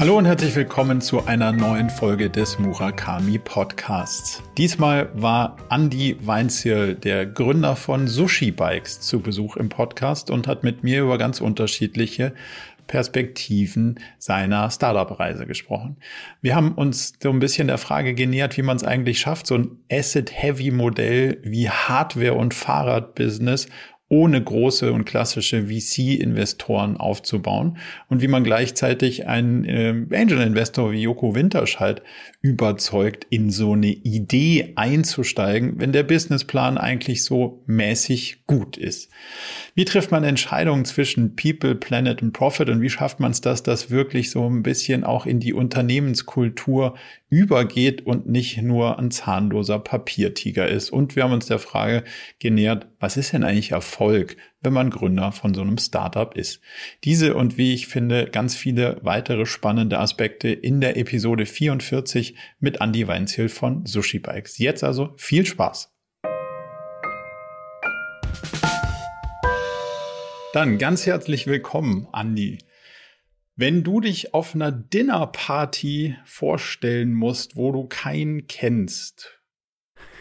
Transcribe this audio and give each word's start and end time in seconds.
Hallo 0.00 0.16
und 0.16 0.24
herzlich 0.24 0.56
willkommen 0.56 1.02
zu 1.02 1.26
einer 1.26 1.52
neuen 1.52 1.90
Folge 1.90 2.30
des 2.30 2.58
Murakami 2.58 3.38
Podcasts. 3.38 4.42
Diesmal 4.56 5.10
war 5.12 5.58
Andy 5.68 6.16
Weinzierl, 6.22 6.94
der 6.94 7.26
Gründer 7.26 7.76
von 7.76 8.08
Sushi 8.08 8.50
Bikes, 8.50 9.00
zu 9.00 9.20
Besuch 9.20 9.58
im 9.58 9.68
Podcast 9.68 10.30
und 10.30 10.46
hat 10.46 10.64
mit 10.64 10.82
mir 10.82 11.02
über 11.02 11.18
ganz 11.18 11.42
unterschiedliche 11.42 12.32
Perspektiven 12.86 14.00
seiner 14.16 14.70
Startup-Reise 14.70 15.46
gesprochen. 15.46 15.98
Wir 16.40 16.56
haben 16.56 16.72
uns 16.72 17.12
so 17.22 17.28
ein 17.28 17.38
bisschen 17.38 17.66
der 17.66 17.76
Frage 17.76 18.14
genähert, 18.14 18.56
wie 18.56 18.62
man 18.62 18.78
es 18.78 18.84
eigentlich 18.84 19.20
schafft, 19.20 19.46
so 19.46 19.54
ein 19.54 19.76
Asset-Heavy-Modell 19.92 21.42
wie 21.42 21.68
Hardware- 21.68 22.38
und 22.38 22.54
Fahrradbusiness 22.54 23.68
ohne 24.10 24.42
große 24.42 24.92
und 24.92 25.04
klassische 25.04 25.68
VC-Investoren 25.68 26.96
aufzubauen 26.96 27.78
und 28.08 28.20
wie 28.20 28.28
man 28.28 28.42
gleichzeitig 28.42 29.28
einen 29.28 29.64
äh, 29.64 29.94
Angel-Investor 30.14 30.90
wie 30.90 31.02
Joko 31.02 31.36
Winterscheid 31.36 32.02
überzeugt, 32.42 33.24
in 33.30 33.50
so 33.50 33.74
eine 33.74 33.86
Idee 33.86 34.72
einzusteigen, 34.74 35.74
wenn 35.78 35.92
der 35.92 36.02
Businessplan 36.02 36.76
eigentlich 36.76 37.22
so 37.22 37.62
mäßig 37.66 38.46
gut 38.48 38.76
ist. 38.76 39.10
Wie 39.76 39.84
trifft 39.84 40.10
man 40.10 40.24
Entscheidungen 40.24 40.84
zwischen 40.86 41.36
People, 41.36 41.76
Planet 41.76 42.20
und 42.20 42.32
Profit 42.32 42.68
und 42.68 42.82
wie 42.82 42.90
schafft 42.90 43.20
man 43.20 43.30
es, 43.30 43.40
dass 43.40 43.62
das 43.62 43.90
wirklich 43.90 44.30
so 44.30 44.44
ein 44.44 44.64
bisschen 44.64 45.04
auch 45.04 45.24
in 45.24 45.38
die 45.38 45.52
Unternehmenskultur 45.52 46.96
übergeht 47.28 48.04
und 48.04 48.28
nicht 48.28 48.60
nur 48.60 48.98
ein 48.98 49.12
zahnloser 49.12 49.78
Papiertiger 49.78 50.66
ist? 50.66 50.90
Und 50.90 51.14
wir 51.14 51.22
haben 51.22 51.32
uns 51.32 51.46
der 51.46 51.60
Frage 51.60 52.02
genähert, 52.40 52.88
was 53.00 53.16
ist 53.16 53.32
denn 53.32 53.44
eigentlich 53.44 53.70
Erfolg, 53.70 54.36
wenn 54.60 54.74
man 54.74 54.90
Gründer 54.90 55.32
von 55.32 55.54
so 55.54 55.62
einem 55.62 55.78
Startup 55.78 56.36
ist? 56.36 56.60
Diese 57.02 57.34
und 57.34 57.56
wie 57.56 57.72
ich 57.72 57.86
finde, 57.86 58.26
ganz 58.26 58.54
viele 58.54 58.98
weitere 59.00 59.46
spannende 59.46 59.98
Aspekte 59.98 60.50
in 60.50 60.82
der 60.82 60.98
Episode 60.98 61.46
44 61.46 62.36
mit 62.58 62.82
Andy 62.82 63.08
Weinziel 63.08 63.48
von 63.48 63.86
Sushi 63.86 64.18
Bikes. 64.18 64.58
Jetzt 64.58 64.84
also 64.84 65.14
viel 65.16 65.46
Spaß! 65.46 65.90
Dann 70.52 70.76
ganz 70.78 71.06
herzlich 71.06 71.46
willkommen, 71.46 72.06
Andi. 72.12 72.58
Wenn 73.56 73.82
du 73.82 74.00
dich 74.00 74.34
auf 74.34 74.54
einer 74.54 74.72
Dinnerparty 74.72 76.16
vorstellen 76.24 77.14
musst, 77.14 77.56
wo 77.56 77.72
du 77.72 77.86
keinen 77.86 78.46
kennst, 78.46 79.40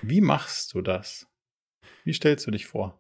wie 0.02 0.22
machst 0.22 0.74
du 0.74 0.82
das? 0.82 1.29
Wie 2.10 2.14
stellst 2.14 2.48
du 2.48 2.50
dich 2.50 2.66
vor? 2.66 3.00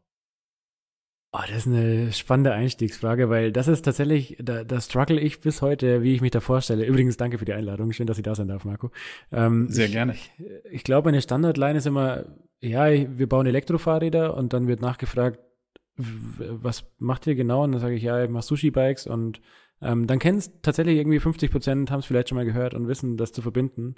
Oh, 1.31 1.39
das 1.47 1.65
ist 1.65 1.67
eine 1.67 2.13
spannende 2.13 2.53
Einstiegsfrage, 2.53 3.27
weil 3.27 3.51
das 3.51 3.67
ist 3.67 3.81
tatsächlich, 3.81 4.37
da, 4.39 4.63
da 4.63 4.79
struggle 4.79 5.19
ich 5.19 5.39
bis 5.39 5.63
heute, 5.63 6.03
wie 6.03 6.13
ich 6.13 6.21
mich 6.21 6.29
da 6.29 6.41
vorstelle. 6.41 6.85
Übrigens, 6.85 7.17
danke 7.17 7.39
für 7.39 7.45
die 7.45 7.53
Einladung. 7.53 7.91
Schön, 7.91 8.05
dass 8.05 8.19
ich 8.19 8.23
da 8.23 8.35
sein 8.35 8.47
darf, 8.47 8.65
Marco. 8.65 8.91
Ähm, 9.31 9.67
Sehr 9.67 9.87
ich, 9.87 9.93
gerne. 9.93 10.13
Ich, 10.13 10.31
ich 10.69 10.83
glaube, 10.83 11.09
eine 11.09 11.23
Standardline 11.23 11.79
ist 11.79 11.87
immer, 11.87 12.23
ja, 12.61 12.85
wir 12.87 13.27
bauen 13.27 13.47
Elektrofahrräder 13.47 14.37
und 14.37 14.53
dann 14.53 14.67
wird 14.67 14.79
nachgefragt, 14.79 15.39
was 15.95 16.85
macht 16.99 17.25
ihr 17.25 17.33
genau? 17.33 17.63
Und 17.63 17.71
dann 17.71 17.81
sage 17.81 17.95
ich, 17.95 18.03
ja, 18.03 18.23
ich 18.23 18.29
mache 18.29 18.45
Sushi-Bikes 18.45 19.07
und 19.07 19.41
ähm, 19.81 20.05
dann 20.05 20.19
kennen 20.19 20.37
es 20.37 20.51
tatsächlich 20.61 20.97
irgendwie 20.97 21.19
50 21.19 21.49
Prozent, 21.49 21.89
haben 21.89 22.01
es 22.01 22.05
vielleicht 22.05 22.29
schon 22.29 22.35
mal 22.35 22.45
gehört 22.45 22.75
und 22.75 22.87
wissen, 22.87 23.17
das 23.17 23.31
zu 23.31 23.41
verbinden. 23.41 23.95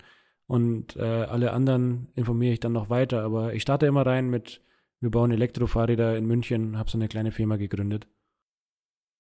Und 0.47 0.95
äh, 0.95 1.01
alle 1.01 1.51
anderen 1.51 2.07
informiere 2.15 2.53
ich 2.53 2.61
dann 2.61 2.71
noch 2.71 2.89
weiter. 2.89 3.23
Aber 3.23 3.53
ich 3.53 3.61
starte 3.61 3.87
immer 3.87 4.05
rein 4.05 4.29
mit, 4.29 4.61
wir 5.01 5.09
bauen 5.09 5.31
Elektrofahrräder 5.31 6.15
in 6.15 6.25
München, 6.25 6.77
habe 6.77 6.89
so 6.89 6.97
eine 6.97 7.07
kleine 7.07 7.31
Firma 7.31 7.57
gegründet. 7.57 8.07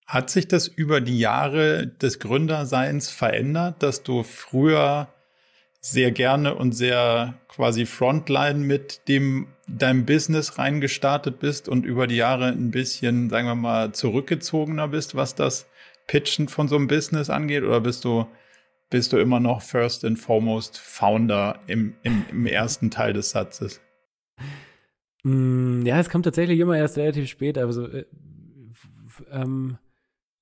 Hat 0.05 0.29
sich 0.29 0.47
das 0.47 0.67
über 0.67 1.01
die 1.01 1.19
Jahre 1.19 1.87
des 1.87 2.19
Gründerseins 2.19 3.09
verändert, 3.09 3.81
dass 3.81 4.03
du 4.03 4.23
früher 4.23 5.07
sehr 5.79 6.11
gerne 6.11 6.53
und 6.53 6.73
sehr 6.73 7.39
quasi 7.47 7.87
Frontline 7.87 8.59
mit 8.59 9.07
dem 9.07 9.47
deinem 9.67 10.05
Business 10.05 10.59
reingestartet 10.59 11.39
bist 11.39 11.67
und 11.67 11.85
über 11.85 12.05
die 12.05 12.17
Jahre 12.17 12.47
ein 12.47 12.69
bisschen, 12.69 13.29
sagen 13.29 13.47
wir 13.47 13.55
mal, 13.55 13.91
zurückgezogener 13.93 14.89
bist, 14.89 15.15
was 15.15 15.33
das 15.33 15.67
Pitchen 16.05 16.47
von 16.49 16.67
so 16.67 16.75
einem 16.75 16.87
Business 16.87 17.31
angeht? 17.31 17.63
Oder 17.63 17.81
bist 17.81 18.05
du, 18.05 18.27
bist 18.91 19.13
du 19.13 19.17
immer 19.17 19.39
noch 19.39 19.61
first 19.63 20.05
and 20.05 20.19
foremost 20.19 20.77
Founder 20.77 21.59
im, 21.65 21.95
im, 22.03 22.25
im 22.29 22.45
ersten 22.45 22.91
Teil 22.91 23.13
des 23.13 23.31
Satzes? 23.31 23.81
Mm, 25.23 25.85
ja, 25.85 25.99
es 25.99 26.09
kommt 26.09 26.25
tatsächlich 26.25 26.59
immer 26.59 26.77
erst 26.77 26.97
relativ 26.97 27.27
spät. 27.29 27.57
Also, 27.57 27.87
äh, 27.87 28.05
ähm, 29.31 29.77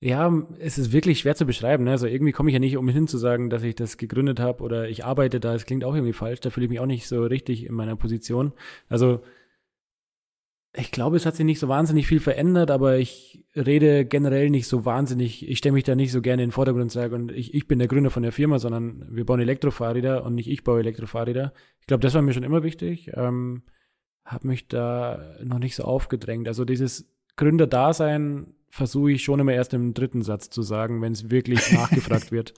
ja, 0.01 0.31
es 0.59 0.78
ist 0.78 0.94
wirklich 0.94 1.19
schwer 1.19 1.35
zu 1.35 1.45
beschreiben. 1.45 1.84
Ne? 1.84 1.91
Also 1.91 2.07
irgendwie 2.07 2.31
komme 2.31 2.50
ich 2.50 2.53
ja 2.53 2.59
nicht 2.59 2.78
umhin 2.78 3.07
zu 3.07 3.18
sagen, 3.18 3.50
dass 3.50 3.63
ich 3.63 3.75
das 3.75 3.97
gegründet 3.97 4.39
habe 4.39 4.63
oder 4.63 4.88
ich 4.89 5.03
arbeite 5.03 5.39
da. 5.41 5.53
Es 5.56 5.66
klingt 5.66 5.84
auch 5.84 5.94
irgendwie 5.94 6.13
falsch. 6.13 6.39
Da 6.39 6.50
fühle 6.51 6.66
ich 6.66 6.69
mich 6.69 6.79
auch 6.79 6.85
nicht 6.85 7.07
so 7.07 7.23
richtig 7.23 7.66
in 7.66 7.73
meiner 7.75 7.97
Position. 7.97 8.53
Also 8.88 9.22
ich 10.73 10.91
glaube, 10.91 11.18
es 11.18 11.25
hat 11.25 11.35
sich 11.35 11.45
nicht 11.45 11.59
so 11.59 11.68
wahnsinnig 11.68 12.07
viel 12.07 12.19
verändert, 12.19 12.69
aber 12.72 12.97
ich 12.97 13.44
rede 13.56 14.06
generell 14.06 14.50
nicht 14.50 14.68
so 14.68 14.85
wahnsinnig. 14.85 15.47
Ich 15.50 15.57
stelle 15.57 15.73
mich 15.73 15.84
da 15.84 15.95
nicht 15.95 16.12
so 16.12 16.22
gerne 16.22 16.44
in 16.44 16.50
den 16.50 16.53
Vordergrund 16.53 16.84
und 16.84 16.91
sage, 16.91 17.16
und 17.16 17.31
ich, 17.31 17.53
ich 17.53 17.68
bin 17.68 17.79
der 17.79 17.88
Gründer 17.88 18.12
von 18.12 18.23
der 18.23 18.31
Firma, 18.31 18.59
sondern 18.59 19.07
wir 19.09 19.25
bauen 19.25 19.39
Elektrofahrräder 19.39 20.23
und 20.23 20.35
nicht 20.35 20.50
ich 20.50 20.63
baue 20.63 20.79
Elektrofahrräder. 20.79 21.53
Ich 21.81 21.88
glaube, 21.88 22.01
das 22.01 22.13
war 22.13 22.22
mir 22.22 22.34
schon 22.34 22.44
immer 22.44 22.63
wichtig. 22.63 23.12
Ähm, 23.16 23.63
habe 24.29 24.47
mich 24.47 24.67
da 24.67 25.35
noch 25.44 25.59
nicht 25.59 25.75
so 25.75 25.84
aufgedrängt. 25.84 26.47
Also 26.47 26.63
dieses 26.63 27.09
Gründerdasein 27.35 28.53
versuche 28.69 29.12
ich 29.12 29.23
schon 29.23 29.40
immer 29.40 29.53
erst 29.53 29.73
im 29.73 29.94
dritten 29.94 30.22
Satz 30.22 30.50
zu 30.50 30.62
sagen, 30.62 31.01
wenn 31.01 31.13
es 31.13 31.31
wirklich 31.31 31.72
nachgefragt 31.73 32.31
wird. 32.31 32.53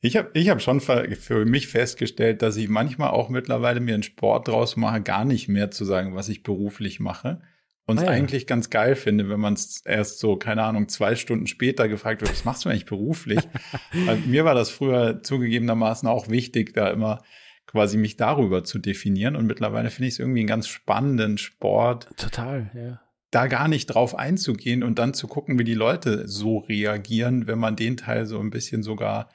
Ich 0.00 0.16
habe 0.16 0.30
ich 0.34 0.48
hab 0.48 0.62
schon 0.62 0.80
für 0.80 1.44
mich 1.44 1.68
festgestellt, 1.68 2.42
dass 2.42 2.56
ich 2.56 2.68
manchmal 2.68 3.10
auch 3.10 3.28
mittlerweile 3.28 3.80
mir 3.80 3.94
einen 3.94 4.02
Sport 4.02 4.48
draus 4.48 4.76
mache, 4.76 5.00
gar 5.02 5.24
nicht 5.24 5.48
mehr 5.48 5.70
zu 5.70 5.84
sagen, 5.84 6.14
was 6.14 6.28
ich 6.28 6.42
beruflich 6.42 7.00
mache. 7.00 7.40
Und 7.86 7.96
es 7.96 8.02
ah, 8.02 8.06
ja. 8.06 8.12
eigentlich 8.12 8.46
ganz 8.46 8.68
geil 8.68 8.96
finde, 8.96 9.30
wenn 9.30 9.40
man 9.40 9.54
es 9.54 9.80
erst 9.84 10.18
so, 10.18 10.36
keine 10.36 10.62
Ahnung, 10.62 10.88
zwei 10.88 11.14
Stunden 11.14 11.46
später 11.46 11.88
gefragt 11.88 12.20
wird, 12.20 12.30
was 12.30 12.44
machst 12.44 12.64
du 12.64 12.68
eigentlich 12.68 12.84
beruflich? 12.84 13.40
mir 14.26 14.44
war 14.44 14.54
das 14.54 14.68
früher 14.68 15.22
zugegebenermaßen 15.22 16.06
auch 16.06 16.28
wichtig, 16.28 16.74
da 16.74 16.90
immer 16.90 17.22
quasi 17.68 17.96
mich 17.96 18.16
darüber 18.16 18.64
zu 18.64 18.80
definieren. 18.80 19.36
Und 19.36 19.46
mittlerweile 19.46 19.90
finde 19.90 20.08
ich 20.08 20.14
es 20.14 20.18
irgendwie 20.18 20.40
einen 20.40 20.48
ganz 20.48 20.66
spannenden 20.66 21.38
Sport. 21.38 22.08
Total, 22.16 22.70
ja 22.74 23.00
da 23.30 23.46
gar 23.46 23.68
nicht 23.68 23.86
drauf 23.86 24.14
einzugehen 24.14 24.82
und 24.82 24.98
dann 24.98 25.14
zu 25.14 25.26
gucken, 25.26 25.58
wie 25.58 25.64
die 25.64 25.74
Leute 25.74 26.26
so 26.26 26.58
reagieren, 26.58 27.46
wenn 27.46 27.58
man 27.58 27.76
den 27.76 27.96
Teil 27.96 28.26
so 28.26 28.40
ein 28.40 28.50
bisschen 28.50 28.82
sogar 28.82 29.28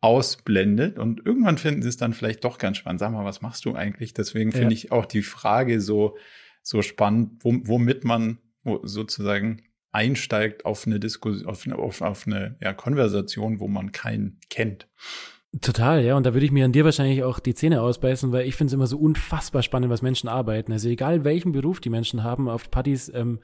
ausblendet. 0.00 0.98
Und 0.98 1.24
irgendwann 1.24 1.58
finden 1.58 1.82
sie 1.82 1.88
es 1.88 1.96
dann 1.96 2.12
vielleicht 2.12 2.44
doch 2.44 2.58
ganz 2.58 2.76
spannend. 2.76 3.00
Sag 3.00 3.10
mal, 3.12 3.24
was 3.24 3.40
machst 3.40 3.64
du 3.64 3.74
eigentlich? 3.74 4.12
Deswegen 4.12 4.52
finde 4.52 4.74
ja. 4.74 4.78
ich 4.78 4.92
auch 4.92 5.06
die 5.06 5.22
Frage 5.22 5.80
so, 5.80 6.16
so 6.62 6.82
spannend, 6.82 7.42
womit 7.42 8.04
man 8.04 8.38
sozusagen 8.82 9.62
einsteigt 9.90 10.66
auf 10.66 10.86
eine 10.86 11.00
Diskussion, 11.00 11.48
auf 11.48 11.64
eine, 11.64 11.76
auf, 11.76 12.02
auf 12.02 12.26
eine 12.26 12.56
ja, 12.60 12.74
Konversation, 12.74 13.60
wo 13.60 13.68
man 13.68 13.92
keinen 13.92 14.38
kennt. 14.50 14.88
Total, 15.62 16.04
ja. 16.04 16.14
Und 16.16 16.26
da 16.26 16.34
würde 16.34 16.44
ich 16.44 16.52
mir 16.52 16.64
an 16.64 16.72
dir 16.72 16.84
wahrscheinlich 16.84 17.22
auch 17.22 17.38
die 17.38 17.54
Zähne 17.54 17.80
ausbeißen, 17.80 18.32
weil 18.32 18.46
ich 18.46 18.54
finde 18.54 18.68
es 18.68 18.74
immer 18.74 18.86
so 18.86 18.98
unfassbar 18.98 19.62
spannend, 19.62 19.90
was 19.90 20.02
Menschen 20.02 20.28
arbeiten. 20.28 20.72
Also 20.72 20.88
egal 20.88 21.24
welchen 21.24 21.52
Beruf 21.52 21.80
die 21.80 21.90
Menschen 21.90 22.22
haben 22.22 22.48
auf 22.48 22.70
Partys, 22.70 23.10
ähm, 23.14 23.40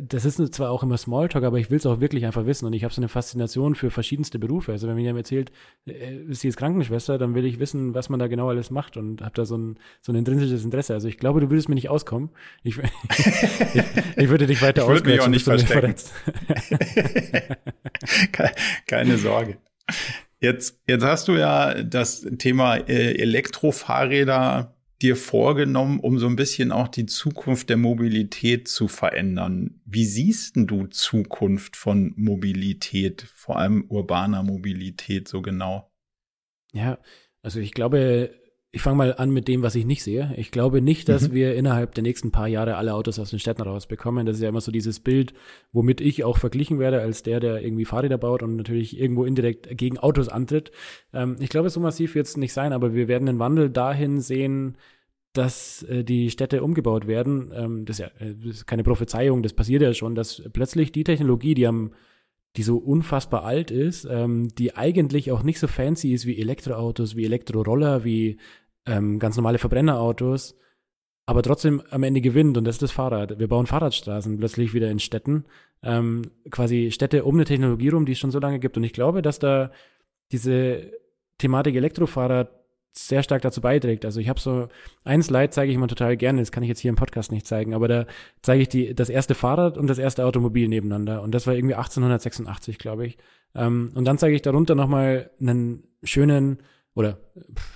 das 0.00 0.24
ist 0.24 0.54
zwar 0.54 0.70
auch 0.70 0.82
immer 0.82 0.96
Smalltalk, 0.96 1.44
aber 1.44 1.58
ich 1.58 1.70
will 1.70 1.76
es 1.76 1.86
auch 1.86 2.00
wirklich 2.00 2.24
einfach 2.24 2.46
wissen. 2.46 2.64
Und 2.64 2.72
ich 2.72 2.84
habe 2.84 2.94
so 2.94 3.00
eine 3.00 3.08
Faszination 3.08 3.74
für 3.74 3.90
verschiedenste 3.90 4.38
Berufe. 4.38 4.72
Also 4.72 4.88
wenn 4.88 4.94
mir 4.94 5.02
jemand 5.02 5.26
erzählt, 5.26 5.52
äh, 5.86 6.20
sie 6.30 6.48
ist 6.48 6.56
Krankenschwester, 6.56 7.18
dann 7.18 7.34
will 7.34 7.44
ich 7.44 7.58
wissen, 7.58 7.94
was 7.94 8.08
man 8.08 8.18
da 8.18 8.26
genau 8.26 8.48
alles 8.48 8.70
macht 8.70 8.96
und 8.96 9.20
habe 9.20 9.34
da 9.34 9.44
so 9.44 9.58
ein, 9.58 9.78
so 10.00 10.12
ein 10.12 10.16
intrinsisches 10.16 10.64
Interesse. 10.64 10.94
Also 10.94 11.08
ich 11.08 11.18
glaube, 11.18 11.40
du 11.40 11.50
würdest 11.50 11.68
mir 11.68 11.74
nicht 11.74 11.90
auskommen. 11.90 12.30
Ich, 12.62 12.78
ich, 12.78 13.82
ich 14.16 14.28
würde 14.28 14.46
dich 14.46 14.62
weiter 14.62 14.84
ausquetschen. 14.84 15.34
Ich 15.34 15.46
würde 15.46 15.48
mich 15.48 15.48
auch 15.48 15.52
nicht 15.52 15.68
verstecken. 15.68 15.94
Keine 18.86 19.18
Sorge. 19.18 19.58
Jetzt, 20.44 20.82
jetzt 20.86 21.04
hast 21.04 21.28
du 21.28 21.32
ja 21.32 21.82
das 21.82 22.20
Thema 22.36 22.76
äh, 22.76 23.14
Elektrofahrräder 23.14 24.76
dir 25.00 25.16
vorgenommen, 25.16 26.00
um 26.00 26.18
so 26.18 26.26
ein 26.26 26.36
bisschen 26.36 26.70
auch 26.70 26.88
die 26.88 27.06
Zukunft 27.06 27.70
der 27.70 27.78
Mobilität 27.78 28.68
zu 28.68 28.86
verändern. 28.86 29.80
Wie 29.86 30.04
siehst 30.04 30.56
du 30.56 30.86
Zukunft 30.86 31.76
von 31.76 32.12
Mobilität, 32.16 33.22
vor 33.34 33.58
allem 33.58 33.86
urbaner 33.88 34.42
Mobilität 34.42 35.28
so 35.28 35.40
genau? 35.40 35.90
Ja, 36.74 36.98
also 37.42 37.58
ich 37.58 37.72
glaube, 37.72 38.30
ich 38.74 38.82
fange 38.82 38.96
mal 38.96 39.14
an 39.14 39.30
mit 39.30 39.46
dem, 39.46 39.62
was 39.62 39.76
ich 39.76 39.86
nicht 39.86 40.02
sehe. 40.02 40.34
Ich 40.36 40.50
glaube 40.50 40.82
nicht, 40.82 41.08
dass 41.08 41.28
mhm. 41.28 41.34
wir 41.34 41.54
innerhalb 41.54 41.94
der 41.94 42.02
nächsten 42.02 42.32
paar 42.32 42.48
Jahre 42.48 42.76
alle 42.76 42.94
Autos 42.94 43.20
aus 43.20 43.30
den 43.30 43.38
Städten 43.38 43.62
rausbekommen. 43.62 44.26
Das 44.26 44.36
ist 44.36 44.42
ja 44.42 44.48
immer 44.48 44.60
so 44.60 44.72
dieses 44.72 44.98
Bild, 44.98 45.32
womit 45.72 46.00
ich 46.00 46.24
auch 46.24 46.38
verglichen 46.38 46.80
werde 46.80 47.00
als 47.00 47.22
der, 47.22 47.38
der 47.38 47.62
irgendwie 47.62 47.84
Fahrräder 47.84 48.18
baut 48.18 48.42
und 48.42 48.56
natürlich 48.56 48.98
irgendwo 48.98 49.24
indirekt 49.24 49.78
gegen 49.78 49.98
Autos 49.98 50.28
antritt. 50.28 50.72
Ähm, 51.12 51.36
ich 51.38 51.50
glaube, 51.50 51.70
so 51.70 51.78
massiv 51.78 52.16
wird 52.16 52.26
es 52.26 52.36
nicht 52.36 52.52
sein, 52.52 52.72
aber 52.72 52.94
wir 52.94 53.06
werden 53.06 53.28
einen 53.28 53.38
Wandel 53.38 53.70
dahin 53.70 54.20
sehen, 54.20 54.76
dass 55.34 55.84
äh, 55.84 56.02
die 56.02 56.30
Städte 56.30 56.64
umgebaut 56.64 57.06
werden. 57.06 57.52
Ähm, 57.54 57.84
das, 57.84 58.00
ist 58.00 58.06
ja, 58.20 58.26
äh, 58.26 58.34
das 58.34 58.56
ist 58.56 58.66
keine 58.66 58.82
Prophezeiung, 58.82 59.44
das 59.44 59.52
passiert 59.52 59.82
ja 59.82 59.94
schon, 59.94 60.16
dass 60.16 60.42
plötzlich 60.52 60.90
die 60.90 61.04
Technologie, 61.04 61.54
die 61.54 61.68
am 61.68 61.92
die 62.56 62.62
so 62.62 62.76
unfassbar 62.76 63.44
alt 63.44 63.70
ist, 63.70 64.06
ähm, 64.08 64.48
die 64.56 64.76
eigentlich 64.76 65.32
auch 65.32 65.42
nicht 65.42 65.58
so 65.58 65.66
fancy 65.66 66.12
ist 66.12 66.26
wie 66.26 66.38
Elektroautos, 66.38 67.16
wie 67.16 67.24
Elektroroller, 67.24 68.04
wie 68.04 68.38
ähm, 68.86 69.18
ganz 69.18 69.36
normale 69.36 69.58
Verbrennerautos, 69.58 70.56
aber 71.26 71.42
trotzdem 71.42 71.82
am 71.90 72.02
Ende 72.02 72.20
gewinnt 72.20 72.58
und 72.58 72.64
das 72.64 72.76
ist 72.76 72.82
das 72.82 72.92
Fahrrad. 72.92 73.38
Wir 73.38 73.48
bauen 73.48 73.66
Fahrradstraßen 73.66 74.36
plötzlich 74.38 74.74
wieder 74.74 74.90
in 74.90 74.98
Städten, 74.98 75.44
ähm, 75.82 76.30
quasi 76.50 76.90
Städte 76.90 77.24
um 77.24 77.36
eine 77.36 77.44
Technologie 77.44 77.88
rum, 77.88 78.06
die 78.06 78.12
es 78.12 78.18
schon 78.18 78.30
so 78.30 78.38
lange 78.38 78.58
gibt. 78.58 78.76
Und 78.76 78.84
ich 78.84 78.92
glaube, 78.92 79.22
dass 79.22 79.38
da 79.38 79.70
diese 80.32 80.92
Thematik 81.38 81.74
Elektrofahrrad 81.76 82.50
sehr 82.96 83.22
stark 83.22 83.42
dazu 83.42 83.60
beiträgt. 83.60 84.04
Also 84.04 84.20
ich 84.20 84.28
habe 84.28 84.38
so 84.38 84.68
ein 85.02 85.22
Slide 85.22 85.50
zeige 85.50 85.70
ich 85.70 85.76
immer 85.76 85.88
total 85.88 86.16
gerne, 86.16 86.40
das 86.40 86.52
kann 86.52 86.62
ich 86.62 86.68
jetzt 86.68 86.78
hier 86.78 86.90
im 86.90 86.96
Podcast 86.96 87.32
nicht 87.32 87.46
zeigen, 87.46 87.74
aber 87.74 87.88
da 87.88 88.06
zeige 88.40 88.62
ich 88.62 88.68
die 88.68 88.94
das 88.94 89.08
erste 89.08 89.34
Fahrrad 89.34 89.76
und 89.76 89.88
das 89.88 89.98
erste 89.98 90.24
Automobil 90.24 90.68
nebeneinander 90.68 91.22
und 91.22 91.32
das 91.34 91.46
war 91.46 91.54
irgendwie 91.54 91.74
1886, 91.74 92.78
glaube 92.78 93.06
ich. 93.06 93.18
Ähm, 93.54 93.90
und 93.94 94.04
dann 94.04 94.18
zeige 94.18 94.36
ich 94.36 94.42
darunter 94.42 94.76
nochmal 94.76 95.30
einen 95.40 95.82
schönen 96.04 96.58
oder 96.94 97.18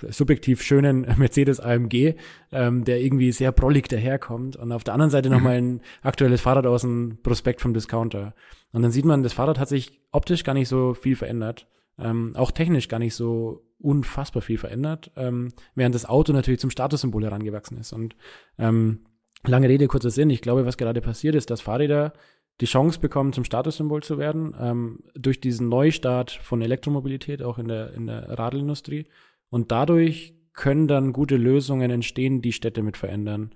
subjektiv 0.09 0.63
schönen 0.63 1.07
Mercedes 1.19 1.61
AMG, 1.61 2.15
ähm, 2.53 2.85
der 2.85 3.01
irgendwie 3.01 3.33
sehr 3.33 3.53
prollig 3.53 3.89
daherkommt 3.89 4.57
und 4.57 4.73
auf 4.73 4.85
der 4.85 4.95
anderen 4.95 5.11
Seite 5.11 5.29
mhm. 5.29 5.35
nochmal 5.35 5.57
ein 5.57 5.81
aktuelles 6.03 6.41
Fahrrad 6.41 6.67
aus 6.67 6.83
dem 6.83 7.19
Prospekt 7.23 7.61
vom 7.61 7.75
Discounter. 7.75 8.35
Und 8.73 8.83
dann 8.83 8.91
sieht 8.91 9.05
man, 9.05 9.23
das 9.23 9.33
Fahrrad 9.33 9.59
hat 9.59 9.69
sich 9.69 10.01
optisch 10.13 10.45
gar 10.45 10.55
nicht 10.55 10.69
so 10.69 10.95
viel 10.95 11.17
verändert, 11.17 11.67
ähm, 11.99 12.35
auch 12.37 12.53
technisch 12.53 12.89
gar 12.89 12.99
nicht 12.99 13.15
so 13.15 13.65
unfassbar 13.81 14.43
viel 14.43 14.59
verändert, 14.59 15.11
ähm, 15.17 15.53
während 15.75 15.95
das 15.95 16.07
Auto 16.07 16.33
natürlich 16.33 16.61
zum 16.61 16.71
Statussymbol 16.71 17.25
herangewachsen 17.25 17.79
ist. 17.79 17.93
Und 17.93 18.17
ähm, 18.59 19.01
lange 19.45 19.69
Rede, 19.69 19.87
kurzer 19.87 20.11
Sinn, 20.11 20.31
ich 20.31 20.43
glaube, 20.43 20.67
was 20.67 20.77
gerade 20.77 21.01
passiert 21.01 21.35
ist, 21.35 21.51
dass 21.51 21.61
Fahrräder 21.61 22.13
die 22.61 22.67
Chance 22.67 22.99
bekommen, 22.99 23.33
zum 23.33 23.45
Statussymbol 23.45 24.03
zu 24.03 24.19
werden, 24.19 24.55
ähm, 24.59 25.01
durch 25.15 25.41
diesen 25.41 25.69
Neustart 25.69 26.33
von 26.33 26.61
Elektromobilität, 26.61 27.43
auch 27.43 27.59
in 27.59 27.69
der, 27.69 27.95
in 27.95 28.07
der 28.07 28.39
Radlindustrie. 28.39 29.07
Und 29.49 29.71
dadurch 29.71 30.35
können 30.53 30.89
dann 30.89 31.13
gute 31.13 31.37
Lösungen 31.37 31.91
entstehen, 31.91 32.43
die 32.43 32.53
Städte 32.53 32.83
mit 32.83 32.97
verändern. 32.97 33.55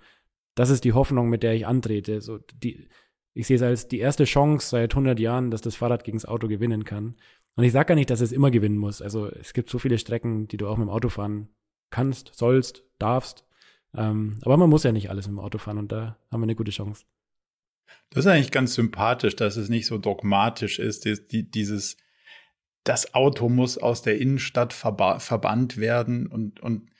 Das 0.54 0.70
ist 0.70 0.84
die 0.84 0.92
Hoffnung, 0.92 1.28
mit 1.28 1.42
der 1.42 1.54
ich 1.54 1.66
antrete. 1.66 2.20
So 2.20 2.38
die, 2.54 2.88
ich 3.34 3.46
sehe 3.46 3.56
es 3.56 3.62
als 3.62 3.88
die 3.88 3.98
erste 3.98 4.24
Chance 4.24 4.68
seit 4.68 4.92
100 4.92 5.18
Jahren, 5.18 5.50
dass 5.50 5.62
das 5.62 5.74
Fahrrad 5.74 6.04
gegen 6.04 6.18
das 6.18 6.26
Auto 6.26 6.46
gewinnen 6.46 6.84
kann. 6.84 7.16
Und 7.56 7.64
ich 7.64 7.72
sage 7.72 7.88
gar 7.88 7.94
nicht, 7.96 8.10
dass 8.10 8.20
es 8.20 8.32
immer 8.32 8.50
gewinnen 8.50 8.78
muss. 8.78 9.02
Also 9.02 9.26
es 9.26 9.52
gibt 9.52 9.68
so 9.68 9.78
viele 9.78 9.98
Strecken, 9.98 10.48
die 10.48 10.56
du 10.56 10.68
auch 10.68 10.76
mit 10.76 10.86
dem 10.86 10.90
Auto 10.90 11.08
fahren 11.08 11.48
kannst, 11.90 12.32
sollst, 12.34 12.84
darfst. 12.98 13.44
Ähm, 13.94 14.38
aber 14.42 14.56
man 14.56 14.70
muss 14.70 14.84
ja 14.84 14.92
nicht 14.92 15.10
alles 15.10 15.26
mit 15.26 15.36
dem 15.36 15.40
Auto 15.40 15.58
fahren 15.58 15.78
und 15.78 15.92
da 15.92 16.16
haben 16.30 16.40
wir 16.40 16.44
eine 16.44 16.54
gute 16.54 16.70
Chance. 16.70 17.04
Das 18.10 18.24
ist 18.24 18.30
eigentlich 18.30 18.50
ganz 18.50 18.74
sympathisch, 18.74 19.36
dass 19.36 19.56
es 19.56 19.68
nicht 19.68 19.86
so 19.86 19.98
dogmatisch 19.98 20.78
ist, 20.78 21.04
die, 21.04 21.50
dieses, 21.50 21.96
das 22.84 23.14
Auto 23.14 23.48
muss 23.48 23.78
aus 23.78 24.02
der 24.02 24.18
Innenstadt 24.18 24.72
verba 24.72 25.18
verbannt 25.18 25.78
werden 25.78 26.26
und, 26.26 26.60
und 26.60 26.90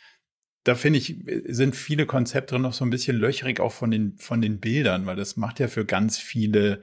da 0.64 0.76
finde 0.76 1.00
ich, 1.00 1.16
sind 1.48 1.74
viele 1.74 2.06
Konzepte 2.06 2.58
noch 2.58 2.72
so 2.72 2.84
ein 2.84 2.90
bisschen 2.90 3.16
löchrig, 3.16 3.58
auch 3.58 3.72
von 3.72 3.90
den, 3.90 4.16
von 4.18 4.40
den 4.40 4.60
Bildern, 4.60 5.06
weil 5.06 5.16
das 5.16 5.36
macht 5.36 5.58
ja 5.58 5.66
für 5.66 5.84
ganz 5.84 6.18
viele 6.18 6.82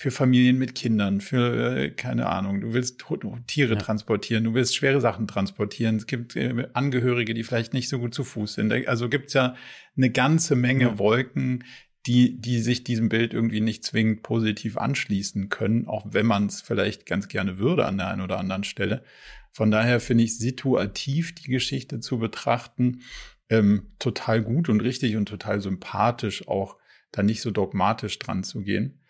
für 0.00 0.12
Familien 0.12 0.58
mit 0.58 0.76
Kindern, 0.76 1.20
für, 1.20 1.76
äh, 1.76 1.90
keine 1.90 2.26
Ahnung, 2.28 2.60
du 2.60 2.72
willst 2.72 3.04
Tiere 3.48 3.74
ja. 3.74 3.80
transportieren, 3.80 4.44
du 4.44 4.54
willst 4.54 4.76
schwere 4.76 5.00
Sachen 5.00 5.26
transportieren. 5.26 5.96
Es 5.96 6.06
gibt 6.06 6.36
äh, 6.36 6.68
Angehörige, 6.72 7.34
die 7.34 7.42
vielleicht 7.42 7.74
nicht 7.74 7.88
so 7.88 7.98
gut 7.98 8.14
zu 8.14 8.22
Fuß 8.22 8.54
sind. 8.54 8.72
Also 8.86 9.08
gibt's 9.08 9.32
ja 9.32 9.56
eine 9.96 10.10
ganze 10.10 10.54
Menge 10.54 10.84
ja. 10.84 10.98
Wolken, 11.00 11.64
die, 12.08 12.40
die 12.40 12.58
sich 12.60 12.82
diesem 12.84 13.08
Bild 13.08 13.34
irgendwie 13.34 13.60
nicht 13.60 13.84
zwingend 13.84 14.22
positiv 14.22 14.78
anschließen 14.78 15.50
können, 15.50 15.86
auch 15.86 16.06
wenn 16.10 16.26
man 16.26 16.46
es 16.46 16.62
vielleicht 16.62 17.06
ganz 17.06 17.28
gerne 17.28 17.58
würde 17.58 17.84
an 17.84 17.98
der 17.98 18.08
einen 18.08 18.22
oder 18.22 18.38
anderen 18.38 18.64
Stelle. 18.64 19.04
Von 19.52 19.70
daher 19.70 20.00
finde 20.00 20.24
ich 20.24 20.38
situativ 20.38 21.34
die 21.34 21.50
Geschichte 21.50 22.00
zu 22.00 22.18
betrachten 22.18 23.02
ähm, 23.50 23.88
total 23.98 24.42
gut 24.42 24.68
und 24.68 24.80
richtig 24.80 25.16
und 25.16 25.26
total 25.26 25.60
sympathisch, 25.60 26.48
auch 26.48 26.76
da 27.12 27.22
nicht 27.22 27.42
so 27.42 27.50
dogmatisch 27.50 28.18
dran 28.18 28.42
zu 28.42 28.62
gehen. 28.62 29.00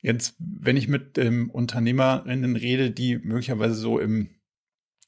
Jetzt, 0.00 0.34
wenn 0.38 0.76
ich 0.76 0.88
mit 0.88 1.18
ähm, 1.18 1.50
Unternehmerinnen 1.50 2.56
rede, 2.56 2.90
die 2.90 3.18
möglicherweise 3.18 3.74
so 3.74 3.98
im 3.98 4.30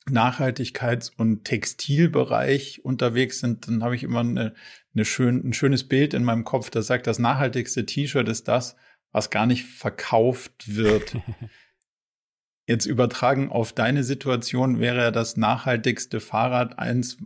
Nachhaltigkeits- 0.07 1.13
und 1.17 1.45
Textilbereich 1.45 2.85
unterwegs 2.85 3.41
sind, 3.41 3.69
dann 3.69 3.83
habe 3.85 3.95
ich 3.95 4.03
immer 4.03 4.21
eine, 4.21 4.55
eine 4.95 5.05
schön, 5.05 5.49
ein 5.49 5.53
schönes 5.53 5.85
Bild 5.85 6.15
in 6.15 6.25
meinem 6.25 6.45
Kopf, 6.45 6.71
das 6.71 6.87
sagt, 6.87 7.07
das 7.07 7.19
nachhaltigste 7.19 7.87
T-Shirt 7.87 8.29
ist 8.29 8.49
das, 8.49 8.77
was 9.11 9.31
gar 9.31 9.47
nicht 9.47 9.65
verkauft 9.65 10.77
wird. 10.77 11.17
Jetzt 12.67 12.87
übertragen 12.87 13.51
auf 13.51 13.73
deine 13.73 14.05
Situation 14.05 14.79
wäre 14.79 15.11
das 15.11 15.37
nachhaltigste 15.37 16.21
Fahrrad 16.21 16.79
eins, 16.79 17.19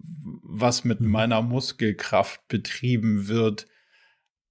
was 0.42 0.84
mit 0.84 1.00
mhm. 1.00 1.10
meiner 1.10 1.42
Muskelkraft 1.42 2.48
betrieben 2.48 3.28
wird 3.28 3.66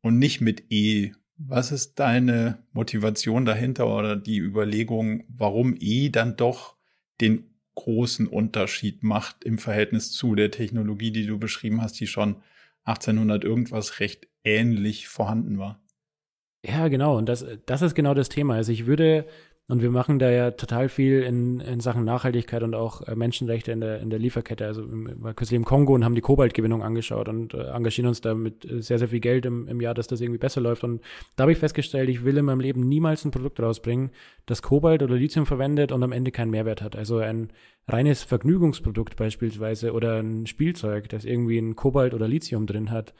und 0.01 0.19
nicht 0.19 0.41
mit 0.41 0.71
E 0.71 1.13
was 1.37 1.71
ist 1.71 1.99
deine 1.99 2.59
Motivation 2.71 3.45
dahinter 3.45 3.87
oder 3.87 4.15
die 4.15 4.37
Überlegung, 4.37 5.25
warum 5.27 5.75
E 5.79 6.09
dann 6.09 6.37
doch 6.37 6.75
den 7.21 7.49
großen 7.75 8.27
Unterschied 8.27 9.03
macht 9.03 9.43
im 9.43 9.57
Verhältnis 9.57 10.11
zu 10.11 10.35
der 10.35 10.51
Technologie, 10.51 11.11
die 11.11 11.25
du 11.25 11.37
beschrieben 11.37 11.81
hast, 11.81 11.99
die 11.99 12.07
schon 12.07 12.37
1800 12.85 13.43
irgendwas 13.43 13.99
recht 13.99 14.27
ähnlich 14.43 15.07
vorhanden 15.07 15.57
war? 15.57 15.83
Ja, 16.65 16.87
genau. 16.87 17.17
Und 17.17 17.27
das, 17.27 17.45
das 17.65 17.81
ist 17.81 17.95
genau 17.95 18.13
das 18.13 18.29
Thema. 18.29 18.55
Also 18.55 18.71
ich 18.71 18.85
würde 18.85 19.27
und 19.67 19.81
wir 19.81 19.89
machen 19.89 20.19
da 20.19 20.29
ja 20.29 20.51
total 20.51 20.89
viel 20.89 21.23
in, 21.23 21.59
in 21.59 21.79
Sachen 21.79 22.05
Nachhaltigkeit 22.05 22.61
und 22.61 22.75
auch 22.75 23.01
äh, 23.01 23.15
Menschenrechte 23.15 23.71
in 23.71 23.81
der, 23.81 23.99
in 23.99 24.11
der 24.11 24.19
Lieferkette. 24.19 24.63
Also 24.63 24.87
wir 24.87 25.19
waren 25.23 25.35
kürzlich 25.35 25.55
im 25.55 25.65
Kongo 25.65 25.95
und 25.95 26.05
haben 26.05 26.13
die 26.13 26.21
Kobaltgewinnung 26.21 26.83
angeschaut 26.83 27.27
und 27.29 27.55
äh, 27.55 27.71
engagieren 27.71 28.07
uns 28.07 28.21
da 28.21 28.35
mit 28.35 28.63
äh, 28.63 28.83
sehr, 28.83 28.99
sehr 28.99 29.07
viel 29.07 29.21
Geld 29.21 29.43
im, 29.47 29.67
im 29.67 29.81
Jahr, 29.81 29.95
dass 29.95 30.05
das 30.05 30.21
irgendwie 30.21 30.37
besser 30.37 30.61
läuft. 30.61 30.83
Und 30.83 31.01
da 31.35 31.43
habe 31.43 31.51
ich 31.51 31.57
festgestellt, 31.57 32.09
ich 32.09 32.23
will 32.23 32.37
in 32.37 32.45
meinem 32.45 32.59
Leben 32.59 32.87
niemals 32.87 33.25
ein 33.25 33.31
Produkt 33.31 33.59
rausbringen, 33.59 34.11
das 34.45 34.61
Kobalt 34.61 35.01
oder 35.01 35.15
Lithium 35.15 35.47
verwendet 35.47 35.91
und 35.91 36.03
am 36.03 36.11
Ende 36.11 36.31
keinen 36.31 36.51
Mehrwert 36.51 36.83
hat. 36.83 36.95
Also 36.95 37.17
ein 37.17 37.51
reines 37.87 38.21
Vergnügungsprodukt 38.21 39.15
beispielsweise 39.15 39.93
oder 39.93 40.21
ein 40.21 40.45
Spielzeug, 40.45 41.09
das 41.09 41.25
irgendwie 41.25 41.57
ein 41.57 41.75
Kobalt 41.75 42.13
oder 42.13 42.27
Lithium 42.27 42.67
drin 42.67 42.91
hat. 42.91 43.15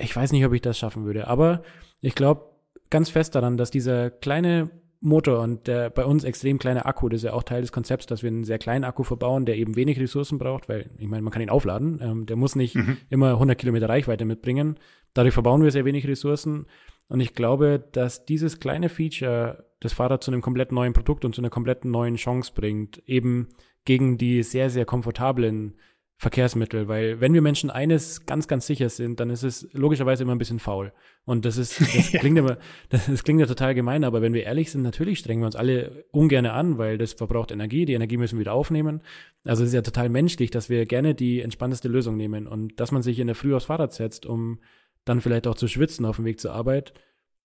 Ich 0.00 0.16
weiß 0.16 0.32
nicht, 0.32 0.46
ob 0.46 0.54
ich 0.54 0.62
das 0.62 0.78
schaffen 0.78 1.04
würde, 1.04 1.28
aber 1.28 1.62
ich 2.00 2.14
glaube 2.14 2.46
ganz 2.88 3.10
fest 3.10 3.34
daran, 3.34 3.58
dass 3.58 3.70
dieser 3.70 4.08
kleine 4.08 4.70
Motor 5.06 5.40
und 5.40 5.66
der 5.66 5.88
bei 5.88 6.04
uns 6.04 6.24
extrem 6.24 6.58
kleine 6.58 6.84
Akku, 6.84 7.08
das 7.08 7.18
ist 7.18 7.24
ja 7.24 7.32
auch 7.32 7.44
Teil 7.44 7.62
des 7.62 7.72
Konzepts, 7.72 8.06
dass 8.06 8.22
wir 8.22 8.28
einen 8.28 8.44
sehr 8.44 8.58
kleinen 8.58 8.84
Akku 8.84 9.04
verbauen, 9.04 9.46
der 9.46 9.56
eben 9.56 9.76
wenig 9.76 9.98
Ressourcen 9.98 10.38
braucht, 10.38 10.68
weil 10.68 10.90
ich 10.98 11.08
meine, 11.08 11.22
man 11.22 11.32
kann 11.32 11.42
ihn 11.42 11.50
aufladen, 11.50 12.00
ähm, 12.02 12.26
der 12.26 12.36
muss 12.36 12.56
nicht 12.56 12.74
mhm. 12.74 12.98
immer 13.08 13.30
100 13.30 13.56
Kilometer 13.56 13.88
Reichweite 13.88 14.24
mitbringen. 14.24 14.78
Dadurch 15.14 15.32
verbauen 15.32 15.62
wir 15.62 15.70
sehr 15.70 15.84
wenig 15.84 16.06
Ressourcen 16.06 16.66
und 17.08 17.20
ich 17.20 17.34
glaube, 17.34 17.82
dass 17.92 18.26
dieses 18.26 18.60
kleine 18.60 18.88
Feature 18.88 19.64
das 19.80 19.92
Fahrrad 19.92 20.24
zu 20.24 20.30
einem 20.30 20.42
komplett 20.42 20.72
neuen 20.72 20.92
Produkt 20.92 21.24
und 21.24 21.34
zu 21.34 21.40
einer 21.40 21.50
komplett 21.50 21.84
neuen 21.84 22.16
Chance 22.16 22.52
bringt, 22.54 22.98
eben 23.06 23.48
gegen 23.84 24.18
die 24.18 24.42
sehr, 24.42 24.70
sehr 24.70 24.84
komfortablen 24.84 25.76
Verkehrsmittel, 26.18 26.88
weil 26.88 27.20
wenn 27.20 27.34
wir 27.34 27.42
Menschen 27.42 27.68
eines 27.68 28.24
ganz, 28.24 28.48
ganz 28.48 28.66
sicher 28.66 28.88
sind, 28.88 29.20
dann 29.20 29.28
ist 29.28 29.42
es 29.42 29.68
logischerweise 29.72 30.22
immer 30.22 30.34
ein 30.34 30.38
bisschen 30.38 30.58
faul. 30.58 30.94
Und 31.26 31.44
das 31.44 31.58
ist, 31.58 31.78
das 31.94 32.10
klingt 32.10 32.38
immer, 32.38 32.56
das, 32.88 33.04
das, 33.04 33.22
klingt 33.22 33.38
ja 33.38 33.46
total 33.46 33.74
gemein, 33.74 34.02
aber 34.02 34.22
wenn 34.22 34.32
wir 34.32 34.44
ehrlich 34.44 34.70
sind, 34.70 34.80
natürlich 34.80 35.18
strengen 35.18 35.42
wir 35.42 35.46
uns 35.46 35.56
alle 35.56 36.06
ungerne 36.12 36.54
an, 36.54 36.78
weil 36.78 36.96
das 36.96 37.12
verbraucht 37.12 37.50
Energie, 37.50 37.84
die 37.84 37.92
Energie 37.92 38.16
müssen 38.16 38.36
wir 38.36 38.40
wieder 38.40 38.54
aufnehmen. 38.54 39.02
Also 39.44 39.62
es 39.62 39.68
ist 39.68 39.74
ja 39.74 39.82
total 39.82 40.08
menschlich, 40.08 40.50
dass 40.50 40.70
wir 40.70 40.86
gerne 40.86 41.14
die 41.14 41.42
entspannteste 41.42 41.88
Lösung 41.88 42.16
nehmen 42.16 42.46
und 42.46 42.80
dass 42.80 42.92
man 42.92 43.02
sich 43.02 43.18
in 43.18 43.26
der 43.26 43.36
Früh 43.36 43.54
aufs 43.54 43.66
Fahrrad 43.66 43.92
setzt, 43.92 44.24
um 44.24 44.60
dann 45.04 45.20
vielleicht 45.20 45.46
auch 45.46 45.54
zu 45.54 45.68
schwitzen 45.68 46.06
auf 46.06 46.16
dem 46.16 46.24
Weg 46.24 46.40
zur 46.40 46.52
Arbeit. 46.52 46.94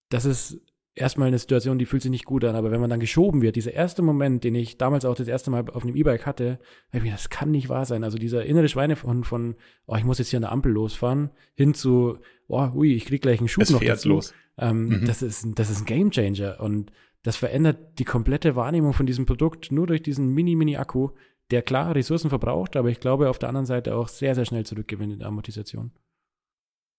Das 0.08 0.24
ist 0.24 0.62
erstmal 0.96 1.30
eine 1.30 1.40
Situation, 1.40 1.80
die 1.80 1.86
fühlt 1.86 2.02
sich 2.02 2.12
nicht 2.12 2.26
gut 2.26 2.44
an, 2.44 2.56
aber 2.56 2.72
wenn 2.72 2.82
man 2.82 2.90
dann 2.90 3.00
geschoben 3.00 3.42
wird, 3.42 3.56
dieser 3.56 3.74
erste 3.74 4.02
Moment, 4.02 4.44
den 4.44 4.56
ich 4.56 4.78
damals 4.78 5.06
auch 5.06 5.16
das 5.16 5.28
erste 5.28 5.52
Mal 5.52 5.70
auf 5.70 5.84
einem 5.84 5.96
E-Bike 5.96 6.26
hatte, 6.26 6.60
ich 6.92 7.02
mir, 7.02 7.12
das 7.12 7.30
kann 7.30 7.52
nicht 7.52 7.70
wahr 7.70 7.86
sein. 7.86 8.04
Also 8.04 8.18
dieser 8.18 8.46
innere 8.46 8.68
Schweine 8.68 8.96
von, 8.96 9.24
von, 9.24 9.56
oh, 9.86 9.96
ich 9.96 10.04
muss 10.04 10.20
jetzt 10.20 10.30
hier 10.30 10.38
an 10.38 10.44
der 10.44 10.52
Ampel 10.52 10.72
losfahren, 10.72 11.32
hin 11.56 11.74
zu, 11.74 12.18
oh, 12.48 12.70
ui, 12.74 12.94
ich 12.94 13.06
krieg 13.06 13.22
gleich 13.22 13.40
einen 13.40 13.48
Schub 13.48 13.64
es 13.64 13.70
noch 13.70 13.84
dazu. 13.84 14.10
Los. 14.10 14.34
Ähm, 14.58 14.88
mhm. 14.88 15.06
Das 15.06 15.22
ist, 15.22 15.48
das 15.56 15.70
ist 15.70 15.82
ein 15.82 15.86
Gamechanger 15.86 16.60
und 16.60 16.92
das 17.24 17.38
verändert 17.38 18.00
die 18.00 18.06
komplette 18.06 18.56
Wahrnehmung 18.56 18.94
von 18.94 19.06
diesem 19.06 19.26
Produkt 19.26 19.72
nur 19.72 19.88
durch 19.88 20.02
diesen 20.02 20.30
Mini-Mini-Akku, 20.34 21.12
der 21.52 21.62
klar 21.62 21.96
Ressourcen 21.96 22.30
verbraucht, 22.30 22.76
aber 22.76 22.90
ich 22.90 23.00
glaube 23.00 23.30
auf 23.30 23.40
der 23.40 23.50
anderen 23.50 23.66
Seite 23.66 23.96
auch 23.96 24.08
sehr, 24.08 24.36
sehr 24.36 24.46
schnell 24.46 24.66
zurückgewinnt 24.66 25.14
in 25.14 25.20
der 25.20 25.28
Amortisation. 25.28 25.92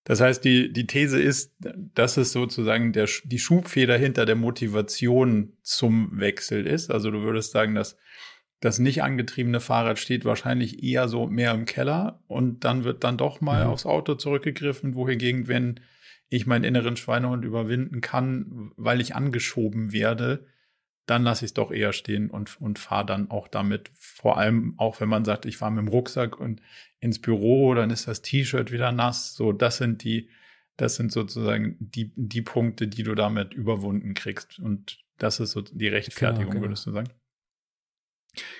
Das 0.04 0.20
heißt, 0.20 0.44
die, 0.44 0.72
die 0.72 0.86
These 0.86 1.20
ist, 1.20 1.54
dass 1.94 2.16
es 2.16 2.32
sozusagen 2.32 2.92
der, 2.92 3.08
die 3.24 3.38
Schubfeder 3.38 3.96
hinter 3.96 4.26
der 4.26 4.34
Motivation 4.34 5.52
zum 5.62 6.18
Wechsel 6.18 6.66
ist. 6.66 6.90
Also 6.90 7.10
du 7.10 7.22
würdest 7.22 7.52
sagen, 7.52 7.74
dass 7.74 7.96
das 8.60 8.78
nicht 8.78 9.02
angetriebene 9.02 9.60
Fahrrad 9.60 9.98
steht 9.98 10.24
wahrscheinlich 10.24 10.82
eher 10.82 11.08
so 11.08 11.26
mehr 11.26 11.52
im 11.52 11.66
Keller 11.66 12.22
und 12.26 12.64
dann 12.64 12.84
wird 12.84 13.04
dann 13.04 13.16
doch 13.16 13.40
mal 13.40 13.64
mhm. 13.64 13.70
aufs 13.70 13.86
Auto 13.86 14.14
zurückgegriffen, 14.14 14.94
wohingegen, 14.94 15.48
wenn 15.48 15.80
ich 16.28 16.46
meinen 16.46 16.64
inneren 16.64 16.96
Schweinehund 16.96 17.44
überwinden 17.44 18.00
kann, 18.00 18.72
weil 18.76 19.00
ich 19.00 19.14
angeschoben 19.14 19.92
werde, 19.92 20.46
dann 21.06 21.24
lasse 21.24 21.44
ich 21.44 21.50
es 21.50 21.54
doch 21.54 21.70
eher 21.70 21.92
stehen 21.92 22.30
und, 22.30 22.60
und 22.60 22.78
fahre 22.78 23.06
dann 23.06 23.30
auch 23.30 23.48
damit. 23.48 23.90
Vor 23.94 24.38
allem 24.38 24.74
auch, 24.78 25.00
wenn 25.00 25.08
man 25.08 25.24
sagt, 25.24 25.46
ich 25.46 25.56
fahre 25.56 25.72
mit 25.72 25.86
dem 25.86 25.88
Rucksack 25.88 26.38
und 26.38 26.60
ins 27.00 27.20
Büro, 27.20 27.74
dann 27.74 27.90
ist 27.90 28.06
das 28.06 28.22
T-Shirt 28.22 28.70
wieder 28.70 28.92
nass. 28.92 29.34
So, 29.34 29.52
das 29.52 29.78
sind 29.78 30.04
die, 30.04 30.30
das 30.76 30.94
sind 30.94 31.10
sozusagen 31.10 31.76
die, 31.80 32.12
die 32.14 32.42
Punkte, 32.42 32.86
die 32.86 33.02
du 33.02 33.14
damit 33.14 33.52
überwunden 33.52 34.14
kriegst. 34.14 34.58
Und 34.60 34.98
das 35.18 35.40
ist 35.40 35.52
so 35.52 35.60
die 35.60 35.88
Rechtfertigung, 35.88 36.44
genau, 36.44 36.52
genau. 36.52 36.62
würdest 36.66 36.86
du 36.86 36.92
sagen? 36.92 37.08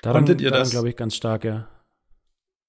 Daran, 0.02 0.24
Konntet 0.24 0.40
ihr 0.40 0.50
daran 0.50 0.64
das, 0.64 0.70
glaube 0.70 0.88
ich, 0.90 0.96
ganz 0.96 1.14
stark, 1.14 1.44
ja. 1.44 1.68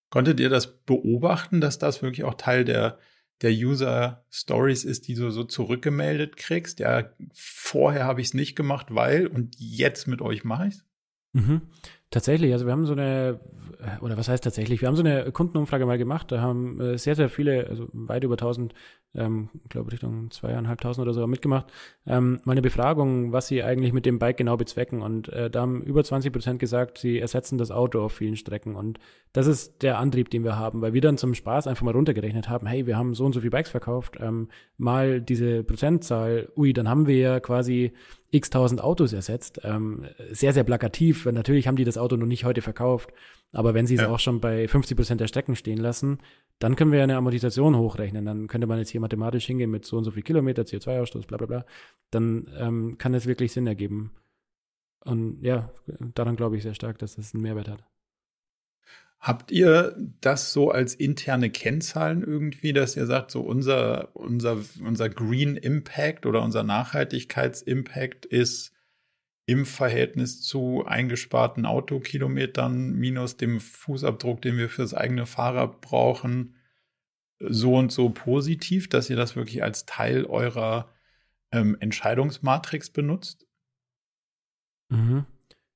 Konntet 0.10 0.40
ihr 0.40 0.50
das 0.50 0.84
beobachten, 0.86 1.60
dass 1.60 1.80
das 1.80 2.04
wirklich 2.04 2.24
auch 2.24 2.36
Teil 2.36 2.66
der, 2.66 3.00
der 3.44 3.52
User 3.52 4.26
Stories 4.32 4.84
ist, 4.84 5.08
die 5.08 5.16
du 5.16 5.30
so 5.30 5.44
zurückgemeldet 5.44 6.38
kriegst? 6.38 6.80
Ja, 6.80 7.10
vorher 7.34 8.06
habe 8.06 8.22
ich 8.22 8.28
es 8.28 8.34
nicht 8.34 8.56
gemacht, 8.56 8.88
weil 8.90 9.28
und 9.28 9.56
jetzt 9.60 10.08
mit 10.08 10.22
euch 10.22 10.44
mache 10.44 10.68
ich 10.68 10.76
es? 10.76 10.86
Mhm. 11.34 11.62
Tatsächlich, 12.10 12.54
also 12.54 12.66
wir 12.66 12.72
haben 12.72 12.86
so 12.86 12.94
eine, 12.94 13.40
oder 14.02 14.18
was 14.18 14.30
heißt 14.30 14.44
tatsächlich, 14.44 14.82
wir 14.82 14.88
haben 14.88 14.96
so 14.96 15.04
eine 15.04 15.32
Kundenumfrage 15.32 15.86
mal 15.86 15.98
gemacht, 15.98 16.32
da 16.32 16.42
haben 16.42 16.80
äh, 16.80 16.98
sehr, 16.98 17.16
sehr 17.16 17.30
viele, 17.30 17.68
also 17.68 17.90
weit 17.92 18.24
über 18.24 18.36
1000, 18.36 18.74
ähm, 19.16 19.50
ich 19.64 19.70
glaube 19.70 19.92
Richtung 19.92 20.32
zweieinhalbtausend 20.32 21.04
oder 21.04 21.14
so 21.14 21.26
mitgemacht, 21.28 21.72
ähm, 22.06 22.40
mal 22.44 22.54
eine 22.54 22.62
Befragung, 22.62 23.32
was 23.32 23.48
sie 23.48 23.64
eigentlich 23.64 23.94
mit 23.94 24.06
dem 24.06 24.20
Bike 24.20 24.38
genau 24.38 24.58
bezwecken 24.58 25.02
und 25.02 25.30
äh, 25.30 25.50
da 25.50 25.62
haben 25.62 25.82
über 25.82 26.04
20 26.04 26.32
Prozent 26.32 26.60
gesagt, 26.60 26.98
sie 26.98 27.20
ersetzen 27.20 27.58
das 27.58 27.72
Auto 27.72 28.02
auf 28.02 28.14
vielen 28.14 28.36
Strecken 28.36 28.76
und 28.76 29.00
das 29.32 29.48
ist 29.48 29.82
der 29.82 29.98
Antrieb, 29.98 30.30
den 30.30 30.44
wir 30.44 30.58
haben, 30.58 30.82
weil 30.82 30.94
wir 30.94 31.02
dann 31.02 31.18
zum 31.18 31.34
Spaß 31.34 31.68
einfach 31.68 31.84
mal 31.84 31.96
runtergerechnet 31.96 32.50
haben, 32.50 32.68
hey, 32.68 32.86
wir 32.86 32.98
haben 32.98 33.14
so 33.14 33.26
und 33.26 33.34
so 33.34 33.40
viele 33.40 33.52
Bikes 33.52 33.72
verkauft, 33.72 34.18
ähm, 34.20 34.50
mal 34.78 35.22
diese 35.22 35.64
Prozentzahl, 35.64 36.50
ui, 36.56 36.74
dann 36.74 36.90
haben 36.90 37.08
wir 37.08 37.18
ja 37.18 37.40
quasi 37.40 37.94
x 38.34 38.50
tausend 38.50 38.84
Autos 38.84 39.14
ersetzt. 39.14 39.62
Ähm, 39.64 40.06
sehr, 40.32 40.54
sehr 40.54 40.64
plakativ, 40.64 41.26
weil 41.26 41.34
natürlich 41.34 41.68
haben 41.68 41.76
die 41.76 41.84
das 41.84 41.98
Auto 41.98 42.16
noch 42.18 42.26
nicht 42.26 42.46
heute 42.46 42.62
verkauft. 42.62 43.12
Aber 43.52 43.76
wenn 43.76 43.86
sie 43.86 43.96
es 43.96 44.02
ja. 44.02 44.10
auch 44.10 44.20
schon 44.20 44.42
bei 44.42 44.68
50 44.68 44.98
Prozent 44.98 45.22
der 45.22 45.28
Strecken 45.28 45.56
stehen 45.56 45.78
lassen, 45.78 46.18
dann 46.58 46.76
können 46.76 46.92
wir 46.92 46.98
ja 46.98 47.04
eine 47.04 47.18
Amortisation 47.18 47.78
hochrechnen. 47.78 48.26
Dann 48.26 48.48
könnte 48.48 48.66
man 48.66 48.80
jetzt 48.80 48.90
hier 48.90 49.02
mathematisch 49.04 49.46
hingehen 49.46 49.70
mit 49.70 49.86
so 49.86 49.98
und 49.98 50.04
so 50.04 50.12
viel 50.12 50.24
Kilometer, 50.24 50.64
CO2-Ausstoß, 50.64 51.28
bla 51.28 51.38
bla 51.38 51.46
bla. 51.46 51.66
Dann 52.10 52.48
ähm, 52.58 52.98
kann 52.98 53.14
es 53.14 53.28
wirklich 53.28 53.52
Sinn 53.52 53.68
ergeben. 53.68 54.12
Und 55.06 55.44
ja, 55.44 55.72
daran 56.16 56.36
glaube 56.36 56.58
ich 56.58 56.64
sehr 56.64 56.74
stark, 56.74 56.98
dass 56.98 57.16
das 57.16 57.34
einen 57.34 57.44
Mehrwert 57.44 57.68
hat. 57.68 57.84
Habt 59.20 59.52
ihr 59.52 59.96
das 60.20 60.52
so 60.52 60.72
als 60.72 60.96
interne 60.96 61.50
Kennzahlen 61.50 62.24
irgendwie, 62.24 62.74
dass 62.74 62.98
ihr 62.98 63.06
sagt, 63.06 63.32
so 63.32 63.42
unser, 63.42 64.14
unser, 64.16 64.58
unser 64.84 65.10
Green 65.10 65.56
Impact 65.56 66.26
oder 66.26 66.42
unser 66.42 66.64
Nachhaltigkeitsimpact 66.64 68.26
ist 68.26 68.74
im 69.46 69.66
Verhältnis 69.66 70.42
zu 70.42 70.86
eingesparten 70.86 71.66
Autokilometern 71.66 72.94
minus 72.94 73.38
dem 73.38 73.60
Fußabdruck, 73.60 74.42
den 74.42 74.58
wir 74.58 74.70
fürs 74.70 74.94
eigene 74.94 75.26
Fahrrad 75.26 75.82
brauchen, 75.82 76.56
so 77.40 77.76
und 77.76 77.92
so 77.92 78.10
positiv, 78.10 78.90
dass 78.90 79.10
ihr 79.10 79.16
das 79.16 79.36
wirklich 79.36 79.64
als 79.64 79.86
Teil 79.86 80.26
eurer 80.26 80.90
ähm, 81.52 81.78
Entscheidungsmatrix 81.80 82.90
benutzt? 82.90 83.46
Mhm. 84.90 85.26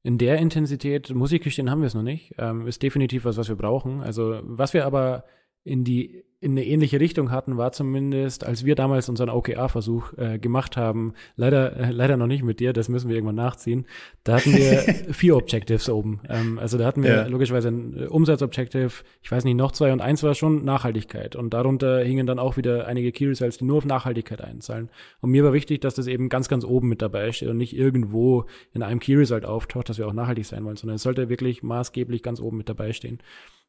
In 0.04 0.18
der 0.18 0.38
Intensität, 0.38 1.14
muss 1.14 1.32
ich 1.32 1.42
haben 1.70 1.82
wir 1.82 1.88
es 1.88 1.94
noch 1.94 2.04
nicht. 2.04 2.34
Ähm, 2.38 2.66
ist 2.68 2.82
definitiv 2.82 3.26
was, 3.26 3.38
was 3.38 3.50
wir 3.50 3.56
brauchen. 3.56 4.02
Also, 4.02 4.40
was 4.44 4.74
wir 4.74 4.86
aber 4.86 5.26
in 5.64 5.84
die 5.84 6.24
in 6.39 6.51
eine 6.51 6.65
ähnliche 6.65 7.00
Richtung 7.00 7.32
hatten, 7.32 7.58
war 7.58 7.72
zumindest, 7.72 8.46
als 8.46 8.63
wir 8.63 8.75
damals 8.75 9.10
unseren 9.10 9.29
OKR-Versuch 9.29 10.13
äh, 10.17 10.38
gemacht 10.38 10.77
haben, 10.77 11.13
leider, 11.36 11.75
äh, 11.75 11.91
leider 11.91 12.15
noch 12.15 12.27
nicht 12.27 12.44
mit 12.44 12.60
dir, 12.60 12.74
das 12.74 12.89
müssen 12.89 13.10
wir 13.10 13.15
irgendwann 13.15 13.36
nachziehen, 13.36 13.88
da 14.24 14.36
hatten 14.36 14.56
wir 14.56 14.77
vier 15.13 15.36
Objectives 15.36 15.89
oben. 15.89 16.22
Ähm, 16.29 16.60
also 16.60 16.77
da 16.77 16.86
hatten 16.86 17.01
wir 17.01 17.10
ja. 17.10 17.27
logischerweise 17.27 17.70
ein 17.70 17.98
äh, 17.98 18.06
Umsatzobjective, 18.06 18.91
ich 19.24 19.32
weiß 19.32 19.46
nicht, 19.46 19.56
noch 19.56 19.72
zwei 19.72 19.91
und 19.91 20.00
eins 20.00 20.22
war 20.22 20.36
schon 20.36 20.63
Nachhaltigkeit. 20.63 21.36
Und 21.36 21.56
darunter 21.56 22.03
hingen 22.03 22.27
dann 22.27 22.38
auch 22.38 22.56
wieder 22.56 22.86
einige 22.86 23.12
Key 23.12 23.25
Results, 23.25 23.58
die 23.58 23.65
nur 23.65 23.77
auf 23.77 23.86
Nachhaltigkeit 23.86 24.41
einzahlen. 24.41 24.91
Und 25.22 25.32
mir 25.32 25.44
war 25.44 25.53
wichtig, 25.53 25.82
dass 25.82 25.96
das 25.96 26.06
eben 26.06 26.29
ganz, 26.29 26.50
ganz 26.50 26.63
oben 26.63 26.88
mit 26.88 27.01
dabei 27.01 27.32
steht 27.32 27.50
und 27.50 27.58
nicht 27.58 27.75
irgendwo 27.75 28.46
in 28.74 28.84
einem 28.84 29.00
Key 29.00 29.15
Result 29.15 29.46
auftaucht, 29.46 29.89
dass 29.89 29.98
wir 29.98 30.08
auch 30.08 30.13
nachhaltig 30.13 30.46
sein 30.46 30.63
wollen, 30.65 30.77
sondern 30.77 30.98
es 30.98 31.01
sollte 31.01 31.29
wirklich 31.29 31.63
maßgeblich 31.63 32.22
ganz 32.22 32.39
oben 32.39 32.58
mit 32.58 32.70
dabei 32.70 32.94
stehen. 32.94 33.24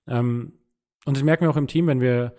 Ähm, 0.07 0.53
und 1.07 1.17
das 1.17 1.25
merken 1.25 1.47
wir 1.47 1.51
auch 1.51 1.57
im 1.57 1.67
Team, 1.69 1.87
wenn 1.87 2.03
wir 2.03 2.35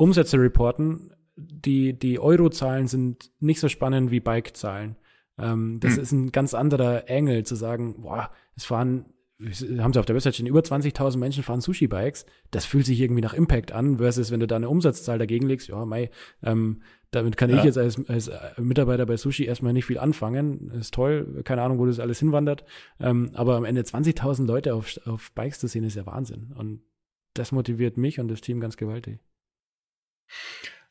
Umsätze 0.00 0.38
reporten, 0.38 1.12
die, 1.36 1.98
die 1.98 2.18
Eurozahlen 2.18 2.86
sind 2.86 3.30
nicht 3.38 3.60
so 3.60 3.68
spannend 3.68 4.10
wie 4.10 4.20
Bike-Zahlen. 4.20 4.96
Ähm, 5.38 5.78
das 5.80 5.96
hm. 5.96 6.02
ist 6.02 6.12
ein 6.12 6.32
ganz 6.32 6.54
anderer 6.54 7.08
Engel 7.08 7.44
zu 7.44 7.54
sagen, 7.54 8.00
boah, 8.00 8.30
es 8.56 8.64
fahren, 8.64 9.06
haben 9.78 9.92
sie 9.92 9.98
auf 9.98 10.06
der 10.06 10.14
Website 10.14 10.34
stehen, 10.34 10.46
über 10.46 10.60
20.000 10.60 11.18
Menschen 11.18 11.42
fahren 11.42 11.60
Sushi-Bikes. 11.60 12.24
Das 12.50 12.64
fühlt 12.64 12.86
sich 12.86 13.00
irgendwie 13.00 13.20
nach 13.20 13.34
Impact 13.34 13.72
an, 13.72 13.98
versus 13.98 14.30
wenn 14.30 14.40
du 14.40 14.46
da 14.46 14.56
eine 14.56 14.68
Umsatzzahl 14.70 15.18
dagegen 15.18 15.46
legst, 15.46 15.68
ja, 15.68 15.84
mei, 15.84 16.10
ähm, 16.42 16.80
damit 17.10 17.36
kann 17.36 17.50
ja. 17.50 17.58
ich 17.58 17.64
jetzt 17.64 17.76
als, 17.78 18.00
als 18.08 18.30
Mitarbeiter 18.56 19.04
bei 19.04 19.16
Sushi 19.16 19.44
erstmal 19.44 19.72
nicht 19.74 19.86
viel 19.86 19.98
anfangen. 19.98 20.70
Ist 20.70 20.94
toll, 20.94 21.42
keine 21.44 21.62
Ahnung, 21.62 21.78
wo 21.78 21.86
das 21.86 22.00
alles 22.00 22.20
hinwandert. 22.20 22.64
Ähm, 23.00 23.30
aber 23.34 23.56
am 23.56 23.64
Ende 23.64 23.82
20.000 23.82 24.46
Leute 24.46 24.74
auf, 24.74 24.98
auf 25.06 25.32
Bikes 25.32 25.58
zu 25.58 25.66
sehen, 25.66 25.84
ist 25.84 25.96
ja 25.96 26.06
Wahnsinn. 26.06 26.52
Und 26.56 26.82
das 27.34 27.52
motiviert 27.52 27.96
mich 27.96 28.20
und 28.20 28.28
das 28.28 28.40
Team 28.40 28.60
ganz 28.60 28.76
gewaltig. 28.76 29.20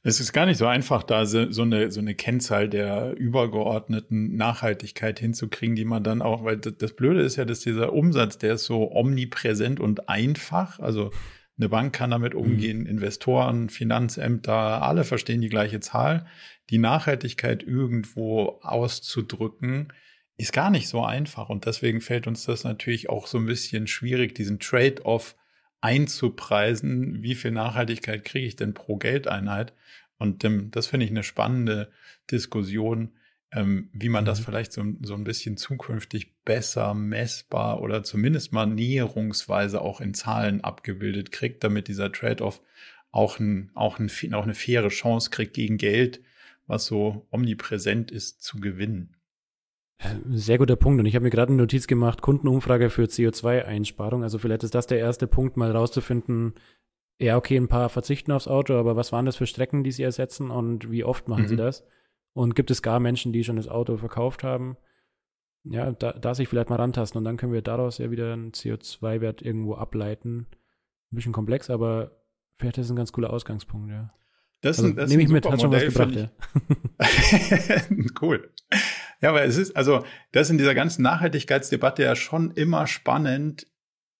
Es 0.01 0.21
ist 0.21 0.31
gar 0.31 0.45
nicht 0.45 0.57
so 0.57 0.65
einfach, 0.65 1.03
da 1.03 1.25
so 1.25 1.39
eine, 1.61 1.91
so 1.91 1.99
eine 1.99 2.15
Kennzahl 2.15 2.69
der 2.69 3.17
übergeordneten 3.17 4.35
Nachhaltigkeit 4.35 5.19
hinzukriegen, 5.19 5.75
die 5.75 5.83
man 5.83 6.03
dann 6.03 6.21
auch, 6.21 6.45
weil 6.45 6.57
das 6.57 6.93
Blöde 6.93 7.21
ist 7.21 7.35
ja, 7.35 7.43
dass 7.43 7.59
dieser 7.59 7.91
Umsatz, 7.91 8.37
der 8.37 8.53
ist 8.53 8.63
so 8.63 8.91
omnipräsent 8.91 9.81
und 9.81 10.07
einfach. 10.07 10.79
Also 10.79 11.11
eine 11.57 11.67
Bank 11.67 11.93
kann 11.93 12.11
damit 12.11 12.33
mhm. 12.33 12.39
umgehen, 12.39 12.79
mhm. 12.79 12.87
Investoren, 12.87 13.69
Finanzämter, 13.69 14.81
alle 14.81 15.03
verstehen 15.03 15.41
die 15.41 15.49
gleiche 15.49 15.81
Zahl. 15.81 16.25
Die 16.69 16.77
Nachhaltigkeit 16.77 17.63
irgendwo 17.63 18.59
auszudrücken, 18.61 19.91
ist 20.37 20.53
gar 20.53 20.69
nicht 20.69 20.87
so 20.87 21.03
einfach. 21.03 21.49
Und 21.49 21.65
deswegen 21.65 21.99
fällt 21.99 22.25
uns 22.25 22.45
das 22.45 22.63
natürlich 22.63 23.09
auch 23.09 23.27
so 23.27 23.37
ein 23.37 23.45
bisschen 23.45 23.87
schwierig, 23.87 24.33
diesen 24.33 24.59
Trade-off 24.59 25.35
einzupreisen, 25.81 27.23
wie 27.23 27.35
viel 27.35 27.51
Nachhaltigkeit 27.51 28.25
kriege 28.25 28.47
ich 28.47 28.55
denn 28.55 28.73
pro 28.73 28.97
Geldeinheit. 28.97 29.73
Und 30.17 30.43
ähm, 30.43 30.71
das 30.71 30.87
finde 30.87 31.05
ich 31.05 31.11
eine 31.11 31.23
spannende 31.23 31.91
Diskussion, 32.29 33.13
ähm, 33.51 33.89
wie 33.93 34.09
man 34.09 34.23
mhm. 34.23 34.27
das 34.27 34.39
vielleicht 34.39 34.73
so, 34.73 34.83
so 35.01 35.13
ein 35.15 35.23
bisschen 35.23 35.57
zukünftig 35.57 36.35
besser 36.43 36.93
messbar 36.93 37.81
oder 37.81 38.03
zumindest 38.03 38.51
mal 38.51 38.65
näherungsweise 38.65 39.81
auch 39.81 40.01
in 40.01 40.13
Zahlen 40.13 40.61
abgebildet 40.61 41.31
kriegt, 41.31 41.63
damit 41.63 41.87
dieser 41.87 42.11
Trade-off 42.11 42.61
auch, 43.11 43.39
ein, 43.39 43.71
auch, 43.73 43.99
ein, 43.99 44.09
auch 44.33 44.43
eine 44.43 44.53
faire 44.53 44.89
Chance 44.89 45.29
kriegt 45.29 45.53
gegen 45.53 45.77
Geld, 45.77 46.21
was 46.67 46.85
so 46.85 47.27
omnipräsent 47.31 48.11
ist, 48.11 48.43
zu 48.43 48.59
gewinnen. 48.59 49.15
Sehr 50.29 50.57
guter 50.57 50.77
Punkt. 50.77 50.99
Und 50.99 51.05
ich 51.05 51.15
habe 51.15 51.23
mir 51.23 51.29
gerade 51.29 51.51
eine 51.51 51.61
Notiz 51.61 51.87
gemacht, 51.87 52.21
Kundenumfrage 52.21 52.89
für 52.89 53.03
CO2-Einsparung. 53.03 54.23
Also 54.23 54.37
vielleicht 54.37 54.63
ist 54.63 54.75
das 54.75 54.87
der 54.87 54.99
erste 54.99 55.27
Punkt, 55.27 55.57
mal 55.57 55.71
rauszufinden, 55.71 56.53
ja, 57.19 57.35
okay, 57.35 57.57
ein 57.57 57.67
paar 57.67 57.89
verzichten 57.89 58.31
aufs 58.31 58.47
Auto, 58.47 58.75
aber 58.75 58.95
was 58.95 59.11
waren 59.11 59.25
das 59.25 59.35
für 59.35 59.45
Strecken, 59.45 59.83
die 59.83 59.91
sie 59.91 60.03
ersetzen 60.03 60.51
und 60.51 60.89
wie 60.89 61.03
oft 61.03 61.27
machen 61.27 61.43
mhm. 61.43 61.47
sie 61.49 61.57
das? 61.57 61.83
Und 62.33 62.55
gibt 62.55 62.71
es 62.71 62.81
gar 62.81 63.01
Menschen, 63.01 63.33
die 63.33 63.43
schon 63.43 63.57
das 63.57 63.67
Auto 63.67 63.97
verkauft 63.97 64.43
haben? 64.43 64.77
Ja, 65.65 65.91
da, 65.91 66.13
da 66.13 66.33
sich 66.33 66.47
vielleicht 66.47 66.69
mal 66.69 66.77
rantasten 66.77 67.17
und 67.17 67.25
dann 67.25 67.35
können 67.35 67.51
wir 67.51 67.61
daraus 67.61 67.97
ja 67.97 68.09
wieder 68.09 68.31
einen 68.31 68.53
CO2-Wert 68.53 69.41
irgendwo 69.41 69.75
ableiten. 69.75 70.47
Ein 71.11 71.15
bisschen 71.15 71.33
komplex, 71.33 71.69
aber 71.69 72.11
vielleicht 72.57 72.77
ist 72.77 72.85
es 72.85 72.91
ein 72.91 72.95
ganz 72.95 73.11
cooler 73.11 73.33
Ausgangspunkt, 73.33 73.91
ja. 73.91 74.13
Das, 74.61 74.79
also, 74.79 74.93
das 74.93 75.09
nehme 75.09 75.23
ich 75.23 75.29
mit, 75.29 75.45
hat 75.45 75.59
schon 75.59 75.71
was 75.71 75.83
gebracht, 75.83 76.15
ja. 76.15 76.29
cool. 78.21 78.49
Ja, 79.21 79.29
aber 79.29 79.43
es 79.43 79.57
ist, 79.57 79.75
also, 79.75 80.03
das 80.31 80.49
in 80.49 80.57
dieser 80.57 80.75
ganzen 80.75 81.01
Nachhaltigkeitsdebatte 81.01 82.03
ja 82.03 82.15
schon 82.15 82.51
immer 82.51 82.87
spannend. 82.87 83.67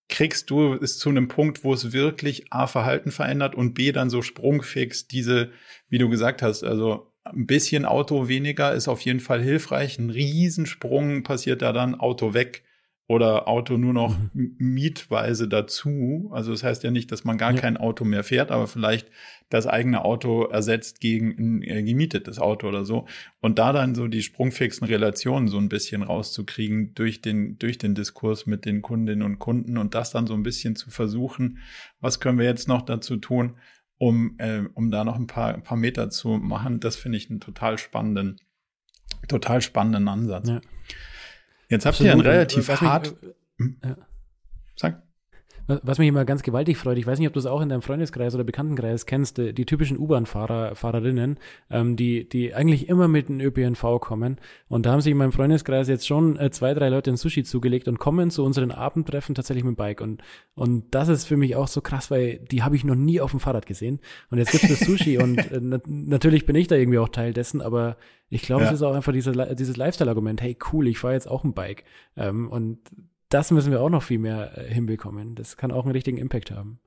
Kriegst 0.10 0.50
du 0.50 0.74
es 0.74 0.98
zu 0.98 1.10
einem 1.10 1.28
Punkt, 1.28 1.64
wo 1.64 1.74
es 1.74 1.94
wirklich 1.94 2.52
A, 2.52 2.66
Verhalten 2.66 3.12
verändert 3.12 3.54
und 3.54 3.76
B, 3.76 3.92
dann 3.92 4.10
so 4.10 4.24
sprungfix 4.24 5.08
diese, 5.08 5.52
wie 5.88 6.00
du 6.00 6.10
gesagt 6.10 6.42
hast, 6.42 6.64
also 6.64 7.14
ein 7.24 7.46
bisschen 7.46 7.86
Auto 7.86 8.28
weniger 8.28 8.74
ist 8.74 8.88
auf 8.88 9.02
jeden 9.02 9.20
Fall 9.20 9.42
hilfreich. 9.42 10.00
Ein 10.00 10.10
Riesensprung 10.10 11.24
passiert 11.24 11.62
da 11.62 11.74
dann 11.74 11.96
Auto 11.96 12.34
weg 12.34 12.64
oder 13.08 13.48
Auto 13.48 13.78
nur 13.78 13.94
noch 13.94 14.18
mhm. 14.34 14.56
mietweise 14.58 15.48
dazu. 15.48 16.30
Also 16.34 16.52
das 16.52 16.64
heißt 16.64 16.84
ja 16.84 16.92
nicht, 16.92 17.12
dass 17.12 17.24
man 17.24 17.38
gar 17.38 17.54
ja. 17.54 17.60
kein 17.60 17.78
Auto 17.78 18.06
mehr 18.06 18.24
fährt, 18.24 18.52
aber 18.52 18.68
vielleicht 18.68 19.08
das 19.50 19.66
eigene 19.66 20.06
Auto 20.06 20.44
ersetzt 20.44 21.02
gegen 21.02 21.36
ein 21.38 21.64
äh, 21.64 21.84
gemietetes 21.84 22.40
Auto 22.40 22.68
oder 22.68 22.86
so. 22.86 23.08
Und 23.42 23.60
da 23.60 23.74
dann 23.74 23.96
so 23.96 24.08
die 24.08 24.22
sprungfixen 24.22 24.88
Relationen 24.88 25.48
so 25.48 25.58
ein 25.58 25.70
bisschen 25.70 26.04
rauszukriegen 26.04 26.94
durch 26.94 27.22
den, 27.22 27.58
durch 27.58 27.78
den 27.78 27.96
Diskurs 27.96 28.46
mit 28.46 28.66
den 28.66 28.82
Kundinnen 28.82 29.24
und 29.24 29.40
Kunden 29.40 29.78
und 29.78 29.96
das 29.96 30.12
dann 30.12 30.28
so 30.28 30.36
ein 30.36 30.44
bisschen 30.44 30.76
zu 30.76 30.92
versuchen, 30.92 31.58
was 32.00 32.20
können 32.20 32.38
wir 32.38 32.46
jetzt 32.46 32.68
noch 32.68 32.84
dazu 32.84 33.18
tun, 33.18 33.58
um, 33.98 34.36
äh, 34.38 34.64
um 34.76 34.92
da 34.92 35.04
noch 35.04 35.16
ein 35.16 35.28
paar, 35.28 35.54
ein 35.54 35.64
paar 35.64 35.78
Meter 35.78 36.10
zu 36.10 36.30
machen, 36.30 36.80
das 36.80 36.96
finde 36.96 37.18
ich 37.18 37.30
einen 37.30 37.40
total 37.40 37.78
spannenden, 37.78 38.40
total 39.28 39.62
spannenden 39.62 40.08
Ansatz. 40.08 40.48
Ja. 40.48 40.62
Jetzt 41.70 41.86
habt 41.86 42.00
ihr 42.00 42.12
einen 42.12 42.22
relativ 42.22 42.70
hart. 42.82 43.16
Mich, 43.22 43.32
äh, 43.32 43.34
hm? 43.58 43.78
ja. 43.84 43.98
Sag. 44.76 45.09
Was 45.84 46.00
mich 46.00 46.08
immer 46.08 46.26
ganz 46.26 46.42
gewaltig 46.42 46.78
freut, 46.78 46.98
ich 46.98 47.06
weiß 47.06 47.20
nicht, 47.20 47.28
ob 47.28 47.34
du 47.34 47.40
es 47.40 47.46
auch 47.46 47.62
in 47.62 47.70
deinem 47.70 47.84
Freundeskreis 47.84 48.34
oder 48.34 48.44
Bekanntenkreis 48.44 49.06
kennst, 49.06 49.38
die, 49.38 49.54
die 49.54 49.66
typischen 49.68 50.00
U-Bahn-Fahrer, 50.00 50.74
Fahrerinnen, 50.74 51.38
ähm, 51.70 51.96
die, 51.96 52.28
die 52.28 52.56
eigentlich 52.56 52.90
immer 52.90 53.08
mit 53.08 53.30
dem 53.30 53.40
ÖPNV 53.40 54.00
kommen. 54.02 54.38
Und 54.68 54.88
da 54.88 54.94
haben 54.94 55.02
sich 55.02 55.12
in 55.12 55.18
meinem 55.18 55.32
Freundeskreis 55.32 55.88
jetzt 55.88 56.08
schon 56.08 56.40
äh, 56.40 56.50
zwei, 56.50 56.74
drei 56.74 56.90
Leute 56.90 57.12
ein 57.12 57.18
Sushi 57.18 57.44
zugelegt 57.44 57.88
und 57.88 58.00
kommen 58.00 58.32
zu 58.32 58.44
unseren 58.44 58.72
Abendtreffen 58.72 59.36
tatsächlich 59.36 59.64
mit 59.64 59.76
dem 59.76 59.78
Bike. 59.78 60.02
Und, 60.02 60.24
und 60.56 60.86
das 60.90 61.08
ist 61.08 61.26
für 61.26 61.38
mich 61.38 61.56
auch 61.56 61.68
so 61.68 61.82
krass, 61.82 62.10
weil 62.10 62.40
die 62.52 62.64
habe 62.64 62.76
ich 62.76 62.84
noch 62.84 62.96
nie 62.96 63.22
auf 63.22 63.30
dem 63.30 63.40
Fahrrad 63.40 63.68
gesehen. 63.68 64.00
Und 64.32 64.40
jetzt 64.40 64.52
gibt 64.52 64.64
es 64.64 64.80
das 64.80 64.88
Sushi 64.88 65.20
und 65.20 65.38
äh, 65.52 65.60
na 65.62 65.80
natürlich 65.86 66.48
bin 66.48 66.56
ich 66.56 66.68
da 66.68 66.76
irgendwie 66.76 66.98
auch 66.98 67.10
Teil 67.10 67.32
dessen, 67.32 67.62
aber 67.62 67.98
ich 68.30 68.42
glaube, 68.42 68.64
ja. 68.64 68.70
es 68.70 68.76
ist 68.76 68.82
auch 68.82 68.96
einfach 68.96 69.14
dieser, 69.14 69.54
dieses 69.54 69.78
Lifestyle-Argument, 69.78 70.42
hey 70.42 70.58
cool, 70.72 70.88
ich 70.88 70.98
fahre 70.98 71.14
jetzt 71.14 71.30
auch 71.30 71.44
ein 71.44 71.54
Bike. 71.54 71.84
Ähm, 72.16 72.50
und 72.50 72.80
das 73.30 73.52
müssen 73.52 73.72
wir 73.72 73.82
auch 73.82 73.90
noch 73.90 74.04
viel 74.04 74.20
mehr 74.20 74.58
äh, 74.58 74.74
hinbekommen. 74.74 75.36
Das 75.36 75.58
kann 75.58 75.72
auch 75.72 75.86
einen 75.86 75.94
richtigen 75.94 76.18
Impact 76.18 76.52
haben. 76.52 76.80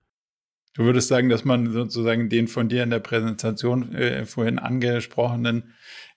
Du 0.75 0.85
würdest 0.85 1.09
sagen, 1.09 1.29
dass 1.29 1.45
man 1.45 1.71
sozusagen 1.71 2.29
den 2.29 2.49
von 2.49 2.69
dir 2.69 2.83
in 2.83 2.91
der 2.91 3.01
Präsentation 3.01 3.95
äh, 3.95 4.25
vorhin 4.25 4.59
angesprochenen 4.59 5.75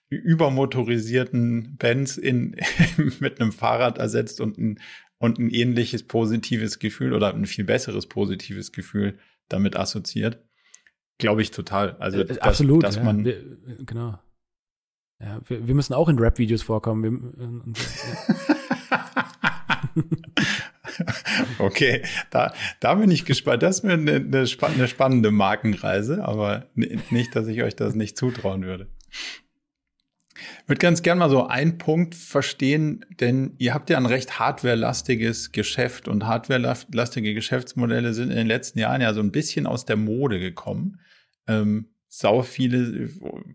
übermotorisierten 0.08 1.76
Benz 1.76 2.16
in, 2.16 2.56
mit 3.20 3.40
einem 3.40 3.52
Fahrrad 3.52 3.98
ersetzt 3.98 4.40
und 4.40 4.56
ein, 4.58 4.80
und 5.18 5.38
ein 5.38 5.50
ähnliches 5.50 6.04
positives 6.04 6.78
Gefühl 6.78 7.12
oder 7.12 7.34
ein 7.34 7.46
viel 7.46 7.64
besseres 7.64 8.06
positives 8.06 8.72
Gefühl 8.72 9.18
damit 9.48 9.76
assoziiert. 9.76 10.44
Glaube 11.18 11.42
ich 11.42 11.50
total. 11.50 11.96
Also, 11.96 12.20
äh, 12.20 12.24
dass, 12.24 12.38
absolut, 12.38 12.82
dass 12.84 12.96
ja. 12.96 13.02
man. 13.02 13.24
Wir, 13.24 13.42
genau. 13.84 14.18
Ja, 15.18 15.40
wir, 15.46 15.66
wir, 15.66 15.74
müssen 15.74 15.94
auch 15.94 16.08
in 16.08 16.18
Rap-Videos 16.18 16.62
vorkommen. 16.62 17.02
Wir, 17.02 17.74
ja. 17.74 18.66
okay, 21.58 22.02
da, 22.30 22.52
da 22.80 22.94
bin 22.94 23.10
ich 23.10 23.24
gespannt. 23.24 23.62
Das 23.62 23.78
ist 23.78 23.82
mir 23.82 23.94
eine, 23.94 24.16
eine, 24.16 24.88
spannende 24.88 25.30
Markenreise, 25.30 26.24
aber 26.24 26.66
nicht, 26.74 27.34
dass 27.34 27.46
ich 27.48 27.62
euch 27.62 27.76
das 27.76 27.94
nicht 27.94 28.16
zutrauen 28.16 28.64
würde. 28.64 28.88
Ich 30.34 30.68
würde 30.68 30.80
ganz 30.80 31.02
gern 31.02 31.18
mal 31.18 31.30
so 31.30 31.46
einen 31.46 31.78
Punkt 31.78 32.14
verstehen, 32.14 33.04
denn 33.20 33.54
ihr 33.58 33.72
habt 33.72 33.88
ja 33.88 33.96
ein 33.96 34.06
recht 34.06 34.38
hardwarelastiges 34.38 35.52
Geschäft 35.52 36.08
und 36.08 36.26
hardwarelastige 36.26 37.34
Geschäftsmodelle 37.34 38.12
sind 38.12 38.30
in 38.30 38.36
den 38.36 38.46
letzten 38.46 38.80
Jahren 38.80 39.00
ja 39.00 39.14
so 39.14 39.20
ein 39.20 39.32
bisschen 39.32 39.66
aus 39.66 39.84
der 39.86 39.96
Mode 39.96 40.40
gekommen. 40.40 41.00
Ähm, 41.46 41.88
sau 42.08 42.42
viele 42.42 43.08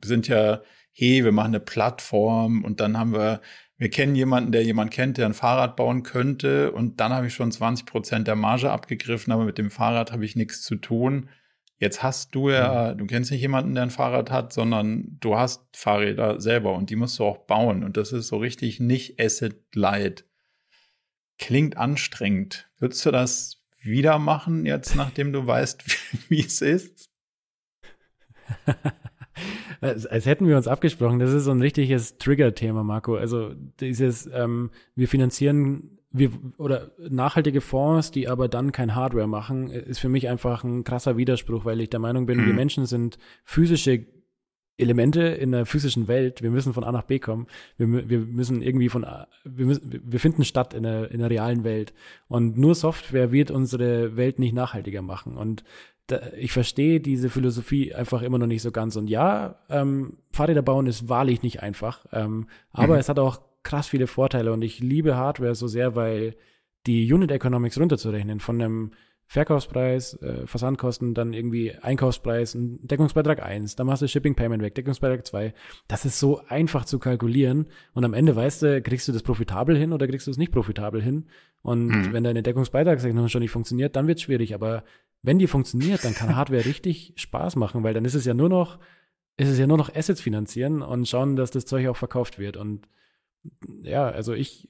sind 0.03 0.27
ja, 0.27 0.62
hey, 0.93 1.24
wir 1.24 1.31
machen 1.31 1.51
eine 1.51 1.60
Plattform 1.60 2.63
und 2.63 2.79
dann 2.79 2.98
haben 2.98 3.13
wir 3.13 3.41
wir 3.81 3.89
kennen 3.89 4.13
jemanden, 4.13 4.51
der 4.51 4.63
jemand 4.63 4.91
kennt, 4.91 5.17
der 5.17 5.25
ein 5.25 5.33
Fahrrad 5.33 5.75
bauen 5.75 6.03
könnte 6.03 6.71
und 6.71 7.00
dann 7.00 7.11
habe 7.11 7.25
ich 7.25 7.33
schon 7.33 7.51
20 7.51 7.88
Prozent 7.88 8.27
der 8.27 8.35
Marge 8.35 8.69
abgegriffen, 8.69 9.33
aber 9.33 9.43
mit 9.43 9.57
dem 9.57 9.71
Fahrrad 9.71 10.11
habe 10.11 10.23
ich 10.23 10.35
nichts 10.35 10.61
zu 10.61 10.75
tun. 10.75 11.29
Jetzt 11.79 12.03
hast 12.03 12.35
du 12.35 12.51
ja, 12.51 12.93
mhm. 12.93 13.00
du 13.00 13.07
kennst 13.07 13.31
nicht 13.31 13.41
jemanden, 13.41 13.73
der 13.73 13.81
ein 13.81 13.89
Fahrrad 13.89 14.29
hat, 14.29 14.53
sondern 14.53 15.17
du 15.19 15.35
hast 15.35 15.65
Fahrräder 15.75 16.39
selber 16.39 16.75
und 16.75 16.91
die 16.91 16.95
musst 16.95 17.17
du 17.17 17.25
auch 17.25 17.39
bauen 17.39 17.83
und 17.83 17.97
das 17.97 18.11
ist 18.11 18.27
so 18.27 18.38
richtig 18.38 18.79
nicht 18.79 19.19
Asset 19.19 19.55
Light. 19.73 20.25
Klingt 21.39 21.75
anstrengend. 21.75 22.69
Würdest 22.77 23.03
du 23.03 23.09
das 23.09 23.63
wieder 23.79 24.19
machen 24.19 24.67
jetzt, 24.67 24.95
nachdem 24.95 25.33
du 25.33 25.47
weißt, 25.47 25.83
wie 26.29 26.41
es 26.41 26.61
ist? 26.61 27.09
als, 29.81 30.05
als 30.05 30.25
hätten 30.25 30.47
wir 30.47 30.55
uns 30.55 30.67
abgesprochen. 30.67 31.19
Das 31.19 31.33
ist 31.33 31.45
so 31.45 31.51
ein 31.51 31.61
richtiges 31.61 32.17
Trigger-Thema, 32.17 32.83
Marco. 32.83 33.15
Also 33.15 33.51
dieses, 33.79 34.29
ähm, 34.31 34.70
wir 34.96 35.07
finanzieren 35.07 35.98
wir, 36.11 36.31
oder 36.57 36.91
nachhaltige 36.98 37.61
Fonds, 37.61 38.11
die 38.11 38.27
aber 38.27 38.48
dann 38.48 38.72
kein 38.72 38.96
Hardware 38.96 39.27
machen, 39.27 39.70
ist 39.70 40.00
für 40.00 40.09
mich 40.09 40.29
einfach 40.29 40.63
ein 40.63 40.83
krasser 40.83 41.17
Widerspruch, 41.17 41.65
weil 41.65 41.81
ich 41.81 41.89
der 41.89 42.00
Meinung 42.00 42.25
bin, 42.25 42.39
mhm. 42.39 42.46
wir 42.48 42.53
Menschen 42.53 42.85
sind 42.85 43.17
physische 43.44 44.05
Elemente 44.77 45.22
in 45.22 45.51
der 45.51 45.65
physischen 45.65 46.07
Welt. 46.07 46.41
Wir 46.41 46.50
müssen 46.50 46.74
von 46.74 46.83
A 46.83 46.91
nach 46.91 47.03
B 47.03 47.20
kommen. 47.20 47.48
Wir, 47.77 48.09
wir 48.09 48.20
müssen 48.20 48.61
irgendwie 48.61 48.89
von, 48.89 49.05
A, 49.05 49.27
wir, 49.44 49.65
müssen, 49.65 50.01
wir 50.03 50.20
finden 50.20 50.44
statt 50.44 50.74
in 50.74 50.83
der, 50.83 51.11
in 51.11 51.20
der 51.20 51.29
realen 51.29 51.63
Welt. 51.63 51.94
Und 52.27 52.57
nur 52.57 52.74
Software 52.74 53.31
wird 53.31 53.51
unsere 53.51 54.15
Welt 54.17 54.39
nicht 54.39 54.53
nachhaltiger 54.53 55.01
machen. 55.01 55.37
Und 55.37 55.63
ich 56.37 56.51
verstehe 56.51 57.00
diese 57.00 57.29
Philosophie 57.29 57.93
einfach 57.93 58.21
immer 58.21 58.37
noch 58.37 58.47
nicht 58.47 58.61
so 58.61 58.71
ganz. 58.71 58.95
Und 58.95 59.09
ja, 59.09 59.55
ähm, 59.69 60.17
Fahrräder 60.31 60.61
bauen 60.61 60.87
ist 60.87 61.09
wahrlich 61.09 61.41
nicht 61.43 61.61
einfach, 61.61 62.05
ähm, 62.11 62.47
aber 62.71 62.93
mhm. 62.93 63.00
es 63.00 63.09
hat 63.09 63.19
auch 63.19 63.41
krass 63.63 63.87
viele 63.87 64.07
Vorteile 64.07 64.53
und 64.53 64.61
ich 64.63 64.79
liebe 64.79 65.15
Hardware 65.15 65.55
so 65.55 65.67
sehr, 65.67 65.95
weil 65.95 66.35
die 66.87 67.11
Unit 67.11 67.31
Economics 67.31 67.79
runterzurechnen 67.79 68.39
von 68.39 68.61
einem 68.61 68.91
Verkaufspreis, 69.31 70.15
äh, 70.21 70.45
Versandkosten, 70.45 71.13
dann 71.13 71.31
irgendwie 71.31 71.74
Einkaufspreis, 71.74 72.53
ein 72.53 72.85
Deckungsbeitrag 72.85 73.41
1, 73.41 73.77
dann 73.77 73.87
machst 73.87 74.01
du 74.01 74.07
Shipping 74.09 74.35
Payment 74.35 74.61
weg, 74.61 74.75
Deckungsbeitrag 74.75 75.25
2. 75.25 75.53
Das 75.87 76.03
ist 76.03 76.19
so 76.19 76.41
einfach 76.50 76.83
zu 76.83 77.00
kalkulieren 77.00 77.67
und 77.93 78.03
am 78.03 78.13
Ende 78.13 78.35
weißt 78.35 78.63
du, 78.63 78.81
kriegst 78.81 79.07
du 79.07 79.13
das 79.13 79.24
profitabel 79.24 79.77
hin 79.77 79.93
oder 79.93 80.05
kriegst 80.05 80.27
du 80.27 80.31
es 80.31 80.37
nicht 80.37 80.51
profitabel 80.51 81.01
hin. 81.01 81.27
Und 81.61 81.85
mhm. 81.85 82.13
wenn 82.13 82.25
deine 82.25 82.43
Deckungsbeitragsrechnung 82.43 83.29
schon 83.29 83.41
nicht 83.41 83.51
funktioniert, 83.51 83.95
dann 83.95 84.07
wird 84.07 84.17
es 84.17 84.24
schwierig. 84.24 84.53
Aber 84.53 84.83
wenn 85.24 85.40
die 85.40 85.48
funktioniert, 85.48 86.03
dann 86.03 86.16
kann 86.16 86.36
Hardware 86.36 86.66
richtig 86.66 87.14
Spaß 87.16 87.55
machen, 87.55 87.84
weil 87.84 87.94
dann 87.94 88.05
ist 88.05 88.16
es 88.16 88.25
ja 88.25 88.34
nur 88.34 88.50
noch, 88.50 88.79
ist 89.38 89.50
es 89.50 89.60
ja 89.60 89.68
nur 89.68 89.77
noch 89.77 89.94
Assets 89.94 90.22
finanzieren 90.22 90.81
und 90.81 91.07
schauen, 91.07 91.36
dass 91.36 91.51
das 91.51 91.66
Zeug 91.66 91.88
auch 91.88 91.98
verkauft 91.98 92.40
wird. 92.40 92.57
Und 92.57 92.88
ja, 93.81 94.07
also 94.07 94.34
ich, 94.34 94.70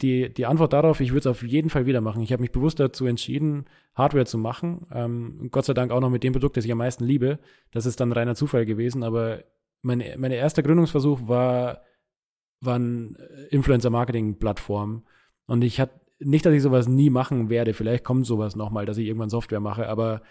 die, 0.00 0.32
die 0.32 0.46
Antwort 0.46 0.72
darauf, 0.72 1.00
ich 1.00 1.10
würde 1.10 1.20
es 1.20 1.26
auf 1.26 1.42
jeden 1.42 1.70
Fall 1.70 1.86
wieder 1.86 2.00
machen. 2.00 2.22
Ich 2.22 2.32
habe 2.32 2.42
mich 2.42 2.52
bewusst 2.52 2.78
dazu 2.78 3.06
entschieden, 3.06 3.66
Hardware 3.94 4.26
zu 4.26 4.38
machen. 4.38 4.86
Ähm, 4.92 5.48
Gott 5.50 5.64
sei 5.64 5.74
Dank 5.74 5.90
auch 5.90 6.00
noch 6.00 6.10
mit 6.10 6.22
dem 6.22 6.32
Produkt, 6.32 6.56
das 6.56 6.64
ich 6.64 6.72
am 6.72 6.78
meisten 6.78 7.04
liebe. 7.04 7.38
Das 7.72 7.86
ist 7.86 8.00
dann 8.00 8.12
reiner 8.12 8.34
Zufall 8.34 8.66
gewesen, 8.66 9.02
aber 9.02 9.42
mein, 9.82 10.02
mein 10.16 10.30
erster 10.30 10.62
Gründungsversuch 10.62 11.26
war, 11.28 11.82
war 12.60 12.78
ein 12.78 13.16
Influencer-Marketing-Plattform. 13.50 15.04
Und 15.46 15.62
ich 15.62 15.80
hatte 15.80 16.00
nicht, 16.24 16.46
dass 16.46 16.54
ich 16.54 16.62
sowas 16.62 16.88
nie 16.88 17.10
machen 17.10 17.50
werde. 17.50 17.74
Vielleicht 17.74 18.04
kommt 18.04 18.26
sowas 18.26 18.56
nochmal, 18.56 18.86
dass 18.86 18.98
ich 18.98 19.06
irgendwann 19.06 19.30
Software 19.30 19.60
mache, 19.60 19.88
aber 19.88 20.22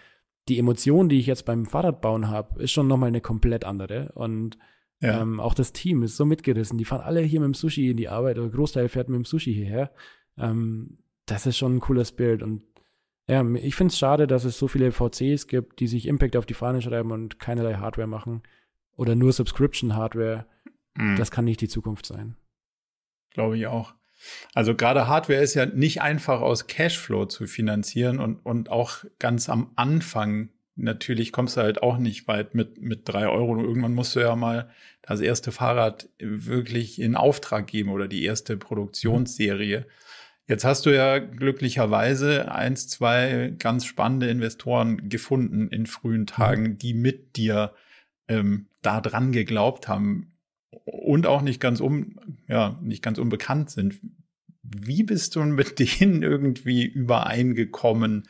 die 0.48 0.58
Emotion, 0.58 1.08
die 1.08 1.18
ich 1.18 1.26
jetzt 1.26 1.44
beim 1.44 1.66
Fahrradbauen 1.66 2.28
habe, 2.28 2.62
ist 2.62 2.72
schon 2.72 2.86
nochmal 2.86 3.08
eine 3.08 3.20
komplett 3.20 3.64
andere. 3.64 4.12
Und 4.14 4.58
ja. 5.00 5.20
ähm, 5.20 5.40
auch 5.40 5.54
das 5.54 5.72
Team 5.72 6.02
ist 6.02 6.16
so 6.16 6.24
mitgerissen. 6.24 6.78
Die 6.78 6.84
fahren 6.84 7.00
alle 7.00 7.20
hier 7.20 7.40
mit 7.40 7.46
dem 7.46 7.54
Sushi 7.54 7.90
in 7.90 7.96
die 7.96 8.08
Arbeit 8.08 8.38
oder 8.38 8.50
Großteil 8.50 8.88
fährt 8.88 9.08
mit 9.08 9.16
dem 9.16 9.24
Sushi 9.24 9.54
hierher. 9.54 9.90
Ähm, 10.36 10.98
das 11.26 11.46
ist 11.46 11.56
schon 11.56 11.76
ein 11.76 11.80
cooler 11.80 12.04
Spirit. 12.04 12.42
Und 12.42 12.62
ja, 13.26 13.42
ich 13.54 13.74
finde 13.74 13.92
es 13.92 13.98
schade, 13.98 14.26
dass 14.26 14.44
es 14.44 14.58
so 14.58 14.68
viele 14.68 14.92
VCs 14.92 15.46
gibt, 15.46 15.80
die 15.80 15.88
sich 15.88 16.06
Impact 16.06 16.36
auf 16.36 16.46
die 16.46 16.54
Fahne 16.54 16.82
schreiben 16.82 17.10
und 17.12 17.38
keinerlei 17.40 17.74
Hardware 17.74 18.08
machen. 18.08 18.42
Oder 18.96 19.14
nur 19.14 19.32
Subscription-Hardware. 19.32 20.46
Mhm. 20.94 21.16
Das 21.16 21.30
kann 21.30 21.46
nicht 21.46 21.60
die 21.60 21.68
Zukunft 21.68 22.06
sein. 22.06 22.36
Glaube 23.30 23.56
ich 23.56 23.66
auch. 23.66 23.94
Also 24.54 24.74
gerade 24.74 25.08
Hardware 25.08 25.40
ist 25.40 25.54
ja 25.54 25.66
nicht 25.66 26.02
einfach 26.02 26.40
aus 26.40 26.66
Cashflow 26.66 27.26
zu 27.26 27.46
finanzieren 27.46 28.20
und, 28.20 28.36
und 28.44 28.70
auch 28.70 29.04
ganz 29.18 29.48
am 29.48 29.72
Anfang 29.76 30.50
natürlich 30.76 31.32
kommst 31.32 31.56
du 31.56 31.60
halt 31.60 31.82
auch 31.82 31.98
nicht 31.98 32.26
weit 32.28 32.54
mit, 32.54 32.80
mit 32.80 33.08
drei 33.08 33.28
Euro. 33.28 33.60
Irgendwann 33.60 33.94
musst 33.94 34.16
du 34.16 34.20
ja 34.20 34.34
mal 34.36 34.70
das 35.02 35.20
erste 35.20 35.52
Fahrrad 35.52 36.08
wirklich 36.18 37.00
in 37.00 37.14
Auftrag 37.14 37.66
geben 37.66 37.90
oder 37.90 38.08
die 38.08 38.24
erste 38.24 38.56
Produktionsserie. 38.56 39.86
Jetzt 40.46 40.64
hast 40.64 40.84
du 40.84 40.94
ja 40.94 41.18
glücklicherweise 41.18 42.52
eins, 42.52 42.88
zwei 42.88 43.54
ganz 43.58 43.86
spannende 43.86 44.28
Investoren 44.28 45.08
gefunden 45.08 45.68
in 45.68 45.86
frühen 45.86 46.26
Tagen, 46.26 46.76
die 46.76 46.92
mit 46.92 47.36
dir 47.36 47.72
ähm, 48.28 48.66
da 48.82 49.00
dran 49.00 49.32
geglaubt 49.32 49.88
haben 49.88 50.33
und 50.84 51.26
auch 51.26 51.42
nicht 51.42 51.60
ganz 51.60 51.80
um, 51.80 52.18
ja, 52.48 52.78
nicht 52.82 53.02
ganz 53.02 53.18
unbekannt 53.18 53.70
sind. 53.70 54.00
Wie 54.62 55.02
bist 55.02 55.36
du 55.36 55.42
mit 55.44 55.78
denen 56.00 56.22
irgendwie 56.22 56.84
übereingekommen, 56.84 58.28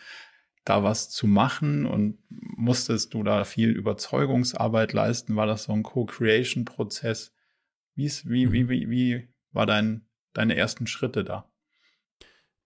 da 0.64 0.82
was 0.82 1.10
zu 1.10 1.26
machen 1.26 1.84
und 1.84 2.18
musstest 2.30 3.14
du 3.14 3.22
da 3.22 3.44
viel 3.44 3.70
Überzeugungsarbeit 3.70 4.92
leisten? 4.92 5.36
War 5.36 5.46
das 5.46 5.64
so 5.64 5.72
ein 5.72 5.82
Co-Creation-Prozess? 5.82 7.34
Wie, 7.94 8.10
wie, 8.24 8.52
wie, 8.52 8.68
wie, 8.68 8.90
wie 8.90 9.28
war 9.52 9.66
dein, 9.66 10.06
deine 10.32 10.56
ersten 10.56 10.86
Schritte 10.86 11.22
da? 11.22 11.50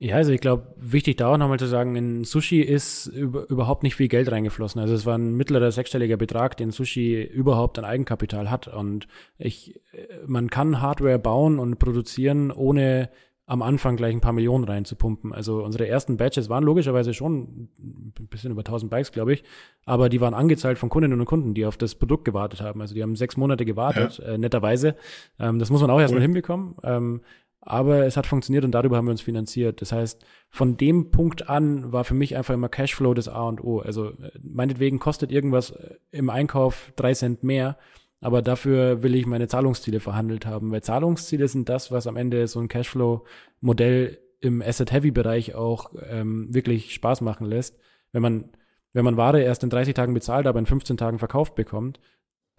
Ja, 0.01 0.15
also 0.15 0.31
ich 0.31 0.41
glaube, 0.41 0.75
wichtig 0.77 1.17
da 1.17 1.27
auch 1.27 1.39
nochmal 1.39 1.59
zu 1.59 1.67
sagen, 1.67 1.97
in 1.97 2.23
Sushi 2.23 2.61
ist 2.61 3.07
über, 3.07 3.49
überhaupt 3.51 3.83
nicht 3.83 3.97
viel 3.97 4.07
Geld 4.07 4.31
reingeflossen. 4.31 4.81
Also 4.81 4.95
es 4.95 5.07
war 5.07 5.19
ein 5.19 5.35
mittlerer 5.35 5.73
sechsstelliger 5.73 6.17
Betrag, 6.17 6.57
den 6.57 6.71
Sushi 6.71 7.21
überhaupt 7.23 7.81
an 7.81 7.85
Eigenkapital 7.85 8.49
hat. 8.49 8.69
Und 8.69 9.09
ich, 9.39 9.81
man 10.25 10.51
kann 10.51 10.81
Hardware 10.81 11.19
bauen 11.19 11.59
und 11.59 11.81
produzieren, 11.81 12.53
ohne 12.53 13.11
am 13.49 13.63
Anfang 13.63 13.97
gleich 13.97 14.15
ein 14.15 14.21
paar 14.21 14.35
Millionen 14.35 14.65
reinzupumpen. 14.65 15.33
Also 15.33 15.65
unsere 15.65 15.89
ersten 15.89 16.19
Batches 16.19 16.51
waren 16.51 16.63
logischerweise 16.63 17.15
schon 17.15 17.69
ein 17.79 18.29
bisschen 18.29 18.53
über 18.53 18.61
1000 18.61 18.91
Bikes, 18.91 19.11
glaube 19.11 19.33
ich, 19.33 19.43
aber 19.87 20.11
die 20.11 20.21
waren 20.21 20.35
angezahlt 20.35 20.79
von 20.79 20.91
Kundinnen 20.91 21.19
und 21.19 21.25
Kunden, 21.25 21.55
die 21.55 21.65
auf 21.65 21.79
das 21.79 21.95
Produkt 21.95 22.27
gewartet 22.27 22.61
haben. 22.61 22.83
Also 22.83 22.95
die 22.95 23.03
haben 23.03 23.17
sechs 23.17 23.39
Monate 23.39 23.65
gewartet, 23.65 24.19
ja. 24.19 24.35
äh, 24.35 24.39
netterweise. 24.39 24.97
Ähm, 25.41 25.59
das 25.59 25.71
muss 25.71 25.81
man 25.81 25.91
auch 25.91 25.99
erstmal 25.99 26.21
cool. 26.21 26.27
hinbekommen. 26.27 26.77
Ähm, 26.85 27.23
aber 27.61 28.07
es 28.07 28.17
hat 28.17 28.27
funktioniert 28.27 28.65
und 28.65 28.73
darüber 28.73 28.97
haben 28.97 29.07
wir 29.07 29.13
uns 29.13 29.21
finanziert. 29.21 29.83
Das 29.83 29.93
heißt, 29.93 30.25
von 30.49 30.77
dem 30.77 31.11
Punkt 31.11 31.49
an 31.49 31.93
war 31.93 32.05
für 32.05 32.15
mich 32.15 32.37
einfach 32.37 32.55
immer 32.55 32.69
Cashflow 32.69 33.15
das 33.15 33.29
A 33.29 33.43
und 33.43 33.63
O. 33.63 33.81
Also 33.81 34.11
äh, 34.11 34.31
meinetwegen 34.43 34.99
kostet 34.99 35.33
irgendwas 35.33 35.71
äh, 35.71 35.97
im 36.11 36.31
Einkauf 36.31 36.93
drei 36.97 37.15
Cent 37.15 37.43
mehr, 37.43 37.77
aber 38.21 38.43
dafür 38.43 39.03
will 39.03 39.15
ich 39.15 39.27
meine 39.27 39.49
Zahlungsziele 39.49 40.01
verhandelt 40.01 40.47
haben, 40.47 40.71
weil 40.71 40.83
Zahlungsziele 40.83 41.49
sind 41.49 41.69
das, 41.69 41.93
was 41.93 42.07
am 42.07 42.17
Ende 42.17 42.49
so 42.49 42.61
ein 42.61 42.69
Cashflow-Modell 42.69 44.19
im 44.41 44.63
Asset-Heavy-Bereich 44.63 45.55
auch 45.55 45.93
ähm, 46.09 46.53
wirklich 46.55 46.95
Spaß 46.95 47.21
machen 47.21 47.47
lässt. 47.47 47.79
Wenn 48.13 48.23
man, 48.23 48.51
wenn 48.93 49.05
man 49.05 49.17
Ware 49.17 49.43
erst 49.43 49.63
in 49.63 49.71
30 49.71 49.95
Tagen 49.95 50.15
bezahlt, 50.15 50.47
aber 50.47 50.59
in 50.59 50.67
15 50.67 50.97
Tagen 50.97 51.19
verkauft 51.19 51.55
bekommt, 51.55 52.01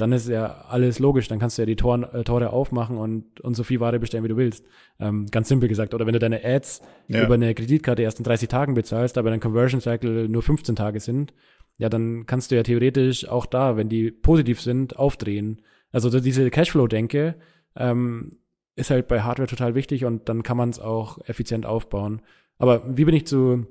dann 0.02 0.12
ist 0.14 0.28
ja 0.28 0.66
alles 0.70 1.00
logisch. 1.00 1.28
Dann 1.28 1.40
kannst 1.40 1.58
du 1.58 1.62
ja 1.62 1.66
die 1.66 1.76
Toren, 1.76 2.04
äh, 2.04 2.24
Tore 2.24 2.52
aufmachen 2.52 2.98
und, 2.98 3.42
und 3.42 3.56
so 3.56 3.64
viel 3.64 3.80
Ware 3.80 4.00
bestellen, 4.00 4.24
wie 4.24 4.30
du 4.30 4.38
willst. 4.38 4.66
Ähm, 5.00 5.28
ganz 5.30 5.50
simpel 5.50 5.68
gesagt. 5.68 5.94
Oder 5.94 6.06
wenn 6.06 6.14
du 6.14 6.20
deine 6.20 6.44
Ads 6.44 6.82
ja. 7.08 7.26
über 7.26 7.34
eine 7.34 7.54
Kreditkarte 7.54 8.02
erst 8.02 8.20
in 8.20 8.24
30 8.24 8.48
Tagen 8.48 8.74
bezahlst, 8.74 9.18
aber 9.18 9.30
dein 9.30 9.40
Conversion 9.40 9.82
Cycle 9.82 10.30
nur 10.30 10.42
15 10.42 10.76
Tage 10.76 11.00
sind, 11.00 11.34
ja, 11.78 11.90
dann 11.90 12.26
kannst 12.26 12.52
du 12.52 12.56
ja 12.56 12.64
theoretisch 12.64 13.28
auch 13.28 13.46
da, 13.46 13.78
wenn 13.78 13.90
die 13.90 14.12
positiv 14.12 14.62
sind, 14.62 14.98
aufdrehen. 14.98 15.62
Also 15.92 16.10
diese 16.20 16.50
Cashflow-Denke 16.50 17.36
ähm, 17.76 18.38
ist 18.76 18.90
halt 18.92 19.08
bei 19.08 19.22
Hardware 19.22 19.48
total 19.48 19.76
wichtig 19.76 20.06
und 20.06 20.30
dann 20.30 20.44
kann 20.44 20.58
man 20.58 20.70
es 20.70 20.80
auch 20.80 21.18
effizient 21.28 21.66
aufbauen. 21.66 22.22
Aber 22.58 22.98
wie 22.98 23.06
bin 23.06 23.16
ich 23.16 23.28
zu 23.28 23.66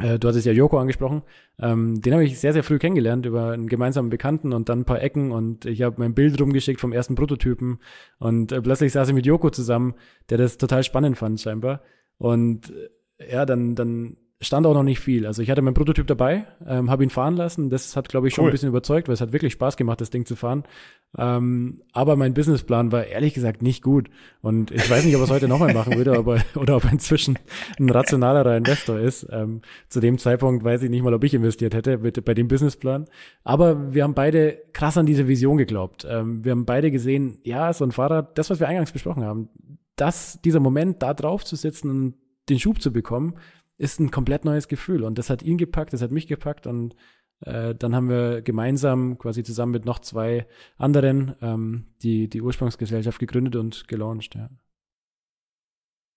du 0.00 0.28
hattest 0.28 0.46
ja 0.46 0.52
Joko 0.52 0.78
angesprochen. 0.78 1.22
Ähm, 1.58 2.00
den 2.00 2.12
habe 2.12 2.24
ich 2.24 2.38
sehr, 2.38 2.52
sehr 2.52 2.62
früh 2.62 2.78
kennengelernt 2.78 3.26
über 3.26 3.50
einen 3.50 3.68
gemeinsamen 3.68 4.10
Bekannten 4.10 4.52
und 4.52 4.68
dann 4.68 4.80
ein 4.80 4.84
paar 4.84 5.02
Ecken 5.02 5.32
und 5.32 5.64
ich 5.66 5.82
habe 5.82 5.96
mein 5.98 6.14
Bild 6.14 6.40
rumgeschickt 6.40 6.80
vom 6.80 6.92
ersten 6.92 7.14
Prototypen 7.14 7.78
und 8.18 8.52
äh, 8.52 8.62
plötzlich 8.62 8.92
saß 8.92 9.08
ich 9.08 9.14
mit 9.14 9.26
Joko 9.26 9.50
zusammen, 9.50 9.94
der 10.28 10.38
das 10.38 10.58
total 10.58 10.82
spannend 10.84 11.18
fand 11.18 11.40
scheinbar. 11.40 11.82
Und 12.18 12.72
äh, 13.18 13.32
ja, 13.32 13.46
dann, 13.46 13.74
dann 13.74 14.16
stand 14.42 14.66
auch 14.66 14.72
noch 14.72 14.82
nicht 14.82 15.00
viel. 15.00 15.26
Also 15.26 15.42
ich 15.42 15.50
hatte 15.50 15.60
meinen 15.60 15.74
Prototyp 15.74 16.06
dabei, 16.06 16.46
ähm, 16.66 16.90
habe 16.90 17.04
ihn 17.04 17.10
fahren 17.10 17.36
lassen. 17.36 17.68
Das 17.68 17.94
hat, 17.94 18.08
glaube 18.08 18.26
ich, 18.26 18.34
schon 18.34 18.44
cool. 18.44 18.50
ein 18.50 18.52
bisschen 18.52 18.70
überzeugt, 18.70 19.06
weil 19.06 19.12
es 19.12 19.20
hat 19.20 19.32
wirklich 19.32 19.52
Spaß 19.52 19.76
gemacht, 19.76 20.00
das 20.00 20.08
Ding 20.08 20.24
zu 20.24 20.34
fahren. 20.34 20.64
Ähm, 21.18 21.82
aber 21.92 22.16
mein 22.16 22.32
Businessplan 22.32 22.90
war 22.90 23.04
ehrlich 23.04 23.34
gesagt 23.34 23.60
nicht 23.60 23.82
gut. 23.82 24.08
Und 24.40 24.70
ich 24.70 24.90
weiß 24.90 25.04
nicht, 25.04 25.14
ob 25.14 25.20
er 25.20 25.24
es 25.24 25.30
heute 25.30 25.46
nochmal 25.46 25.74
machen 25.74 25.94
würde, 25.94 26.16
aber, 26.16 26.38
oder 26.54 26.76
ob 26.76 26.84
er 26.84 26.92
inzwischen 26.92 27.38
ein 27.78 27.90
rationalerer 27.90 28.56
Investor 28.56 28.98
ist. 28.98 29.26
Ähm, 29.30 29.60
zu 29.90 30.00
dem 30.00 30.16
Zeitpunkt 30.16 30.64
weiß 30.64 30.82
ich 30.82 30.90
nicht 30.90 31.02
mal, 31.02 31.12
ob 31.12 31.22
ich 31.22 31.34
investiert 31.34 31.74
hätte 31.74 31.98
mit, 31.98 32.24
bei 32.24 32.32
dem 32.32 32.48
Businessplan. 32.48 33.04
Aber 33.44 33.92
wir 33.92 34.04
haben 34.04 34.14
beide 34.14 34.58
krass 34.72 34.96
an 34.96 35.04
diese 35.04 35.28
Vision 35.28 35.58
geglaubt. 35.58 36.06
Ähm, 36.08 36.42
wir 36.44 36.52
haben 36.52 36.64
beide 36.64 36.90
gesehen, 36.90 37.40
ja, 37.44 37.74
so 37.74 37.84
ein 37.84 37.92
Fahrrad, 37.92 38.38
das, 38.38 38.48
was 38.48 38.58
wir 38.58 38.68
eingangs 38.68 38.92
besprochen 38.92 39.22
haben, 39.22 39.50
dass 39.96 40.40
dieser 40.40 40.60
Moment, 40.60 41.02
da 41.02 41.12
drauf 41.12 41.44
zu 41.44 41.56
sitzen 41.56 41.90
und 41.90 42.14
den 42.48 42.58
Schub 42.58 42.80
zu 42.80 42.92
bekommen, 42.92 43.34
ist 43.80 43.98
ein 43.98 44.10
komplett 44.10 44.44
neues 44.44 44.68
Gefühl. 44.68 45.04
Und 45.04 45.18
das 45.18 45.30
hat 45.30 45.42
ihn 45.42 45.56
gepackt, 45.56 45.94
das 45.94 46.02
hat 46.02 46.10
mich 46.10 46.26
gepackt 46.26 46.66
und 46.66 46.94
äh, 47.40 47.74
dann 47.74 47.94
haben 47.94 48.10
wir 48.10 48.42
gemeinsam 48.42 49.16
quasi 49.16 49.42
zusammen 49.42 49.72
mit 49.72 49.86
noch 49.86 50.00
zwei 50.00 50.46
anderen 50.76 51.34
ähm, 51.40 51.86
die, 52.02 52.28
die 52.28 52.42
Ursprungsgesellschaft 52.42 53.18
gegründet 53.18 53.56
und 53.56 53.88
gelauncht, 53.88 54.34
ja. 54.34 54.50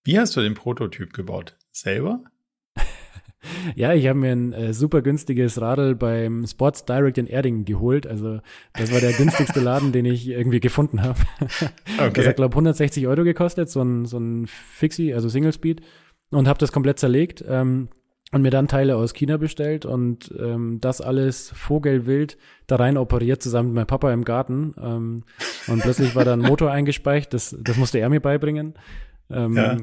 Wie 0.03 0.19
hast 0.19 0.35
du 0.35 0.41
den 0.41 0.55
Prototyp 0.55 1.13
gebaut? 1.13 1.55
Selber? 1.71 2.25
ja, 3.75 3.93
ich 3.93 4.07
habe 4.07 4.19
mir 4.19 4.33
ein 4.33 4.51
äh, 4.51 4.73
super 4.73 5.01
günstiges 5.01 5.61
Radl 5.61 5.95
beim 5.95 6.45
Sports 6.45 6.83
Direct 6.83 7.17
in 7.17 7.27
Erding 7.27 7.63
geholt. 7.63 8.05
Also 8.05 8.41
das 8.73 8.91
war 8.91 8.99
der 8.99 9.13
günstigste 9.13 9.59
Laden, 9.61 9.93
den 9.93 10.03
ich 10.03 10.27
irgendwie 10.27 10.59
gefunden 10.59 11.01
habe. 11.01 11.19
okay. 11.97 12.11
Das 12.13 12.27
hat, 12.27 12.35
glaube 12.35 12.51
ich, 12.51 12.57
160 12.57 13.07
Euro 13.07 13.23
gekostet, 13.23 13.69
so 13.69 13.81
ein, 13.81 14.05
so 14.05 14.17
ein 14.17 14.47
Fixie, 14.47 15.13
also 15.13 15.29
Single 15.29 15.53
Speed 15.53 15.81
und 16.35 16.47
habe 16.47 16.59
das 16.59 16.71
komplett 16.71 16.99
zerlegt 16.99 17.43
ähm, 17.47 17.89
und 18.31 18.41
mir 18.41 18.49
dann 18.49 18.67
Teile 18.67 18.95
aus 18.95 19.13
China 19.13 19.37
bestellt 19.37 19.85
und 19.85 20.33
ähm, 20.39 20.79
das 20.81 21.01
alles 21.01 21.51
vogelwild 21.55 22.37
da 22.67 22.77
rein 22.77 22.97
operiert 22.97 23.43
zusammen 23.43 23.69
mit 23.69 23.75
meinem 23.75 23.87
Papa 23.87 24.11
im 24.11 24.23
Garten 24.23 24.73
ähm, 24.81 25.23
und 25.67 25.81
plötzlich 25.81 26.15
war 26.15 26.25
da 26.25 26.33
ein 26.33 26.39
Motor 26.39 26.71
eingespeicht, 26.71 27.33
das, 27.33 27.55
das 27.59 27.77
musste 27.77 27.99
er 27.99 28.09
mir 28.09 28.21
beibringen. 28.21 28.73
Ähm, 29.29 29.55
ja. 29.55 29.77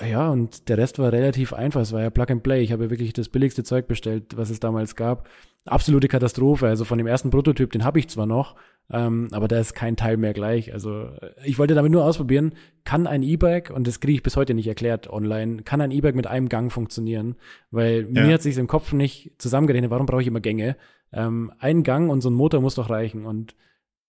Ja, 0.00 0.30
und 0.30 0.68
der 0.70 0.78
Rest 0.78 0.98
war 0.98 1.12
relativ 1.12 1.52
einfach. 1.52 1.82
Es 1.82 1.92
war 1.92 2.00
ja 2.00 2.10
Plug 2.10 2.26
and 2.30 2.42
Play. 2.42 2.62
Ich 2.62 2.72
habe 2.72 2.84
ja 2.84 2.90
wirklich 2.90 3.12
das 3.12 3.28
billigste 3.28 3.62
Zeug 3.62 3.88
bestellt, 3.88 4.36
was 4.36 4.48
es 4.48 4.58
damals 4.58 4.96
gab. 4.96 5.28
Absolute 5.66 6.08
Katastrophe. 6.08 6.66
Also 6.66 6.84
von 6.84 6.96
dem 6.96 7.06
ersten 7.06 7.30
Prototyp, 7.30 7.70
den 7.72 7.84
habe 7.84 7.98
ich 7.98 8.08
zwar 8.08 8.24
noch, 8.26 8.56
ähm, 8.90 9.28
aber 9.32 9.48
da 9.48 9.58
ist 9.58 9.74
kein 9.74 9.96
Teil 9.96 10.16
mehr 10.16 10.32
gleich. 10.32 10.72
Also 10.72 11.10
ich 11.44 11.58
wollte 11.58 11.74
damit 11.74 11.92
nur 11.92 12.04
ausprobieren, 12.04 12.54
kann 12.84 13.06
ein 13.06 13.22
E-Bike, 13.22 13.70
und 13.70 13.86
das 13.86 14.00
kriege 14.00 14.14
ich 14.14 14.22
bis 14.22 14.36
heute 14.36 14.54
nicht 14.54 14.66
erklärt 14.66 15.10
online, 15.10 15.62
kann 15.62 15.82
ein 15.82 15.90
E-Bike 15.90 16.16
mit 16.16 16.26
einem 16.26 16.48
Gang 16.48 16.72
funktionieren? 16.72 17.36
Weil 17.70 18.08
ja. 18.10 18.24
mir 18.24 18.34
hat 18.34 18.42
sich 18.42 18.56
im 18.56 18.66
Kopf 18.66 18.92
nicht 18.94 19.32
zusammengerechnet, 19.38 19.90
warum 19.90 20.06
brauche 20.06 20.22
ich 20.22 20.28
immer 20.28 20.40
Gänge? 20.40 20.76
Ähm, 21.12 21.52
ein 21.58 21.82
Gang 21.82 22.10
und 22.10 22.22
so 22.22 22.30
ein 22.30 22.34
Motor 22.34 22.62
muss 22.62 22.76
doch 22.76 22.88
reichen. 22.88 23.26
Und 23.26 23.54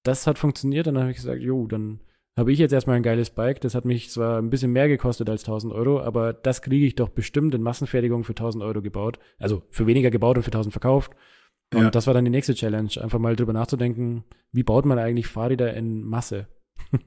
das 0.04 0.28
hat 0.28 0.40
funktioniert 0.40 0.88
und 0.88 0.96
dann 0.96 1.04
habe 1.04 1.12
ich 1.12 1.18
gesagt, 1.18 1.42
jo, 1.42 1.68
dann 1.68 2.00
habe 2.38 2.52
ich 2.52 2.60
jetzt 2.60 2.72
erstmal 2.72 2.98
ein 2.98 3.04
geiles 3.04 3.30
Bike. 3.30 3.62
Das 3.62 3.76
hat 3.76 3.86
mich 3.86 4.10
zwar 4.10 4.40
ein 4.40 4.50
bisschen 4.50 4.72
mehr 4.72 4.88
gekostet 4.88 5.30
als 5.30 5.44
1000 5.44 5.74
Euro, 5.74 6.02
aber 6.02 6.34
das 6.34 6.62
kriege 6.62 6.86
ich 6.86 6.96
doch 6.96 7.10
bestimmt 7.10 7.54
in 7.54 7.62
Massenfertigung 7.62 8.24
für 8.24 8.32
1000 8.32 8.64
Euro 8.64 8.82
gebaut. 8.82 9.20
Also 9.38 9.64
für 9.70 9.86
weniger 9.86 10.10
gebaut 10.10 10.38
und 10.38 10.44
für 10.44 10.52
1000 10.52 10.74
verkauft. 10.74 11.12
Und 11.74 11.84
ja. 11.84 11.90
das 11.92 12.08
war 12.08 12.14
dann 12.14 12.26
die 12.26 12.32
nächste 12.32 12.54
Challenge, 12.54 12.92
einfach 13.02 13.20
mal 13.20 13.36
drüber 13.36 13.54
nachzudenken, 13.54 14.24
wie 14.52 14.64
baut 14.64 14.86
man 14.86 15.00
eigentlich 15.00 15.28
Fahrräder 15.28 15.74
in 15.74 16.04
Masse? 16.04 16.48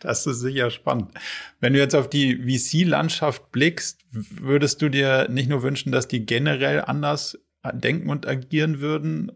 das 0.00 0.26
ist 0.26 0.40
sicher 0.40 0.70
spannend. 0.70 1.12
Wenn 1.60 1.72
du 1.72 1.78
jetzt 1.78 1.94
auf 1.94 2.10
die 2.10 2.36
VC-Landschaft 2.36 3.50
blickst, 3.52 4.04
würdest 4.10 4.82
du 4.82 4.88
dir 4.90 5.28
nicht 5.30 5.48
nur 5.48 5.62
wünschen, 5.62 5.92
dass 5.92 6.08
die 6.08 6.26
generell 6.26 6.82
anders 6.82 7.38
denken 7.74 8.08
und 8.08 8.26
agieren 8.26 8.80
würden, 8.80 9.32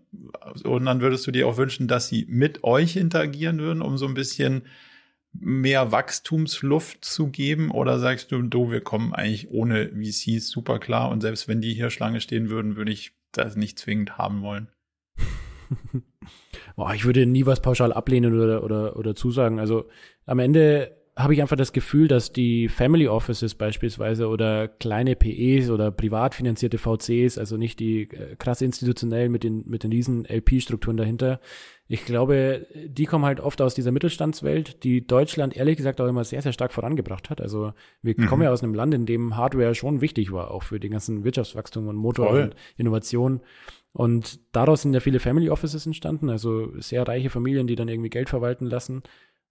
sondern 0.55 1.01
würdest 1.01 1.27
du 1.27 1.31
dir 1.31 1.47
auch 1.47 1.57
wünschen, 1.57 1.89
dass 1.89 2.09
sie 2.09 2.27
mit 2.29 2.65
euch 2.65 2.97
interagieren 2.97 3.59
würden, 3.59 3.83
um 3.83 3.99
so 3.99 4.07
ein 4.07 4.15
bisschen 4.15 4.63
mehr 5.33 5.93
Wachstumsluft 5.93 7.05
zu 7.05 7.29
geben? 7.29 7.71
Oder 7.71 7.99
sagst 7.99 8.33
du, 8.33 8.41
du, 8.43 8.71
wir 8.71 8.81
kommen 8.81 9.15
eigentlich 9.15 9.51
ohne 9.51 9.91
VCs 9.91 10.49
super 10.49 10.79
klar 10.79 11.11
und 11.11 11.21
selbst 11.21 11.49
wenn 11.49 11.61
die 11.61 11.75
hier 11.75 11.91
Schlange 11.91 12.21
stehen 12.21 12.51
würden, 12.51 12.77
würde 12.77 12.93
ich 12.93 13.13
das 13.33 13.57
nicht 13.57 13.79
zwingend 13.79 14.17
haben 14.17 14.43
wollen? 14.43 14.69
Boah, 16.77 16.95
ich 16.95 17.05
würde 17.05 17.27
nie 17.27 17.47
was 17.47 17.61
pauschal 17.61 17.93
ablehnen 17.93 18.41
oder, 18.41 18.65
oder, 18.65 18.97
oder 18.97 19.15
zusagen. 19.15 19.59
Also 19.59 19.89
am 20.25 20.39
Ende 20.39 20.93
habe 21.17 21.33
ich 21.35 21.41
einfach 21.41 21.57
das 21.57 21.73
Gefühl, 21.73 22.09
dass 22.09 22.33
die 22.33 22.69
Family 22.69 23.07
Offices 23.07 23.55
beispielsweise 23.55 24.27
oder 24.27 24.67
kleine 24.67 25.15
PEs 25.15 25.71
oder 25.71 25.93
privat 25.93 26.35
finanzierte 26.35 26.79
VCs, 26.79 27.39
also 27.39 27.57
nicht 27.57 27.79
die 27.79 28.11
äh, 28.11 28.35
krass 28.37 28.61
institutionell 28.63 29.29
mit 29.29 29.45
den, 29.45 29.65
mit 29.67 29.85
den 29.85 29.93
riesen 29.93 30.25
LP-Strukturen 30.25 30.97
dahinter, 30.97 31.41
ich 31.87 32.07
glaube, 32.07 32.67
die 32.87 33.05
kommen 33.05 33.27
halt 33.27 33.41
oft 33.41 33.61
aus 33.61 33.75
dieser 33.75 33.93
Mittelstandswelt, 33.93 34.83
die 34.85 35.07
Deutschland 35.07 35.55
ehrlich 35.55 35.77
gesagt 35.77 36.01
auch 36.01 36.09
immer 36.09 36.25
sehr, 36.25 36.41
sehr 36.41 36.53
stark 36.53 36.73
vorangebracht 36.73 37.29
hat. 37.29 37.43
Also 37.43 37.75
wir 38.01 38.15
mhm. 38.17 38.27
kommen 38.27 38.43
ja 38.43 38.51
aus 38.51 38.63
einem 38.63 38.75
Land, 38.75 38.95
in 38.95 39.05
dem 39.05 39.37
Hardware 39.37 39.75
schon 39.75 40.01
wichtig 40.01 40.33
war, 40.33 40.51
auch 40.51 40.63
für 40.63 40.81
den 40.81 40.93
ganzen 40.93 41.25
Wirtschaftswachstum 41.25 41.87
und 41.87 41.97
Motor 41.97 42.29
Voll. 42.29 42.43
und 42.43 42.57
Innovation. 42.79 43.43
Und 43.93 44.41
daraus 44.57 44.83
sind 44.83 44.95
ja 44.95 45.01
viele 45.01 45.21
Family 45.21 45.51
Offices 45.51 45.85
entstanden, 45.85 46.31
also 46.31 46.73
sehr 46.81 47.07
reiche 47.07 47.31
Familien, 47.31 47.67
die 47.67 47.77
dann 47.77 47.89
irgendwie 47.89 48.11
Geld 48.11 48.31
verwalten 48.31 48.65
lassen. 48.67 49.03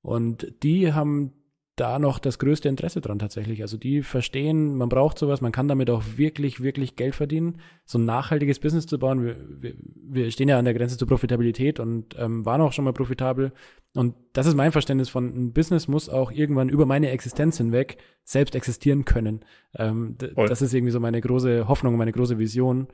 Und 0.02 0.52
die 0.64 0.92
haben 0.92 1.34
da 1.76 1.98
noch 1.98 2.20
das 2.20 2.38
größte 2.38 2.70
Interesse 2.70 3.02
dran 3.02 3.18
tatsächlich. 3.18 3.62
Also 3.64 3.78
die 3.78 4.04
verstehen, 4.04 4.76
man 4.76 4.90
braucht 4.90 5.18
sowas, 5.18 5.42
man 5.42 5.52
kann 5.52 5.68
damit 5.68 5.90
auch 5.90 6.04
wirklich, 6.18 6.62
wirklich 6.62 6.96
Geld 6.96 7.16
verdienen. 7.16 7.62
So 7.86 7.98
ein 7.98 8.06
nachhaltiges 8.06 8.60
Business 8.60 8.86
zu 8.86 9.00
bauen, 9.00 9.24
wir, 9.24 9.36
wir, 9.60 9.74
wir 9.96 10.32
stehen 10.32 10.50
ja 10.50 10.60
an 10.60 10.66
der 10.66 10.76
Grenze 10.76 10.98
zur 10.98 11.08
Profitabilität 11.08 11.80
und 11.80 12.16
ähm, 12.20 12.46
waren 12.46 12.62
auch 12.62 12.74
schon 12.74 12.86
mal 12.86 12.94
profitabel. 12.94 13.54
Und 13.96 14.14
das 14.34 14.46
ist 14.46 14.56
mein 14.56 14.72
Verständnis 14.72 15.10
von, 15.10 15.26
ein 15.26 15.54
Business 15.54 15.88
muss 15.88 16.10
auch 16.10 16.32
irgendwann 16.32 16.70
über 16.70 16.86
meine 16.86 17.10
Existenz 17.10 17.58
hinweg 17.58 17.98
selbst 18.24 18.56
existieren 18.56 19.04
können. 19.04 19.44
Ähm, 19.76 20.16
das 20.36 20.62
ist 20.62 20.74
irgendwie 20.74 20.92
so 20.92 21.00
meine 21.00 21.22
große 21.22 21.68
Hoffnung, 21.68 21.98
meine 21.98 22.12
große 22.12 22.38
Vision. 22.38 22.88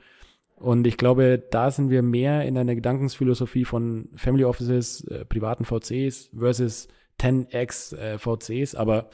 Und 0.55 0.87
ich 0.87 0.97
glaube, 0.97 1.41
da 1.51 1.71
sind 1.71 1.89
wir 1.89 2.01
mehr 2.01 2.45
in 2.45 2.57
einer 2.57 2.75
Gedankensphilosophie 2.75 3.65
von 3.65 4.09
Family 4.15 4.45
Offices, 4.45 5.03
äh, 5.05 5.25
privaten 5.25 5.65
VCs 5.65 6.31
versus 6.37 6.87
10x 7.19 7.95
äh, 7.95 8.17
VCs, 8.17 8.75
aber 8.75 9.10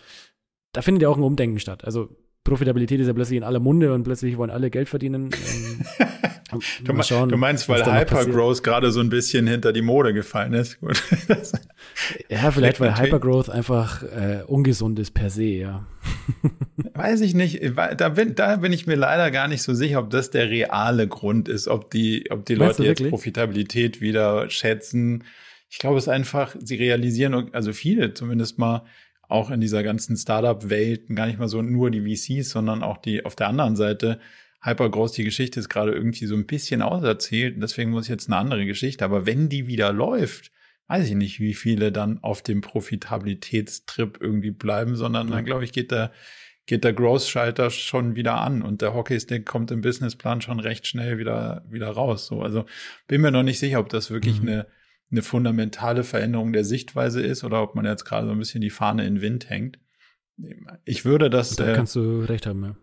da 0.74 0.82
findet 0.82 1.04
ja 1.04 1.10
auch 1.10 1.18
ein 1.18 1.24
Umdenken 1.24 1.60
statt. 1.60 1.86
Also 1.86 2.10
Profitabilität 2.44 3.00
ist 3.00 3.08
ja 3.08 3.13
plötzlich 3.13 3.38
in 3.38 3.44
aller 3.44 3.60
Munde 3.60 3.94
und 3.94 4.04
plötzlich 4.04 4.38
wollen 4.38 4.52
alle 4.52 4.70
Geld 4.70 4.89
verdienen. 4.89 5.32
Ähm, 6.52 6.60
du, 6.84 7.04
schauen, 7.04 7.30
du, 7.30 7.38
meinst, 7.38 7.68
weil 7.70 7.84
Hypergrowth 7.84 8.63
gerade 8.63 8.91
so 8.91 9.00
ein 9.00 9.10
bisschen 9.10 9.48
hinter 9.48 9.74
die 9.74 9.82
Mode 9.82 10.13
gefallen 10.13 10.54
ist? 10.54 10.78
ja, 12.30 12.52
vielleicht 12.52 12.80
weil 12.80 12.98
Hypergrowth 12.98 13.50
einfach 13.50 14.04
äh, 14.04 14.44
ungesund 14.46 15.00
ist 15.00 15.12
per 15.12 15.30
se, 15.30 15.44
ja. 15.44 15.88
Weiß 16.94 17.22
ich 17.22 17.34
nicht. 17.34 17.62
Da 17.98 18.10
bin, 18.10 18.36
da 18.36 18.58
bin 18.58 18.74
ich 18.74 18.86
mir 18.86 18.96
leider 18.96 19.32
gar 19.32 19.48
nicht 19.48 19.63
so 19.63 19.74
sicher, 19.74 20.00
ob 20.00 20.12
das 20.12 20.30
der 20.30 20.50
reale 20.50 21.08
Grund 21.08 21.50
ist, 21.50 21.68
ob 21.68 21.89
die, 21.89 22.30
ob 22.30 22.46
die 22.46 22.56
Leute 22.56 22.84
jetzt 22.84 23.10
Profitabilität 23.10 24.02
wieder 24.02 24.50
schätzen 24.50 25.24
ich 25.69 25.80
glaube, 25.80 25.97
es 25.97 26.06
ist 26.06 26.10
einfach, 26.10 26.56
sie 26.60 26.75
realisieren, 26.75 27.54
also 27.54 27.73
viele 27.73 28.13
zumindest 28.13 28.58
mal, 28.58 28.86
auch 29.28 29.49
in 29.49 29.62
dieser 29.62 29.84
ganzen 29.84 30.15
Startup-Welt 30.17 31.08
gar 31.15 31.28
nicht 31.28 31.39
mal 31.39 31.47
so 31.47 31.62
nur 31.62 31.89
die 31.89 32.01
VCs, 32.01 32.51
sondern 32.51 32.84
auch 32.84 32.97
die 32.97 33.25
auf 33.25 33.36
der 33.36 33.47
anderen 33.47 33.75
Seite 33.75 34.19
hypergroß. 34.62 35.13
Die 35.13 35.23
Geschichte 35.23 35.60
ist 35.60 35.69
gerade 35.69 35.93
irgendwie 35.93 36.25
so 36.25 36.36
ein 36.36 36.45
bisschen 36.45 36.82
auserzählt. 36.82 37.56
Deswegen 37.62 37.91
muss 37.91 38.06
ich 38.06 38.10
jetzt 38.10 38.28
eine 38.28 38.38
andere 38.38 38.65
Geschichte. 38.65 39.06
Aber 39.06 39.25
wenn 39.25 39.49
die 39.49 39.67
wieder 39.67 39.93
läuft, 39.93 40.51
weiß 40.88 41.08
ich 41.08 41.15
nicht, 41.15 41.39
wie 41.39 41.54
viele 41.54 41.91
dann 41.91 42.19
auf 42.21 42.41
dem 42.41 42.62
Profitabilitätstrip 42.62 44.19
irgendwie 44.21 44.51
bleiben, 44.51 44.95
sondern 44.95 45.30
dann, 45.30 45.45
glaube 45.45 45.63
ich, 45.63 45.71
geht 45.71 45.91
der, 45.91 46.12
geht 46.67 46.84
der 46.84 46.93
Growth-Schalter 46.93 47.69
schon 47.69 48.15
wieder 48.15 48.36
an 48.36 48.62
und 48.62 48.82
der 48.82 48.93
Hockeystick 48.93 49.45
kommt 49.45 49.71
im 49.71 49.82
Businessplan 49.82 50.41
schon 50.41 50.60
recht 50.60 50.86
schnell 50.88 51.17
wieder, 51.17 51.63
wieder 51.69 51.89
raus. 51.89 52.28
So, 52.28 52.41
also 52.41 52.65
bin 53.08 53.21
mir 53.21 53.32
noch 53.32 53.43
nicht 53.43 53.60
sicher, 53.60 53.80
ob 53.80 53.89
das 53.89 54.12
wirklich 54.12 54.41
mhm. 54.41 54.47
eine, 54.47 54.67
eine 55.15 55.23
fundamentale 55.23 56.04
Veränderung 56.04 56.54
der 56.54 56.65
Sichtweise 56.65 57.21
ist 57.21 57.43
oder 57.43 57.62
ob 57.62 57.75
man 57.75 57.86
jetzt 57.86 58.06
gerade 58.06 58.28
so 58.28 58.34
ein 58.34 58.39
bisschen 58.39 58.62
die 58.62 58.69
Fahne 58.69 59.06
in 59.06 59.15
den 59.15 59.21
Wind 59.21 59.49
hängt. 59.49 59.80
Ich 60.84 61.06
würde 61.06 61.30
das. 61.30 61.56
Da 61.56 61.73
kannst 61.73 61.95
du 61.95 62.19
recht 62.19 62.45
haben, 62.45 62.63
ja 62.63 62.75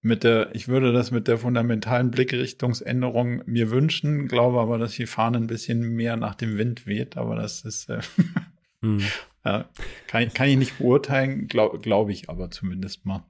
mit 0.00 0.24
der, 0.24 0.54
ich 0.54 0.68
würde 0.68 0.92
das 0.92 1.10
mit 1.10 1.28
der 1.28 1.38
fundamentalen 1.38 2.10
Blickrichtungsänderung 2.10 3.42
mir 3.46 3.70
wünschen, 3.70 4.28
glaube 4.28 4.60
aber, 4.60 4.78
dass 4.78 4.92
die 4.92 5.06
Fahne 5.06 5.38
ein 5.38 5.46
bisschen 5.46 5.94
mehr 5.94 6.16
nach 6.16 6.34
dem 6.34 6.56
Wind 6.56 6.86
weht, 6.86 7.16
aber 7.16 7.36
das 7.36 7.62
ist, 7.62 7.88
äh, 7.88 8.00
hm. 8.82 9.02
ja, 9.44 9.68
kann, 10.06 10.32
kann 10.32 10.48
ich 10.48 10.56
nicht 10.56 10.78
beurteilen, 10.78 11.48
glaube 11.48 11.80
glaub 11.80 12.10
ich 12.10 12.28
aber 12.28 12.50
zumindest 12.50 13.06
mal. 13.06 13.24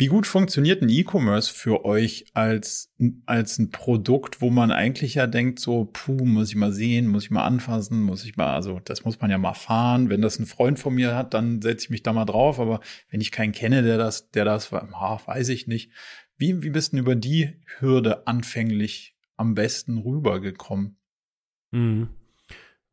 Wie 0.00 0.06
gut 0.06 0.26
funktioniert 0.26 0.80
ein 0.80 0.88
E-Commerce 0.88 1.52
für 1.52 1.84
euch 1.84 2.24
als, 2.32 2.90
als 3.26 3.58
ein 3.58 3.70
Produkt, 3.70 4.40
wo 4.40 4.48
man 4.48 4.72
eigentlich 4.72 5.16
ja 5.16 5.26
denkt, 5.26 5.58
so, 5.58 5.90
puh, 5.92 6.24
muss 6.24 6.48
ich 6.48 6.56
mal 6.56 6.72
sehen, 6.72 7.06
muss 7.06 7.24
ich 7.24 7.30
mal 7.30 7.44
anfassen, 7.44 8.00
muss 8.00 8.24
ich 8.24 8.34
mal, 8.34 8.54
also 8.54 8.80
das 8.82 9.04
muss 9.04 9.20
man 9.20 9.30
ja 9.30 9.36
mal 9.36 9.52
fahren. 9.52 10.08
Wenn 10.08 10.22
das 10.22 10.38
ein 10.38 10.46
Freund 10.46 10.78
von 10.78 10.94
mir 10.94 11.14
hat, 11.14 11.34
dann 11.34 11.60
setze 11.60 11.84
ich 11.84 11.90
mich 11.90 12.02
da 12.02 12.14
mal 12.14 12.24
drauf. 12.24 12.58
Aber 12.58 12.80
wenn 13.10 13.20
ich 13.20 13.30
keinen 13.30 13.52
kenne, 13.52 13.82
der 13.82 13.98
das, 13.98 14.30
der 14.30 14.46
das, 14.46 14.72
ah, 14.72 15.20
weiß 15.22 15.50
ich 15.50 15.66
nicht. 15.66 15.92
Wie, 16.38 16.62
wie 16.62 16.70
bist 16.70 16.94
du 16.94 16.96
über 16.96 17.14
die 17.14 17.60
Hürde 17.78 18.26
anfänglich 18.26 19.14
am 19.36 19.54
besten 19.54 19.98
rübergekommen? 19.98 20.96
Mhm. 21.72 22.08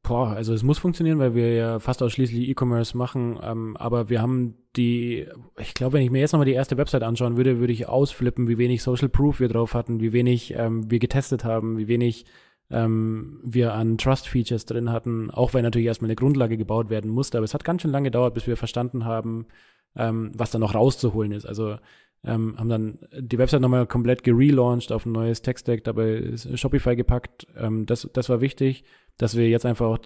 Boah, 0.04 0.30
also 0.30 0.54
es 0.54 0.64
muss 0.64 0.78
funktionieren, 0.78 1.20
weil 1.20 1.36
wir 1.36 1.54
ja 1.54 1.80
fast 1.80 2.02
ausschließlich 2.02 2.48
E-Commerce 2.48 2.96
machen. 2.96 3.38
Ähm, 3.42 3.76
aber 3.76 4.10
wir 4.10 4.22
haben 4.22 4.56
die, 4.76 5.28
ich 5.60 5.74
glaube, 5.74 5.94
wenn 5.94 6.04
ich 6.04 6.12
mir 6.12 6.20
jetzt 6.20 6.32
nochmal 6.32 6.46
die 6.46 6.54
erste 6.54 6.78
Website 6.78 7.04
anschauen 7.04 7.36
würde, 7.36 7.60
würde 7.60 7.74
ich 7.74 7.90
ausflippen, 7.90 8.48
wie 8.48 8.58
wenig 8.58 8.84
Social 8.84 9.10
Proof 9.10 9.40
wir 9.40 9.50
drauf 9.50 9.74
hatten, 9.74 10.00
wie 10.00 10.14
wenig 10.14 10.54
ähm, 10.56 10.90
wir 10.90 11.00
getestet 11.00 11.44
haben, 11.44 11.78
wie 11.78 11.90
wenig 11.90 12.26
ähm, 12.70 13.40
wir 13.44 13.74
an 13.74 13.98
Trust-Features 13.98 14.66
drin 14.66 14.92
hatten, 14.92 15.30
auch 15.32 15.54
wenn 15.54 15.64
natürlich 15.64 15.88
erstmal 15.88 16.08
eine 16.08 16.16
Grundlage 16.16 16.58
gebaut 16.58 16.90
werden 16.90 17.12
musste. 17.12 17.38
Aber 17.38 17.46
es 17.46 17.54
hat 17.54 17.66
ganz 17.66 17.82
schön 17.82 17.92
lange 17.92 18.08
gedauert, 18.08 18.34
bis 18.34 18.48
wir 18.48 18.58
verstanden 18.58 19.06
haben, 19.06 19.48
ähm, 19.96 20.32
was 20.36 20.52
da 20.52 20.60
noch 20.60 20.76
rauszuholen 20.76 21.32
ist. 21.32 21.46
Also 21.46 21.78
ähm, 22.24 22.58
haben 22.58 22.70
dann 22.70 23.00
die 23.18 23.38
Website 23.38 23.62
nochmal 23.62 23.88
komplett 23.88 24.24
gelauncht 24.24 24.92
auf 24.92 25.06
ein 25.06 25.12
neues 25.12 25.42
Tech-Stack, 25.42 25.84
dabei 25.84 26.36
Shopify 26.56 26.96
gepackt. 26.96 27.48
Ähm, 27.56 27.86
das, 27.86 28.10
das 28.14 28.30
war 28.30 28.42
wichtig 28.42 28.84
dass 29.18 29.36
wir 29.36 29.50
jetzt 29.50 29.66
einfach 29.66 29.88
auch 29.88 30.00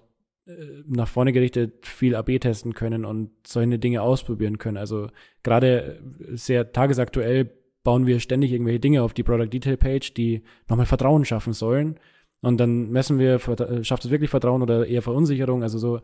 äh, 0.47 0.51
nach 0.87 1.07
vorne 1.07 1.33
gerichtet 1.33 1.85
viel 1.85 2.15
AB 2.15 2.39
testen 2.39 2.73
können 2.73 3.05
und 3.05 3.31
solche 3.45 3.77
Dinge 3.77 4.01
ausprobieren 4.01 4.57
können. 4.57 4.77
Also 4.77 5.09
gerade 5.43 6.01
sehr 6.31 6.71
tagesaktuell 6.71 7.51
bauen 7.83 8.05
wir 8.05 8.19
ständig 8.19 8.51
irgendwelche 8.51 8.79
Dinge 8.79 9.03
auf 9.03 9.13
die 9.13 9.23
Product 9.23 9.49
Detail 9.49 9.77
Page, 9.77 10.13
die 10.13 10.43
nochmal 10.69 10.85
Vertrauen 10.85 11.25
schaffen 11.25 11.53
sollen. 11.53 11.99
Und 12.41 12.57
dann 12.59 12.89
messen 12.89 13.19
wir, 13.19 13.35
äh, 13.35 13.83
schafft 13.83 14.05
es 14.05 14.11
wirklich 14.11 14.29
Vertrauen 14.29 14.61
oder 14.61 14.87
eher 14.87 15.01
Verunsicherung. 15.01 15.61
Also 15.61 15.77
so, 15.77 15.99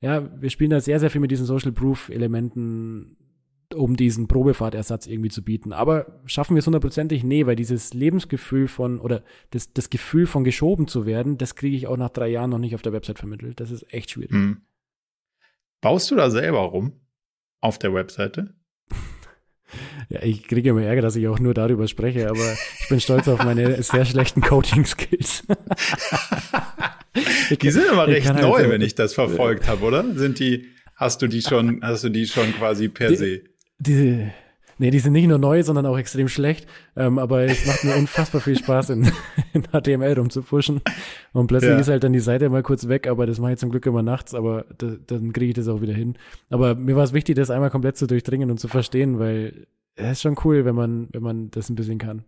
ja, 0.00 0.28
wir 0.40 0.50
spielen 0.50 0.70
da 0.70 0.80
sehr, 0.80 1.00
sehr 1.00 1.10
viel 1.10 1.20
mit 1.20 1.30
diesen 1.30 1.46
Social 1.46 1.72
Proof 1.72 2.08
Elementen 2.08 3.16
um 3.74 3.96
diesen 3.96 4.28
Probefahrtersatz 4.28 5.06
irgendwie 5.06 5.30
zu 5.30 5.42
bieten. 5.42 5.72
Aber 5.72 6.20
schaffen 6.26 6.54
wir 6.54 6.60
es 6.60 6.66
hundertprozentig? 6.66 7.24
Nee, 7.24 7.46
weil 7.46 7.56
dieses 7.56 7.94
Lebensgefühl 7.94 8.68
von, 8.68 9.00
oder 9.00 9.22
das, 9.50 9.72
das 9.72 9.90
Gefühl 9.90 10.26
von 10.26 10.44
geschoben 10.44 10.88
zu 10.88 11.06
werden, 11.06 11.38
das 11.38 11.54
kriege 11.54 11.76
ich 11.76 11.86
auch 11.86 11.96
nach 11.96 12.10
drei 12.10 12.28
Jahren 12.28 12.50
noch 12.50 12.58
nicht 12.58 12.74
auf 12.74 12.82
der 12.82 12.92
Website 12.92 13.18
vermittelt. 13.18 13.60
Das 13.60 13.70
ist 13.70 13.92
echt 13.92 14.10
schwierig. 14.10 14.32
Mhm. 14.32 14.62
Baust 15.80 16.10
du 16.10 16.16
da 16.16 16.30
selber 16.30 16.60
rum 16.60 16.92
auf 17.60 17.78
der 17.78 17.94
Webseite? 17.94 18.54
Ja, 20.08 20.22
ich 20.22 20.46
kriege 20.46 20.70
immer 20.70 20.82
Ärger, 20.82 21.02
dass 21.02 21.16
ich 21.16 21.26
auch 21.26 21.38
nur 21.38 21.54
darüber 21.54 21.88
spreche, 21.88 22.28
aber 22.28 22.56
ich 22.80 22.88
bin 22.88 23.00
stolz 23.00 23.26
auf 23.26 23.42
meine 23.42 23.82
sehr 23.82 24.04
schlechten 24.04 24.40
Coding-Skills. 24.40 25.44
die 27.60 27.70
sind 27.70 27.88
aber 27.90 28.06
recht 28.06 28.28
halt 28.28 28.42
neu, 28.42 28.58
halt, 28.58 28.70
wenn 28.70 28.82
ich 28.82 28.94
das 28.94 29.14
verfolgt 29.14 29.66
habe, 29.66 29.84
oder? 29.84 30.04
Sind 30.14 30.38
die, 30.38 30.66
hast 30.94 31.22
du 31.22 31.26
die 31.26 31.42
schon, 31.42 31.82
hast 31.82 32.04
du 32.04 32.08
die 32.08 32.26
schon 32.26 32.54
quasi 32.54 32.88
per 32.88 33.08
die, 33.08 33.16
se? 33.16 33.42
Die, 33.78 34.28
nee, 34.78 34.90
die 34.90 34.98
sind 34.98 35.12
nicht 35.12 35.26
nur 35.26 35.38
neu, 35.38 35.62
sondern 35.62 35.86
auch 35.86 35.98
extrem 35.98 36.28
schlecht. 36.28 36.66
Ähm, 36.96 37.18
aber 37.18 37.42
es 37.42 37.66
macht 37.66 37.84
mir 37.84 37.96
unfassbar 37.96 38.40
viel 38.40 38.58
Spaß, 38.58 38.90
in, 38.90 39.10
in 39.52 39.64
HTML 39.64 40.14
rumzufuschen. 40.14 40.80
Und 41.32 41.46
plötzlich 41.46 41.72
ja. 41.72 41.78
ist 41.78 41.88
halt 41.88 42.04
dann 42.04 42.12
die 42.12 42.20
Seite 42.20 42.48
mal 42.48 42.62
kurz 42.62 42.88
weg, 42.88 43.06
aber 43.06 43.26
das 43.26 43.38
mache 43.38 43.52
ich 43.52 43.58
zum 43.58 43.70
Glück 43.70 43.86
immer 43.86 44.02
nachts, 44.02 44.34
aber 44.34 44.66
da, 44.78 44.94
dann 45.06 45.32
kriege 45.32 45.50
ich 45.50 45.54
das 45.54 45.68
auch 45.68 45.80
wieder 45.80 45.94
hin. 45.94 46.16
Aber 46.50 46.74
mir 46.74 46.96
war 46.96 47.04
es 47.04 47.12
wichtig, 47.12 47.36
das 47.36 47.50
einmal 47.50 47.70
komplett 47.70 47.96
zu 47.96 48.06
durchdringen 48.06 48.50
und 48.50 48.58
zu 48.58 48.68
verstehen, 48.68 49.18
weil 49.18 49.66
es 49.96 50.12
ist 50.12 50.22
schon 50.22 50.36
cool, 50.44 50.64
wenn 50.64 50.74
man, 50.74 51.08
wenn 51.12 51.22
man 51.22 51.50
das 51.50 51.70
ein 51.70 51.76
bisschen 51.76 51.98
kann. 51.98 52.24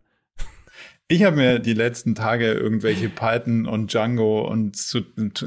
Ich 1.09 1.23
habe 1.23 1.37
mir 1.37 1.59
die 1.61 1.73
letzten 1.73 2.17
Tage 2.17 2.51
irgendwelche 2.53 3.09
Python 3.09 3.67
und 3.67 3.93
Django 3.93 4.41
und 4.41 4.77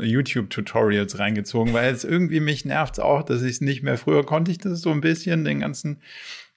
YouTube-Tutorials 0.02 1.20
reingezogen, 1.20 1.74
weil 1.74 1.94
es 1.94 2.06
irgendwie 2.06 2.40
mich 2.40 2.64
nervt 2.64 3.02
auch, 3.02 3.24
dass 3.24 3.42
ich 3.42 3.52
es 3.52 3.62
nicht 3.62 3.84
mehr. 3.84 3.98
Früher 3.98 4.26
konnte 4.26 4.52
ich 4.52 4.60
das 4.60 4.80
so 4.80 4.90
ein 4.92 5.02
bisschen, 5.02 5.44
den 5.44 5.60
ganzen, 5.60 6.02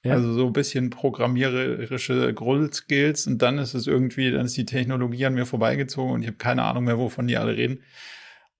ja. 0.05 0.13
also 0.13 0.33
so 0.33 0.47
ein 0.47 0.53
bisschen 0.53 0.91
programmiererische 0.91 2.33
Grundskills 2.33 3.27
und 3.27 3.43
dann 3.43 3.59
ist 3.59 3.75
es 3.75 3.89
irgendwie, 3.89 4.31
dann 4.31 4.47
ist 4.47 4.57
die 4.57 4.67
Technologie 4.67 5.27
an 5.27 5.35
mir 5.35 5.47
vorbeigezogen 5.47 6.13
und 6.13 6.23
ich 6.23 6.29
habe 6.29 6.39
keine 6.39 6.63
Ahnung 6.63 6.85
mehr, 6.85 6.99
wovon 6.99 7.27
die 7.27 7.37
alle 7.37 7.57
reden. 7.57 7.83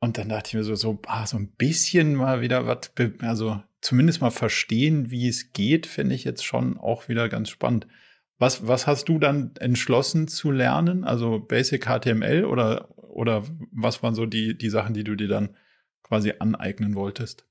Und 0.01 0.19
dann 0.19 0.29
dachte 0.29 0.49
ich 0.49 0.55
mir 0.55 0.65
so, 0.65 0.75
so, 0.75 0.99
ah, 1.07 1.25
so 1.25 1.37
ein 1.37 1.53
bisschen 1.53 2.17
mal 2.17 2.41
wieder 2.41 2.67
was, 2.67 2.91
also 3.21 3.63
zumindest 3.81 4.21
mal 4.21 4.33
verstehen, 4.33 5.13
wie 5.13 5.29
es 5.29 5.53
geht, 5.53 5.87
finde 5.87 6.17
ich 6.17 6.25
jetzt 6.25 6.45
schon 6.45 6.79
auch 6.79 7.09
wieder 7.09 7.29
ganz 7.29 7.49
spannend. 7.49 7.87
Was, 8.43 8.67
was 8.67 8.89
hast 8.89 9.09
du 9.09 9.21
dann 9.21 9.53
entschlossen 9.61 10.27
zu 10.27 10.51
lernen? 10.51 11.05
Also 11.05 11.39
Basic 11.39 11.87
HTML 11.87 12.45
oder, 12.45 12.89
oder 12.97 13.45
was 13.71 14.03
waren 14.03 14.17
so 14.17 14.27
die, 14.27 14.59
die 14.59 14.69
Sachen, 14.69 14.95
die 14.95 15.05
du 15.05 15.15
dir 15.15 15.29
dann 15.29 15.51
quasi 16.03 16.33
aneignen 16.41 16.97
wolltest? 16.97 17.47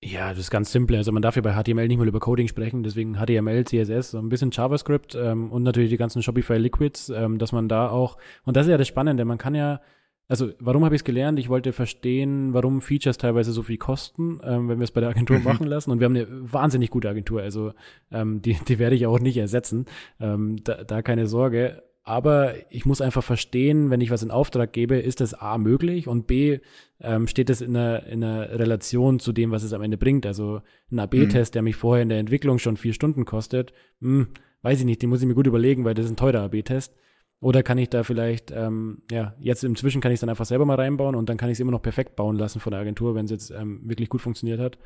Ja, 0.00 0.28
das 0.28 0.38
ist 0.38 0.50
ganz 0.52 0.70
simpel. 0.70 0.94
Also 0.94 1.10
man 1.10 1.20
darf 1.20 1.34
ja 1.34 1.42
bei 1.42 1.60
HTML 1.60 1.88
nicht 1.88 1.98
mal 1.98 2.06
über 2.06 2.20
Coding 2.20 2.46
sprechen, 2.46 2.84
deswegen 2.84 3.16
HTML, 3.16 3.64
CSS, 3.64 4.12
so 4.12 4.18
ein 4.18 4.28
bisschen 4.28 4.52
JavaScript 4.52 5.16
ähm, 5.16 5.50
und 5.50 5.64
natürlich 5.64 5.90
die 5.90 5.96
ganzen 5.96 6.22
Shopify 6.22 6.58
Liquids, 6.58 7.08
ähm, 7.08 7.38
dass 7.38 7.50
man 7.50 7.68
da 7.68 7.88
auch, 7.88 8.18
und 8.44 8.56
das 8.56 8.66
ist 8.66 8.70
ja 8.70 8.78
das 8.78 8.86
Spannende, 8.86 9.24
man 9.24 9.38
kann 9.38 9.56
ja 9.56 9.80
also 10.28 10.50
warum 10.58 10.84
habe 10.84 10.94
ich 10.94 11.00
es 11.00 11.04
gelernt? 11.04 11.38
Ich 11.38 11.48
wollte 11.48 11.72
verstehen, 11.72 12.52
warum 12.52 12.80
Features 12.80 13.18
teilweise 13.18 13.52
so 13.52 13.62
viel 13.62 13.76
kosten, 13.76 14.40
ähm, 14.42 14.68
wenn 14.68 14.78
wir 14.78 14.84
es 14.84 14.90
bei 14.90 15.00
der 15.00 15.10
Agentur 15.10 15.38
mhm. 15.38 15.44
machen 15.44 15.66
lassen. 15.66 15.90
Und 15.90 16.00
wir 16.00 16.06
haben 16.06 16.16
eine 16.16 16.52
wahnsinnig 16.52 16.90
gute 16.90 17.08
Agentur, 17.08 17.42
also 17.42 17.72
ähm, 18.10 18.42
die, 18.42 18.56
die 18.68 18.78
werde 18.78 18.96
ich 18.96 19.06
auch 19.06 19.20
nicht 19.20 19.36
ersetzen. 19.36 19.86
Ähm, 20.20 20.62
da, 20.64 20.84
da 20.84 21.02
keine 21.02 21.26
Sorge. 21.26 21.82
Aber 22.02 22.54
ich 22.70 22.86
muss 22.86 23.00
einfach 23.00 23.24
verstehen, 23.24 23.90
wenn 23.90 24.00
ich 24.00 24.12
was 24.12 24.22
in 24.22 24.30
Auftrag 24.30 24.72
gebe, 24.72 24.96
ist 24.96 25.20
das 25.20 25.34
A 25.34 25.58
möglich 25.58 26.06
und 26.06 26.28
B 26.28 26.60
ähm, 27.00 27.26
steht 27.26 27.50
es 27.50 27.60
in 27.60 27.76
einer, 27.76 28.06
in 28.06 28.22
einer 28.22 28.48
Relation 28.50 29.18
zu 29.18 29.32
dem, 29.32 29.50
was 29.50 29.64
es 29.64 29.72
am 29.72 29.82
Ende 29.82 29.96
bringt. 29.96 30.24
Also 30.24 30.60
ein 30.92 31.00
AB-Test, 31.00 31.52
mhm. 31.52 31.54
der 31.54 31.62
mich 31.62 31.74
vorher 31.74 32.04
in 32.04 32.08
der 32.08 32.20
Entwicklung 32.20 32.58
schon 32.58 32.76
vier 32.76 32.92
Stunden 32.92 33.24
kostet, 33.24 33.72
mh, 33.98 34.24
hm, 34.24 34.28
weiß 34.62 34.78
ich 34.78 34.84
nicht, 34.84 35.02
den 35.02 35.10
muss 35.10 35.20
ich 35.20 35.26
mir 35.26 35.34
gut 35.34 35.48
überlegen, 35.48 35.84
weil 35.84 35.94
das 35.94 36.04
ist 36.04 36.12
ein 36.12 36.16
teurer 36.16 36.42
AB-Test. 36.42 36.94
Oder 37.40 37.62
kann 37.62 37.78
ich 37.78 37.90
da 37.90 38.02
vielleicht, 38.02 38.50
ähm, 38.50 39.02
ja, 39.10 39.34
jetzt 39.38 39.62
inzwischen 39.62 40.00
kann 40.00 40.10
ich 40.10 40.16
es 40.16 40.20
dann 40.20 40.30
einfach 40.30 40.46
selber 40.46 40.64
mal 40.64 40.76
reinbauen 40.76 41.14
und 41.14 41.28
dann 41.28 41.36
kann 41.36 41.50
ich 41.50 41.54
es 41.54 41.60
immer 41.60 41.72
noch 41.72 41.82
perfekt 41.82 42.16
bauen 42.16 42.36
lassen 42.36 42.60
von 42.60 42.70
der 42.70 42.80
Agentur, 42.80 43.14
wenn 43.14 43.26
es 43.26 43.30
jetzt 43.30 43.50
ähm, 43.50 43.80
wirklich 43.84 44.08
gut 44.08 44.22
funktioniert 44.22 44.58
hat. 44.58 44.78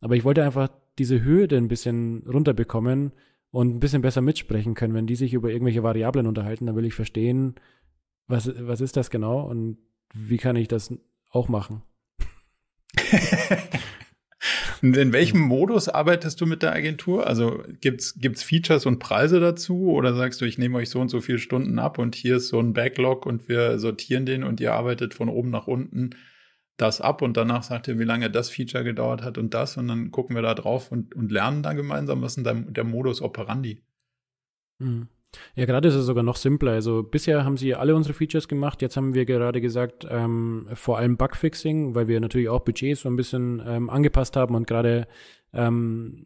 Aber 0.00 0.14
ich 0.14 0.24
wollte 0.24 0.44
einfach 0.44 0.68
diese 0.98 1.24
Hürde 1.24 1.56
ein 1.56 1.68
bisschen 1.68 2.22
runterbekommen 2.26 3.12
und 3.50 3.74
ein 3.74 3.80
bisschen 3.80 4.02
besser 4.02 4.20
mitsprechen 4.20 4.74
können. 4.74 4.94
Wenn 4.94 5.06
die 5.06 5.16
sich 5.16 5.34
über 5.34 5.50
irgendwelche 5.50 5.82
Variablen 5.82 6.26
unterhalten, 6.26 6.66
dann 6.66 6.76
will 6.76 6.84
ich 6.84 6.94
verstehen, 6.94 7.56
was, 8.28 8.50
was 8.58 8.80
ist 8.80 8.96
das 8.96 9.10
genau 9.10 9.40
und 9.40 9.78
wie 10.14 10.36
kann 10.36 10.56
ich 10.56 10.68
das 10.68 10.94
auch 11.30 11.48
machen. 11.48 11.82
In 14.94 15.12
welchem 15.12 15.40
Modus 15.40 15.88
arbeitest 15.88 16.40
du 16.40 16.46
mit 16.46 16.62
der 16.62 16.72
Agentur? 16.72 17.26
Also 17.26 17.64
gibt's 17.80 18.14
gibt's 18.20 18.42
Features 18.42 18.86
und 18.86 18.98
Preise 18.98 19.40
dazu 19.40 19.90
oder 19.90 20.14
sagst 20.14 20.40
du, 20.40 20.44
ich 20.44 20.58
nehme 20.58 20.78
euch 20.78 20.90
so 20.90 21.00
und 21.00 21.08
so 21.08 21.20
viele 21.20 21.38
Stunden 21.38 21.78
ab 21.78 21.98
und 21.98 22.14
hier 22.14 22.36
ist 22.36 22.48
so 22.48 22.60
ein 22.60 22.72
Backlog 22.72 23.26
und 23.26 23.48
wir 23.48 23.78
sortieren 23.78 24.26
den 24.26 24.44
und 24.44 24.60
ihr 24.60 24.74
arbeitet 24.74 25.14
von 25.14 25.28
oben 25.28 25.50
nach 25.50 25.66
unten 25.66 26.10
das 26.76 27.00
ab 27.00 27.22
und 27.22 27.36
danach 27.36 27.62
sagt 27.62 27.88
ihr, 27.88 27.98
wie 27.98 28.04
lange 28.04 28.30
das 28.30 28.50
Feature 28.50 28.84
gedauert 28.84 29.22
hat 29.22 29.38
und 29.38 29.54
das 29.54 29.76
und 29.76 29.88
dann 29.88 30.10
gucken 30.10 30.36
wir 30.36 30.42
da 30.42 30.54
drauf 30.54 30.92
und, 30.92 31.14
und 31.14 31.32
lernen 31.32 31.62
da 31.62 31.72
gemeinsam, 31.72 32.22
was 32.22 32.36
ist 32.36 32.44
denn 32.44 32.72
der 32.72 32.84
Modus 32.84 33.22
operandi? 33.22 33.82
Hm. 34.78 35.08
Ja, 35.54 35.64
gerade 35.64 35.88
ist 35.88 35.94
es 35.94 36.06
sogar 36.06 36.22
noch 36.22 36.36
simpler. 36.36 36.72
Also 36.72 37.02
bisher 37.02 37.44
haben 37.44 37.56
sie 37.56 37.74
alle 37.74 37.94
unsere 37.94 38.14
Features 38.14 38.48
gemacht. 38.48 38.82
Jetzt 38.82 38.96
haben 38.96 39.14
wir 39.14 39.24
gerade 39.24 39.60
gesagt, 39.60 40.06
ähm, 40.10 40.66
vor 40.74 40.98
allem 40.98 41.16
Bugfixing, 41.16 41.94
weil 41.94 42.08
wir 42.08 42.20
natürlich 42.20 42.48
auch 42.48 42.60
Budgets 42.60 43.02
so 43.02 43.08
ein 43.08 43.16
bisschen 43.16 43.62
ähm, 43.66 43.90
angepasst 43.90 44.36
haben 44.36 44.54
und 44.54 44.66
gerade 44.66 45.06
ähm, 45.52 46.24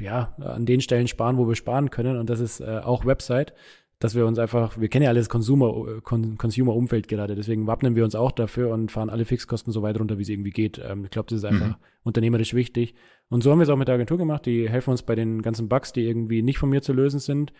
ja 0.00 0.34
an 0.38 0.66
den 0.66 0.80
Stellen 0.80 1.08
sparen, 1.08 1.36
wo 1.36 1.48
wir 1.48 1.56
sparen 1.56 1.90
können. 1.90 2.16
Und 2.16 2.30
das 2.30 2.40
ist 2.40 2.60
äh, 2.60 2.80
auch 2.82 3.04
Website, 3.04 3.54
dass 4.00 4.14
wir 4.14 4.26
uns 4.26 4.38
einfach, 4.38 4.80
wir 4.80 4.88
kennen 4.88 5.04
ja 5.04 5.10
alles 5.10 5.28
Consumer, 5.28 6.00
Consumer-Umfeld 6.00 7.06
gerade, 7.06 7.34
deswegen 7.34 7.66
wappnen 7.66 7.96
wir 7.96 8.04
uns 8.04 8.14
auch 8.14 8.32
dafür 8.32 8.70
und 8.70 8.90
fahren 8.90 9.10
alle 9.10 9.26
Fixkosten 9.26 9.74
so 9.74 9.82
weit 9.82 10.00
runter, 10.00 10.16
wie 10.16 10.22
es 10.22 10.30
irgendwie 10.30 10.50
geht. 10.50 10.80
Ähm, 10.82 11.04
ich 11.04 11.10
glaube, 11.10 11.28
das 11.28 11.38
ist 11.38 11.44
einfach 11.44 11.68
mhm. 11.68 11.74
unternehmerisch 12.02 12.54
wichtig. 12.54 12.94
Und 13.28 13.42
so 13.42 13.50
haben 13.50 13.58
wir 13.58 13.64
es 13.64 13.68
auch 13.68 13.76
mit 13.76 13.88
der 13.88 13.96
Agentur 13.96 14.16
gemacht. 14.16 14.46
Die 14.46 14.68
helfen 14.68 14.90
uns 14.90 15.02
bei 15.02 15.14
den 15.14 15.42
ganzen 15.42 15.68
Bugs, 15.68 15.92
die 15.92 16.06
irgendwie 16.06 16.42
nicht 16.42 16.58
von 16.58 16.70
mir 16.70 16.80
zu 16.80 16.94
lösen 16.94 17.20
sind 17.20 17.52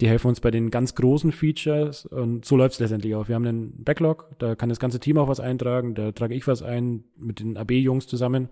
die 0.00 0.08
helfen 0.08 0.28
uns 0.28 0.40
bei 0.40 0.50
den 0.50 0.70
ganz 0.70 0.94
großen 0.94 1.32
Features 1.32 2.06
und 2.06 2.44
so 2.44 2.56
läuft 2.56 2.74
es 2.74 2.80
letztendlich 2.80 3.14
auch. 3.14 3.28
Wir 3.28 3.34
haben 3.34 3.46
einen 3.46 3.84
Backlog, 3.84 4.28
da 4.38 4.54
kann 4.54 4.68
das 4.68 4.78
ganze 4.78 5.00
Team 5.00 5.18
auch 5.18 5.28
was 5.28 5.40
eintragen, 5.40 5.94
da 5.94 6.12
trage 6.12 6.34
ich 6.34 6.46
was 6.46 6.62
ein 6.62 7.04
mit 7.16 7.40
den 7.40 7.56
AB-Jungs 7.56 8.06
zusammen 8.06 8.48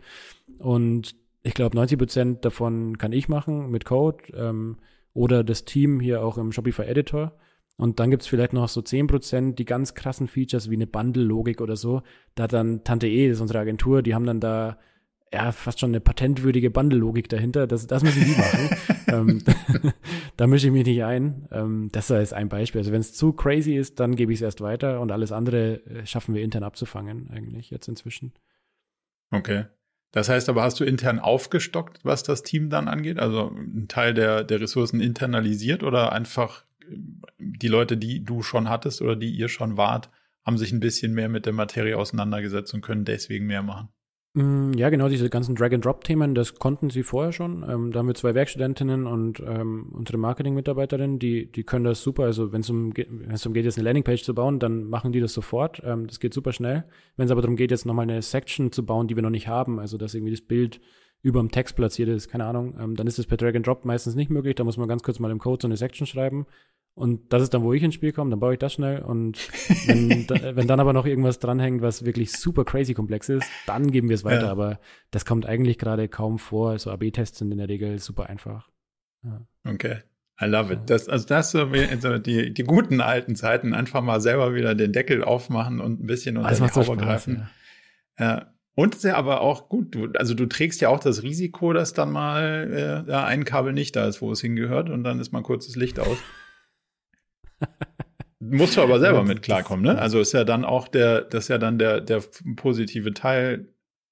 und 0.59 1.15
ich 1.43 1.55
glaube 1.55 1.77
90 1.77 1.99
Prozent 1.99 2.45
davon 2.45 2.97
kann 2.99 3.13
ich 3.13 3.29
machen 3.29 3.71
mit 3.71 3.85
Code 3.85 4.25
ähm, 4.35 4.79
oder 5.13 5.45
das 5.45 5.65
Team 5.65 6.01
hier 6.01 6.25
auch 6.25 6.39
im 6.39 6.51
Shopify 6.51 6.83
Editor. 6.83 7.33
Und 7.77 7.99
dann 7.99 8.11
gibt's 8.11 8.27
vielleicht 8.27 8.53
noch 8.53 8.69
so 8.69 8.81
10% 8.81 9.55
die 9.55 9.65
ganz 9.65 9.95
krassen 9.95 10.29
Features 10.29 10.71
wie 10.71 10.75
eine 10.75 10.87
Bundle-Logik 10.87 11.61
oder 11.61 11.77
so. 11.77 12.03
Da 12.35 12.45
hat 12.45 12.53
dann 12.53 12.85
Tante 12.85 13.09
E, 13.09 13.29
das 13.29 13.39
ist 13.39 13.41
unsere 13.41 13.59
Agentur, 13.59 14.03
die 14.03 14.15
haben 14.15 14.27
dann 14.27 14.41
da 14.41 14.79
ja, 15.33 15.51
fast 15.53 15.81
schon 15.81 15.91
eine 15.91 16.01
patentwürdige 16.01 16.71
Bundle-Logik 16.71 17.29
dahinter. 17.29 17.67
Das, 17.67 17.87
das 17.87 18.03
müssen 18.03 18.25
die 18.25 18.37
machen. 18.37 18.71
ähm, 19.09 19.93
da 20.37 20.47
mische 20.47 20.69
ich 20.69 20.73
mich 20.73 20.87
nicht 20.87 21.03
ein. 21.03 21.49
Ähm, 21.51 21.89
das 21.93 22.11
ist 22.11 22.33
ein 22.33 22.49
Beispiel. 22.49 22.81
Also 22.81 22.93
wenn 22.93 23.01
es 23.01 23.15
zu 23.15 23.33
crazy 23.33 23.75
ist, 23.75 23.99
dann 23.99 24.17
gebe 24.17 24.33
ich 24.33 24.39
es 24.39 24.43
erst 24.43 24.61
weiter 24.61 25.01
und 25.01 25.11
alles 25.11 25.33
andere 25.33 25.85
äh, 25.87 26.07
schaffen 26.07 26.35
wir 26.35 26.43
intern 26.43 26.63
abzufangen, 26.63 27.31
eigentlich 27.31 27.71
jetzt 27.71 27.89
inzwischen. 27.89 28.33
Okay. 29.31 29.65
Das 30.13 30.29
heißt 30.29 30.49
aber, 30.49 30.63
hast 30.63 30.79
du 30.79 30.85
intern 30.85 31.19
aufgestockt, 31.19 31.99
was 32.05 32.23
das 32.23 32.45
Team 32.45 32.71
dann 32.71 32.87
angeht? 32.87 33.19
Also 33.19 33.51
ein 33.51 33.89
Teil 33.89 34.15
der, 34.15 34.45
der 34.45 34.61
Ressourcen 34.61 35.01
internalisiert 35.01 35.83
oder 35.83 36.13
einfach 36.13 36.65
die 37.39 37.69
Leute, 37.69 37.97
die 37.97 38.23
du 38.23 38.43
schon 38.43 38.69
hattest 38.69 39.03
oder 39.03 39.17
die 39.17 39.31
ihr 39.31 39.49
schon 39.49 39.77
wart, 39.77 40.11
haben 40.45 40.59
sich 40.59 40.71
ein 40.71 40.81
bisschen 40.81 41.15
mehr 41.15 41.29
mit 41.29 41.47
der 41.47 41.53
Materie 41.53 41.97
auseinandergesetzt 41.99 42.75
und 42.75 42.83
können 42.83 43.05
deswegen 43.05 43.47
mehr 43.47 43.63
machen? 43.63 43.89
Mm, 44.37 44.73
ja, 44.73 44.91
genau, 44.91 45.09
diese 45.09 45.31
ganzen 45.31 45.55
Drag-and-Drop-Themen, 45.55 46.35
das 46.35 46.57
konnten 46.57 46.91
sie 46.91 47.05
vorher 47.05 47.31
schon. 47.31 47.65
Ähm, 47.69 47.93
da 47.93 48.01
haben 48.01 48.09
wir 48.09 48.17
zwei 48.17 48.35
Werkstudentinnen 48.35 49.07
und 49.07 49.39
ähm, 49.39 49.93
unsere 49.93 50.19
Marketing-Mitarbeiterin, 50.19 51.21
die, 51.21 51.51
die 51.53 51.63
können 51.63 51.85
das 51.85 52.03
super. 52.03 52.25
Also 52.25 52.53
wenn 52.53 52.63
es 52.63 52.69
um, 52.69 52.93
wenn's 52.97 53.47
um 53.47 53.53
geht, 53.53 53.65
jetzt 53.65 53.79
eine 53.79 53.85
Landingpage 53.85 54.25
zu 54.25 54.35
bauen, 54.35 54.59
dann 54.59 54.85
machen 54.89 55.13
die 55.13 55.21
das 55.21 55.35
sofort. 55.35 55.81
Ähm, 55.85 56.09
das 56.09 56.19
geht 56.19 56.35
super 56.35 56.53
schnell. 56.53 56.85
Wenn 57.17 57.27
es 57.27 57.31
aber 57.31 57.43
darum 57.43 57.55
geht, 57.55 57.71
jetzt 57.71 57.87
nochmal 57.87 58.05
eine 58.05 58.23
Section 58.23 58.73
zu 58.73 58.85
bauen, 58.85 59.07
die 59.07 59.15
wir 59.15 59.23
noch 59.23 59.31
nicht 59.31 59.47
haben, 59.47 59.79
also 59.79 59.99
dass 59.99 60.15
irgendwie 60.15 60.33
das 60.33 60.41
Bild 60.41 60.81
über 61.25 61.41
dem 61.41 61.51
Text 61.51 61.75
platziert 61.75 62.11
ist, 62.11 62.29
keine 62.29 62.45
Ahnung, 62.45 62.79
ähm, 62.79 62.97
dann 62.97 63.07
ist 63.07 63.19
das 63.19 63.27
per 63.27 63.39
Drag-and-Drop 63.39 63.87
meistens 63.87 64.15
nicht 64.15 64.31
möglich. 64.31 64.57
Da 64.57 64.63
muss 64.63 64.77
man 64.77 64.89
ganz 64.89 65.03
kurz 65.03 65.19
mal 65.19 65.31
im 65.31 65.39
Code 65.39 65.63
so 65.63 65.67
eine 65.67 65.79
Section 65.79 66.07
schreiben. 66.07 66.47
Und 66.93 67.33
das 67.33 67.43
ist 67.43 67.55
dann, 67.55 67.63
wo 67.63 67.73
ich 67.73 67.83
ins 67.83 67.95
Spiel 67.95 68.13
komme, 68.13 68.31
dann 68.31 68.41
baue 68.41 68.53
ich 68.53 68.59
das 68.59 68.75
schnell. 68.75 69.01
Und 69.01 69.39
wenn, 69.87 70.29
wenn 70.29 70.69
dann 70.69 70.81
aber 70.81 70.93
noch 70.93 71.07
irgendwas 71.07 71.39
dranhängt, 71.39 71.81
was 71.81 72.05
wirklich 72.05 72.33
super 72.33 72.67
crazy 72.67 72.93
komplex 72.93 73.31
ist, 73.31 73.49
dann 73.67 73.91
geben 73.91 74.11
wir 74.11 74.15
es 74.15 74.23
weiter. 74.23 74.45
Ja. 74.45 74.51
Aber 74.51 74.79
das 75.11 75.25
kommt 75.25 75.47
eigentlich 75.47 75.79
gerade 75.79 76.09
kaum 76.09 76.39
vor. 76.39 76.73
Also 76.73 76.91
AB-Tests 76.91 77.39
sind 77.39 77.51
in 77.51 77.59
der 77.59 77.71
Regel 77.71 77.99
super 78.01 78.29
einfach. 78.29 78.69
Ja. 79.23 79.47
Okay. 79.67 80.03
I 80.43 80.45
love 80.45 80.75
it. 80.75 80.81
Das, 80.91 81.09
also 81.09 81.27
das 81.27 81.53
so 81.53 81.69
also 81.91 82.19
die, 82.19 82.53
die 82.53 82.65
guten 82.65 83.01
alten 83.01 83.35
Zeiten, 83.35 83.73
einfach 83.73 84.03
mal 84.03 84.21
selber 84.21 84.55
wieder 84.55 84.75
den 84.75 84.93
Deckel 84.93 85.25
aufmachen 85.25 85.81
und 85.81 86.01
ein 86.01 86.07
bisschen 86.07 86.37
unter 86.37 86.55
die 86.55 86.61
Haube 86.61 86.97
greifen. 86.99 87.49
Ja. 88.19 88.25
ja. 88.25 88.54
Und 88.77 88.97
ist 88.97 89.05
ja 89.05 89.17
aber 89.17 89.41
auch 89.41 89.69
gut, 89.69 89.95
du, 89.95 90.09
also 90.15 90.35
du 90.35 90.47
trägst 90.47 90.81
ja 90.81 90.89
auch 90.89 90.99
das 90.99 91.23
Risiko, 91.23 91.73
dass 91.73 91.93
dann 91.93 92.11
mal 92.11 93.05
äh, 93.07 93.11
ja, 93.11 93.25
ein 93.25 93.45
Kabel 93.45 93.73
nicht 93.73 93.95
da 93.95 94.07
ist, 94.07 94.21
wo 94.21 94.33
es 94.33 94.41
hingehört 94.41 94.91
und 94.91 95.05
dann 95.05 95.21
ist 95.21 95.33
mal 95.33 95.43
kurz 95.43 95.67
das 95.67 95.77
Licht 95.77 96.01
aus. 96.01 96.19
Musst 98.41 98.77
du 98.77 98.83
aber 98.83 98.99
selber 99.01 99.23
mit 99.23 99.43
klarkommen, 99.43 99.85
ne? 99.85 99.99
Also 99.99 100.21
ist 100.21 100.33
ja 100.33 100.45
dann 100.45 100.65
auch 100.65 100.89
der, 100.89 101.23
das 101.23 101.45
ist 101.45 101.49
ja 101.49 101.59
dann 101.59 101.79
der, 101.79 102.01
der 102.01 102.23
positive 102.57 103.15
Teil. 103.15 103.69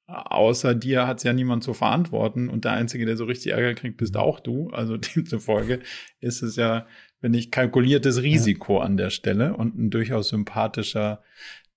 Außer 0.07 0.75
dir 0.75 1.07
hat 1.07 1.19
es 1.19 1.23
ja 1.23 1.33
niemand 1.33 1.65
zu 1.65 1.75
verantworten 1.75 2.49
und 2.49 2.65
der 2.65 2.73
Einzige, 2.73 3.07
der 3.07 3.17
so 3.17 3.25
richtig 3.25 3.53
Ärger 3.53 3.75
kriegt, 3.75 3.97
bist 3.97 4.17
auch 4.17 4.41
du. 4.41 4.71
Also 4.71 4.97
demzufolge 5.17 5.81
ist 6.21 6.43
es 6.43 6.57
ja, 6.57 6.87
wenn 7.21 7.35
ich 7.35 7.51
kalkuliertes 7.51 8.23
Risiko 8.23 8.79
ja. 8.79 8.85
an 8.85 8.97
der 8.97 9.11
Stelle 9.11 9.55
und 9.57 9.77
ein 9.77 9.91
durchaus 9.91 10.29
sympathischer, 10.29 11.23